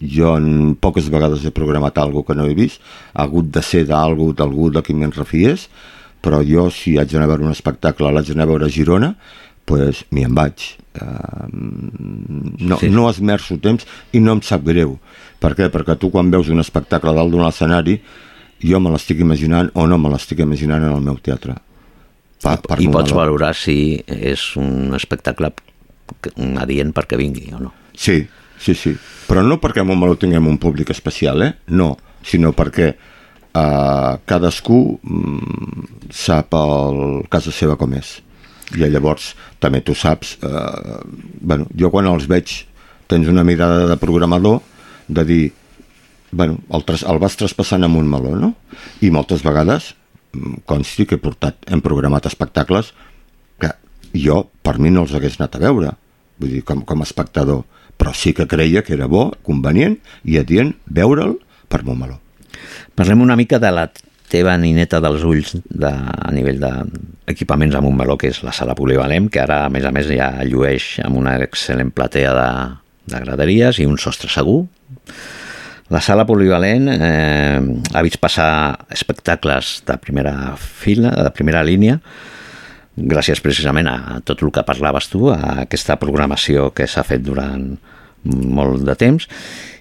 Jo 0.00 0.36
en 0.38 0.76
poques 0.80 1.10
vegades 1.12 1.44
he 1.44 1.50
programat 1.52 1.98
alguna 1.98 2.24
que 2.26 2.36
no 2.38 2.46
he 2.46 2.54
vist. 2.54 2.80
Ha 3.12 3.26
hagut 3.26 3.50
de 3.50 3.62
ser 3.62 3.84
d'algú, 3.88 4.32
d'algú 4.32 4.70
de 4.70 4.82
qui 4.86 4.94
me'n 4.94 5.12
refiés 5.12 5.68
però 6.20 6.42
jo 6.44 6.68
si 6.72 6.98
haig 7.00 7.10
d'anar 7.10 7.26
a 7.28 7.32
veure 7.32 7.48
un 7.48 7.54
espectacle 7.54 8.12
l'haig 8.12 8.28
d'anar 8.30 8.46
a 8.46 8.52
veure 8.52 8.68
a 8.68 8.72
Girona 8.72 9.14
pues 9.68 10.02
m'hi 10.10 10.24
en 10.26 10.34
vaig. 10.34 10.64
Uh, 10.98 11.46
no, 11.52 12.78
sí. 12.80 12.88
no 12.90 13.04
esmerço 13.06 13.54
temps 13.62 13.86
i 14.12 14.18
no 14.18 14.34
em 14.34 14.40
sap 14.42 14.64
greu. 14.66 14.96
Per 15.38 15.52
què? 15.54 15.68
perquè 15.70 15.94
tu 16.00 16.10
quan 16.10 16.32
veus 16.32 16.50
un 16.50 16.58
espectacle 16.58 17.14
dalt 17.14 17.30
d'un 17.30 17.46
escenari 17.46 18.00
jo 18.62 18.80
me 18.80 18.92
l'estic 18.92 19.20
imaginant 19.24 19.70
o 19.74 19.86
no 19.88 19.98
me 19.98 20.12
l'estic 20.12 20.42
imaginant 20.44 20.84
en 20.84 20.94
el 20.94 21.04
meu 21.04 21.18
teatre. 21.22 21.56
Per, 22.40 22.56
per 22.64 22.78
I 22.80 22.88
pots 22.92 23.12
valorar 23.12 23.52
si 23.56 24.00
és 24.06 24.44
un 24.60 24.94
espectacle 24.96 25.52
adient 26.60 26.94
perquè 26.96 27.18
vingui 27.20 27.52
o 27.56 27.60
no. 27.60 27.72
Sí, 27.92 28.22
sí, 28.58 28.74
sí. 28.74 28.94
Però 29.28 29.44
no 29.46 29.60
perquè 29.62 29.84
a 29.84 29.86
Montmeló 29.86 30.16
tinguem 30.18 30.48
un 30.48 30.58
públic 30.58 30.90
especial 30.90 31.44
eh? 31.44 31.52
no, 31.76 31.92
sinó 32.26 32.54
perquè 32.56 32.88
uh, 32.96 34.16
cadascú 34.26 34.80
mm, 35.02 36.10
sap 36.10 36.56
el 36.58 37.28
casa 37.30 37.52
seva 37.54 37.76
com 37.80 37.94
és. 37.98 38.18
I 38.70 38.86
llavors 38.86 39.32
també 39.58 39.80
tu 39.82 39.96
saps 39.98 40.36
eh, 40.46 40.98
bueno, 41.42 41.64
jo 41.74 41.88
quan 41.90 42.06
els 42.06 42.28
veig 42.30 42.52
tens 43.10 43.26
una 43.26 43.42
mirada 43.42 43.88
de 43.90 43.96
programador 43.98 44.60
de 45.10 45.24
dir 45.26 45.44
bueno, 46.32 46.58
el, 46.70 46.84
tras, 46.86 47.02
el 47.02 47.18
vas 47.22 47.36
traspassant 47.38 47.84
amb 47.86 47.98
un 48.00 48.08
meló 48.10 48.36
no? 48.38 48.54
i 49.02 49.10
moltes 49.14 49.44
vegades 49.46 49.94
mm, 50.32 50.62
consti 50.70 51.06
que 51.06 51.18
he 51.18 51.22
portat, 51.22 51.58
hem 51.70 51.82
programat 51.84 52.28
espectacles 52.30 52.92
que 53.60 53.72
jo 54.14 54.44
per 54.62 54.78
mi 54.78 54.92
no 54.94 55.06
els 55.06 55.14
hagués 55.16 55.40
anat 55.40 55.58
a 55.58 55.64
veure 55.66 55.94
vull 56.40 56.56
dir, 56.56 56.64
com, 56.64 56.84
com 56.86 57.02
a 57.02 57.08
espectador 57.08 57.64
però 58.00 58.14
sí 58.16 58.32
que 58.32 58.48
creia 58.48 58.82
que 58.82 58.94
era 58.96 59.10
bo, 59.12 59.28
convenient 59.44 59.98
i 60.24 60.38
adient 60.40 60.72
veure'l 60.88 61.36
per 61.68 61.82
Montmeló. 61.84 62.16
Parlem 62.96 63.20
una 63.20 63.36
mica 63.36 63.60
de 63.60 63.70
la 63.74 63.90
teva 64.30 64.54
nineta 64.56 65.00
dels 65.02 65.24
ulls 65.26 65.52
de, 65.68 65.90
a 65.90 66.30
nivell 66.32 66.60
d'equipaments 66.62 67.76
amb 67.76 67.90
un 67.90 67.98
meló, 67.98 68.16
que 68.16 68.30
és 68.30 68.40
la 68.46 68.54
sala 68.56 68.76
polivalent, 68.78 69.28
que 69.32 69.42
ara, 69.42 69.64
a 69.66 69.72
més 69.72 69.84
a 69.84 69.92
més, 69.94 70.08
ja 70.16 70.30
llueix 70.46 70.94
amb 71.04 71.18
una 71.20 71.36
excel·lent 71.44 71.92
platea 71.92 72.32
de, 72.38 72.50
de 73.12 73.22
graderies 73.26 73.82
i 73.82 73.88
un 73.90 73.98
sostre 74.00 74.30
segur. 74.32 74.62
La 75.90 75.98
sala 75.98 76.22
polivalent 76.22 76.86
eh, 76.92 77.58
ha 77.58 78.02
vist 78.06 78.20
passar 78.22 78.50
espectacles 78.94 79.80
de 79.88 79.96
primera 79.98 80.54
fila, 80.54 81.10
de 81.10 81.32
primera 81.34 81.64
línia, 81.66 81.96
gràcies 82.94 83.42
precisament 83.42 83.88
a 83.90 84.20
tot 84.26 84.44
el 84.44 84.52
que 84.54 84.62
parlaves 84.66 85.10
tu, 85.10 85.26
a 85.34 85.64
aquesta 85.64 85.98
programació 85.98 86.68
que 86.70 86.86
s'ha 86.86 87.02
fet 87.06 87.24
durant 87.26 87.72
molt 88.22 88.86
de 88.86 88.94
temps, 89.00 89.26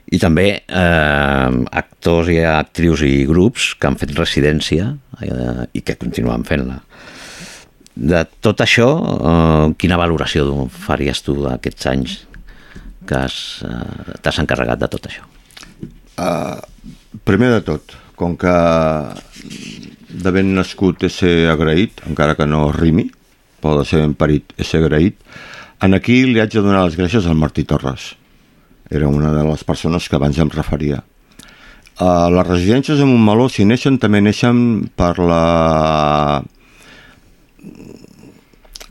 i 0.10 0.18
també 0.18 0.48
eh, 0.58 1.62
actors 1.84 2.34
i 2.34 2.40
actrius 2.42 3.06
i 3.06 3.14
grups 3.30 3.76
que 3.78 3.90
han 3.90 4.00
fet 4.02 4.18
residència 4.18 4.90
eh, 5.22 5.66
i 5.78 5.86
que 5.86 6.00
continuen 6.02 6.48
fent-la. 6.48 6.82
De 7.94 8.24
tot 8.42 8.66
això, 8.66 8.90
eh, 9.14 9.66
quina 9.78 10.02
valoració 10.02 10.66
faries 10.74 11.22
tu 11.22 11.38
d'aquests 11.44 11.92
anys 11.94 12.22
que 13.06 13.26
eh, 13.28 14.16
t'has 14.24 14.42
encarregat 14.42 14.82
de 14.82 14.90
tot 14.90 15.12
això? 15.12 15.29
Uh, 16.20 16.60
primer 17.24 17.54
de 17.54 17.62
tot, 17.64 17.96
com 18.20 18.36
que 18.40 18.56
de 20.10 20.34
ben 20.36 20.52
nascut 20.58 21.06
és 21.08 21.16
ser 21.22 21.48
agraït, 21.52 22.02
encara 22.10 22.36
que 22.36 22.48
no 22.50 22.74
rimi, 22.76 23.08
però 23.64 23.78
de 23.80 23.86
ser 23.88 24.02
ben 24.04 24.16
parit 24.20 24.52
és 24.60 24.68
ser 24.68 24.82
agraït, 24.84 25.16
en 25.86 25.96
aquí 25.96 26.26
li 26.28 26.42
haig 26.44 26.52
de 26.52 26.64
donar 26.66 26.84
les 26.88 26.98
gràcies 27.00 27.28
al 27.28 27.40
Martí 27.40 27.64
Torres. 27.64 28.14
Era 28.92 29.08
una 29.08 29.32
de 29.32 29.46
les 29.48 29.64
persones 29.64 30.10
que 30.10 30.18
abans 30.18 30.40
em 30.42 30.52
referia. 30.52 31.04
Uh, 32.00 32.28
les 32.34 32.48
residències 32.48 33.00
a 33.00 33.08
Montmeló, 33.08 33.48
si 33.52 33.68
neixen, 33.68 34.00
també 34.00 34.20
neixen 34.24 34.90
per 35.00 35.14
la... 35.20 35.44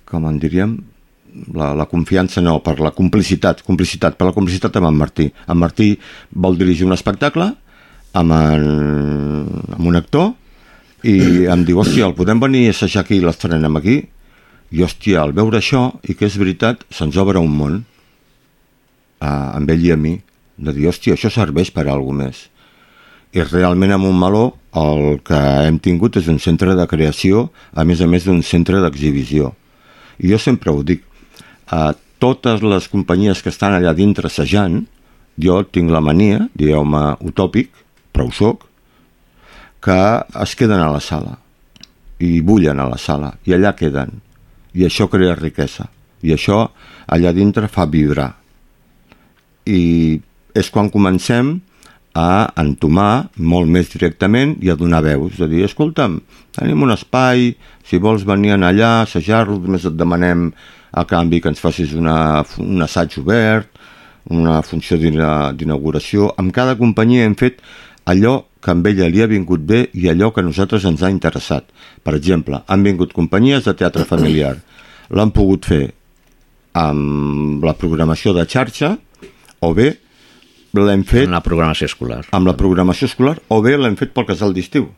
com 0.09 0.25
en 0.29 0.39
diríem? 0.41 0.79
La, 1.55 1.73
la 1.77 1.86
confiança 1.90 2.43
no, 2.44 2.59
per 2.65 2.78
la 2.81 2.93
complicitat, 2.97 3.62
complicitat, 3.66 4.16
per 4.19 4.28
la 4.28 4.35
complicitat 4.36 4.77
amb 4.78 4.90
en 4.90 4.98
Martí. 4.98 5.28
En 5.47 5.59
Martí 5.60 5.93
vol 6.32 6.59
dirigir 6.59 6.86
un 6.89 6.97
espectacle 6.97 7.52
amb, 8.19 8.32
en, 8.32 8.69
amb 9.77 9.86
un 9.86 9.98
actor 10.01 10.32
i 11.06 11.47
em 11.47 11.62
diu, 11.65 11.78
hòstia, 11.78 12.09
el 12.09 12.16
podem 12.19 12.40
venir 12.43 12.66
a 12.66 12.74
assajar 12.74 13.05
aquí 13.05 13.19
i 13.19 13.24
l'estrenem 13.24 13.78
aquí? 13.78 14.01
I 14.74 14.82
hòstia, 14.85 15.23
al 15.23 15.32
veure 15.36 15.60
això, 15.60 15.85
i 16.02 16.16
que 16.19 16.27
és 16.27 16.36
veritat, 16.40 16.82
se'ns 16.90 17.16
obre 17.20 17.40
un 17.40 17.55
món 17.55 17.77
uh, 19.23 19.55
amb 19.55 19.70
ell 19.70 19.86
i 19.86 19.93
a 19.94 19.98
mi, 20.01 20.16
de 20.59 20.74
dir, 20.74 20.89
hòstia, 20.90 21.15
això 21.15 21.31
serveix 21.31 21.70
per 21.74 21.86
a 21.86 21.94
alguna 21.94 22.27
més. 22.27 22.48
I 23.36 23.44
realment 23.44 23.93
a 23.94 24.01
Montmeló 24.01 24.56
el 24.78 25.20
que 25.24 25.39
hem 25.69 25.78
tingut 25.85 26.16
és 26.19 26.28
un 26.32 26.40
centre 26.43 26.74
de 26.74 26.86
creació, 26.90 27.48
a 27.73 27.85
més 27.85 28.02
a 28.02 28.09
més 28.10 28.27
d'un 28.27 28.43
centre 28.43 28.81
d'exhibició. 28.82 29.52
I 30.19 30.32
jo 30.32 30.39
sempre 30.43 30.73
ho 30.73 30.82
dic, 30.82 31.05
uh, 31.73 31.93
totes 32.19 32.62
les 32.62 32.89
companyies 32.90 33.43
que 33.43 33.53
estan 33.53 33.77
allà 33.77 33.95
dintre 33.95 34.27
assajant 34.27 34.82
jo 35.39 35.61
tinc 35.70 35.93
la 35.95 36.03
mania, 36.03 36.49
dieu-me 36.59 37.15
utòpic, 37.23 37.70
però 38.12 38.27
ho 38.27 38.35
soc, 38.35 38.65
que 39.81 39.99
es 40.43 40.55
queden 40.59 40.82
a 40.82 40.90
la 40.90 41.01
sala 41.01 41.36
i 42.19 42.40
bullen 42.43 42.81
a 42.82 42.89
la 42.90 42.99
sala 42.99 43.31
i 43.47 43.55
allà 43.55 43.77
queden. 43.78 44.19
I 44.74 44.85
això 44.89 45.07
crea 45.11 45.36
riquesa. 45.39 45.86
I 46.23 46.35
això 46.35 46.65
allà 47.07 47.32
dintre 47.32 47.70
fa 47.70 47.86
vibrar. 47.86 48.32
I 49.66 50.19
és 50.59 50.70
quan 50.74 50.90
comencem 50.90 51.59
a 52.15 52.49
entomar 52.61 53.29
molt 53.37 53.69
més 53.71 53.91
directament 53.93 54.57
i 54.65 54.71
a 54.71 54.77
donar 54.77 55.03
veus, 55.05 55.35
és 55.37 55.41
a 55.45 55.49
dir, 55.51 55.65
escolta'm, 55.67 56.21
tenim 56.57 56.83
un 56.83 56.91
espai, 56.95 57.53
si 57.85 57.99
vols 58.03 58.25
venir 58.27 58.53
allà, 58.57 59.03
assajar-lo, 59.03 59.59
només 59.59 59.85
et 59.85 59.97
demanem 59.97 60.53
a 60.93 61.05
canvi 61.05 61.41
que 61.41 61.49
ens 61.53 61.61
facis 61.61 61.93
una, 61.95 62.45
un 62.59 62.83
assaig 62.83 63.19
obert, 63.21 63.69
una 64.31 64.63
funció 64.63 64.97
d'ina- 64.99 65.53
d'inauguració. 65.53 66.33
Amb 66.37 66.53
cada 66.53 66.77
companyia 66.77 67.25
hem 67.25 67.35
fet 67.37 67.61
allò 68.09 68.45
que 68.61 68.73
amb 68.73 68.87
ella 68.87 69.07
li 69.09 69.23
ha 69.23 69.29
vingut 69.31 69.61
bé 69.61 69.89
i 69.95 70.09
allò 70.09 70.33
que 70.33 70.41
a 70.41 70.45
nosaltres 70.45 70.85
ens 70.85 71.03
ha 71.03 71.11
interessat. 71.13 71.65
Per 72.03 72.15
exemple, 72.17 72.63
han 72.67 72.83
vingut 72.83 73.13
companyies 73.13 73.65
de 73.65 73.75
teatre 73.75 74.05
familiar. 74.05 74.57
L'han 75.11 75.31
pogut 75.31 75.65
fer 75.65 75.93
amb 76.75 77.65
la 77.65 77.75
programació 77.79 78.35
de 78.37 78.45
xarxa 78.47 78.97
o 79.61 79.73
bé 79.75 79.95
l'hem 80.77 81.05
fet... 81.09 81.27
Amb 81.28 81.39
la 81.39 81.45
programació 81.45 81.89
escolar. 81.89 82.23
Amb 82.36 82.51
la 82.51 82.57
programació 82.59 83.09
escolar 83.09 83.39
o 83.49 83.61
bé 83.65 83.77
l'hem 83.78 83.97
fet 83.97 84.12
pel 84.16 84.28
casal 84.28 84.53
d'estiu. 84.57 84.90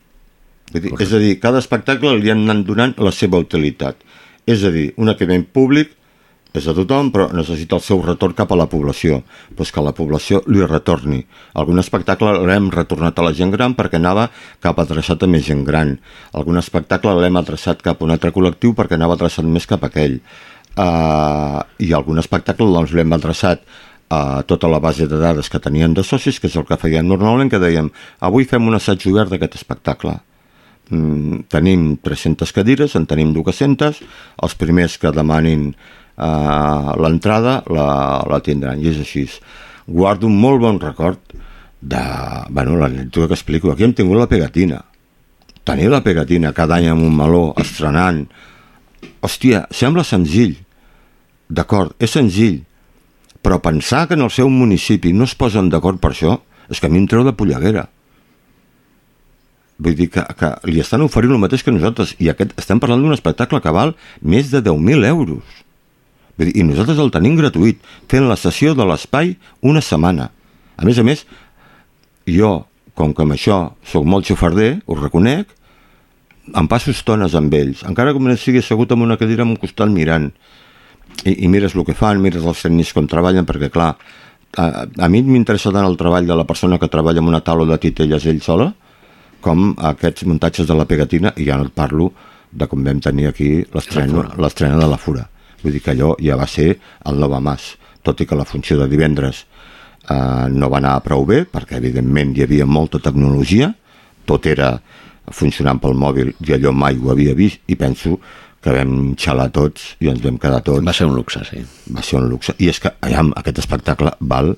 És 0.72 1.12
a 1.12 1.18
dir, 1.18 1.36
cada 1.42 1.59
espectacle 1.62 2.12
li 2.18 2.30
han 2.30 2.44
anat 2.47 2.66
donant 2.66 2.98
la 3.02 3.12
seva 3.14 3.40
utilitat. 3.42 3.98
És 4.47 4.62
a 4.66 4.70
dir, 4.74 4.90
un 4.98 5.10
equipament 5.10 5.47
públic 5.51 5.97
és 6.51 6.66
de 6.66 6.74
tothom, 6.74 7.12
però 7.14 7.28
necessita 7.30 7.76
el 7.78 7.82
seu 7.86 8.01
retorn 8.02 8.34
cap 8.34 8.51
a 8.51 8.59
la 8.59 8.66
població, 8.70 9.20
doncs 9.55 9.70
que 9.70 9.82
la 9.86 9.92
població 9.94 10.40
li 10.51 10.64
retorni. 10.66 11.20
Algun 11.55 11.78
espectacle 11.82 12.32
l'hem 12.42 12.70
retornat 12.74 13.18
a 13.18 13.26
la 13.28 13.34
gent 13.36 13.52
gran 13.55 13.76
perquè 13.78 14.01
anava 14.01 14.26
cap 14.62 14.78
adreçat 14.82 15.22
a 15.22 15.28
més 15.30 15.47
gent 15.47 15.62
gran. 15.66 15.94
Algun 16.34 16.59
espectacle 16.59 17.14
l'hem 17.20 17.38
adreçat 17.38 17.84
cap 17.86 18.02
a 18.02 18.09
un 18.09 18.14
altre 18.16 18.32
col·lectiu 18.34 18.74
perquè 18.74 18.98
anava 18.98 19.14
adreçat 19.18 19.47
més 19.47 19.68
cap 19.70 19.86
a 19.86 19.92
aquell. 19.92 20.18
Uh, 20.70 21.62
I 21.82 21.92
algun 21.94 22.18
espectacle 22.22 22.66
doncs, 22.66 22.94
l'hem 22.94 23.14
adreçat 23.14 23.62
a 24.11 24.43
tota 24.43 24.69
la 24.69 24.81
base 24.82 25.07
de 25.07 25.16
dades 25.16 25.49
que 25.49 25.61
tenien 25.62 25.95
de 25.95 26.03
socis, 26.03 26.41
que 26.43 26.51
és 26.51 26.57
el 26.59 26.66
que 26.66 26.78
feien 26.82 27.07
normalment, 27.07 27.49
que 27.51 27.62
dèiem, 27.62 27.93
avui 28.27 28.45
fem 28.45 28.66
un 28.66 28.74
assaig 28.74 29.07
obert 29.07 29.31
d'aquest 29.31 29.55
espectacle. 29.61 30.16
Mm, 30.91 31.47
tenim 31.47 31.95
300 32.03 32.51
cadires, 32.51 32.97
en 32.99 33.07
tenim 33.07 33.31
200, 33.37 34.01
els 34.43 34.57
primers 34.59 34.97
que 34.99 35.12
demanin 35.15 35.69
uh, 35.70 36.91
l'entrada 36.99 37.61
la, 37.70 37.91
la 38.27 38.41
tindran, 38.43 38.82
i 38.82 38.91
és 38.91 38.99
així. 38.99 39.28
Guardo 39.87 40.27
un 40.27 40.35
molt 40.43 40.59
bon 40.65 40.81
record 40.82 41.23
de, 41.81 42.03
bueno, 42.51 42.74
l'anècdota 42.81 43.28
que 43.31 43.39
explico, 43.39 43.70
aquí 43.70 43.87
hem 43.87 43.95
tingut 43.95 44.19
la 44.19 44.27
pegatina. 44.27 44.82
Tenir 45.62 45.87
la 45.93 46.03
pegatina 46.03 46.51
cada 46.57 46.81
any 46.81 46.89
amb 46.91 47.07
un 47.07 47.15
meló, 47.15 47.53
estrenant, 47.62 48.24
hòstia, 49.23 49.69
sembla 49.70 50.03
senzill, 50.03 50.57
d'acord, 51.47 51.95
és 52.03 52.11
senzill, 52.19 52.65
però 53.42 53.60
pensar 53.64 54.06
que 54.08 54.18
en 54.18 54.26
el 54.26 54.32
seu 54.34 54.50
municipi 54.52 55.12
no 55.16 55.24
es 55.28 55.34
posen 55.34 55.70
d'acord 55.72 56.00
per 56.00 56.12
això, 56.12 56.38
és 56.70 56.80
que 56.80 56.86
a 56.86 56.92
mi 56.92 57.00
em 57.00 57.08
treu 57.08 57.24
de 57.26 57.34
polleguera. 57.36 57.88
Vull 59.80 59.96
dir 59.96 60.10
que, 60.12 60.22
que 60.36 60.50
li 60.68 60.80
estan 60.82 61.02
oferint 61.06 61.32
el 61.32 61.40
mateix 61.40 61.64
que 61.64 61.72
nosaltres, 61.72 62.12
i 62.20 62.28
aquest, 62.28 62.52
estem 62.60 62.80
parlant 62.82 63.00
d'un 63.00 63.16
espectacle 63.16 63.62
que 63.64 63.72
val 63.72 63.94
més 64.20 64.52
de 64.52 64.60
10.000 64.60 65.08
euros. 65.08 65.60
Vull 66.36 66.50
dir, 66.50 66.56
I 66.60 66.66
nosaltres 66.68 67.00
el 67.00 67.12
tenim 67.14 67.38
gratuït, 67.40 67.80
fent 68.10 68.28
la 68.28 68.36
sessió 68.40 68.74
de 68.76 68.84
l'espai 68.84 69.34
una 69.64 69.80
setmana. 69.84 70.28
A 70.76 70.84
més 70.84 71.00
a 71.00 71.06
més, 71.06 71.24
jo, 72.28 72.52
com 72.94 73.16
que 73.16 73.24
amb 73.24 73.36
això 73.36 73.62
sóc 73.88 74.04
molt 74.04 74.28
xofarder, 74.28 74.82
ho 74.84 74.98
reconec, 75.00 75.56
em 76.56 76.68
passo 76.68 76.92
estones 76.92 77.34
amb 77.38 77.54
ells, 77.54 77.84
encara 77.88 78.12
que 78.12 78.20
només 78.20 78.42
sigui 78.42 78.60
assegut 78.60 78.92
en 78.92 79.04
una 79.06 79.16
cadira 79.20 79.46
amb 79.46 79.54
un 79.54 79.60
costat 79.60 79.88
mirant, 79.92 80.30
i, 81.24 81.44
i 81.44 81.48
mires 81.48 81.76
el 81.76 81.84
que 81.84 81.97
fan, 81.97 82.20
mires 82.22 82.44
els 82.44 82.62
tècnics 82.64 82.92
com 82.97 83.09
treballen, 83.10 83.47
perquè 83.48 83.70
clar, 83.72 83.94
a, 84.56 84.66
a 84.86 85.09
mi 85.09 85.22
m'interessa 85.26 85.72
tant 85.74 85.86
el 85.86 85.98
treball 86.01 86.26
de 86.26 86.36
la 86.36 86.47
persona 86.48 86.78
que 86.78 86.90
treballa 86.90 87.22
amb 87.22 87.32
una 87.32 87.42
taula 87.44 87.68
de 87.70 87.78
titelles 87.82 88.26
ell 88.26 88.42
sola, 88.44 88.70
com 89.40 89.70
aquests 89.90 90.26
muntatges 90.28 90.68
de 90.68 90.76
la 90.76 90.86
pegatina, 90.88 91.32
i 91.36 91.47
ja 91.48 91.56
no 91.56 91.68
et 91.68 91.74
parlo 91.74 92.10
de 92.51 92.66
com 92.66 92.82
vam 92.84 93.01
tenir 93.01 93.28
aquí 93.30 93.60
l'estrena 93.72 94.80
de 94.80 94.88
la 94.90 94.98
Fura. 94.98 95.28
Vull 95.62 95.76
dir 95.76 95.82
que 95.84 95.92
allò 95.94 96.14
ja 96.20 96.38
va 96.40 96.48
ser 96.48 96.72
el 97.06 97.20
Nova 97.20 97.40
Mas, 97.40 97.74
tot 98.02 98.20
i 98.20 98.26
que 98.26 98.36
la 98.36 98.48
funció 98.48 98.78
de 98.80 98.88
divendres 98.90 99.44
eh, 100.09 100.48
no 100.51 100.70
va 100.72 100.80
anar 100.80 100.98
prou 101.05 101.26
bé, 101.28 101.44
perquè 101.44 101.78
evidentment 101.78 102.34
hi 102.36 102.44
havia 102.47 102.66
molta 102.66 103.01
tecnologia, 103.02 103.70
tot 104.26 104.47
era 104.47 104.74
funcionant 105.30 105.78
pel 105.80 105.94
mòbil 105.94 106.32
i 106.47 106.55
allò 106.56 106.72
mai 106.74 106.98
ho 106.98 107.10
havia 107.12 107.36
vist 107.38 107.60
i 107.70 107.76
penso 107.78 108.18
que 108.61 108.74
vam 108.74 109.15
xalar 109.20 109.49
tots 109.55 109.95
i 110.05 110.11
ens 110.12 110.20
vam 110.24 110.37
quedar 110.41 110.61
tots. 110.65 110.85
Va 110.87 110.95
ser 110.97 111.09
un 111.09 111.16
luxe, 111.16 111.43
sí. 111.49 111.62
Va 111.95 112.05
ser 112.05 112.20
un 112.20 112.28
luxe. 112.28 112.55
I 112.61 112.69
és 112.73 112.81
que, 112.82 112.93
aviam, 113.01 113.32
aquest 113.41 113.62
espectacle 113.65 114.16
val... 114.20 114.55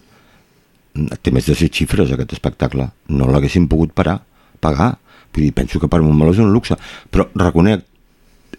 Té 0.93 1.33
més 1.33 1.47
de 1.49 1.55
6 1.57 1.71
xifres, 1.73 2.11
aquest 2.13 2.35
espectacle. 2.37 2.85
No 3.17 3.31
l'haguessin 3.33 3.65
pogut 3.65 3.95
parar, 3.97 4.19
pagar. 4.61 4.91
Vull 5.33 5.47
dir, 5.47 5.55
penso 5.57 5.81
que 5.81 5.89
per 5.89 6.03
Montmeló 6.05 6.35
és 6.35 6.43
un 6.45 6.51
luxe. 6.53 6.77
Però 7.09 7.31
reconec, 7.41 7.87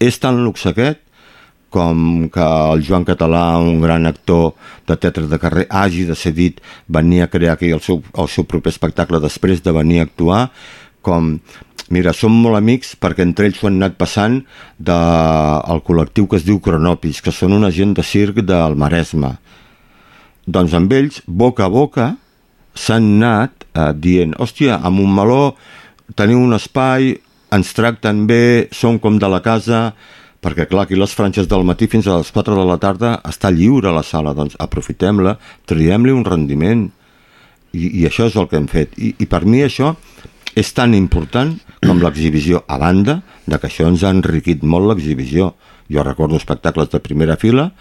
és 0.01 0.17
tan 0.17 0.39
luxe 0.41 0.71
aquest 0.71 1.03
com 1.73 2.29
que 2.29 2.45
el 2.45 2.83
Joan 2.85 3.05
Català, 3.05 3.57
un 3.57 3.81
gran 3.81 4.05
actor 4.05 4.53
de 4.85 4.97
teatre 5.01 5.25
de 5.29 5.39
carrer, 5.41 5.65
hagi 5.73 6.05
decidit 6.05 6.59
venir 6.85 7.23
a 7.23 7.29
crear 7.33 7.55
aquí 7.57 7.71
el 7.73 7.81
seu, 7.81 8.03
el 8.13 8.29
seu 8.29 8.45
proper 8.45 8.69
espectacle 8.69 9.21
després 9.23 9.63
de 9.65 9.73
venir 9.73 9.99
a 9.99 10.05
actuar, 10.05 10.43
com 11.05 11.37
Mira, 11.93 12.13
som 12.15 12.33
molt 12.33 12.57
amics 12.57 12.95
perquè 12.97 13.25
entre 13.25 13.45
ells 13.45 13.59
ho 13.61 13.67
han 13.67 13.75
anat 13.77 13.97
passant 13.99 14.39
del 14.79 15.81
col·lectiu 15.85 16.25
que 16.29 16.39
es 16.39 16.45
diu 16.47 16.61
Cronopis, 16.63 17.19
que 17.21 17.33
són 17.35 17.53
una 17.53 17.69
gent 17.75 17.93
de 17.97 18.05
circ 18.07 18.39
del 18.47 18.77
Maresme. 18.79 19.35
Doncs 20.47 20.73
amb 20.79 20.93
ells, 20.95 21.21
boca 21.27 21.67
a 21.67 21.71
boca, 21.71 22.07
s'han 22.73 23.11
anat 23.19 23.67
eh, 23.75 23.91
dient, 23.93 24.33
hòstia, 24.41 24.79
a 24.79 24.89
Montmeló 24.89 25.53
teniu 26.17 26.41
un 26.41 26.55
espai, 26.57 27.13
ens 27.53 27.75
tracten 27.77 28.25
bé, 28.27 28.69
som 28.73 28.97
com 28.99 29.19
de 29.21 29.29
la 29.29 29.43
casa, 29.45 29.91
perquè 30.43 30.65
clar, 30.71 30.87
aquí 30.87 30.97
les 30.97 31.13
franges 31.15 31.47
del 31.51 31.67
matí 31.67 31.87
fins 31.91 32.07
a 32.07 32.17
les 32.19 32.33
4 32.33 32.57
de 32.57 32.65
la 32.67 32.79
tarda 32.81 33.19
està 33.29 33.53
lliure 33.53 33.93
la 33.93 34.03
sala, 34.03 34.33
doncs 34.35 34.57
aprofitem-la, 34.59 35.37
triem-li 35.69 36.15
un 36.15 36.25
rendiment, 36.25 36.87
i, 37.73 37.85
i 38.01 38.07
això 38.09 38.27
és 38.29 38.35
el 38.37 38.49
que 38.49 38.59
hem 38.59 38.67
fet. 38.69 38.97
I, 38.97 39.13
I 39.23 39.29
per 39.29 39.43
mi 39.49 39.63
això 39.65 39.93
és 40.55 40.73
tan 40.77 40.93
important 40.97 41.55
com 41.83 41.99
l'exhibició, 42.01 42.63
a 42.67 42.77
banda 42.81 43.21
de 43.45 43.59
que 43.59 43.69
això 43.69 43.87
ens 43.89 44.03
ha 44.03 44.13
enriquit 44.13 44.63
molt 44.63 44.91
l'exhibició. 44.91 45.53
Jo 45.91 46.05
recordo 46.05 46.39
espectacles 46.39 46.91
de 46.93 47.01
primera 47.03 47.35
fila, 47.37 47.71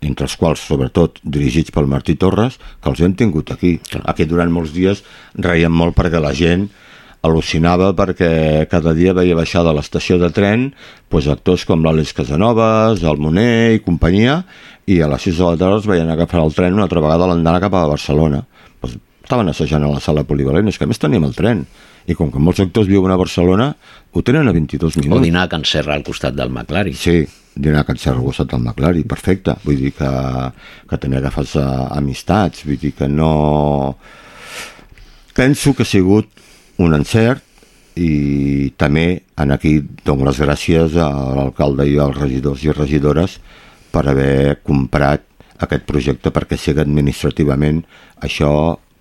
entre 0.00 0.28
els 0.28 0.36
quals, 0.38 0.62
sobretot, 0.62 1.18
dirigits 1.24 1.72
pel 1.74 1.88
Martí 1.90 2.14
Torres, 2.14 2.58
que 2.82 2.90
els 2.90 3.00
hem 3.02 3.14
tingut 3.18 3.50
aquí. 3.54 3.78
Aquí 4.04 4.28
durant 4.28 4.52
molts 4.52 4.74
dies 4.74 5.02
reiem 5.34 5.74
molt 5.74 5.96
perquè 5.98 6.20
la 6.22 6.34
gent 6.36 6.68
al·lucinava 7.26 7.90
perquè 7.98 8.66
cada 8.70 8.92
dia 8.94 9.14
veia 9.16 9.34
baixar 9.34 9.64
de 9.66 9.72
l'estació 9.74 10.20
de 10.22 10.30
tren 10.30 10.68
pues, 11.10 11.26
actors 11.26 11.64
com 11.66 11.82
l'Àlex 11.82 12.14
Casanovas, 12.14 13.02
el 13.02 13.18
Moner 13.18 13.74
i 13.74 13.82
companyia, 13.82 14.44
i 14.86 15.00
a 15.02 15.08
les 15.10 15.26
6 15.26 15.40
de 15.40 15.44
la 15.48 15.58
tarda 15.58 15.82
es 15.82 15.90
veien 15.90 16.10
agafar 16.14 16.44
el 16.44 16.54
tren 16.54 16.78
una 16.78 16.86
altra 16.86 17.02
vegada 17.02 17.26
l'andana 17.28 17.60
cap 17.64 17.74
a 17.74 17.86
Barcelona. 17.90 18.44
Pues, 18.80 18.96
estaven 19.24 19.50
assajant 19.50 19.84
a 19.84 19.90
la 19.92 20.00
sala 20.00 20.24
polivalent, 20.24 20.70
és 20.70 20.78
que 20.78 20.86
a 20.86 20.90
més 20.90 21.02
teníem 21.02 21.26
el 21.26 21.34
tren. 21.36 21.66
I 22.08 22.16
com 22.16 22.30
que 22.32 22.40
molts 22.40 22.62
actors 22.64 22.88
viuen 22.88 23.12
a 23.12 23.18
Barcelona, 23.20 23.68
ho 24.12 24.22
tenen 24.24 24.48
a 24.48 24.54
22 24.56 24.96
minuts. 25.02 25.18
O 25.18 25.24
dinar 25.24 25.44
a 25.44 25.52
Can 25.52 25.66
Serra 25.68 25.96
al 25.98 26.04
costat 26.06 26.36
del 26.36 26.48
McLaren. 26.48 26.96
Sí, 26.96 27.20
dinar 27.54 27.82
a 27.82 27.88
Can 27.88 28.00
Serra 28.00 28.22
al 28.22 28.28
costat 28.30 28.48
del 28.54 28.62
McLaren, 28.64 29.04
perfecte. 29.08 29.58
Vull 29.66 29.82
dir 29.82 29.92
que, 29.98 30.08
que 30.88 31.00
tenia 31.02 31.20
agafats 31.20 31.58
a, 31.60 31.68
amistats, 31.98 32.64
vull 32.68 32.80
dir 32.80 32.94
que 32.96 33.10
no... 33.12 33.98
Penso 35.36 35.74
que 35.76 35.84
ha 35.84 35.88
sigut 35.88 36.32
un 36.82 36.96
encert 36.96 37.44
i 37.98 38.72
també 38.78 39.06
en 39.38 39.52
aquí 39.54 39.76
dono 40.06 40.26
les 40.26 40.40
gràcies 40.40 40.96
a 40.98 41.08
l'alcalde 41.36 41.86
i 41.86 41.98
als 42.02 42.18
regidors 42.18 42.64
i 42.64 42.74
regidores 42.74 43.38
per 43.92 44.06
haver 44.10 44.60
comprat 44.66 45.24
aquest 45.64 45.86
projecte 45.86 46.32
perquè 46.34 46.58
sigui 46.58 46.82
administrativament 46.82 47.82
això 48.22 48.52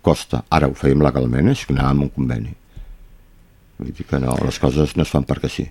costa. 0.02 0.44
Ara 0.50 0.70
ho 0.70 0.78
fèiem 0.78 1.04
legalment, 1.06 1.52
és 1.54 1.66
que 1.66 1.76
anàvem 1.76 2.08
un 2.08 2.16
conveni. 2.16 2.57
Vull 3.78 3.94
dir 3.94 4.08
que 4.10 4.20
no, 4.22 4.34
les 4.46 4.58
coses 4.62 4.96
no 4.98 5.06
es 5.06 5.12
fan 5.14 5.28
perquè 5.28 5.52
sí. 5.52 5.68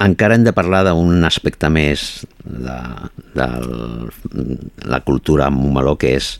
Encara 0.00 0.36
hem 0.38 0.46
de 0.46 0.54
parlar 0.56 0.84
d'un 0.86 1.24
aspecte 1.26 1.68
més 1.72 2.24
de, 2.44 2.78
de 3.36 3.48
la 4.88 5.02
cultura 5.04 5.50
en 5.50 5.58
Montmeló, 5.58 5.96
que 6.00 6.14
és 6.16 6.36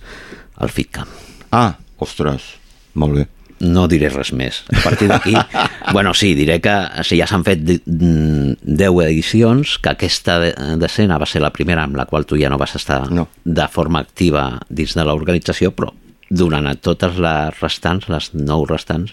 el 0.63 0.73
FitCamp. 0.73 1.11
Ah, 1.53 1.75
ostres, 2.01 2.55
molt 2.95 3.19
bé. 3.19 3.29
No 3.63 3.85
diré 3.87 4.09
res 4.11 4.33
més. 4.35 4.63
A 4.73 4.81
partir 4.83 5.07
d'aquí, 5.11 5.35
bueno, 5.95 6.15
sí, 6.19 6.33
diré 6.35 6.59
que 6.63 6.75
sí, 7.07 7.19
ja 7.21 7.29
s'han 7.31 7.45
fet 7.47 7.63
10 7.63 9.03
edicions, 9.07 9.77
que 9.83 9.93
aquesta 9.93 10.39
decena 10.81 11.21
va 11.23 11.29
ser 11.31 11.45
la 11.45 11.53
primera 11.55 11.85
amb 11.87 11.99
la 11.99 12.09
qual 12.11 12.27
tu 12.27 12.41
ja 12.41 12.51
no 12.51 12.59
vas 12.59 12.75
estar 12.79 13.05
no. 13.13 13.29
de 13.45 13.69
forma 13.71 14.03
activa 14.03 14.47
dins 14.69 14.97
de 14.99 15.07
l'organització, 15.07 15.75
però 15.77 15.93
durant 16.33 16.71
totes 16.81 17.21
les 17.21 17.61
restants, 17.61 18.09
les 18.09 18.33
nou 18.35 18.65
restants, 18.67 19.13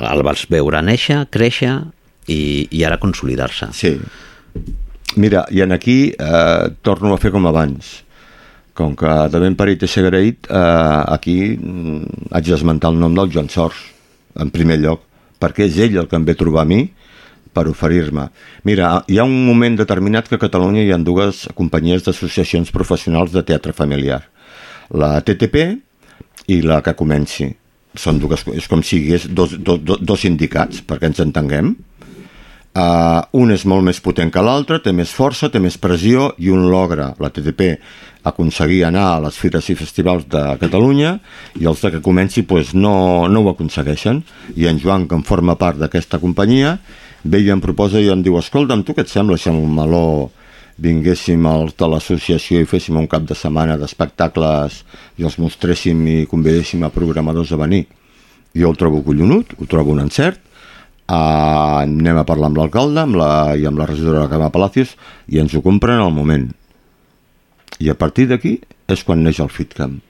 el 0.00 0.24
vas 0.26 0.46
veure 0.50 0.80
néixer, 0.82 1.24
créixer 1.30 1.74
i, 2.26 2.66
i 2.70 2.84
ara 2.84 2.98
consolidar-se. 3.02 3.70
Sí. 3.76 3.94
Mira, 5.20 5.44
i 5.54 5.62
en 5.62 5.72
aquí 5.72 5.98
eh, 6.10 6.70
torno 6.82 7.14
a 7.14 7.20
fer 7.22 7.30
com 7.34 7.46
abans. 7.46 8.00
Com 8.74 8.96
que 8.98 9.10
de 9.30 9.38
ben 9.38 9.54
parit 9.54 9.84
ser 9.86 10.02
agraït, 10.02 10.48
eh, 10.50 11.02
aquí 11.14 11.38
mm, 11.54 12.30
haig 12.34 12.50
d'esmentar 12.50 12.90
el 12.90 12.98
nom 12.98 13.14
del 13.14 13.30
Joan 13.30 13.50
Sors, 13.52 13.78
en 14.34 14.50
primer 14.50 14.80
lloc, 14.82 15.04
perquè 15.38 15.68
és 15.68 15.78
ell 15.78 16.00
el 16.02 16.10
que 16.10 16.18
em 16.18 16.26
ve 16.26 16.34
trobar 16.38 16.64
a 16.64 16.68
mi 16.68 16.88
per 17.54 17.68
oferir-me. 17.70 18.26
Mira, 18.66 19.04
hi 19.06 19.20
ha 19.20 19.26
un 19.28 19.44
moment 19.46 19.78
determinat 19.78 20.26
que 20.26 20.40
a 20.40 20.42
Catalunya 20.42 20.82
hi 20.82 20.90
ha 20.90 20.98
dues 20.98 21.44
companyies 21.54 22.02
d'associacions 22.02 22.74
professionals 22.74 23.30
de 23.30 23.44
teatre 23.46 23.72
familiar. 23.76 24.24
La 24.90 25.20
TTP 25.22 25.68
i 26.50 26.60
la 26.66 26.82
que 26.82 26.96
comenci. 26.98 27.52
Són 27.94 28.18
dues, 28.18 28.42
és 28.54 28.66
com 28.70 28.82
si 28.82 28.98
hi 28.98 29.02
hagués 29.04 29.28
dos, 29.30 29.54
dos, 29.62 29.80
dos, 30.00 30.20
sindicats, 30.20 30.82
perquè 30.86 31.10
ens 31.12 31.22
entenguem. 31.22 31.74
Uh, 32.74 33.22
un 33.38 33.54
és 33.54 33.62
molt 33.70 33.86
més 33.86 34.00
potent 34.02 34.32
que 34.34 34.42
l'altre, 34.42 34.80
té 34.82 34.90
més 34.90 35.12
força, 35.14 35.46
té 35.46 35.60
més 35.62 35.76
pressió 35.78 36.32
i 36.42 36.50
un 36.50 36.64
logra, 36.72 37.12
la 37.22 37.30
TTP, 37.30 37.68
aconseguir 38.26 38.80
anar 38.88 39.04
a 39.12 39.20
les 39.26 39.38
fires 39.38 39.68
i 39.70 39.76
festivals 39.78 40.26
de 40.32 40.42
Catalunya 40.58 41.18
i 41.60 41.68
els 41.70 41.84
de 41.84 41.92
que 41.94 42.02
comenci 42.02 42.42
pues, 42.42 42.72
no, 42.74 43.28
no 43.30 43.44
ho 43.44 43.50
aconsegueixen. 43.52 44.24
I 44.56 44.66
en 44.72 44.80
Joan, 44.82 45.06
que 45.06 45.14
en 45.14 45.22
forma 45.22 45.54
part 45.60 45.78
d'aquesta 45.78 46.18
companyia, 46.18 46.78
ve 47.22 47.44
i 47.44 47.52
em 47.52 47.62
proposa 47.62 48.02
i 48.02 48.10
em 48.10 48.24
diu, 48.24 48.40
escolta'm, 48.40 48.82
tu 48.82 48.96
què 48.96 49.04
et 49.04 49.12
sembla 49.12 49.38
un 49.52 49.70
meló 49.76 50.06
vinguéssim 50.80 51.44
els 51.46 51.76
de 51.78 51.88
l'associació 51.88 52.62
i 52.62 52.68
féssim 52.68 52.96
un 52.98 53.06
cap 53.10 53.26
de 53.28 53.36
setmana 53.38 53.76
d'espectacles 53.78 54.80
i 55.18 55.26
els 55.26 55.38
mostréssim 55.38 56.00
i 56.10 56.16
convidéssim 56.30 56.82
a 56.82 56.92
programadors 56.94 57.52
a 57.52 57.60
venir. 57.60 57.84
Jo 58.54 58.70
el 58.70 58.78
trobo 58.78 59.02
collonut, 59.02 59.54
ho 59.58 59.66
trobo 59.70 59.94
un 59.94 60.02
encert, 60.02 60.40
uh, 61.08 61.82
anem 61.82 62.18
a 62.18 62.26
parlar 62.26 62.50
amb 62.50 62.58
l'alcalde 62.58 63.02
amb 63.02 63.18
la, 63.18 63.30
i 63.58 63.66
amb 63.66 63.78
la 63.78 63.86
regidora 63.90 64.24
de 64.24 64.32
Cama 64.32 64.50
Palacios 64.54 64.96
i 65.28 65.40
ens 65.42 65.54
ho 65.54 65.62
compren 65.62 66.02
al 66.02 66.14
moment. 66.14 66.50
I 67.78 67.90
a 67.90 67.98
partir 67.98 68.28
d'aquí 68.30 68.58
és 68.90 69.02
quan 69.04 69.22
neix 69.22 69.40
el 69.42 69.50
FitCamp. 69.50 70.00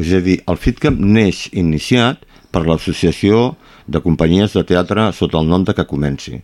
És 0.00 0.10
a 0.12 0.20
dir, 0.20 0.40
el 0.50 0.58
FitCamp 0.58 0.98
neix 0.98 1.46
iniciat 1.52 2.24
per 2.52 2.64
l'associació 2.66 3.54
de 3.86 4.00
companyies 4.02 4.54
de 4.56 4.64
teatre 4.66 5.10
sota 5.12 5.38
el 5.40 5.48
nom 5.48 5.64
de 5.64 5.74
Que 5.76 5.86
Comenci. 5.86 6.40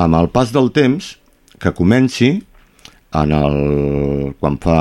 Amb 0.00 0.18
el 0.18 0.30
pas 0.34 0.52
del 0.52 0.72
temps, 0.74 1.14
Que 1.60 1.72
Comenci, 1.76 2.42
en 3.14 3.34
el, 3.34 3.58
quan 4.40 4.58
fa 4.62 4.78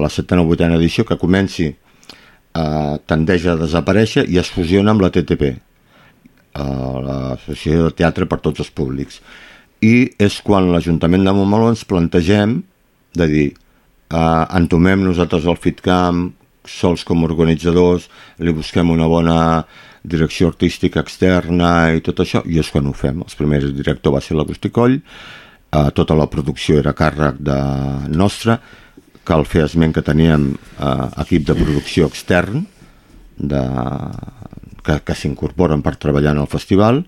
la 0.00 0.10
setena 0.12 0.44
o 0.44 0.48
vuitena 0.48 0.76
edició, 0.76 1.06
Que 1.08 1.18
Comenci 1.20 1.68
eh, 1.70 2.94
tendeix 3.08 3.46
a 3.46 3.56
desaparèixer 3.60 4.26
i 4.28 4.40
es 4.42 4.50
fusiona 4.52 4.94
amb 4.94 5.04
la 5.04 5.12
TTP, 5.14 5.54
a 6.60 6.66
l'Associació 7.04 7.88
de 7.88 7.96
Teatre 8.02 8.26
per 8.26 8.40
tots 8.44 8.62
els 8.64 8.72
públics. 8.74 9.20
I 9.80 10.10
és 10.20 10.40
quan 10.44 10.68
l'Ajuntament 10.72 11.24
de 11.24 11.32
Montmeló 11.32 11.70
ens 11.72 11.86
plantegem 11.88 12.58
de 13.16 13.28
dir 13.30 13.48
eh, 13.50 14.44
entomem 14.58 15.06
nosaltres 15.06 15.48
el 15.48 15.58
FitCamp 15.60 16.28
sols 16.68 17.04
com 17.08 17.22
a 17.22 17.28
organitzadors, 17.30 18.08
li 18.38 18.52
busquem 18.52 18.90
una 18.92 19.08
bona 19.08 19.38
direcció 20.02 20.50
artística 20.50 21.00
externa 21.00 21.90
i 21.96 22.02
tot 22.04 22.22
això, 22.22 22.42
i 22.46 22.60
és 22.60 22.70
quan 22.72 22.88
ho 22.88 22.94
fem. 22.96 23.22
Els 23.24 23.36
primers 23.36 23.70
director 23.76 24.14
va 24.14 24.22
ser 24.24 24.36
l'Agustí 24.36 24.70
Coll, 24.72 25.00
eh, 25.72 25.90
tota 25.94 26.16
la 26.18 26.28
producció 26.30 26.78
era 26.80 26.94
càrrec 26.96 27.40
de 27.40 27.58
nostra, 28.14 28.58
cal 29.24 29.44
fer 29.46 29.64
esment 29.66 29.94
que 29.94 30.04
teníem 30.04 30.52
eh, 30.54 31.08
equip 31.22 31.46
de 31.48 31.56
producció 31.58 32.08
extern, 32.10 32.64
de, 33.40 33.60
que, 34.84 35.00
que 35.04 35.16
s'incorporen 35.16 35.84
per 35.84 35.96
treballar 36.00 36.34
en 36.34 36.42
el 36.42 36.50
festival 36.50 37.04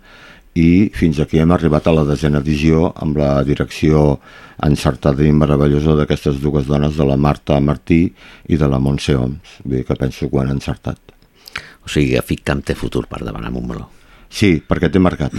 i 0.56 0.92
fins 0.96 1.20
aquí 1.20 1.40
hem 1.40 1.52
arribat 1.54 1.86
a 1.88 1.94
la 1.96 2.04
desena 2.08 2.42
edició 2.42 2.90
amb 3.00 3.16
la 3.20 3.34
direcció 3.48 4.18
encertada 4.64 5.24
i 5.24 5.32
meravellosa 5.32 5.96
d'aquestes 5.96 6.40
dues 6.42 6.68
dones 6.68 6.96
de 6.96 7.06
la 7.08 7.16
Marta 7.16 7.58
Martí 7.60 8.02
i 8.48 8.60
de 8.60 8.68
la 8.68 8.80
Montse 8.80 9.16
Oms 9.16 9.58
vull 9.64 9.78
dir 9.78 9.86
que 9.88 9.96
penso 9.96 10.28
que 10.28 10.36
ho 10.36 10.42
han 10.42 10.52
encertat. 10.52 11.00
O 11.82 11.90
sigui, 11.90 12.16
a 12.16 12.22
FitCamp 12.22 12.62
té 12.68 12.76
futur 12.78 13.06
per 13.10 13.22
davant 13.24 13.48
a 13.48 13.50
Montmeló. 13.52 13.88
Sí, 14.32 14.58
perquè 14.68 14.92
té 14.92 15.00
mercat 15.02 15.34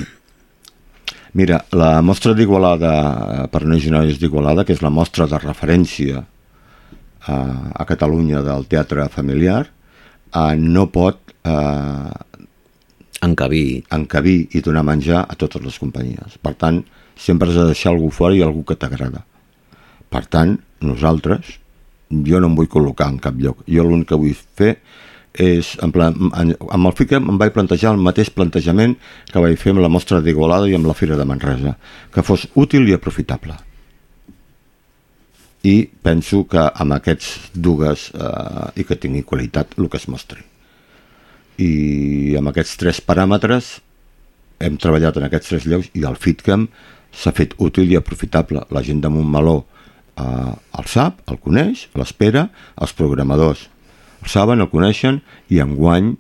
Mira, 1.34 1.64
la 1.74 1.98
mostra 2.06 2.36
d'Igualada 2.38 3.48
per 3.50 3.64
nois 3.66 3.86
i 3.88 3.92
noies 3.94 4.20
d'Igualada 4.22 4.66
que 4.68 4.76
és 4.76 4.84
la 4.86 4.92
mostra 4.94 5.26
de 5.26 5.40
referència 5.42 6.20
a, 6.22 7.38
a 7.74 7.86
Catalunya 7.90 8.44
del 8.46 8.68
teatre 8.70 9.08
familiar 9.10 9.64
eh, 9.66 10.54
no 10.60 10.86
pot 10.94 11.34
eh, 11.42 12.12
encabir. 13.26 13.84
encabir 13.90 14.38
i 14.54 14.62
donar 14.62 14.86
menjar 14.86 15.24
a 15.26 15.36
totes 15.36 15.64
les 15.64 15.80
companyies. 15.82 16.38
Per 16.38 16.54
tant, 16.54 16.84
sempre 17.18 17.50
has 17.50 17.58
de 17.58 17.66
deixar 17.72 17.94
algú 17.94 18.12
fora 18.14 18.36
i 18.38 18.44
algú 18.46 18.62
que 18.68 18.78
t'agrada. 18.78 19.24
Per 20.14 20.26
tant, 20.30 20.60
nosaltres, 20.86 21.58
jo 22.14 22.40
no 22.40 22.52
em 22.52 22.60
vull 22.60 22.70
col·locar 22.70 23.10
en 23.10 23.18
cap 23.18 23.40
lloc. 23.42 23.66
Jo 23.66 23.86
l'únic 23.88 24.12
que 24.12 24.20
vull 24.20 24.38
fer 24.38 24.76
és, 25.34 25.74
en 25.82 25.92
plan, 25.92 26.16
en, 26.38 26.54
amb 26.70 26.90
el 26.90 26.96
FICA 26.98 27.18
em 27.18 27.42
vaig 27.42 27.54
plantejar 27.56 27.96
el 27.96 28.02
mateix 28.06 28.30
plantejament 28.34 28.96
que 29.32 29.42
vaig 29.42 29.58
fer 29.58 29.74
amb 29.74 29.82
la 29.82 29.92
mostra 29.92 30.22
d'Igualada 30.22 30.70
i 30.70 30.78
amb 30.78 30.90
la 30.90 30.96
Fira 30.98 31.18
de 31.18 31.26
Manresa, 31.26 31.76
que 32.14 32.26
fos 32.26 32.48
útil 32.54 32.90
i 32.90 32.94
aprofitable. 32.94 33.58
I 35.64 35.76
penso 36.04 36.44
que 36.50 36.64
amb 36.70 36.98
aquests 36.98 37.54
dues 37.56 38.10
eh, 38.14 38.72
i 38.78 38.86
que 38.86 39.00
tingui 39.00 39.24
qualitat 39.24 39.78
el 39.80 39.88
que 39.90 40.02
es 40.02 40.10
mostri 40.12 40.44
i 41.62 42.34
amb 42.38 42.50
aquests 42.50 42.78
tres 42.82 43.02
paràmetres 43.06 43.78
hem 44.64 44.78
treballat 44.82 45.18
en 45.20 45.28
aquests 45.28 45.52
tres 45.52 45.68
llocs 45.70 45.90
i 45.94 46.06
el 46.08 46.18
FitCamp 46.18 46.70
s'ha 47.14 47.34
fet 47.36 47.54
útil 47.62 47.92
i 47.92 47.98
aprofitable. 48.00 48.64
La 48.74 48.82
gent 48.82 49.02
de 49.04 49.10
Montmeló 49.10 49.64
eh, 50.18 50.54
el 50.80 50.88
sap, 50.90 51.22
el 51.30 51.38
coneix, 51.38 51.88
l'espera, 52.00 52.48
els 52.82 52.94
programadors 52.98 53.68
el 54.24 54.30
saben, 54.32 54.64
el 54.64 54.72
coneixen 54.72 55.22
i 55.52 55.60
enguany 55.64 56.14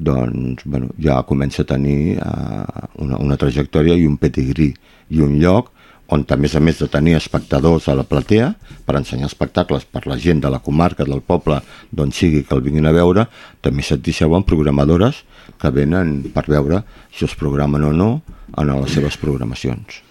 doncs, 0.00 0.64
bueno, 0.64 0.88
ja 0.96 1.20
comença 1.28 1.62
a 1.62 1.68
tenir 1.68 2.16
eh, 2.16 2.86
una, 3.04 3.20
una 3.20 3.36
trajectòria 3.36 3.98
i 4.00 4.08
un 4.08 4.16
pedigrí 4.16 4.72
i 5.10 5.20
un 5.20 5.36
lloc 5.42 5.68
on 6.10 6.24
a 6.26 6.36
més 6.40 6.56
a 6.56 6.60
més 6.60 6.80
de 6.80 6.88
tenir 6.90 7.14
espectadors 7.14 7.86
a 7.88 7.94
la 7.94 8.02
platea 8.02 8.48
per 8.86 8.96
ensenyar 8.98 9.28
espectacles 9.30 9.84
per 9.86 10.08
la 10.10 10.18
gent 10.18 10.40
de 10.42 10.50
la 10.50 10.58
comarca, 10.58 11.06
del 11.06 11.22
poble, 11.22 11.60
d'on 11.92 12.10
sigui 12.10 12.42
que 12.42 12.56
el 12.56 12.64
vinguin 12.66 12.90
a 12.90 12.96
veure, 12.96 13.28
també 13.62 13.86
se't 13.86 14.02
deixeuen 14.02 14.42
programadores 14.42 15.22
que 15.60 15.70
venen 15.70 16.32
per 16.34 16.48
veure 16.50 16.82
si 17.14 17.28
els 17.28 17.38
programen 17.38 17.86
o 17.86 17.92
no 17.94 18.12
en 18.58 18.74
les 18.74 18.96
seves 18.98 19.20
programacions. 19.22 20.02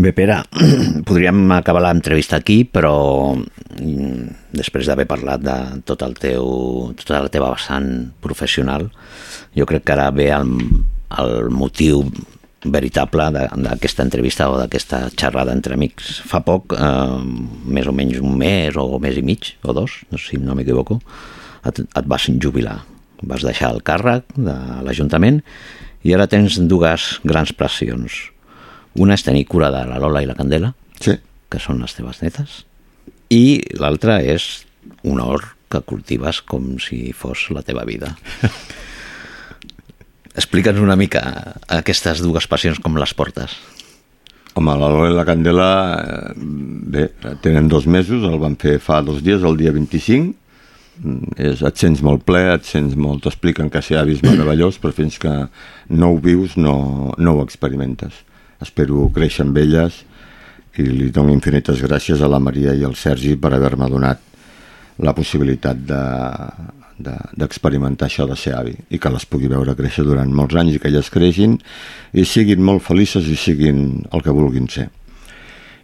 Bé, 0.00 0.14
Pere, 0.16 0.38
podríem 1.08 1.50
acabar 1.52 1.82
l'entrevista 1.84 2.38
aquí, 2.40 2.62
però 2.64 3.34
mm, 3.36 4.54
després 4.56 4.88
d'haver 4.88 5.04
parlat 5.10 5.42
de 5.44 5.56
tot 5.84 6.00
el 6.06 6.14
teu, 6.16 6.46
tota 6.96 7.18
la 7.26 7.32
teva 7.32 7.50
vessant 7.52 7.90
professional, 8.24 8.86
jo 9.52 9.66
crec 9.68 9.84
que 9.84 9.92
ara 9.92 10.06
ve 10.16 10.30
el, 10.32 10.54
el 11.20 11.52
motiu 11.52 12.06
veritable 12.64 13.28
d'aquesta 13.34 14.06
entrevista 14.06 14.48
o 14.48 14.56
d'aquesta 14.62 15.02
xerrada 15.12 15.52
entre 15.52 15.76
amics. 15.76 16.22
Fa 16.24 16.40
poc, 16.48 16.72
eh, 16.72 17.20
més 17.68 17.84
o 17.84 17.92
menys 17.92 18.24
un 18.24 18.40
mes 18.40 18.80
o 18.80 18.88
mes 19.04 19.20
i 19.20 19.26
mig, 19.26 19.52
o 19.68 19.76
dos, 19.76 20.00
no 20.08 20.16
sé 20.16 20.32
si 20.32 20.40
no 20.40 20.56
m'equivoco, 20.56 21.00
et, 21.68 21.84
et 21.84 22.08
vas 22.08 22.32
jubilar. 22.40 22.78
Vas 23.20 23.44
deixar 23.44 23.74
el 23.74 23.84
càrrec 23.84 24.32
de 24.32 24.56
l'Ajuntament 24.80 25.42
i 26.08 26.16
ara 26.16 26.30
tens 26.30 26.56
dues 26.56 27.18
grans 27.20 27.52
pressions. 27.52 28.30
Una 28.98 29.14
és 29.14 29.24
tenir 29.26 29.46
cura 29.46 29.70
de 29.70 29.84
la 29.86 30.00
Lola 30.02 30.24
i 30.24 30.28
la 30.28 30.36
Candela, 30.38 30.72
sí. 31.00 31.14
que 31.50 31.62
són 31.62 31.82
les 31.82 31.94
teves 31.94 32.22
netes, 32.24 32.62
i 33.30 33.60
l'altra 33.78 34.18
és 34.22 34.64
un 35.06 35.22
or 35.22 35.52
que 35.70 35.82
cultives 35.86 36.40
com 36.42 36.74
si 36.82 37.12
fos 37.14 37.46
la 37.54 37.62
teva 37.62 37.84
vida. 37.86 38.16
Explica'ns 40.40 40.80
una 40.82 40.98
mica 40.98 41.22
aquestes 41.70 42.22
dues 42.24 42.48
passions 42.50 42.80
com 42.82 42.98
les 42.98 43.14
portes. 43.14 43.54
Home, 44.58 44.74
la 44.74 44.90
Lola 44.90 45.12
i 45.12 45.14
la 45.14 45.26
Candela, 45.28 45.70
eh, 45.94 46.34
bé, 46.90 47.06
tenen 47.42 47.70
dos 47.70 47.86
mesos, 47.86 48.26
el 48.26 48.38
van 48.42 48.58
fer 48.58 48.80
fa 48.82 48.98
dos 49.06 49.22
dies, 49.22 49.46
el 49.46 49.58
dia 49.60 49.70
25, 49.74 50.34
Mm, 51.00 51.32
és, 51.40 51.60
et 51.64 51.80
sents 51.80 52.02
molt 52.04 52.26
ple, 52.28 52.42
et 52.52 52.66
sents 52.68 52.96
molt... 52.98 53.22
T'expliquen 53.24 53.70
que 53.72 53.80
s'hi 53.84 53.96
ha 53.96 54.04
vist 54.08 54.24
meravellós, 54.26 54.76
però 54.80 54.92
fins 54.92 55.16
que 55.20 55.32
no 55.88 56.10
ho 56.12 56.18
vius 56.20 56.58
no, 56.60 57.14
no 57.16 57.36
ho 57.36 57.44
experimentes. 57.46 58.20
Espero 58.60 59.08
créixer 59.14 59.44
amb 59.46 59.56
elles 59.58 60.02
i 60.78 60.82
li 60.86 61.10
dono 61.10 61.32
infinites 61.34 61.80
gràcies 61.82 62.20
a 62.22 62.28
la 62.30 62.38
Maria 62.40 62.72
i 62.76 62.84
al 62.86 62.94
Sergi 62.96 63.36
per 63.36 63.52
haver-me 63.56 63.88
donat 63.90 64.20
la 65.00 65.14
possibilitat 65.16 65.76
d'experimentar 67.00 68.06
de, 68.06 68.10
de, 68.10 68.12
això 68.12 68.26
de 68.28 68.36
ser 68.36 68.54
avi 68.56 68.74
i 68.92 68.98
que 69.00 69.10
les 69.12 69.24
pugui 69.26 69.48
veure 69.50 69.74
créixer 69.78 70.04
durant 70.06 70.30
molts 70.36 70.54
anys 70.60 70.76
i 70.76 70.80
que 70.82 70.88
elles 70.92 71.08
creixin 71.12 71.56
i 72.12 72.24
siguin 72.28 72.60
molt 72.64 72.82
felices 72.84 73.26
i 73.32 73.36
siguin 73.36 74.04
el 74.12 74.22
que 74.24 74.34
vulguin 74.36 74.68
ser. 74.68 74.88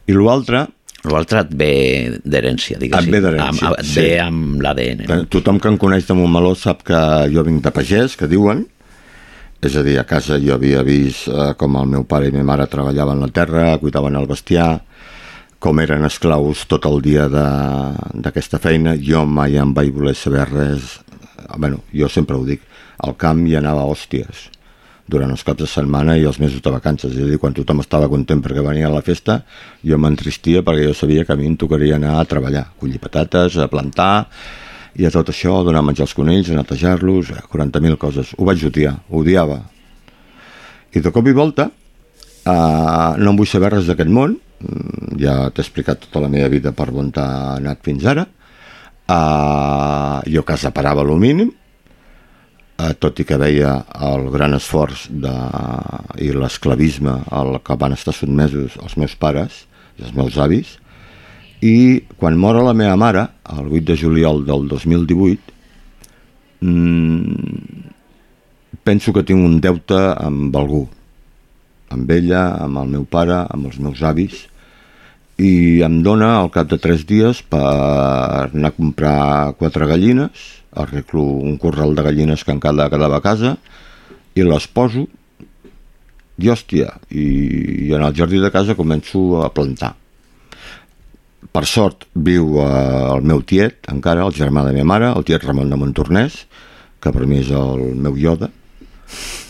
I 0.06 0.12
l'altre 0.16 0.66
L'altre 1.06 1.38
et 1.44 1.50
ve 1.54 2.18
d'herència, 2.26 2.78
diguéssim. 2.80 3.06
Et 3.06 3.12
ve 3.14 3.20
d'herència, 3.22 3.68
Amb- 3.68 3.76
Et 3.78 3.86
sí. 3.86 4.00
ve 4.00 4.14
amb 4.18 4.56
l'ADN. 4.64 5.04
Que 5.06 5.18
Tothom 5.30 5.60
que 5.62 5.68
em 5.70 5.76
coneix 5.78 6.02
de 6.08 6.14
Montmeló 6.18 6.50
sap 6.58 6.80
que 6.82 6.98
jo 7.30 7.44
vinc 7.46 7.62
de 7.62 7.70
pagès, 7.70 8.16
que 8.18 8.26
diuen, 8.26 8.64
és 9.62 9.76
a 9.76 9.82
dir, 9.82 9.96
a 9.98 10.04
casa 10.04 10.38
jo 10.42 10.54
havia 10.54 10.82
vist 10.84 11.28
eh, 11.28 11.52
com 11.58 11.76
el 11.80 11.88
meu 11.94 12.04
pare 12.08 12.28
i 12.28 12.34
ma 12.34 12.44
mare 12.52 12.66
treballaven 12.70 13.22
la 13.22 13.30
terra, 13.32 13.78
cuidaven 13.80 14.16
el 14.18 14.28
bestiar, 14.28 14.82
com 15.58 15.80
eren 15.80 16.04
esclaus 16.04 16.66
tot 16.68 16.84
el 16.86 17.00
dia 17.02 17.28
d'aquesta 17.30 18.60
feina, 18.60 18.96
jo 19.00 19.24
mai 19.24 19.56
em 19.56 19.72
vaig 19.74 19.94
voler 19.94 20.14
saber 20.14 20.44
res, 20.50 20.98
eh, 21.08 21.56
bueno, 21.56 21.80
jo 21.92 22.08
sempre 22.12 22.36
ho 22.36 22.44
dic, 22.44 22.60
al 22.98 23.16
camp 23.16 23.46
hi 23.46 23.56
anava 23.56 23.86
hòsties, 23.88 24.50
durant 25.08 25.30
els 25.30 25.44
caps 25.46 25.62
de 25.62 25.70
setmana 25.70 26.16
i 26.18 26.26
els 26.26 26.38
mesos 26.42 26.60
de 26.62 26.70
vacances, 26.74 27.14
és 27.14 27.24
a 27.24 27.30
dir, 27.30 27.40
quan 27.40 27.54
tothom 27.56 27.80
estava 27.80 28.10
content 28.12 28.42
perquè 28.42 28.62
venia 28.62 28.90
a 28.90 28.94
la 28.94 29.04
festa, 29.06 29.40
jo 29.86 29.98
m'entristia 29.98 30.64
perquè 30.66 30.88
jo 30.90 30.94
sabia 30.98 31.24
que 31.24 31.32
a 31.32 31.38
mi 31.38 31.46
em 31.48 31.56
tocaria 31.56 31.96
anar 31.96 32.18
a 32.20 32.28
treballar, 32.28 32.66
collir 32.80 33.00
patates, 33.00 33.56
a 33.56 33.70
plantar, 33.72 34.26
i 34.96 35.04
a 35.04 35.12
tot 35.12 35.28
això, 35.32 35.58
donar 35.64 35.82
menjar 35.84 36.06
als 36.06 36.14
conills, 36.16 36.48
netejar-los, 36.52 37.32
eh, 37.34 37.42
40.000 37.52 37.98
coses. 38.00 38.32
Ho 38.38 38.46
vaig 38.48 38.64
odiar, 38.64 38.96
ho 39.10 39.20
odiava. 39.20 39.60
I 40.92 41.02
de 41.04 41.12
cop 41.12 41.26
i 41.28 41.34
volta, 41.36 41.68
eh, 41.68 43.12
no 43.18 43.30
em 43.30 43.36
vull 43.36 43.50
saber 43.50 43.72
res 43.74 43.86
d'aquest 43.90 44.08
món, 44.08 44.38
mm, 44.60 45.18
ja 45.20 45.50
t'he 45.50 45.62
explicat 45.62 46.00
tota 46.00 46.20
la 46.20 46.32
meva 46.32 46.48
vida 46.48 46.72
per 46.72 46.88
on 46.90 47.12
t'ha 47.12 47.56
anat 47.56 47.82
fins 47.82 48.04
ara, 48.04 48.26
eh, 49.08 50.20
jo 50.32 50.40
a 50.40 50.48
casa 50.48 50.70
parava 50.70 51.02
el 51.02 51.16
mínim, 51.18 51.52
eh, 52.78 52.94
tot 52.98 53.20
i 53.20 53.24
que 53.24 53.36
veia 53.36 53.84
el 54.00 54.30
gran 54.30 54.54
esforç 54.54 55.08
de, 55.10 55.34
i 56.18 56.32
l'esclavisme 56.32 57.22
al 57.30 57.60
que 57.62 57.76
van 57.76 57.92
estar 57.92 58.14
sotmesos 58.14 58.76
els 58.82 58.96
meus 58.96 59.14
pares 59.14 59.66
i 59.98 60.04
els 60.04 60.14
meus 60.14 60.36
avis, 60.38 60.78
i 61.66 61.74
quan 62.20 62.38
mor 62.38 62.58
la 62.62 62.74
meva 62.76 62.96
mare, 63.00 63.26
el 63.56 63.70
8 63.72 63.84
de 63.90 63.96
juliol 63.98 64.44
del 64.46 64.68
2018, 64.68 65.54
mmm, 66.60 67.86
penso 68.86 69.12
que 69.12 69.24
tinc 69.26 69.42
un 69.42 69.58
deute 69.62 69.98
amb 70.14 70.54
algú, 70.56 70.84
amb 71.90 72.10
ella, 72.10 72.44
amb 72.62 72.82
el 72.82 72.92
meu 72.96 73.06
pare, 73.08 73.40
amb 73.50 73.70
els 73.70 73.80
meus 73.82 74.02
avis, 74.06 74.44
i 75.36 75.82
em 75.84 76.00
dona 76.04 76.36
al 76.38 76.52
cap 76.52 76.68
de 76.70 76.78
tres 76.80 77.04
dies 77.08 77.42
per 77.44 77.60
anar 77.60 78.70
a 78.72 78.76
comprar 78.76 79.18
quatre 79.58 79.88
gallines, 79.90 80.46
arreglo 80.72 81.24
un 81.50 81.58
corral 81.60 81.94
de 81.96 82.04
gallines 82.06 82.44
que 82.44 82.54
encara 82.54 82.90
quedava 82.92 83.20
a 83.20 83.24
casa, 83.24 83.56
i 84.36 84.44
les 84.44 84.66
poso, 84.68 85.06
i 86.36 86.50
hòstia, 86.52 86.98
i, 87.10 87.26
i 87.88 87.94
en 87.96 88.04
el 88.04 88.16
jardí 88.16 88.40
de 88.42 88.52
casa 88.52 88.76
començo 88.76 89.40
a 89.42 89.52
plantar. 89.52 89.94
Per 91.52 91.64
sort 91.68 92.06
viu 92.14 92.58
eh, 92.62 92.68
el 93.12 93.26
meu 93.26 93.42
tiet, 93.46 93.82
encara, 93.92 94.24
el 94.26 94.34
germà 94.36 94.64
de 94.64 94.72
la 94.72 94.78
meva 94.78 94.90
mare, 94.94 95.10
el 95.12 95.26
tiet 95.28 95.44
Ramon 95.44 95.72
de 95.72 95.78
Montornès, 95.80 96.44
que 97.02 97.12
per 97.12 97.26
mi 97.28 97.42
és 97.42 97.52
el 97.54 97.92
meu 98.06 98.16
ioda, 98.18 98.50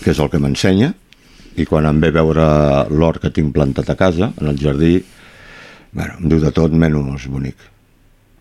que 0.03 0.13
és 0.13 0.21
el 0.21 0.33
que 0.33 0.41
m'ensenya, 0.43 0.93
i 1.57 1.65
quan 1.65 1.87
em 1.89 2.03
ve 2.03 2.11
veure 2.13 2.45
l'hort 2.93 3.23
que 3.23 3.33
tinc 3.33 3.55
plantat 3.55 3.95
a 3.95 3.97
casa, 3.97 4.33
en 4.37 4.53
el 4.53 4.61
jardí, 4.61 4.99
bueno, 5.93 6.19
em 6.21 6.29
diu 6.29 6.43
de 6.43 6.53
tot 6.53 6.75
menys 6.75 7.31
bonic 7.33 7.73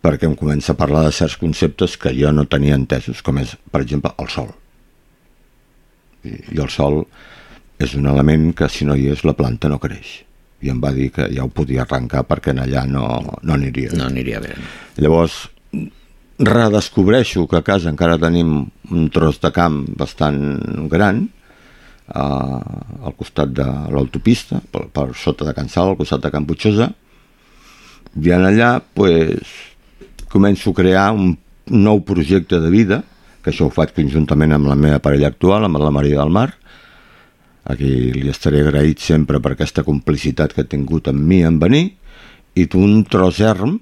perquè 0.05 0.27
em 0.29 0.35
comença 0.37 0.73
a 0.75 0.77
parlar 0.77 1.01
de 1.07 1.13
certs 1.17 1.39
conceptes 1.41 1.95
que 1.97 2.13
jo 2.13 2.29
no 2.33 2.45
tenia 2.45 2.77
entesos, 2.77 3.23
com 3.25 3.39
és, 3.41 3.55
per 3.73 3.81
exemple, 3.81 4.11
el 4.21 4.29
sol. 4.29 4.51
I, 6.21 6.35
i 6.53 6.61
el 6.61 6.69
sol 6.73 7.01
és 7.81 7.95
un 7.97 8.05
element 8.11 8.51
que 8.57 8.69
si 8.69 8.85
no 8.85 8.95
hi 8.95 9.09
és 9.15 9.25
la 9.25 9.33
planta 9.37 9.71
no 9.71 9.81
creix. 9.81 10.19
I 10.65 10.71
em 10.73 10.81
va 10.81 10.91
dir 10.95 11.11
que 11.13 11.27
ja 11.29 11.45
ho 11.45 11.51
podia 11.53 11.83
arrencar 11.85 12.23
perquè 12.25 12.55
en 12.55 12.63
allà 12.63 12.85
no, 12.89 13.05
no 13.41 13.53
aniria 13.53 13.91
bé. 13.91 13.99
No 13.99 14.09
aniria 14.09 14.41
bé. 14.41 14.55
Llavors, 14.97 15.43
redescobreixo 16.39 17.45
que 17.47 17.61
a 17.61 17.65
casa 17.65 17.91
encara 17.91 18.17
tenim 18.19 18.57
un 18.91 19.09
tros 19.13 19.39
de 19.43 19.51
camp 19.55 19.83
bastant 19.99 20.39
gran, 20.91 21.27
eh, 22.09 22.19
al 22.19 23.15
costat 23.17 23.53
de 23.55 23.67
l'autopista, 23.93 24.59
per, 24.71 24.87
per 24.91 25.09
sota 25.15 25.47
de 25.47 25.55
Can 25.55 25.69
Sal, 25.71 25.93
al 25.93 25.99
costat 25.99 26.25
de 26.25 26.33
Can 26.33 26.47
Puigjosa, 26.49 26.91
i 28.15 28.31
en 28.31 28.45
allà 28.47 28.77
pues, 28.95 29.55
començo 30.31 30.71
a 30.71 30.79
crear 30.81 31.09
un 31.15 31.35
nou 31.71 32.01
projecte 32.07 32.59
de 32.61 32.71
vida, 32.71 33.03
que 33.43 33.51
això 33.53 33.67
ho 33.67 33.73
faig 33.73 33.93
conjuntament 33.93 34.55
amb 34.55 34.69
la 34.71 34.77
meva 34.79 35.01
parella 35.03 35.29
actual, 35.29 35.67
amb 35.67 35.77
la 35.81 35.93
Maria 35.93 36.21
del 36.21 36.33
Mar, 36.33 36.49
a 37.65 37.75
qui 37.77 37.91
li 38.13 38.29
estaré 38.29 38.61
agraït 38.61 39.01
sempre 39.01 39.41
per 39.41 39.55
aquesta 39.55 39.83
complicitat 39.83 40.53
que 40.53 40.65
ha 40.65 40.69
tingut 40.69 41.09
amb 41.09 41.21
mi 41.25 41.41
en 41.45 41.57
venir, 41.61 41.85
i 42.55 42.67
un 42.77 43.01
tros 43.09 43.41
erm, 43.43 43.79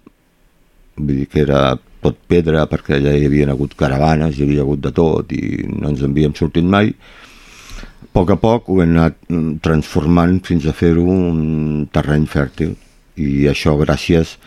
vull 0.95 1.19
dir 1.19 1.27
que 1.29 1.43
era 1.43 1.73
tot 2.03 2.17
pedra 2.27 2.65
perquè 2.67 2.97
allà 2.97 3.13
hi 3.15 3.27
havia 3.27 3.51
hagut 3.53 3.75
caravanes, 3.79 4.37
hi 4.37 4.47
havia 4.47 4.63
hagut 4.65 4.81
de 4.83 4.91
tot 4.95 5.31
i 5.35 5.43
no 5.67 5.91
ens 5.91 6.01
en 6.01 6.11
havíem 6.11 6.33
sortit 6.35 6.65
mai, 6.65 6.93
a 6.93 8.09
poc 8.13 8.33
a 8.33 8.37
poc 8.39 8.67
ho 8.69 8.79
hem 8.83 8.95
anat 8.95 9.19
mm, 9.29 9.59
transformant 9.65 10.39
fins 10.47 10.67
a 10.67 10.73
fer-ho 10.75 11.05
un 11.07 11.87
terreny 11.93 12.27
fèrtil. 12.29 12.75
I 13.17 13.47
això 13.49 13.75
gràcies 13.79 14.37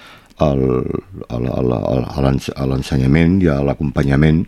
al, 0.42 0.62
a 1.30 2.66
l'ensenyament 2.66 3.40
i 3.42 3.50
a 3.50 3.60
l'acompanyament 3.66 4.44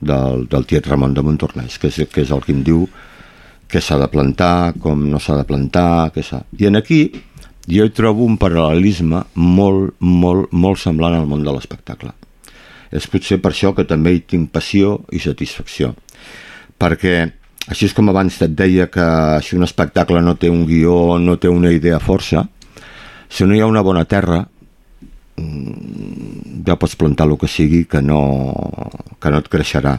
del, 0.00 0.46
del 0.50 0.66
tiet 0.66 0.88
Ramon 0.90 1.14
de 1.14 1.22
Montornès, 1.22 1.78
que 1.78 1.90
és, 1.92 2.02
que 2.12 2.24
és 2.24 2.32
el 2.34 2.42
que 2.44 2.54
em 2.54 2.62
diu 2.66 2.86
què 3.70 3.82
s'ha 3.82 3.98
de 3.98 4.08
plantar, 4.10 4.74
com 4.82 5.06
no 5.10 5.20
s'ha 5.22 5.36
de 5.40 5.46
plantar, 5.48 6.12
què 6.14 6.22
s'ha... 6.22 6.42
I 6.58 6.68
en 6.70 6.78
aquí 6.78 7.00
jo 7.66 7.86
hi 7.86 7.90
trobo 7.94 8.24
un 8.26 8.36
paral·lelisme 8.38 9.24
molt, 9.34 9.96
molt, 9.98 10.52
molt 10.52 10.78
semblant 10.78 11.16
al 11.16 11.26
món 11.26 11.42
de 11.42 11.54
l'espectacle. 11.54 12.12
És 12.94 13.08
potser 13.10 13.40
per 13.42 13.50
això 13.50 13.72
que 13.74 13.86
també 13.88 14.14
hi 14.14 14.22
tinc 14.22 14.52
passió 14.54 15.00
i 15.10 15.18
satisfacció. 15.22 15.92
Perquè, 16.78 17.16
així 17.66 17.88
és 17.88 17.94
com 17.96 18.12
abans 18.12 18.38
et 18.46 18.54
deia 18.54 18.86
que 18.92 19.06
si 19.42 19.58
un 19.58 19.66
espectacle 19.66 20.22
no 20.22 20.36
té 20.38 20.50
un 20.52 20.62
guió, 20.68 21.18
no 21.18 21.34
té 21.42 21.50
una 21.50 21.72
idea 21.74 21.98
força, 21.98 22.46
si 23.28 23.44
no 23.44 23.56
hi 23.56 23.60
ha 23.60 23.66
una 23.66 23.82
bona 23.82 24.04
terra, 24.06 24.44
mm, 25.36 26.62
ja 26.66 26.78
pots 26.78 26.94
plantar 26.94 27.26
el 27.26 27.34
que 27.40 27.50
sigui 27.50 27.84
que 27.90 28.02
no, 28.02 28.22
que 29.18 29.32
no 29.34 29.42
et 29.42 29.50
creixerà. 29.50 29.98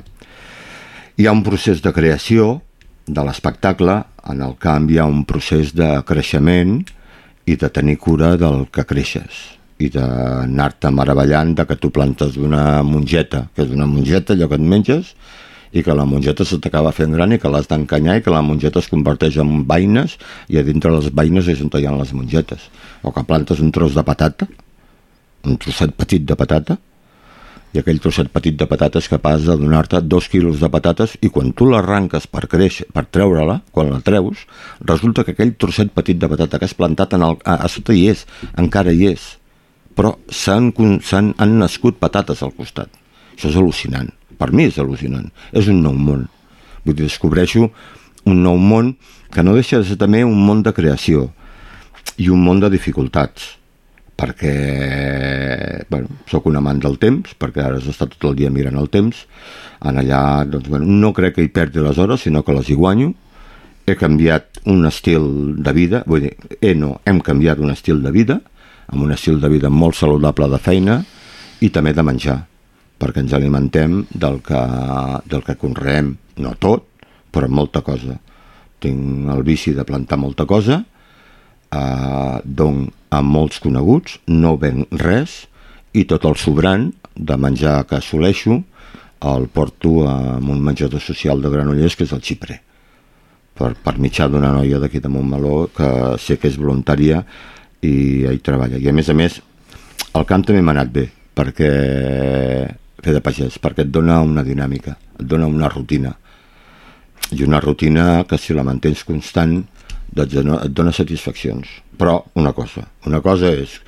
Hi 1.17 1.27
ha 1.27 1.35
un 1.35 1.43
procés 1.43 1.81
de 1.83 1.91
creació 1.91 2.61
de 3.07 3.23
l'espectacle, 3.23 3.97
en 4.27 4.43
el 4.43 4.55
canvi 4.59 4.97
hi 4.97 5.01
ha 5.01 5.07
un 5.07 5.23
procés 5.27 5.73
de 5.75 5.87
creixement 6.07 6.81
i 7.47 7.55
de 7.55 7.69
tenir 7.71 7.97
cura 8.03 8.35
del 8.39 8.65
que 8.71 8.83
creixes 8.87 9.57
i 9.79 9.89
d'anar-te 9.93 10.89
meravellant 10.91 11.53
de 11.55 11.65
que 11.69 11.77
tu 11.77 11.91
plantes 11.93 12.37
una 12.41 12.81
mongeta, 12.83 13.45
que 13.53 13.63
és 13.63 13.73
una 13.73 13.85
mongeta 13.85 14.33
allò 14.33 14.47
que 14.49 14.57
et 14.57 14.65
menges, 14.73 15.13
i 15.71 15.83
que 15.83 15.93
la 15.93 16.05
mongeta 16.07 16.45
se 16.47 16.57
t'acaba 16.63 16.93
fent 16.95 17.13
gran 17.13 17.35
i 17.35 17.39
que 17.39 17.49
l'has 17.51 17.67
d'encanyar 17.69 18.17
i 18.17 18.23
que 18.25 18.33
la 18.33 18.41
mongeta 18.41 18.79
es 18.81 18.87
converteix 18.89 19.37
en 19.43 19.63
vaines 19.69 20.15
i 20.49 20.57
a 20.57 20.63
dintre 20.65 20.91
les 20.93 21.11
vaines 21.13 21.47
és 21.51 21.61
on 21.61 21.71
hi 21.73 21.85
ha 21.85 21.95
les 21.95 22.13
mongetes. 22.13 22.69
O 23.03 23.11
que 23.11 23.23
plantes 23.23 23.59
un 23.59 23.71
tros 23.71 23.93
de 23.93 24.03
patata, 24.03 24.47
un 25.45 25.57
trosset 25.61 25.93
petit 25.93 26.25
de 26.25 26.35
patata, 26.35 26.77
i 27.77 27.81
aquell 27.83 27.99
trosset 28.01 28.31
petit 28.33 28.55
de 28.57 28.65
patata 28.65 28.97
és 28.97 29.07
capaç 29.11 29.43
de 29.45 29.55
donar-te 29.61 29.99
dos 30.01 30.25
quilos 30.31 30.57
de 30.63 30.69
patates 30.73 31.13
i 31.21 31.29
quan 31.29 31.51
tu 31.53 31.67
l'arranques 31.69 32.25
per 32.27 32.47
créixer, 32.49 32.87
per 32.93 33.03
treure-la, 33.05 33.59
quan 33.71 33.91
la 33.93 33.99
treus, 34.01 34.47
resulta 34.81 35.23
que 35.23 35.35
aquell 35.35 35.53
trosset 35.61 35.91
petit 35.93 36.17
de 36.17 36.29
patata 36.31 36.57
que 36.57 36.65
has 36.65 36.73
plantat 36.77 37.13
en 37.13 37.25
el, 37.27 37.37
a, 37.45 37.59
a 37.61 37.69
sota 37.69 37.93
hi 37.93 38.07
és, 38.09 38.25
encara 38.57 38.93
hi 38.95 39.11
és, 39.11 39.27
però 39.93 40.15
s'han 40.29 40.71
s'han- 41.05 41.35
han 41.37 41.53
nascut 41.61 41.99
patates 42.01 42.41
al 42.41 42.55
costat. 42.57 42.89
Això 43.35 43.51
és 43.51 43.59
al·lucinant. 43.61 44.09
Per 44.37 44.49
mi 44.53 44.65
és 44.69 44.77
al·lucinant. 44.81 45.29
És 45.53 45.67
un 45.69 45.83
nou 45.85 45.93
món. 45.93 46.27
Vull 46.85 46.95
dir, 46.97 47.05
descobreixo 47.05 47.69
un 48.25 48.41
nou 48.43 48.57
món 48.57 48.95
que 49.33 49.43
no 49.45 49.53
deixa 49.53 49.79
de 49.81 49.85
ser 49.85 49.97
també 50.01 50.23
un 50.25 50.37
món 50.45 50.63
de 50.65 50.73
creació 50.73 51.27
i 52.17 52.29
un 52.33 52.41
món 52.41 52.59
de 52.63 52.69
dificultats 52.73 53.53
perquè 54.17 55.85
bueno, 55.89 56.09
sóc 56.29 56.49
un 56.49 56.57
amant 56.57 56.81
del 56.81 56.97
temps, 57.01 57.35
perquè 57.37 57.63
ara 57.63 57.77
has 57.77 57.87
estat 57.89 58.15
tot 58.15 58.31
el 58.31 58.37
dia 58.39 58.51
mirant 58.53 58.79
el 58.81 58.89
temps, 58.89 59.23
en 59.85 60.01
allà 60.01 60.43
doncs, 60.49 60.67
bueno, 60.71 60.89
no 60.89 61.13
crec 61.13 61.37
que 61.37 61.45
hi 61.45 61.53
perdi 61.53 61.83
les 61.85 61.97
hores, 62.01 62.25
sinó 62.25 62.43
que 62.43 62.55
les 62.57 62.69
hi 62.69 62.77
guanyo, 62.77 63.13
he 63.87 63.95
canviat 63.95 64.59
un 64.67 64.85
estil 64.89 65.55
de 65.63 65.73
vida, 65.73 66.03
vull 66.09 66.25
dir, 66.25 66.33
he 66.59 66.73
no, 66.75 66.97
hem 67.07 67.21
canviat 67.23 67.61
un 67.63 67.71
estil 67.71 68.01
de 68.03 68.11
vida, 68.11 68.41
amb 68.87 69.05
un 69.05 69.13
estil 69.15 69.39
de 69.39 69.51
vida 69.51 69.69
molt 69.71 69.95
saludable 69.99 70.49
de 70.51 70.59
feina 70.59 70.97
i 71.63 71.69
també 71.73 71.93
de 71.95 72.03
menjar, 72.03 72.41
perquè 72.99 73.23
ens 73.23 73.35
alimentem 73.37 74.01
del 74.11 74.41
que, 74.43 74.59
del 75.29 75.45
que 75.45 75.55
conreem, 75.61 76.15
no 76.43 76.53
tot, 76.59 76.89
però 77.31 77.47
molta 77.47 77.83
cosa. 77.85 78.17
Tinc 78.81 79.31
el 79.33 79.43
vici 79.45 79.73
de 79.73 79.85
plantar 79.87 80.19
molta 80.19 80.45
cosa, 80.49 80.81
eh, 81.71 82.37
don 82.43 82.85
a 83.09 83.21
molts 83.23 83.61
coneguts, 83.63 84.19
no 84.27 84.55
venc 84.59 84.91
res, 85.01 85.45
i 85.93 86.05
tot 86.05 86.25
el 86.27 86.37
sobrant 86.37 86.91
de 87.15 87.37
menjar 87.39 87.81
que 87.89 87.97
assoleixo 87.97 88.61
el 89.25 89.47
porto 89.49 90.03
a 90.07 90.37
un 90.37 90.61
menjador 90.61 91.01
social 91.01 91.41
de 91.41 91.49
Granollers, 91.49 91.95
que 91.97 92.05
és 92.05 92.13
el 92.13 92.21
Xipre 92.21 92.59
per, 93.57 93.73
per 93.81 93.97
mitjà 93.97 94.27
d'una 94.29 94.53
noia 94.53 94.79
d'aquí 94.81 95.01
de 95.01 95.09
Montmeló 95.09 95.67
que 95.73 95.89
sé 96.21 96.37
que 96.37 96.51
és 96.51 96.59
voluntària 96.61 97.23
i 97.81 98.25
hi 98.29 98.41
treballa. 98.45 98.77
I 98.77 98.89
a 98.89 98.93
més 98.93 99.09
a 99.09 99.15
més, 99.17 99.41
El 100.17 100.25
camp 100.25 100.41
també 100.47 100.63
m'ha 100.65 100.73
anat 100.73 100.89
bé, 100.93 101.03
perquè 101.37 101.67
fer 103.03 103.13
de 103.13 103.19
pagès, 103.21 103.59
perquè 103.61 103.83
et 103.85 103.91
dona 103.93 104.15
una 104.25 104.41
dinàmica, 104.41 104.95
et 105.19 105.27
dona 105.29 105.45
una 105.45 105.69
rutina. 105.69 106.15
I 107.35 107.43
una 107.45 107.59
rutina 107.61 108.23
que 108.25 108.39
si 108.41 108.55
la 108.55 108.63
mantens 108.65 109.03
constant 109.05 109.59
doncs 110.13 110.37
et 110.39 110.73
dona, 110.73 110.93
satisfaccions. 110.95 111.67
Però 111.97 112.19
una 112.35 112.53
cosa, 112.53 112.85
una 113.05 113.21
cosa 113.21 113.51
és 113.51 113.79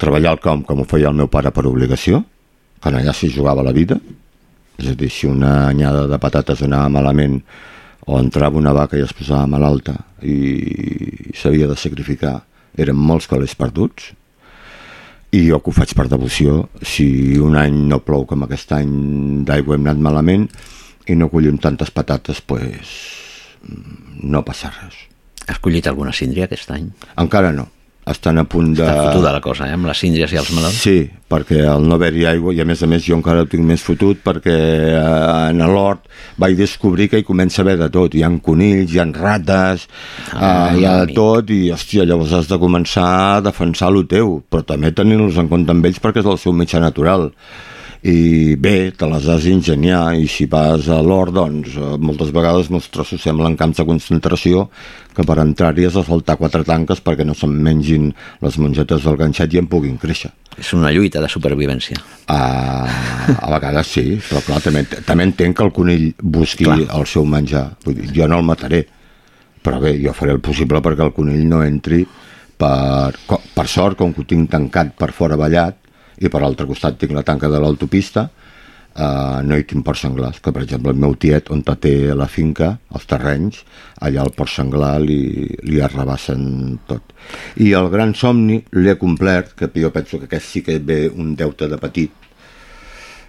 treballar 0.00 0.34
al 0.34 0.42
camp 0.42 0.64
com 0.66 0.80
ho 0.80 0.88
feia 0.88 1.10
el 1.10 1.18
meu 1.18 1.28
pare 1.30 1.52
per 1.54 1.66
obligació, 1.68 2.24
que 2.80 2.90
allà 2.90 3.14
s'hi 3.14 3.30
jugava 3.32 3.64
la 3.64 3.72
vida, 3.72 3.98
és 4.78 4.90
a 4.90 4.96
dir, 4.98 5.10
si 5.10 5.28
una 5.30 5.68
anyada 5.68 6.08
de 6.10 6.18
patates 6.18 6.64
anava 6.66 6.90
malament 6.90 7.38
o 8.06 8.18
entrava 8.18 8.58
una 8.58 8.74
vaca 8.76 8.98
i 8.98 9.04
es 9.04 9.14
posava 9.16 9.46
malalta 9.48 9.94
i 10.20 11.30
s'havia 11.36 11.68
de 11.70 11.78
sacrificar, 11.78 12.40
eren 12.76 12.98
molts 12.98 13.28
calés 13.30 13.54
perduts, 13.56 14.10
i 15.34 15.46
jo 15.48 15.58
que 15.62 15.70
ho 15.70 15.74
faig 15.74 15.94
per 15.96 16.06
devoció, 16.10 16.68
si 16.82 17.38
un 17.42 17.56
any 17.58 17.74
no 17.88 18.02
plou 18.06 18.26
com 18.28 18.44
aquest 18.44 18.74
any 18.76 18.92
d'aigua 19.46 19.78
hem 19.78 19.86
anat 19.86 20.02
malament 20.02 20.46
i 21.10 21.16
no 21.18 21.30
collim 21.32 21.58
tantes 21.58 21.90
patates, 21.94 22.40
pues, 22.44 22.92
no 24.22 24.44
passa 24.46 24.70
res. 24.76 25.13
Has 25.48 25.58
collit 25.60 25.86
alguna 25.90 26.12
síndria 26.16 26.46
aquest 26.48 26.70
any? 26.74 26.90
Encara 27.20 27.52
no. 27.52 27.68
Estan 28.04 28.36
a 28.36 28.42
punt 28.44 28.74
de... 28.76 28.82
Està 28.84 29.06
fotuda 29.06 29.30
la 29.32 29.40
cosa, 29.40 29.64
eh? 29.64 29.72
Amb 29.78 29.86
les 29.88 29.96
síndries 29.96 30.28
i 30.34 30.36
els 30.36 30.50
melons? 30.52 30.76
Sí, 30.76 31.06
perquè 31.32 31.62
al 31.72 31.86
no 31.88 31.96
haver-hi 31.96 32.26
aigua, 32.28 32.52
i 32.52 32.60
a 32.60 32.66
més 32.68 32.82
a 32.84 32.88
més 32.90 33.00
jo 33.06 33.16
encara 33.16 33.46
ho 33.46 33.48
tinc 33.48 33.64
més 33.64 33.80
fotut 33.80 34.20
perquè 34.20 34.56
eh, 34.90 34.98
en 35.54 35.62
l'hort 35.72 36.04
vaig 36.36 36.52
descobrir 36.58 37.06
que 37.08 37.22
hi 37.22 37.24
comença 37.24 37.62
a 37.62 37.64
haver 37.64 37.78
de 37.80 37.88
tot. 37.94 38.12
Hi 38.12 38.26
ha 38.26 38.28
conills, 38.44 38.92
hi 38.92 39.00
ha 39.00 39.06
rates, 39.08 39.86
Ah, 40.34 40.68
eh, 40.74 40.82
hi 40.82 40.84
ha 40.84 40.98
de 41.06 41.16
tot, 41.16 41.48
i 41.48 41.70
hòstia, 41.72 42.04
llavors 42.04 42.36
has 42.36 42.50
de 42.52 42.60
començar 42.60 43.08
a 43.38 43.40
defensar 43.48 43.88
el 43.94 44.04
teu, 44.10 44.42
però 44.52 44.60
també 44.68 44.92
tenir-los 44.92 45.40
en 45.40 45.48
compte 45.48 45.72
amb 45.72 45.88
ells 45.88 46.02
perquè 46.04 46.20
és 46.20 46.28
el 46.28 46.36
seu 46.44 46.52
mitjà 46.52 46.84
natural 46.84 47.30
i 48.04 48.52
bé, 48.60 48.92
te 48.92 49.06
les 49.08 49.24
has 49.32 49.46
d'ingeniar 49.48 50.12
i 50.20 50.26
si 50.28 50.44
vas 50.50 50.90
a 50.92 50.98
l'hort, 51.00 51.32
doncs 51.32 51.72
eh, 51.72 51.92
moltes 51.96 52.34
vegades 52.36 52.68
molts 52.68 52.90
trossos 52.92 53.22
semblen 53.24 53.56
camps 53.56 53.78
de 53.80 53.86
concentració 53.88 54.66
que 55.16 55.24
per 55.24 55.38
entrar-hi 55.40 55.86
has 55.88 55.96
de 55.96 56.02
saltar 56.04 56.36
quatre 56.36 56.66
tanques 56.68 57.00
perquè 57.00 57.24
no 57.24 57.32
se'n 57.32 57.54
mengin 57.64 58.10
les 58.44 58.58
mongetes 58.60 59.06
del 59.06 59.16
ganxet 59.16 59.56
i 59.56 59.62
en 59.62 59.70
puguin 59.72 59.96
créixer. 59.96 60.34
És 60.60 60.74
una 60.76 60.90
lluita 60.92 61.22
de 61.22 61.30
supervivència. 61.32 61.96
A, 62.28 62.40
a 63.40 63.48
vegades 63.54 63.94
sí, 63.96 64.04
però 64.28 64.42
clar, 64.44 64.60
també, 64.66 64.84
també 65.06 65.24
entenc 65.30 65.56
que 65.56 65.64
el 65.64 65.72
conill 65.72 66.10
busqui 66.20 66.68
clar. 66.68 66.82
el 66.98 67.08
seu 67.08 67.24
menjar. 67.24 67.70
Vull 67.86 67.96
dir, 68.02 68.10
jo 68.18 68.28
no 68.28 68.42
el 68.42 68.44
mataré, 68.44 68.82
però 69.64 69.80
bé, 69.80 69.94
jo 70.04 70.12
faré 70.12 70.36
el 70.36 70.44
possible 70.44 70.84
perquè 70.84 71.08
el 71.08 71.14
conill 71.16 71.48
no 71.48 71.62
entri 71.64 72.02
per, 72.60 73.16
per 73.16 73.64
sort, 73.64 73.96
com 73.96 74.12
que 74.12 74.20
ho 74.20 74.28
tinc 74.28 74.52
tancat 74.52 74.92
per 75.00 75.08
fora 75.16 75.40
ballat, 75.40 75.80
i 76.20 76.30
per 76.30 76.42
l'altre 76.42 76.66
costat 76.66 76.98
tinc 77.00 77.14
la 77.16 77.24
tanca 77.26 77.50
de 77.50 77.60
l'autopista, 77.62 78.28
eh, 78.94 79.38
no 79.42 79.56
hi 79.58 79.64
tinc 79.68 79.84
porc 79.86 79.98
senglars, 80.00 80.40
que 80.40 80.52
per 80.54 80.62
exemple 80.64 80.92
el 80.94 81.00
meu 81.00 81.14
tiet, 81.20 81.50
on 81.54 81.62
té 81.62 81.94
la 82.14 82.28
finca, 82.30 82.74
els 82.94 83.06
terrenys, 83.10 83.62
allà 84.00 84.24
el 84.24 84.32
porc 84.36 84.52
senglar 84.52 84.98
li, 85.02 85.48
li 85.66 85.80
arrabassen 85.82 86.78
tot. 86.88 87.14
I 87.56 87.72
el 87.78 87.90
gran 87.90 88.14
somni 88.14 88.60
l'he 88.72 88.96
complert, 89.00 89.54
que 89.58 89.70
jo 89.74 89.90
penso 89.90 90.18
que 90.18 90.30
aquest 90.30 90.46
sí 90.52 90.62
que 90.62 90.78
ve 90.78 91.08
un 91.08 91.34
deute 91.34 91.68
de 91.68 91.78
petit. 91.78 92.12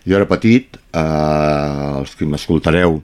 Jo 0.05 0.19
era 0.19 0.29
petit, 0.29 0.77
eh, 0.93 1.99
els 1.99 2.13
que 2.15 2.27
m'escoltareu 2.29 3.01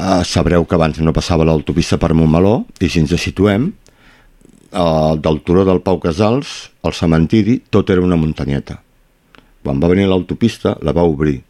eh, 0.00 0.22
sabreu 0.24 0.64
que 0.64 0.76
abans 0.78 1.00
no 1.02 1.12
passava 1.12 1.44
l'autopista 1.44 1.98
per 1.98 2.14
Montmeló, 2.14 2.64
i 2.80 2.88
si 2.88 3.02
ens 3.02 3.14
situem, 3.18 3.72
eh, 4.72 5.14
del 5.18 5.42
turó 5.42 5.64
del 5.64 5.82
Pau 5.82 6.00
Casals 6.00 6.70
al 6.82 6.94
cementiri 6.94 7.60
tot 7.70 7.90
era 7.90 8.02
una 8.04 8.16
muntanyeta. 8.16 8.80
Quan 9.62 9.80
va 9.80 9.90
venir 9.92 10.08
l'autopista 10.08 10.76
la 10.82 10.94
va 10.96 11.04
obrir. 11.04 11.40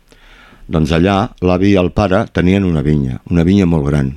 Doncs 0.71 0.93
allà 0.95 1.31
l'avi 1.43 1.73
i 1.75 1.79
el 1.79 1.91
pare 1.91 2.25
tenien 2.33 2.65
una 2.65 2.83
vinya, 2.83 3.21
una 3.31 3.45
vinya 3.47 3.67
molt 3.67 3.87
gran. 3.87 4.13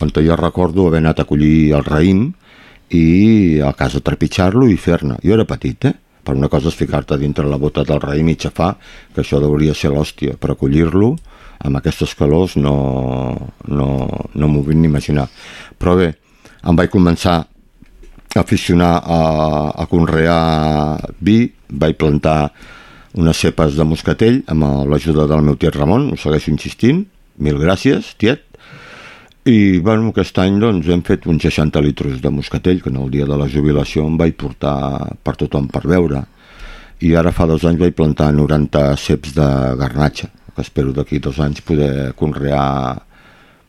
On 0.00 0.10
jo 0.12 0.36
recordo 0.36 0.86
haver 0.86 1.00
anat 1.00 1.20
a 1.20 1.24
collir 1.24 1.72
el 1.74 1.84
raïm 1.84 2.32
i 2.90 3.60
a 3.60 3.72
casa 3.72 4.00
trepitjar-lo 4.00 4.68
i 4.68 4.76
fer-ne. 4.76 5.16
Jo 5.24 5.34
era 5.34 5.44
petit, 5.44 5.84
eh? 5.84 5.94
Per 6.26 6.34
una 6.34 6.48
cosa 6.48 6.68
és 6.68 6.76
ficar-te 6.76 7.16
dintre 7.16 7.46
la 7.46 7.56
bota 7.56 7.84
del 7.84 8.00
raïm 8.00 8.28
i 8.28 8.36
xafar, 8.36 8.76
que 9.14 9.22
això 9.22 9.40
hauria 9.40 9.74
ser 9.74 9.92
l'hòstia, 9.94 10.36
però 10.36 10.56
collir-lo 10.58 11.16
amb 11.64 11.78
aquestes 11.78 12.14
calors 12.14 12.56
no, 12.56 12.76
no, 13.68 13.88
no 14.34 14.48
m'ho 14.48 14.62
vull 14.62 14.76
ni 14.76 14.90
imaginar. 14.90 15.28
Però 15.78 15.96
bé, 15.96 16.12
em 16.66 16.76
vaig 16.76 16.90
començar 16.90 17.46
aficionar 18.38 18.94
a, 19.02 19.20
a 19.76 19.86
conrear 19.90 20.98
vi, 21.20 21.52
vaig 21.68 21.96
plantar 22.00 22.52
unes 23.16 23.38
cepes 23.40 23.76
de 23.78 23.84
moscatell 23.88 24.42
amb 24.52 24.88
l'ajuda 24.90 25.26
del 25.30 25.44
meu 25.44 25.56
tiet 25.56 25.76
Ramon, 25.76 26.10
ho 26.12 26.18
segueixo 26.20 26.52
insistint, 26.52 27.06
mil 27.40 27.58
gràcies, 27.60 28.14
tiet, 28.20 28.44
i 29.46 29.78
bueno, 29.78 30.10
aquest 30.10 30.38
any 30.42 30.56
doncs, 30.58 30.88
hem 30.90 31.04
fet 31.06 31.26
uns 31.30 31.44
60 31.46 31.80
litros 31.84 32.18
de 32.22 32.30
moscatell, 32.34 32.80
que 32.82 32.90
en 32.90 32.98
el 32.98 33.12
dia 33.14 33.28
de 33.28 33.36
la 33.38 33.46
jubilació 33.46 34.02
em 34.08 34.16
vaig 34.18 34.34
portar 34.34 35.14
per 35.22 35.36
tothom 35.38 35.68
per 35.70 35.84
veure. 35.86 36.24
I 37.06 37.12
ara 37.14 37.30
fa 37.30 37.46
dos 37.46 37.62
anys 37.68 37.78
vaig 37.78 37.94
plantar 37.94 38.32
90 38.34 38.82
ceps 38.98 39.36
de 39.36 39.46
garnatxa, 39.78 40.32
que 40.50 40.64
espero 40.66 40.90
d'aquí 40.96 41.20
dos 41.22 41.38
anys 41.38 41.62
poder 41.62 42.10
conrear, 42.18 43.04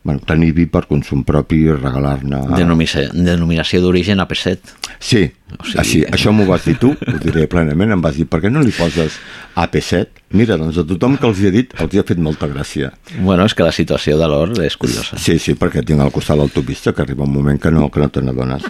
bueno, 0.08 0.22
tenir 0.24 0.54
vi 0.56 0.64
per 0.72 0.86
consum 0.88 1.20
propi 1.28 1.58
i 1.66 1.72
regalar-ne... 1.74 2.38
Denominació, 2.56 3.10
denominació 3.12 3.82
d'origen 3.84 4.22
AP7. 4.24 4.70
Sí, 4.96 5.26
o 5.52 5.58
sigui... 5.60 5.80
així, 5.82 5.98
això 6.16 6.32
m'ho 6.32 6.46
vas 6.48 6.64
dir 6.64 6.78
tu, 6.80 6.94
ho 6.96 7.18
diré 7.20 7.44
plenament, 7.52 7.92
em 7.92 8.04
vas 8.04 8.16
dir, 8.16 8.24
per 8.24 8.40
què 8.40 8.48
no 8.48 8.62
li 8.64 8.72
poses 8.72 9.18
AP7? 9.60 10.24
Mira, 10.40 10.56
doncs 10.60 10.80
a 10.80 10.86
tothom 10.88 11.18
que 11.20 11.28
els 11.28 11.42
hi 11.42 11.50
he 11.50 11.52
dit 11.52 11.76
els 11.76 11.92
hi 11.92 12.00
ha 12.00 12.06
fet 12.08 12.22
molta 12.24 12.48
gràcia. 12.48 12.88
Bueno, 13.18 13.44
és 13.44 13.52
que 13.52 13.66
la 13.68 13.74
situació 13.76 14.16
de 14.16 14.30
l'or 14.32 14.56
és 14.64 14.78
curiosa. 14.80 15.20
Sí, 15.20 15.36
sí, 15.44 15.52
perquè 15.60 15.84
tinc 15.84 16.00
al 16.00 16.14
costat 16.14 16.40
l'autopista, 16.40 16.96
que 16.96 17.04
arriba 17.04 17.28
un 17.28 17.36
moment 17.36 17.60
que 17.60 17.74
no, 17.74 17.90
que 17.92 18.00
no 18.00 18.08
te 18.08 18.24
n'adones. 18.24 18.64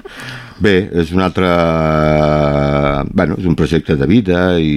Bé, 0.59 0.75
és 1.05 1.15
un 1.15 1.23
altre... 1.23 1.55
Bueno, 3.15 3.39
és 3.39 3.47
un 3.47 3.55
projecte 3.55 3.95
de 3.95 4.11
vida 4.11 4.49
i, 4.59 4.75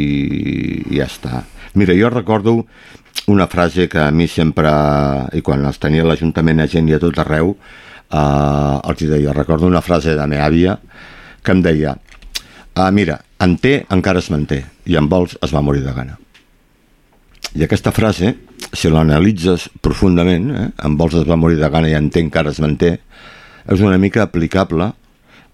i 0.91 1.01
ja 1.01 1.09
està. 1.09 1.41
Mira, 1.73 1.97
jo 1.97 2.13
recordo 2.13 2.59
una 3.27 3.47
frase 3.47 3.87
que 3.89 3.99
a 3.99 4.11
mi 4.11 4.27
sempre, 4.27 4.71
i 5.33 5.41
quan 5.45 5.65
els 5.65 5.79
tenia 5.79 6.05
l'Ajuntament 6.07 6.61
a 6.61 6.67
gent 6.67 6.89
i 6.89 6.95
a 6.95 7.01
tot 7.01 7.19
arreu, 7.21 7.55
eh, 7.55 8.89
els 8.91 9.03
deia, 9.07 9.33
recordo 9.33 9.67
una 9.67 9.81
frase 9.81 10.15
de 10.17 10.27
meva 10.27 10.47
àvia 10.47 10.77
que 11.41 11.55
em 11.55 11.61
deia, 11.61 11.95
ah, 12.75 12.91
mira, 12.91 13.21
en 13.39 13.57
té 13.57 13.85
encara 13.89 14.19
es 14.19 14.29
manté, 14.33 14.63
i 14.85 14.97
en 14.97 15.09
vols 15.09 15.37
es 15.41 15.53
va 15.53 15.63
morir 15.65 15.83
de 15.85 15.93
gana. 15.93 16.17
I 17.55 17.65
aquesta 17.65 17.91
frase, 17.91 18.35
si 18.71 18.89
l'analitzes 18.89 19.67
profundament, 19.83 20.49
eh, 20.51 20.67
en 20.85 20.97
vols 20.97 21.17
es 21.19 21.27
va 21.27 21.39
morir 21.39 21.59
de 21.59 21.69
gana 21.69 21.89
i 21.91 21.97
en 21.97 22.09
té 22.09 22.23
encara 22.23 22.51
es 22.51 22.61
manté, 22.63 22.99
és 23.67 23.81
una 23.81 23.99
mica 24.01 24.23
aplicable 24.23 24.91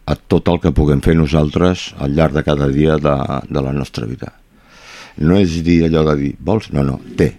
a 0.08 0.16
tot 0.16 0.48
el 0.48 0.62
que 0.64 0.72
puguem 0.72 1.02
fer 1.04 1.18
nosaltres 1.20 1.92
al 2.00 2.14
llarg 2.16 2.38
de 2.38 2.44
cada 2.48 2.70
dia 2.72 2.96
de, 3.02 3.16
de 3.50 3.64
la 3.64 3.74
nostra 3.76 4.08
vida. 4.08 4.32
No 5.18 5.40
és 5.42 5.58
dir 5.66 5.84
allò 5.88 6.06
de 6.12 6.16
dir, 6.22 6.32
vols? 6.40 6.70
No, 6.72 6.86
no, 6.86 7.00
té. 7.18 7.34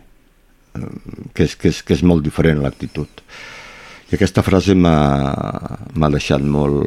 Que 1.34 1.46
és, 1.48 1.54
que 1.56 1.72
és, 1.72 1.82
que 1.82 1.96
és 1.96 2.02
molt 2.06 2.24
diferent 2.26 2.62
l'actitud. 2.62 3.22
I 4.08 4.16
aquesta 4.16 4.42
frase 4.44 4.72
m'ha 4.78 6.10
deixat 6.14 6.40
molt, 6.40 6.80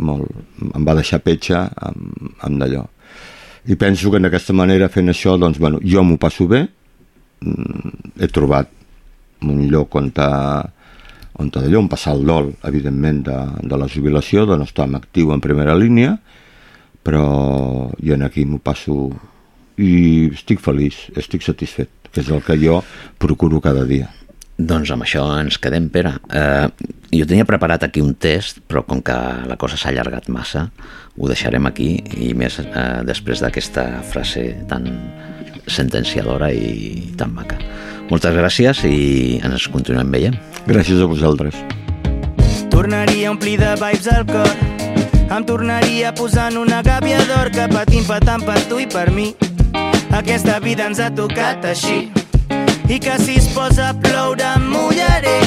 molt... 0.00 0.30
em 0.72 0.86
va 0.88 0.96
deixar 0.96 1.20
petja 1.24 1.66
amb, 1.76 2.30
amb 2.46 2.62
d'allò. 2.62 2.86
I 3.68 3.76
penso 3.76 4.08
que 4.10 4.20
d'aquesta 4.24 4.56
manera, 4.56 4.88
fent 4.88 5.12
això, 5.12 5.36
doncs, 5.36 5.60
bueno, 5.60 5.82
jo 5.84 6.04
m'ho 6.04 6.16
passo 6.20 6.46
bé, 6.48 6.62
mm, 7.44 8.20
he 8.24 8.28
trobat 8.32 8.70
un 9.44 9.66
lloc 9.68 9.94
on, 10.00 10.08
ta, 10.16 10.30
on 11.36 11.52
d'allò, 11.52 11.82
on 11.82 11.90
passar 11.92 12.16
el 12.16 12.24
dol, 12.28 12.54
evidentment, 12.64 13.20
de, 13.28 13.38
de 13.68 13.80
la 13.80 13.88
jubilació, 13.88 14.46
de 14.48 14.56
no 14.56 14.68
estar 14.68 14.88
en 14.88 14.96
actiu 14.96 15.34
en 15.34 15.44
primera 15.44 15.76
línia, 15.76 16.16
però 17.04 17.90
jo 18.00 18.16
en 18.16 18.24
aquí 18.24 18.46
m'ho 18.48 18.60
passo 18.64 19.10
i 19.80 20.30
estic 20.34 20.60
feliç, 20.62 21.08
estic 21.18 21.44
satisfet, 21.46 21.90
que 22.10 22.22
és 22.22 22.30
el 22.30 22.42
que 22.44 22.56
jo 22.60 22.80
procuro 23.22 23.62
cada 23.64 23.86
dia. 23.88 24.10
Doncs 24.60 24.90
amb 24.92 25.06
això 25.06 25.22
ens 25.40 25.56
quedem, 25.56 25.88
Pere. 25.88 26.12
Eh, 26.36 26.68
jo 27.16 27.26
tenia 27.26 27.48
preparat 27.48 27.86
aquí 27.86 28.02
un 28.04 28.12
test, 28.20 28.60
però 28.68 28.82
com 28.84 29.00
que 29.00 29.16
la 29.48 29.56
cosa 29.56 29.78
s'ha 29.80 29.88
allargat 29.88 30.28
massa, 30.28 30.66
ho 31.16 31.28
deixarem 31.30 31.64
aquí, 31.70 31.94
i 32.20 32.34
més 32.36 32.60
eh, 32.60 33.00
després 33.08 33.40
d'aquesta 33.40 34.02
frase 34.04 34.50
tan 34.68 34.90
sentenciadora 35.70 36.50
i 36.52 37.14
tan 37.16 37.32
maca. 37.32 37.56
Moltes 38.10 38.34
gràcies 38.36 38.84
i 38.84 39.38
ens 39.46 39.68
continuem 39.72 40.12
veient. 40.12 40.36
Gràcies 40.66 41.00
a 41.00 41.08
vosaltres. 41.08 41.56
Tornaria 42.70 43.30
a 43.30 43.32
omplir 43.32 43.56
de 43.60 43.72
vibes 43.80 44.10
el 44.12 44.26
cor 44.28 44.70
Em 45.30 45.44
tornaria 45.46 46.08
posant 46.18 46.56
una 46.58 46.80
gàbia 46.82 47.20
d'or 47.28 47.52
que 47.54 47.68
patim 47.70 48.02
patant 48.02 48.42
per 48.42 48.56
tu 48.66 48.80
i 48.82 48.86
per 48.90 49.12
mi 49.14 49.28
Aquesta 50.20 50.58
vida 50.60 50.84
ens 50.84 50.98
ha 51.00 51.06
tocat 51.16 51.64
així. 51.64 52.10
I 52.92 52.98
que 53.00 53.14
si 53.22 53.38
es 53.40 53.46
posa 53.54 53.86
a 53.88 53.94
ploure 53.96 54.44
em 54.44 54.66
mullaré 54.68 55.38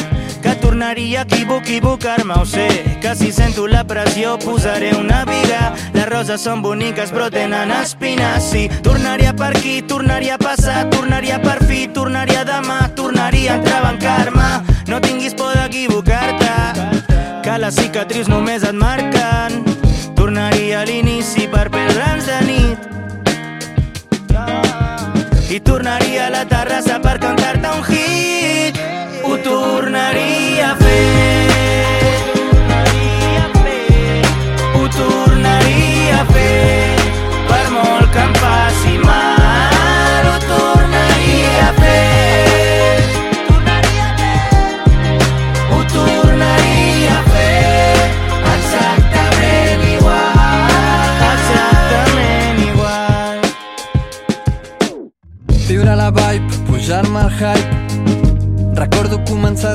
que 0.41 0.55
Tornaria 0.63 1.21
a 1.21 1.57
equivocar-me, 1.59 2.33
ho 2.33 2.45
sé. 2.45 2.65
Que 2.99 3.13
si 3.15 3.31
sento 3.31 3.67
la 3.67 3.83
pressió 3.83 4.39
posaré 4.39 4.95
una 4.97 5.25
viga 5.25 5.75
Les 5.93 6.09
roses 6.09 6.41
són 6.41 6.63
boniques 6.63 7.11
però 7.11 7.29
tenen 7.29 7.69
espines. 7.69 8.49
Sí, 8.49 8.67
tornaria 8.81 9.35
per 9.35 9.53
aquí, 9.55 9.83
tornaria 9.83 10.35
a 10.35 10.41
passar 10.41 10.89
Tornaria 10.89 11.39
per 11.39 11.59
fi, 11.67 11.87
tornaria 11.87 12.43
demà 12.43 12.89
Tornaria 12.95 13.53
a 13.53 13.57
entrebancar-me. 13.61 14.51
No 14.89 14.99
tinguis 15.01 15.37
por 15.37 15.53
d'equivocar-te 15.53 17.43
Que 17.45 17.59
les 17.61 17.75
cicatrius 17.77 18.27
només 18.27 18.63
et 18.65 18.73
marquen 18.73 19.12
tornaria 25.63 26.27
a 26.27 26.29
la 26.29 26.45
terrassa 26.45 26.99
per 26.99 27.17
cantar-te 27.17 27.42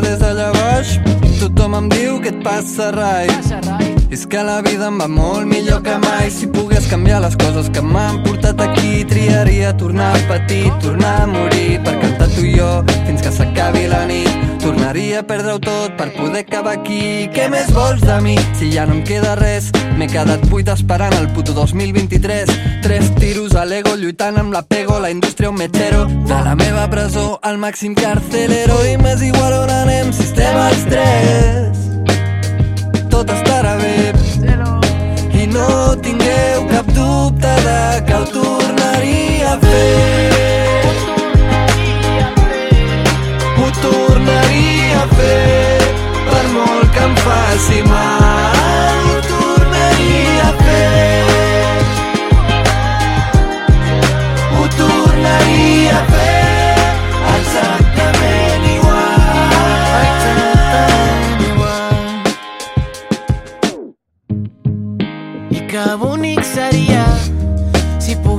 des 0.00 0.18
de 0.18 0.32
llavors 0.34 0.98
Tothom 1.40 1.74
em 1.78 1.88
diu 1.88 2.20
que 2.20 2.28
et 2.32 2.42
passa 2.44 2.90
rai 2.90 3.97
És 4.10 4.26
que 4.26 4.40
la 4.42 4.62
vida 4.62 4.86
em 4.88 4.96
va 4.96 5.06
molt 5.08 5.44
millor 5.46 5.82
que 5.84 5.96
mai. 6.00 6.30
Si 6.32 6.46
pogués 6.48 6.86
canviar 6.88 7.20
les 7.20 7.36
coses 7.36 7.68
que 7.68 7.82
m'han 7.84 8.22
portat 8.24 8.60
aquí 8.64 9.04
Triaria 9.04 9.74
tornar 9.76 10.14
petit, 10.30 10.72
tornar 10.80 11.22
a 11.22 11.26
morir. 11.26 11.80
Per 11.84 11.98
cantar 12.00 12.28
tu 12.32 12.46
i 12.46 12.54
jo 12.56 12.70
fins 13.06 13.20
que 13.20 13.32
s'acabi 13.32 13.84
la 13.90 14.06
nit. 14.08 14.30
Tornaria 14.62 15.20
a 15.20 15.26
perdre-ho 15.28 15.60
tot 15.60 15.92
per 16.00 16.08
poder 16.16 16.46
acabar 16.46 16.78
aquí. 16.78 17.28
Què 17.36 17.50
més 17.52 17.68
vols 17.76 18.00
de 18.00 18.16
mi? 18.24 18.36
Si 18.56 18.70
ja 18.72 18.86
no 18.88 18.96
em 18.96 19.04
queda 19.06 19.34
res 19.38 19.68
M'he 19.98 20.08
quedat 20.10 20.42
buit 20.50 20.68
esperant 20.72 21.14
el 21.18 21.28
puto 21.34 21.54
2023 21.56 22.50
Tres 22.82 23.12
tiros 23.18 23.54
a 23.54 23.64
l'ego 23.68 23.94
lluitant 23.96 24.38
amb 24.40 24.54
l'apego 24.54 24.98
La 25.02 25.12
indústria 25.14 25.50
un 25.50 25.60
metgero 25.60 26.06
De 26.06 26.40
la 26.46 26.56
meva 26.58 26.88
presó 26.90 27.38
al 27.42 27.60
màxim 27.62 27.94
carcelero. 27.98 28.80
I 28.88 28.96
m'és 29.02 29.22
igual 29.28 29.60
on 29.62 29.76
anem 29.82 30.12
si 30.12 30.26
estem 30.26 30.64
els 30.68 30.88
tres 30.90 31.97
Tot 33.18 33.32
estarà 33.34 33.74
bé. 33.80 34.14
I 35.34 35.46
no 35.50 35.96
tingueu 36.04 36.66
cap 36.70 36.86
dubte 36.94 37.54
de 37.64 37.80
que 38.06 38.14
ho 38.14 38.26
tornaria 38.34 39.54
a 39.54 39.58
fer. 39.64 40.84
Ho 43.58 43.66
tornaria 43.80 45.00
a 45.00 45.08
fer 45.16 45.82
Per 46.28 46.44
molt 46.54 46.94
que 46.94 47.02
em 47.08 47.16
faci 47.24 47.82
mal. 47.88 49.02
Ho 49.08 49.18
tornaria 49.32 50.46
a 50.46 50.54
fer. 50.62 51.74
Ho 54.60 54.70
tornaria 54.78 55.98
a 55.98 56.06
fer 56.12 56.17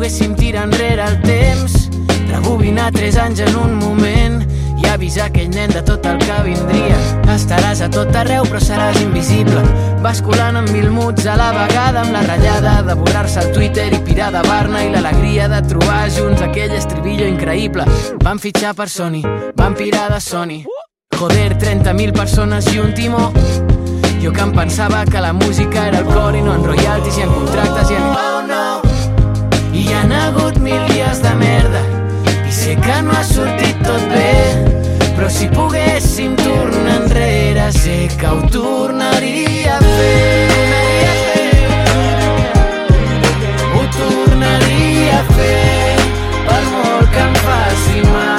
poguéssim 0.10 0.34
tirar 0.34 0.64
enrere 0.64 1.04
el 1.06 1.22
temps, 1.22 1.88
rebobinar 2.32 2.92
tres 2.92 3.16
anys 3.16 3.42
en 3.46 3.56
un 3.56 3.76
moment 3.78 4.40
i 4.82 4.88
avisar 4.90 5.28
aquell 5.28 5.52
nen 5.54 5.70
de 5.70 5.84
tot 5.86 6.06
el 6.10 6.18
que 6.18 6.38
vindria. 6.48 6.96
Estaràs 7.30 7.84
a 7.86 7.90
tot 7.94 8.16
arreu 8.18 8.48
però 8.50 8.58
seràs 8.58 8.98
invisible, 9.04 9.62
basculant 10.02 10.58
en 10.58 10.72
mil 10.74 10.90
muts 10.90 11.28
a 11.30 11.36
la 11.38 11.52
vegada 11.54 12.02
amb 12.02 12.16
la 12.16 12.24
ratllada 12.26 12.80
de 12.88 12.96
borrar-se 12.98 13.44
el 13.44 13.54
Twitter 13.54 13.86
i 13.94 14.00
pirar 14.08 14.32
de 14.34 14.42
Barna 14.48 14.82
i 14.82 14.90
l'alegria 14.96 15.46
de 15.52 15.62
trobar 15.70 16.10
junts 16.18 16.42
aquell 16.42 16.74
estribillo 16.74 17.30
increïble. 17.30 17.86
Van 18.26 18.42
fitxar 18.42 18.74
per 18.74 18.90
Sony, 18.90 19.22
van 19.62 19.78
pirar 19.78 20.08
de 20.16 20.20
Sony. 20.26 20.64
Joder, 21.20 21.54
30.000 21.54 22.18
persones 22.18 22.74
i 22.74 22.82
un 22.82 22.98
timó 22.98 23.30
jo 24.24 24.34
que 24.34 24.42
em 24.42 24.58
pensava 24.58 25.06
que 25.06 25.22
la 25.22 25.34
música 25.34 25.86
era 25.88 26.02
el 26.02 26.10
cor 26.10 26.36
i 26.36 26.42
no 26.42 26.58
en 26.58 26.66
royalties 26.66 27.22
i 27.22 27.28
en 27.30 27.34
contractes 27.38 27.94
i 27.94 28.02
en... 28.02 28.10
Oh 28.10 28.42
no! 28.50 28.69
I 29.80 29.86
hi 29.88 29.94
han 29.96 30.12
hagut 30.12 30.60
mil 30.60 30.82
dies 30.92 31.24
de 31.24 31.32
merda. 31.40 31.86
I 32.28 32.52
sé 32.52 32.76
que 32.84 33.02
no 33.06 33.16
ha 33.16 33.24
sortit 33.24 33.80
tot 33.88 34.04
bé 34.12 34.80
però 35.20 35.30
si 35.36 35.50
poguéssim 35.52 36.36
tornar 36.40 36.96
enrere 37.02 37.66
sé 37.76 38.08
que 38.20 38.28
ho 38.28 38.40
tornaria 38.48 39.76
a 39.76 39.80
fer. 39.84 40.60
Ho 43.76 43.84
tornaria 44.00 45.20
a 45.20 45.24
fer 45.36 45.96
per 46.50 46.64
molt 46.72 47.16
que 47.16 47.24
em 47.28 47.40
faci 47.46 48.06
mal 48.12 48.39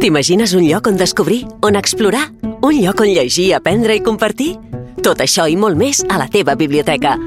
T'imagines 0.00 0.54
un 0.56 0.64
lloc 0.64 0.86
on 0.88 0.96
descobrir, 0.96 1.46
on 1.60 1.76
explorar? 1.76 2.32
Un 2.64 2.72
lloc 2.80 3.02
on 3.04 3.10
llegir, 3.12 3.52
aprendre 3.52 3.92
i 3.92 4.00
compartir? 4.00 4.56
Tot 5.04 5.20
això 5.20 5.44
i 5.44 5.60
molt 5.60 5.76
més 5.76 6.00
a 6.08 6.16
la 6.16 6.24
teva 6.32 6.54
biblioteca. 6.56 7.18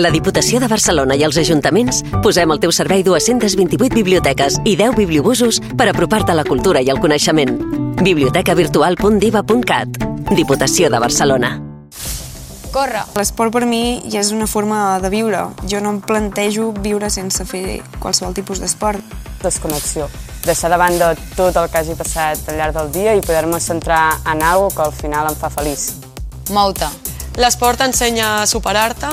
La 0.00 0.08
Diputació 0.08 0.56
de 0.62 0.64
Barcelona 0.72 1.12
i 1.12 1.26
els 1.28 1.36
ajuntaments 1.36 2.00
posem 2.24 2.48
al 2.48 2.56
teu 2.62 2.72
servei 2.72 3.04
228 3.04 3.92
biblioteques 3.92 4.56
i 4.64 4.80
10 4.80 4.96
bibliobusos 4.96 5.60
per 5.76 5.92
apropar-te 5.92 6.32
a 6.32 6.38
la 6.40 6.48
cultura 6.48 6.80
i 6.80 6.88
el 6.88 7.04
coneixement. 7.04 7.52
bibliotecavirtual.diva.cat 8.00 9.88
Diputació 10.32 10.88
de 10.88 10.98
Barcelona. 11.04 11.60
Córrer. 12.72 13.04
L'esport 13.12 13.52
per 13.52 13.68
mi 13.68 14.00
ja 14.08 14.24
és 14.24 14.32
una 14.32 14.48
forma 14.48 14.98
de 15.04 15.12
viure. 15.12 15.52
Jo 15.68 15.84
no 15.84 15.90
em 15.92 16.00
plantejo 16.00 16.72
viure 16.80 17.12
sense 17.12 17.44
fer 17.44 17.82
qualsevol 18.00 18.32
tipus 18.32 18.56
d'esport. 18.64 19.04
Desconnexió. 19.44 20.08
Deixar 20.42 20.72
de 20.72 20.78
banda 20.80 21.12
tot 21.36 21.56
el 21.56 21.68
que 21.70 21.78
hagi 21.78 21.94
passat 21.94 22.48
al 22.50 22.58
llarg 22.58 22.74
del 22.74 22.90
dia 22.94 23.14
i 23.14 23.22
poder-me 23.22 23.60
centrar 23.62 24.18
en 24.26 24.42
alguna 24.42 24.74
que 24.74 24.82
al 24.82 24.92
final 24.92 25.30
em 25.30 25.38
fa 25.38 25.50
feliç. 25.50 25.92
Mou-te. 26.50 26.88
L'esport 27.38 27.78
t'ensenya 27.78 28.42
a 28.42 28.46
superar-te, 28.50 29.12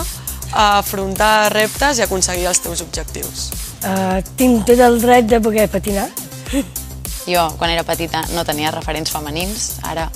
a 0.51 0.65
afrontar 0.79 1.51
reptes 1.53 1.99
i 1.99 2.03
aconseguir 2.03 2.49
els 2.49 2.59
teus 2.63 2.81
objectius. 2.81 3.49
Uh, 3.79 4.19
tinc 4.35 4.65
tot 4.67 4.81
el 4.83 4.99
dret 4.99 5.29
de 5.29 5.39
poder 5.41 5.69
patinar. 5.69 6.09
Jo, 7.29 7.43
quan 7.59 7.69
era 7.69 7.83
petita, 7.85 8.23
no 8.33 8.41
tenia 8.41 8.71
referents 8.73 9.11
femenins. 9.13 9.67
Ara 9.85 10.07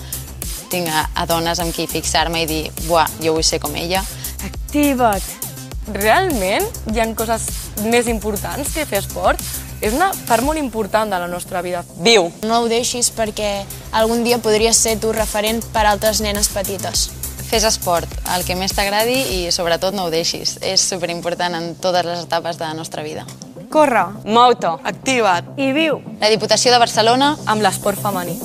tinc 0.72 0.90
a, 0.90 1.04
a 1.14 1.28
dones 1.30 1.62
amb 1.62 1.76
qui 1.76 1.86
fixar-me 1.86 2.42
i 2.42 2.50
dir 2.50 2.64
buah, 2.88 3.06
jo 3.22 3.36
vull 3.38 3.46
ser 3.46 3.62
com 3.62 3.76
ella. 3.78 4.02
Activa't. 4.48 5.53
Realment 5.92 6.64
hi 6.94 7.02
han 7.04 7.12
coses 7.16 7.46
més 7.84 8.08
importants 8.08 8.72
que 8.72 8.86
fer 8.88 9.02
esport? 9.02 9.42
És 9.84 9.92
una 9.92 10.14
part 10.30 10.46
molt 10.46 10.60
important 10.62 11.12
de 11.12 11.20
la 11.20 11.28
nostra 11.28 11.62
vida. 11.62 11.84
Viu. 12.00 12.30
No 12.48 12.62
ho 12.62 12.70
deixis 12.72 13.12
perquè 13.12 13.66
algun 13.92 14.24
dia 14.24 14.40
podries 14.40 14.80
ser 14.80 14.96
tu 15.02 15.12
referent 15.12 15.60
per 15.74 15.84
a 15.84 15.92
altres 15.92 16.22
nenes 16.24 16.48
petites. 16.56 17.10
Fes 17.50 17.68
esport, 17.68 18.10
el 18.34 18.48
que 18.48 18.56
més 18.56 18.72
t'agradi 18.74 19.20
i 19.36 19.40
sobretot 19.52 19.94
no 19.94 20.08
ho 20.08 20.14
deixis. 20.14 20.56
És 20.64 20.88
superimportant 20.88 21.54
en 21.60 21.74
totes 21.76 22.08
les 22.08 22.24
etapes 22.24 22.58
de 22.58 22.66
la 22.66 22.74
nostra 22.74 23.04
vida. 23.04 23.28
Corre. 23.74 24.06
Mou-te. 24.24 24.72
Activa't. 24.88 25.56
I 25.58 25.74
viu. 25.76 26.00
La 26.22 26.32
Diputació 26.32 26.72
de 26.72 26.80
Barcelona 26.80 27.34
amb 27.46 27.66
l'esport 27.66 28.00
femení. 28.00 28.40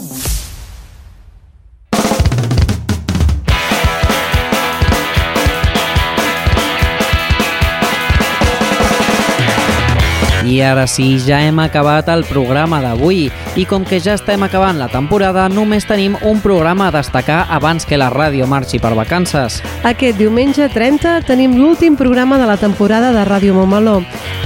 I 10.48 10.62
ara 10.64 10.86
sí, 10.88 11.18
ja 11.20 11.42
hem 11.44 11.58
acabat 11.60 12.06
el 12.08 12.22
programa 12.24 12.78
d'avui 12.80 13.26
i 13.60 13.64
com 13.68 13.82
que 13.84 13.98
ja 14.00 14.14
estem 14.16 14.40
acabant 14.46 14.78
la 14.80 14.86
temporada, 14.88 15.44
només 15.52 15.84
tenim 15.84 16.14
un 16.24 16.40
programa 16.40 16.86
a 16.88 16.94
destacar 16.94 17.42
abans 17.52 17.84
que 17.84 17.98
la 18.00 18.08
ràdio 18.08 18.46
marxi 18.48 18.80
per 18.80 18.94
vacances. 18.96 19.58
Aquest 19.84 20.16
diumenge 20.16 20.70
30 20.72 21.18
tenim 21.28 21.58
l'últim 21.58 21.98
programa 22.00 22.38
de 22.40 22.48
la 22.48 22.56
temporada 22.56 23.12
de 23.12 23.26
Ràdio 23.28 23.52
Montmeló 23.58 23.98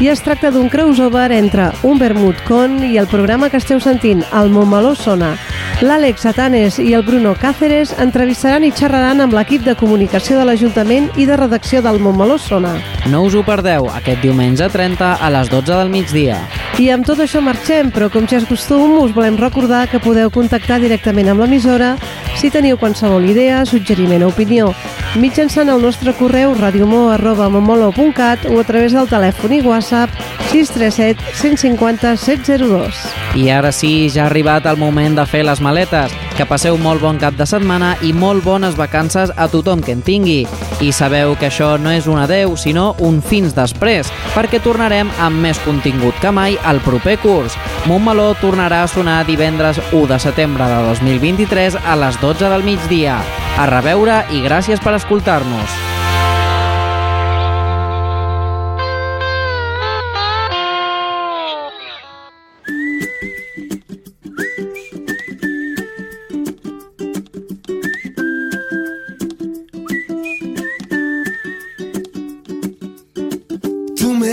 i 0.03 0.11
es 0.11 0.25
tracta 0.27 0.51
d'un 0.51 0.67
crossover 0.73 1.31
entre 1.37 1.71
un 1.87 2.03
vermut 2.03 2.41
con 2.49 2.81
i 2.83 2.97
el 2.99 3.07
programa 3.07 3.51
que 3.53 3.63
esteu 3.63 3.79
sentint, 3.79 4.25
el 4.35 4.51
Montmeló 4.51 4.97
Sona. 4.99 5.37
L'Àlex 5.83 6.27
Atanes 6.31 6.77
i 6.83 6.93
el 6.95 7.03
Bruno 7.07 7.37
Cáceres 7.39 7.95
entrevistaran 8.03 8.67
i 8.67 8.73
xerraran 8.75 9.23
amb 9.23 9.35
l'equip 9.35 9.65
de 9.67 9.77
comunicació 9.79 10.39
de 10.39 10.47
l'Ajuntament 10.47 11.09
i 11.19 11.27
de 11.27 11.39
redacció 11.39 11.83
del 11.83 11.99
Montmeló 12.03 12.39
Sona. 12.39 12.75
No 13.11 13.25
us 13.27 13.35
ho 13.35 13.43
perdeu, 13.47 13.89
aquest 13.91 14.23
diumenge 14.23 14.69
30 14.71 15.15
a 15.19 15.31
les 15.35 15.51
12 15.51 15.75
del 15.75 15.91
migdia. 15.93 16.41
I 16.81 16.89
amb 16.95 17.05
tot 17.07 17.21
això 17.21 17.43
marxem, 17.45 17.93
però 17.93 18.09
com 18.13 18.25
ja 18.27 18.41
és 18.41 18.49
costum, 18.49 18.97
us 19.05 19.13
volem 19.13 19.37
recordar 19.37 19.85
que 19.93 20.01
podeu 20.01 20.33
contactar 20.33 20.81
directament 20.81 21.29
amb 21.29 21.45
l'emissora 21.45 21.95
si 22.41 22.51
teniu 22.51 22.79
qualsevol 22.81 23.29
idea, 23.29 23.61
suggeriment 23.69 24.25
o 24.27 24.33
opinió, 24.33 24.73
mitjançant 25.21 25.71
el 25.71 25.85
nostre 25.85 26.15
correu 26.19 26.57
radiomo.momolo.cat 26.59 28.49
o 28.51 28.59
a 28.59 28.67
través 28.67 28.97
del 28.97 29.07
telèfon 29.11 29.55
i 29.59 29.63
WhatsApp 29.63 30.11
637 30.51 31.37
150 31.39 32.17
702. 32.17 33.07
I 33.39 33.51
ara 33.53 33.73
sí, 33.73 34.09
ja 34.11 34.27
ha 34.27 34.31
arribat 34.33 34.67
el 34.67 34.81
moment 34.81 35.21
de 35.21 35.29
fer 35.29 35.45
les 35.47 35.61
maletes. 35.61 36.32
Que 36.37 36.47
passeu 36.49 36.79
molt 36.81 37.03
bon 37.05 37.19
cap 37.21 37.37
de 37.37 37.45
setmana 37.49 37.93
i 38.01 38.13
molt 38.17 38.45
bones 38.45 38.77
vacances 38.79 39.33
a 39.37 39.49
tothom 39.53 39.83
que 39.85 39.93
en 39.93 40.01
tingui. 40.03 40.47
I 40.81 40.91
sabeu 40.97 41.37
que 41.37 41.51
això 41.51 41.77
no 41.79 41.93
és 41.93 42.09
un 42.09 42.19
adeu, 42.19 42.57
sinó 42.57 42.95
un 43.05 43.21
fins 43.23 43.55
després, 43.55 44.09
perquè 44.33 44.63
tornarem 44.65 45.13
amb 45.21 45.45
més 45.45 45.61
contingut 45.67 46.17
que 46.25 46.33
mai 46.33 46.57
al 46.65 46.81
proper 46.81 47.19
curs. 47.23 47.57
Montmeló 47.87 48.33
tornarà 48.41 48.83
a 48.83 48.91
sonar 48.91 49.21
divendres 49.29 49.81
1 49.93 50.09
de 50.09 50.19
setembre 50.19 50.67
de 50.73 50.83
2023 50.89 51.79
a 51.85 51.97
les 52.01 52.21
12 52.25 52.49
del 52.49 52.65
migdia. 52.65 53.21
A 53.61 53.69
reveure 53.69 54.23
i 54.33 54.41
gràcies 54.41 54.81
per 54.81 54.97
escoltar-nos. 54.97 55.92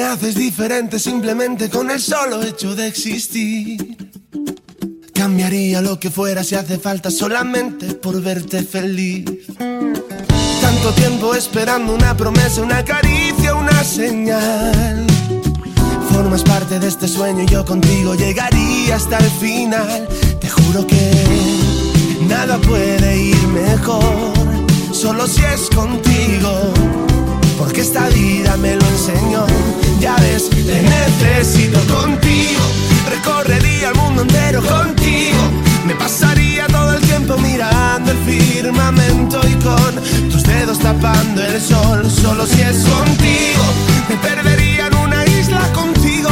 Haces 0.10 0.36
diferente 0.36 0.98
simplemente 0.98 1.70
con 1.70 1.92
el 1.92 2.00
solo 2.00 2.42
hecho 2.42 2.76
de 2.76 2.88
existir. 2.88 3.98
Cambiaría 5.14 5.82
lo 5.82 6.00
que 6.00 6.10
fuera 6.10 6.44
si 6.44 6.56
hace 6.56 6.80
falta 6.80 7.12
solamente 7.12 7.94
por 7.94 8.20
verte 8.22 8.64
feliz. 8.64 9.26
Tanto 10.62 10.92
tiempo 10.96 11.36
esperando 11.36 11.94
una 11.94 12.18
promesa, 12.18 12.62
una 12.64 12.84
caricia, 12.84 13.54
una 13.54 13.84
señal. 13.84 15.06
Formas 16.12 16.44
parte 16.44 16.80
de 16.80 16.88
este 16.88 17.08
sueño 17.08 17.44
y 17.44 17.48
yo 17.48 17.64
contigo 17.64 18.16
llegaría 18.16 18.96
hasta 18.96 19.18
el 19.18 19.30
final. 19.30 20.08
Te 20.42 20.50
juro 20.50 20.88
que 20.88 21.12
nada 22.28 22.58
puede 22.58 23.18
ir 23.18 23.48
mejor, 23.50 24.34
solo 24.92 25.28
si 25.28 25.44
es 25.44 25.70
contigo 25.70 27.09
porque 27.60 27.82
esta 27.82 28.08
vida 28.08 28.56
me 28.58 28.76
lo 28.76 28.86
enseñó. 28.88 29.46
Ya 30.00 30.16
ves, 30.16 30.50
te 30.50 30.82
necesito 30.82 31.80
contigo, 31.94 32.62
recorrería 33.10 33.90
el 33.90 33.96
mundo 33.96 34.22
entero 34.22 34.64
contigo. 34.64 35.38
Me 35.86 35.94
pasaría 35.96 36.68
todo 36.68 36.94
el 36.94 37.02
tiempo 37.02 37.38
mirando 37.38 38.12
el 38.12 38.18
firmamento 38.20 39.42
y 39.46 39.54
con 39.56 40.32
tus 40.32 40.44
dedos 40.44 40.80
tapando 40.80 41.44
el 41.44 41.62
sol. 41.62 42.10
Solo 42.10 42.48
si 42.48 42.62
es 42.62 42.78
contigo, 42.86 43.64
me 44.08 44.16
perdería 44.16 44.88
en 44.88 44.96
una 44.96 45.26
isla 45.26 45.62
contigo. 45.74 46.30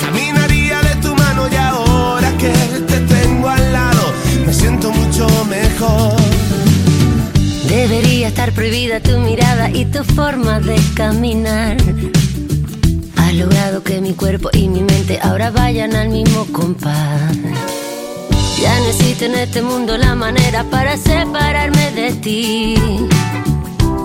Caminaría 0.00 0.82
de 0.82 0.94
tu 0.96 1.14
mano 1.16 1.48
y 1.50 1.56
ahora 1.56 2.30
que 2.36 2.52
te 2.86 3.00
tengo 3.00 3.48
al 3.48 3.72
lado, 3.72 4.12
me 4.44 4.52
siento 4.52 4.90
mucho 4.92 5.26
mejor. 5.46 6.16
Debería 7.68 8.28
estar 8.28 8.52
prohibida 8.52 9.00
tu 9.00 9.18
mirada 9.18 9.45
y 9.72 9.84
tu 9.86 10.02
forma 10.04 10.60
de 10.60 10.76
caminar. 10.94 11.76
Has 13.16 13.34
logrado 13.34 13.82
que 13.82 14.00
mi 14.00 14.12
cuerpo 14.12 14.50
y 14.52 14.68
mi 14.68 14.82
mente 14.82 15.18
ahora 15.22 15.50
vayan 15.50 15.94
al 15.94 16.08
mismo 16.08 16.46
compás. 16.52 17.36
Ya 18.60 18.78
no 18.80 18.86
existe 18.86 19.26
en 19.26 19.34
este 19.34 19.62
mundo 19.62 19.96
la 19.96 20.14
manera 20.14 20.64
para 20.64 20.96
separarme 20.96 21.90
de 21.92 22.12
ti. 22.12 22.74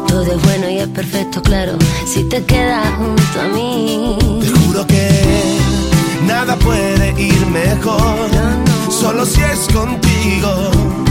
Todo 0.08 0.34
es 0.34 0.42
bueno 0.44 0.70
y 0.70 0.80
es 0.80 0.88
perfecto, 0.90 1.42
claro, 1.42 1.74
si 2.06 2.24
te 2.26 2.44
quedas 2.44 2.88
junto 2.98 3.42
a 3.42 3.48
mí. 3.48 4.18
Te 4.42 4.48
juro 4.48 4.86
que 4.88 5.58
nada 6.28 6.56
puede 6.58 7.22
ir 7.22 7.46
mejor, 7.48 8.30
solo 8.90 9.26
si 9.26 9.42
es 9.42 9.68
contigo 9.74 11.11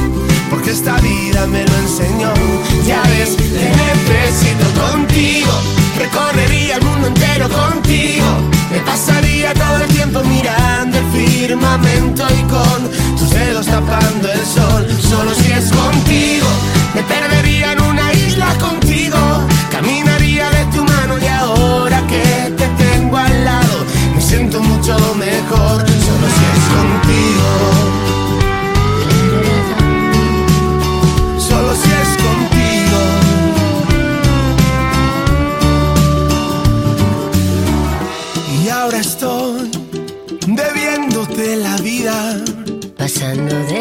porque 0.51 0.73
esta 0.73 0.97
vida 1.01 1.47
me 1.47 1.65
lo 1.65 1.77
enseñó. 1.77 2.33
Ya 2.87 3.03
ves, 3.03 3.37
te 3.37 3.73
necesito 3.87 4.67
contigo, 4.81 5.53
recorrería 5.97 6.77
el 6.77 6.83
mundo 6.83 7.07
entero 7.07 7.49
contigo. 7.49 8.27
Me 8.71 8.81
pasaría 8.81 9.55
todo 9.55 9.77
el 9.85 9.89
tiempo 9.89 10.21
mirando 10.25 10.99
el 10.99 11.07
firmamento 11.07 12.25
y 12.39 12.43
con 12.43 12.91
tus 13.19 13.31
dedos 13.31 13.67
tapando 13.67 14.31
el 14.31 14.45
sol. 14.45 14.87
Solo 15.01 15.33
si 15.35 15.53
es 15.53 15.71
contigo, 15.71 16.47
me 16.95 17.03
perdería 17.03 17.73
en 17.73 17.83
una 17.83 18.13
isla 18.13 18.53
contigo. 18.59 19.19
Caminaría 19.71 20.51
de 20.51 20.65
tu 20.67 20.85
mano 20.85 21.19
y 21.19 21.27
ahora 21.27 22.03
que 22.07 22.53
te 22.57 22.67
tengo 22.85 23.17
al 23.17 23.45
lado, 23.45 23.85
me 24.15 24.21
siento 24.21 24.61
mucho 24.61 24.97
mejor. 25.15 25.79
Solo 25.79 26.27
si 26.37 26.45
es 26.55 26.65
contigo. 26.75 27.70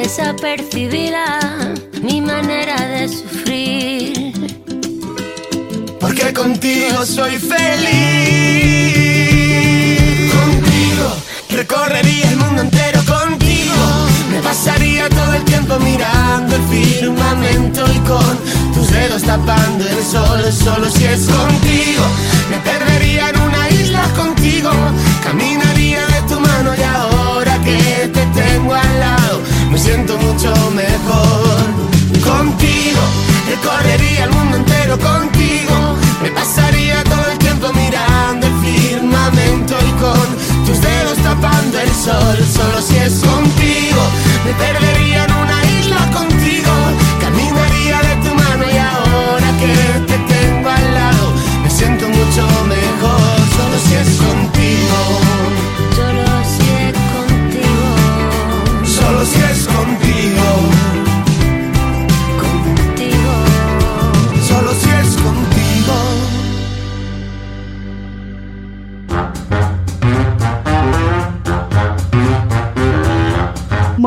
Desapercibida 0.09 1.39
mi 2.01 2.19
manera 2.19 2.75
de 2.93 3.07
sufrir. 3.07 4.33
Porque 5.99 6.33
contigo 6.33 7.05
soy 7.05 7.37
feliz. 7.37 7.93
Contigo 10.33 11.07
recorrería 11.51 12.27
el 12.31 12.37
mundo 12.37 12.61
entero 12.63 13.01
contigo. 13.05 13.75
Me 14.31 14.39
pasaría 14.41 15.07
todo 15.09 15.33
el 15.35 15.43
tiempo 15.43 15.77
mirando 15.79 16.55
el 16.55 16.63
firmamento 16.63 17.85
y 17.93 17.99
con 17.99 18.39
tus 18.73 18.89
dedos 18.89 19.21
tapando 19.21 19.87
el 19.87 20.03
sol. 20.03 20.41
Solo 20.51 20.89
si 20.89 21.05
es 21.05 21.27
contigo, 21.27 22.03
me 22.49 22.57
perdería 22.69 23.29
en 23.29 23.41
una 23.41 23.69
isla 23.69 24.01
contigo. 24.17 24.71
Caminaría 25.23 26.03
de 26.07 26.21
tu 26.27 26.39
mano 26.39 26.71
y 26.75 26.81
ahora 26.81 27.59
que 27.63 28.09
te 28.11 28.25
tengo 28.41 28.73
al 28.73 28.99
lado, 28.99 29.41
me 29.69 29.77
siento 29.77 30.17
mucho 30.17 30.53
mejor. 30.71 31.65
Contigo, 32.23 33.01
recorrería 33.47 34.25
el 34.25 34.31
mundo 34.31 34.57
entero 34.57 34.97
contigo. 34.97 35.95
Me 36.21 36.31
pasaría 36.31 37.03
todo 37.03 37.31
el 37.31 37.37
tiempo 37.37 37.67
mirando 37.73 38.47
el 38.47 38.53
firmamento 38.65 39.75
y 39.87 39.91
con 40.01 40.65
tus 40.65 40.81
dedos 40.81 41.17
tapando 41.23 41.79
el 41.79 41.91
sol. 41.91 42.37
Solo 42.53 42.81
si 42.81 42.97
es 42.97 43.19
contigo, 43.19 44.01
me 44.45 44.53
perdería 44.53 45.18